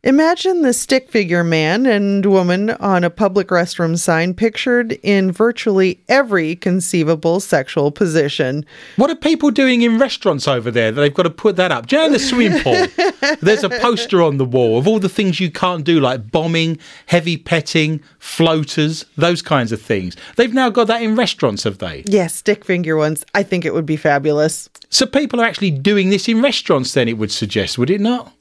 Imagine 0.02 0.62
the 0.62 0.72
stick 0.72 1.12
figure 1.12 1.44
man 1.44 1.86
and 1.86 2.26
woman 2.26 2.70
on 2.70 3.04
a 3.04 3.10
public 3.10 3.50
restroom 3.50 4.00
sign 4.00 4.34
pictured 4.34 4.94
in 5.04 5.30
virtually 5.30 6.00
every 6.08 6.56
conceivable 6.56 7.42
sexual 7.42 7.92
position. 7.92 8.66
What 8.96 9.10
are 9.10 9.16
people 9.16 9.52
doing 9.52 9.82
in 9.82 10.00
restaurants 10.00 10.48
over 10.48 10.72
there 10.72 10.94
that 10.94 11.02
they've 11.02 11.14
got 11.14 11.24
to 11.24 11.30
put 11.30 11.58
that 11.58 11.74
up? 11.74 11.88
Do 11.88 11.98
you 11.98 12.04
know 12.04 12.14
the 12.14 12.20
swimming 12.20 12.62
pool? 12.62 12.88
There's 13.42 13.66
a 13.66 13.70
poster 13.70 14.22
on 14.22 14.38
the 14.38 14.46
wall 14.46 14.78
of 14.78 14.88
all 14.88 15.00
the 15.00 15.10
things 15.10 15.42
you 15.42 15.52
can't 15.52 15.84
do, 15.84 16.00
like 16.00 16.32
bombing, 16.32 16.80
heavy 17.08 17.36
petting, 17.36 18.02
floaters, 18.20 19.04
those 19.18 19.42
kinds 19.42 19.74
of 19.74 19.82
things. 19.82 20.16
They've 20.38 20.54
now 20.54 20.70
got 20.70 20.88
that 20.88 21.02
in 21.02 21.18
restaurants, 21.18 21.64
have 21.64 21.80
they? 21.80 22.06
Yes, 22.08 22.36
stick 22.36 22.64
figure 22.64 22.96
ones. 22.96 23.26
I 23.36 23.44
think 23.44 23.66
it 23.66 23.74
would 23.74 23.86
be 23.86 23.98
fabulous. 23.98 24.70
So 24.90 25.06
people 25.06 25.42
are 25.42 25.46
actually 25.46 25.72
doing 25.72 26.10
this 26.10 26.30
in 26.30 26.42
restaurants, 26.42 26.94
then 26.94 27.10
it 27.10 27.18
would 27.18 27.34
suggest, 27.34 27.78
would 27.78 27.90
it 27.90 28.00
not? 28.00 28.32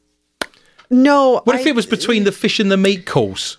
No. 0.90 1.40
What 1.44 1.56
if 1.56 1.66
I- 1.66 1.70
it 1.70 1.74
was 1.74 1.86
between 1.86 2.24
the 2.24 2.32
fish 2.32 2.59
and 2.60 2.70
the 2.70 2.77
meat 2.77 3.06
course? 3.06 3.56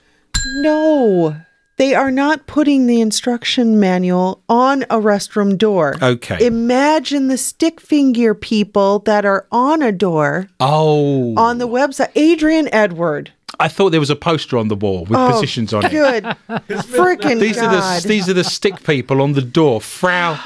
No. 0.62 1.36
They 1.78 1.96
are 1.96 2.12
not 2.12 2.46
putting 2.46 2.88
the 2.88 3.00
instruction 3.00 3.80
manual 3.80 4.44
on 4.50 4.84
a 4.84 4.98
restroom 4.98 5.58
door. 5.58 5.96
Okay. 6.02 6.46
Imagine 6.46 7.30
the 7.30 7.38
stick 7.38 7.80
finger 7.80 8.34
people 8.34 9.00
that 9.00 9.26
are 9.26 9.48
on 9.50 9.82
a 9.82 9.94
door 9.94 10.50
Oh. 10.60 11.34
on 11.38 11.58
the 11.58 11.68
website. 11.70 12.10
Adrian 12.16 12.68
Edward. 12.74 13.32
I 13.62 13.70
thought 13.70 13.92
there 13.92 14.00
was 14.02 14.10
a 14.10 14.16
poster 14.16 14.58
on 14.58 14.68
the 14.68 14.76
wall 14.76 15.06
with 15.06 15.18
oh, 15.18 15.32
positions 15.32 15.74
on 15.74 15.86
it. 15.86 15.92
Good. 15.92 16.24
Freaking 16.70 17.40
These 17.40 17.56
God. 17.56 17.74
are 17.76 18.02
the 18.02 18.08
these 18.08 18.28
are 18.30 18.34
the 18.34 18.44
stick 18.44 18.84
people 18.84 19.22
on 19.22 19.34
the 19.34 19.42
door. 19.42 19.80
Frau, 19.82 20.38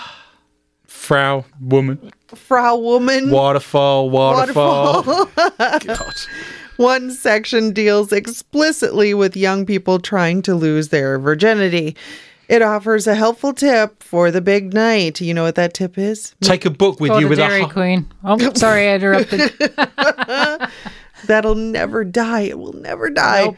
Frau, 0.85 1.45
woman, 1.59 2.11
Frau 2.27 2.75
Woman. 2.77 3.29
waterfall, 3.29 4.09
waterfall. 4.09 5.03
Waterfall. 5.03 5.25
God. 5.79 6.13
One 6.77 7.11
section 7.11 7.71
deals 7.71 8.11
explicitly 8.11 9.13
with 9.13 9.37
young 9.37 9.65
people 9.65 9.99
trying 9.99 10.41
to 10.43 10.55
lose 10.55 10.89
their 10.89 11.19
virginity. 11.19 11.95
It 12.49 12.61
offers 12.61 13.07
a 13.07 13.15
helpful 13.15 13.53
tip 13.53 14.01
for 14.03 14.29
the 14.31 14.41
big 14.41 14.73
night. 14.73 15.21
You 15.21 15.33
know 15.33 15.43
what 15.43 15.55
that 15.55 15.73
tip 15.73 15.97
is? 15.97 16.35
Take 16.41 16.65
a 16.65 16.69
book 16.69 16.99
with 16.99 17.11
Go 17.11 17.19
you 17.19 17.27
with 17.29 17.37
Dairy 17.37 17.61
a. 17.61 17.65
hu- 17.65 17.71
Queen. 17.71 18.11
Oh, 18.23 18.53
sorry, 18.53 18.89
I 18.89 18.95
interrupted. 18.95 19.53
That'll 21.25 21.55
never 21.55 22.03
die. 22.03 22.41
It 22.41 22.59
will 22.59 22.73
never 22.73 23.09
die. 23.09 23.55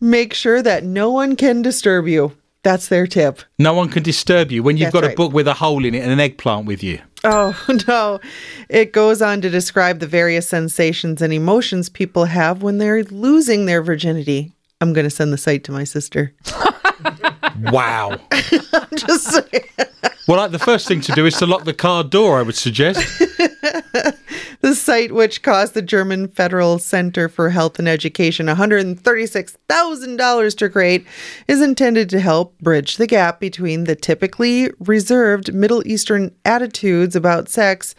Make 0.00 0.32
sure 0.34 0.62
that 0.62 0.82
no 0.84 1.10
one 1.10 1.36
can 1.36 1.62
disturb 1.62 2.08
you. 2.08 2.36
That's 2.62 2.88
their 2.88 3.06
tip. 3.06 3.42
No 3.58 3.74
one 3.74 3.88
can 3.88 4.02
disturb 4.02 4.50
you 4.52 4.62
when 4.62 4.76
you've 4.76 4.92
That's 4.92 5.02
got 5.02 5.12
a 5.12 5.16
book 5.16 5.32
with 5.32 5.48
a 5.48 5.54
hole 5.54 5.84
in 5.84 5.94
it 5.94 6.02
and 6.02 6.12
an 6.12 6.20
eggplant 6.20 6.66
with 6.66 6.82
you. 6.82 7.00
Oh, 7.24 7.58
no. 7.88 8.20
It 8.68 8.92
goes 8.92 9.22
on 9.22 9.40
to 9.42 9.50
describe 9.50 10.00
the 10.00 10.06
various 10.06 10.48
sensations 10.48 11.22
and 11.22 11.32
emotions 11.32 11.88
people 11.88 12.24
have 12.26 12.62
when 12.62 12.78
they're 12.78 13.04
losing 13.04 13.66
their 13.66 13.82
virginity. 13.82 14.52
I'm 14.80 14.92
going 14.92 15.04
to 15.04 15.10
send 15.10 15.32
the 15.32 15.38
site 15.38 15.64
to 15.64 15.72
my 15.72 15.84
sister. 15.84 16.32
Wow. 17.70 18.18
Just 18.94 19.24
saying. 19.24 19.64
well, 20.26 20.38
like 20.38 20.50
the 20.52 20.58
first 20.58 20.88
thing 20.88 21.00
to 21.02 21.12
do 21.12 21.26
is 21.26 21.36
to 21.38 21.46
lock 21.46 21.64
the 21.64 21.74
car 21.74 22.02
door. 22.02 22.38
I 22.38 22.42
would 22.42 22.56
suggest. 22.56 22.98
The 24.62 24.74
site, 24.76 25.10
which 25.10 25.42
cost 25.42 25.74
the 25.74 25.82
German 25.82 26.28
Federal 26.28 26.78
Center 26.78 27.28
for 27.28 27.50
Health 27.50 27.80
and 27.80 27.88
Education 27.88 28.46
$136,000 28.46 30.56
to 30.56 30.70
create, 30.70 31.04
is 31.48 31.60
intended 31.60 32.08
to 32.10 32.20
help 32.20 32.56
bridge 32.60 32.96
the 32.96 33.08
gap 33.08 33.40
between 33.40 33.82
the 33.84 33.96
typically 33.96 34.70
reserved 34.78 35.52
Middle 35.52 35.84
Eastern 35.84 36.32
attitudes 36.44 37.16
about 37.16 37.48
sex 37.48 37.96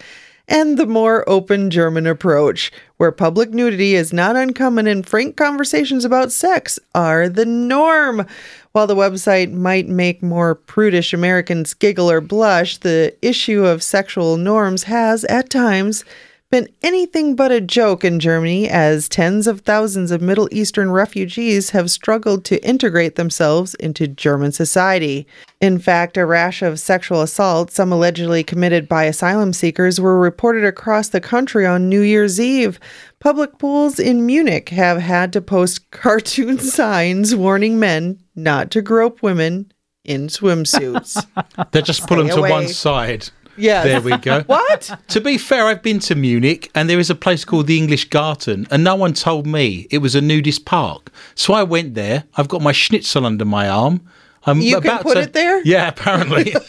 and 0.48 0.78
the 0.78 0.86
more 0.86 1.30
open 1.30 1.70
German 1.70 2.08
approach, 2.08 2.72
where 2.96 3.12
public 3.12 3.50
nudity 3.50 3.96
is 3.96 4.14
not 4.14 4.38
uncommon 4.38 4.88
and 4.88 5.06
frank 5.06 5.36
conversations 5.36 6.06
about 6.06 6.32
sex 6.32 6.80
are 6.96 7.28
the 7.28 7.46
norm. 7.46 8.26
While 8.72 8.88
the 8.88 8.96
website 8.96 9.52
might 9.52 9.90
make 9.90 10.24
more 10.24 10.56
prudish 10.56 11.14
Americans 11.14 11.74
giggle 11.74 12.10
or 12.10 12.22
blush, 12.22 12.78
the 12.78 13.14
issue 13.22 13.66
of 13.66 13.84
sexual 13.84 14.38
norms 14.38 14.84
has, 14.84 15.26
at 15.26 15.50
times, 15.50 16.06
been 16.54 16.70
anything 16.84 17.36
but 17.36 17.52
a 17.52 17.60
joke 17.60 18.06
in 18.06 18.20
Germany 18.20 18.70
as 18.70 19.10
tens 19.10 19.48
of 19.48 19.62
thousands 19.62 20.12
of 20.12 20.22
Middle 20.22 20.48
Eastern 20.52 20.92
refugees 20.92 21.72
have 21.72 21.90
struggled 21.90 22.46
to 22.46 22.64
integrate 22.64 23.16
themselves 23.16 23.74
into 23.80 24.08
German 24.08 24.52
society. 24.52 25.26
In 25.62 25.80
fact, 25.80 26.16
a 26.16 26.28
rash 26.28 26.62
of 26.62 26.80
sexual 26.80 27.24
assaults, 27.24 27.74
some 27.74 27.92
allegedly 27.92 28.44
committed 28.44 28.88
by 28.88 29.06
asylum 29.06 29.52
seekers, 29.52 30.00
were 30.00 30.20
reported 30.20 30.64
across 30.64 31.10
the 31.10 31.20
country 31.20 31.66
on 31.66 31.90
New 31.90 32.02
Year's 32.02 32.40
Eve. 32.40 32.80
Public 33.20 33.58
pools 33.58 33.98
in 33.98 34.24
Munich 34.24 34.70
have 34.70 35.00
had 35.00 35.34
to 35.34 35.42
post 35.42 35.90
cartoon 35.90 36.60
signs 36.60 37.36
warning 37.36 37.80
men 37.80 38.20
not 38.36 38.70
to 38.70 38.84
grope 38.84 39.24
women 39.24 39.72
in 40.06 40.28
swimsuits. 40.28 41.26
They 41.72 41.82
just 41.82 42.06
pull 42.06 42.18
them 42.18 42.28
to 42.28 42.36
away. 42.36 42.52
one 42.52 42.68
side. 42.68 43.32
Yes. 43.58 43.86
There 43.86 44.02
we 44.02 44.18
go. 44.18 44.42
What? 44.48 45.00
To 45.10 45.22
be 45.22 45.38
fair, 45.38 45.66
I've 45.66 45.82
been 45.82 46.00
to 46.00 46.16
Munich 46.16 46.70
and 46.76 46.90
there 46.90 47.00
is 47.00 47.10
a 47.10 47.16
place 47.16 47.46
called 47.46 47.68
the 47.68 47.78
English 47.78 48.10
Garden, 48.10 48.68
and 48.70 48.84
no 48.84 48.96
one 48.96 49.14
told 49.14 49.48
me 49.48 49.88
it 49.90 50.00
was 50.00 50.16
a 50.16 50.22
nudist 50.22 50.66
park. 50.66 51.12
So 51.36 51.54
I 51.54 51.64
went 51.64 51.96
there. 51.96 52.26
I've 52.36 52.48
got 52.48 52.62
my 52.62 52.72
schnitzel 52.72 53.26
under 53.26 53.46
my 53.46 53.68
arm. 53.70 54.02
I'm 54.46 54.60
You 54.60 54.82
can 54.82 55.00
put 55.00 55.14
to, 55.14 55.22
it 55.22 55.34
there? 55.34 55.62
Yeah, 55.64 55.88
apparently. 55.88 56.54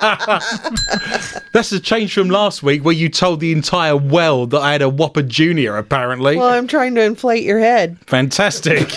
That's 1.52 1.70
a 1.72 1.80
change 1.80 2.14
from 2.14 2.30
last 2.30 2.62
week 2.62 2.84
where 2.84 2.94
you 2.94 3.08
told 3.08 3.40
the 3.40 3.52
entire 3.52 3.96
well 3.96 4.46
that 4.46 4.60
I 4.60 4.72
had 4.72 4.82
a 4.82 4.88
Whopper 4.88 5.22
Junior, 5.22 5.76
apparently. 5.76 6.36
Well, 6.36 6.48
I'm 6.48 6.66
trying 6.66 6.94
to 6.94 7.02
inflate 7.02 7.44
your 7.44 7.58
head. 7.58 7.98
Fantastic. 8.06 8.90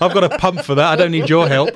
I've 0.00 0.14
got 0.14 0.24
a 0.24 0.38
pump 0.38 0.60
for 0.60 0.74
that. 0.76 0.92
I 0.92 0.96
don't 0.96 1.10
need 1.10 1.28
your 1.28 1.48
help. 1.48 1.70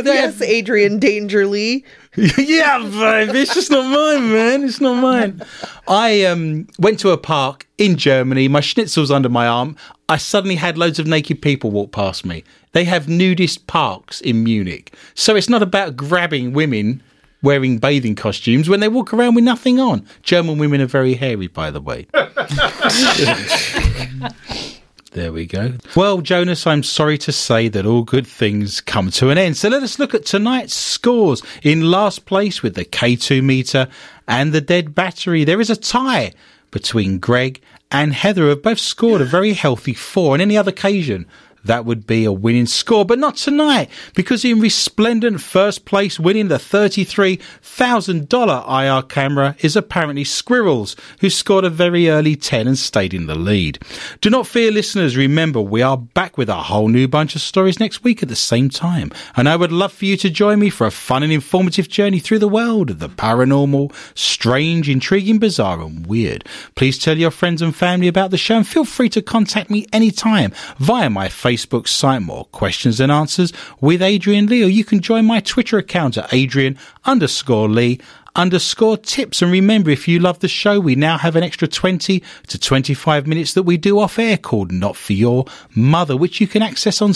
But 0.00 0.06
they 0.06 0.14
Yes, 0.14 0.40
Adrian 0.40 0.98
Danger 0.98 1.46
Lee. 1.46 1.84
yeah, 2.16 2.78
babe, 2.78 3.34
it's 3.34 3.52
just 3.52 3.70
not 3.70 3.84
mine, 3.84 4.32
man. 4.32 4.64
It's 4.64 4.80
not 4.80 4.94
mine. 4.94 5.42
I 5.86 6.24
um, 6.24 6.68
went 6.78 6.98
to 7.00 7.10
a 7.10 7.18
park 7.18 7.66
in 7.76 7.96
Germany. 7.96 8.48
My 8.48 8.60
schnitzel's 8.60 9.10
under 9.10 9.28
my 9.28 9.46
arm. 9.46 9.76
I 10.08 10.16
suddenly 10.16 10.56
had 10.56 10.78
loads 10.78 10.98
of 10.98 11.06
naked 11.06 11.42
people 11.42 11.70
walk 11.70 11.92
past 11.92 12.24
me. 12.24 12.44
They 12.72 12.84
have 12.84 13.10
nudist 13.10 13.66
parks 13.66 14.22
in 14.22 14.42
Munich. 14.42 14.94
So 15.14 15.36
it's 15.36 15.50
not 15.50 15.62
about 15.62 15.96
grabbing 15.96 16.54
women 16.54 17.02
wearing 17.42 17.76
bathing 17.76 18.14
costumes 18.14 18.70
when 18.70 18.80
they 18.80 18.88
walk 18.88 19.12
around 19.12 19.34
with 19.34 19.44
nothing 19.44 19.78
on. 19.78 20.06
German 20.22 20.56
women 20.56 20.80
are 20.80 20.86
very 20.86 21.12
hairy, 21.12 21.48
by 21.48 21.70
the 21.70 21.82
way. 21.82 22.06
There 25.12 25.32
we 25.32 25.44
go. 25.46 25.74
Well, 25.96 26.20
Jonas, 26.20 26.68
I'm 26.68 26.84
sorry 26.84 27.18
to 27.18 27.32
say 27.32 27.66
that 27.68 27.84
all 27.84 28.04
good 28.04 28.28
things 28.28 28.80
come 28.80 29.10
to 29.12 29.30
an 29.30 29.38
end. 29.38 29.56
So 29.56 29.68
let 29.68 29.82
us 29.82 29.98
look 29.98 30.14
at 30.14 30.24
tonight's 30.24 30.74
scores. 30.74 31.42
In 31.64 31.90
last 31.90 32.26
place 32.26 32.62
with 32.62 32.76
the 32.76 32.84
K2 32.84 33.42
meter 33.42 33.88
and 34.28 34.52
the 34.52 34.60
dead 34.60 34.94
battery, 34.94 35.42
there 35.42 35.60
is 35.60 35.68
a 35.68 35.74
tie 35.74 36.32
between 36.70 37.18
Greg 37.18 37.60
and 37.90 38.12
Heather, 38.12 38.42
who 38.42 38.48
have 38.50 38.62
both 38.62 38.78
scored 38.78 39.20
a 39.20 39.24
very 39.24 39.52
healthy 39.52 39.94
four. 39.94 40.34
On 40.34 40.40
any 40.40 40.56
other 40.56 40.70
occasion, 40.70 41.26
that 41.64 41.84
would 41.84 42.06
be 42.06 42.24
a 42.24 42.32
winning 42.32 42.66
score. 42.66 43.04
But 43.04 43.18
not 43.18 43.36
tonight, 43.36 43.90
because 44.14 44.44
in 44.44 44.60
resplendent 44.60 45.40
first 45.40 45.84
place 45.84 46.18
winning 46.18 46.48
the 46.48 46.56
$33,000 46.56 48.68
IR 48.68 49.02
camera 49.02 49.56
is 49.60 49.76
apparently 49.76 50.24
Squirrels, 50.24 50.96
who 51.20 51.30
scored 51.30 51.64
a 51.64 51.70
very 51.70 52.08
early 52.08 52.34
10 52.36 52.66
and 52.66 52.78
stayed 52.78 53.14
in 53.14 53.26
the 53.26 53.34
lead. 53.34 53.78
Do 54.20 54.30
not 54.30 54.46
fear, 54.46 54.70
listeners. 54.70 55.16
Remember, 55.16 55.60
we 55.60 55.82
are 55.82 55.98
back 55.98 56.38
with 56.38 56.48
a 56.48 56.54
whole 56.54 56.88
new 56.88 57.08
bunch 57.08 57.34
of 57.34 57.40
stories 57.40 57.80
next 57.80 58.04
week 58.04 58.22
at 58.22 58.28
the 58.28 58.36
same 58.36 58.68
time. 58.68 59.10
And 59.36 59.48
I 59.48 59.56
would 59.56 59.72
love 59.72 59.92
for 59.92 60.06
you 60.06 60.16
to 60.18 60.30
join 60.30 60.58
me 60.58 60.70
for 60.70 60.86
a 60.86 60.90
fun 60.90 61.22
and 61.22 61.32
informative 61.32 61.88
journey 61.88 62.18
through 62.18 62.38
the 62.38 62.48
world 62.48 62.90
of 62.90 62.98
the 62.98 63.08
paranormal, 63.08 63.94
strange, 64.14 64.88
intriguing, 64.88 65.38
bizarre, 65.38 65.80
and 65.80 66.06
weird. 66.06 66.44
Please 66.74 66.98
tell 66.98 67.18
your 67.18 67.30
friends 67.30 67.62
and 67.62 67.76
family 67.76 68.08
about 68.08 68.30
the 68.30 68.38
show 68.38 68.56
and 68.56 68.66
feel 68.66 68.84
free 68.84 69.08
to 69.10 69.22
contact 69.22 69.70
me 69.70 69.86
anytime 69.92 70.52
via 70.78 71.10
my 71.10 71.28
Facebook 71.28 71.49
site, 71.56 72.22
More 72.22 72.44
Questions 72.46 73.00
and 73.00 73.10
Answers 73.10 73.52
with 73.80 74.02
Adrian 74.02 74.46
Lee, 74.46 74.64
or 74.64 74.68
you 74.68 74.84
can 74.84 75.00
join 75.00 75.24
my 75.24 75.40
Twitter 75.40 75.78
account 75.78 76.18
at 76.18 76.32
Adrian 76.32 76.78
underscore 77.04 77.68
Lee 77.68 78.00
underscore 78.36 78.96
tips. 78.96 79.42
And 79.42 79.50
remember, 79.50 79.90
if 79.90 80.06
you 80.06 80.18
love 80.18 80.38
the 80.40 80.48
show, 80.48 80.80
we 80.80 80.94
now 80.94 81.18
have 81.18 81.36
an 81.36 81.42
extra 81.42 81.68
20 81.68 82.22
to 82.48 82.58
25 82.58 83.26
minutes 83.26 83.54
that 83.54 83.64
we 83.64 83.76
do 83.76 83.98
off 83.98 84.18
air 84.18 84.36
called 84.36 84.72
Not 84.72 84.96
For 84.96 85.12
Your 85.12 85.44
Mother, 85.74 86.16
which 86.16 86.40
you 86.40 86.46
can 86.46 86.62
access 86.62 87.02
on 87.02 87.14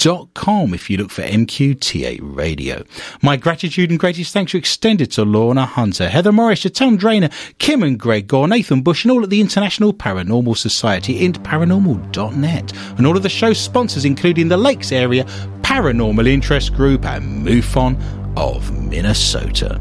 SoundCloud.com 0.00 0.74
if 0.74 0.88
you 0.88 0.96
look 0.96 1.10
for 1.10 1.22
MQTA 1.22 2.20
Radio. 2.22 2.84
My 3.22 3.36
gratitude 3.36 3.90
and 3.90 3.98
greatest 3.98 4.32
thanks 4.32 4.54
are 4.54 4.58
extended 4.58 5.10
to 5.12 5.24
Lorna 5.24 5.66
Hunter, 5.66 6.08
Heather 6.08 6.32
Morris, 6.32 6.66
Tom 6.72 6.96
Drainer, 6.96 7.28
Kim 7.58 7.82
and 7.82 7.98
Greg 7.98 8.26
Gore, 8.26 8.48
Nathan 8.48 8.82
Bush, 8.82 9.04
and 9.04 9.12
all 9.12 9.22
at 9.22 9.30
the 9.30 9.40
International 9.40 9.92
Paranormal 9.92 10.56
Society 10.56 11.24
and 11.24 11.38
paranormal.net. 11.42 12.72
And 12.96 13.06
all 13.06 13.16
of 13.16 13.22
the 13.22 13.28
show's 13.28 13.60
sponsors, 13.60 14.04
including 14.04 14.48
the 14.48 14.56
Lakes 14.56 14.92
Area 14.92 15.24
Paranormal 15.62 16.26
Interest 16.26 16.72
Group 16.74 17.04
and 17.04 17.46
MUFON 17.46 18.00
of 18.36 18.72
Minnesota. 18.88 19.80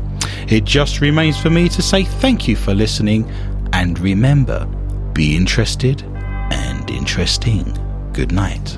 It 0.49 0.65
just 0.65 0.99
remains 0.99 1.39
for 1.39 1.49
me 1.49 1.69
to 1.69 1.81
say 1.81 2.03
thank 2.03 2.47
you 2.47 2.55
for 2.55 2.73
listening 2.73 3.29
and 3.71 3.97
remember, 3.99 4.65
be 5.13 5.35
interested 5.35 6.01
and 6.51 6.89
interesting. 6.89 7.77
Good 8.11 8.31
night. 8.31 8.77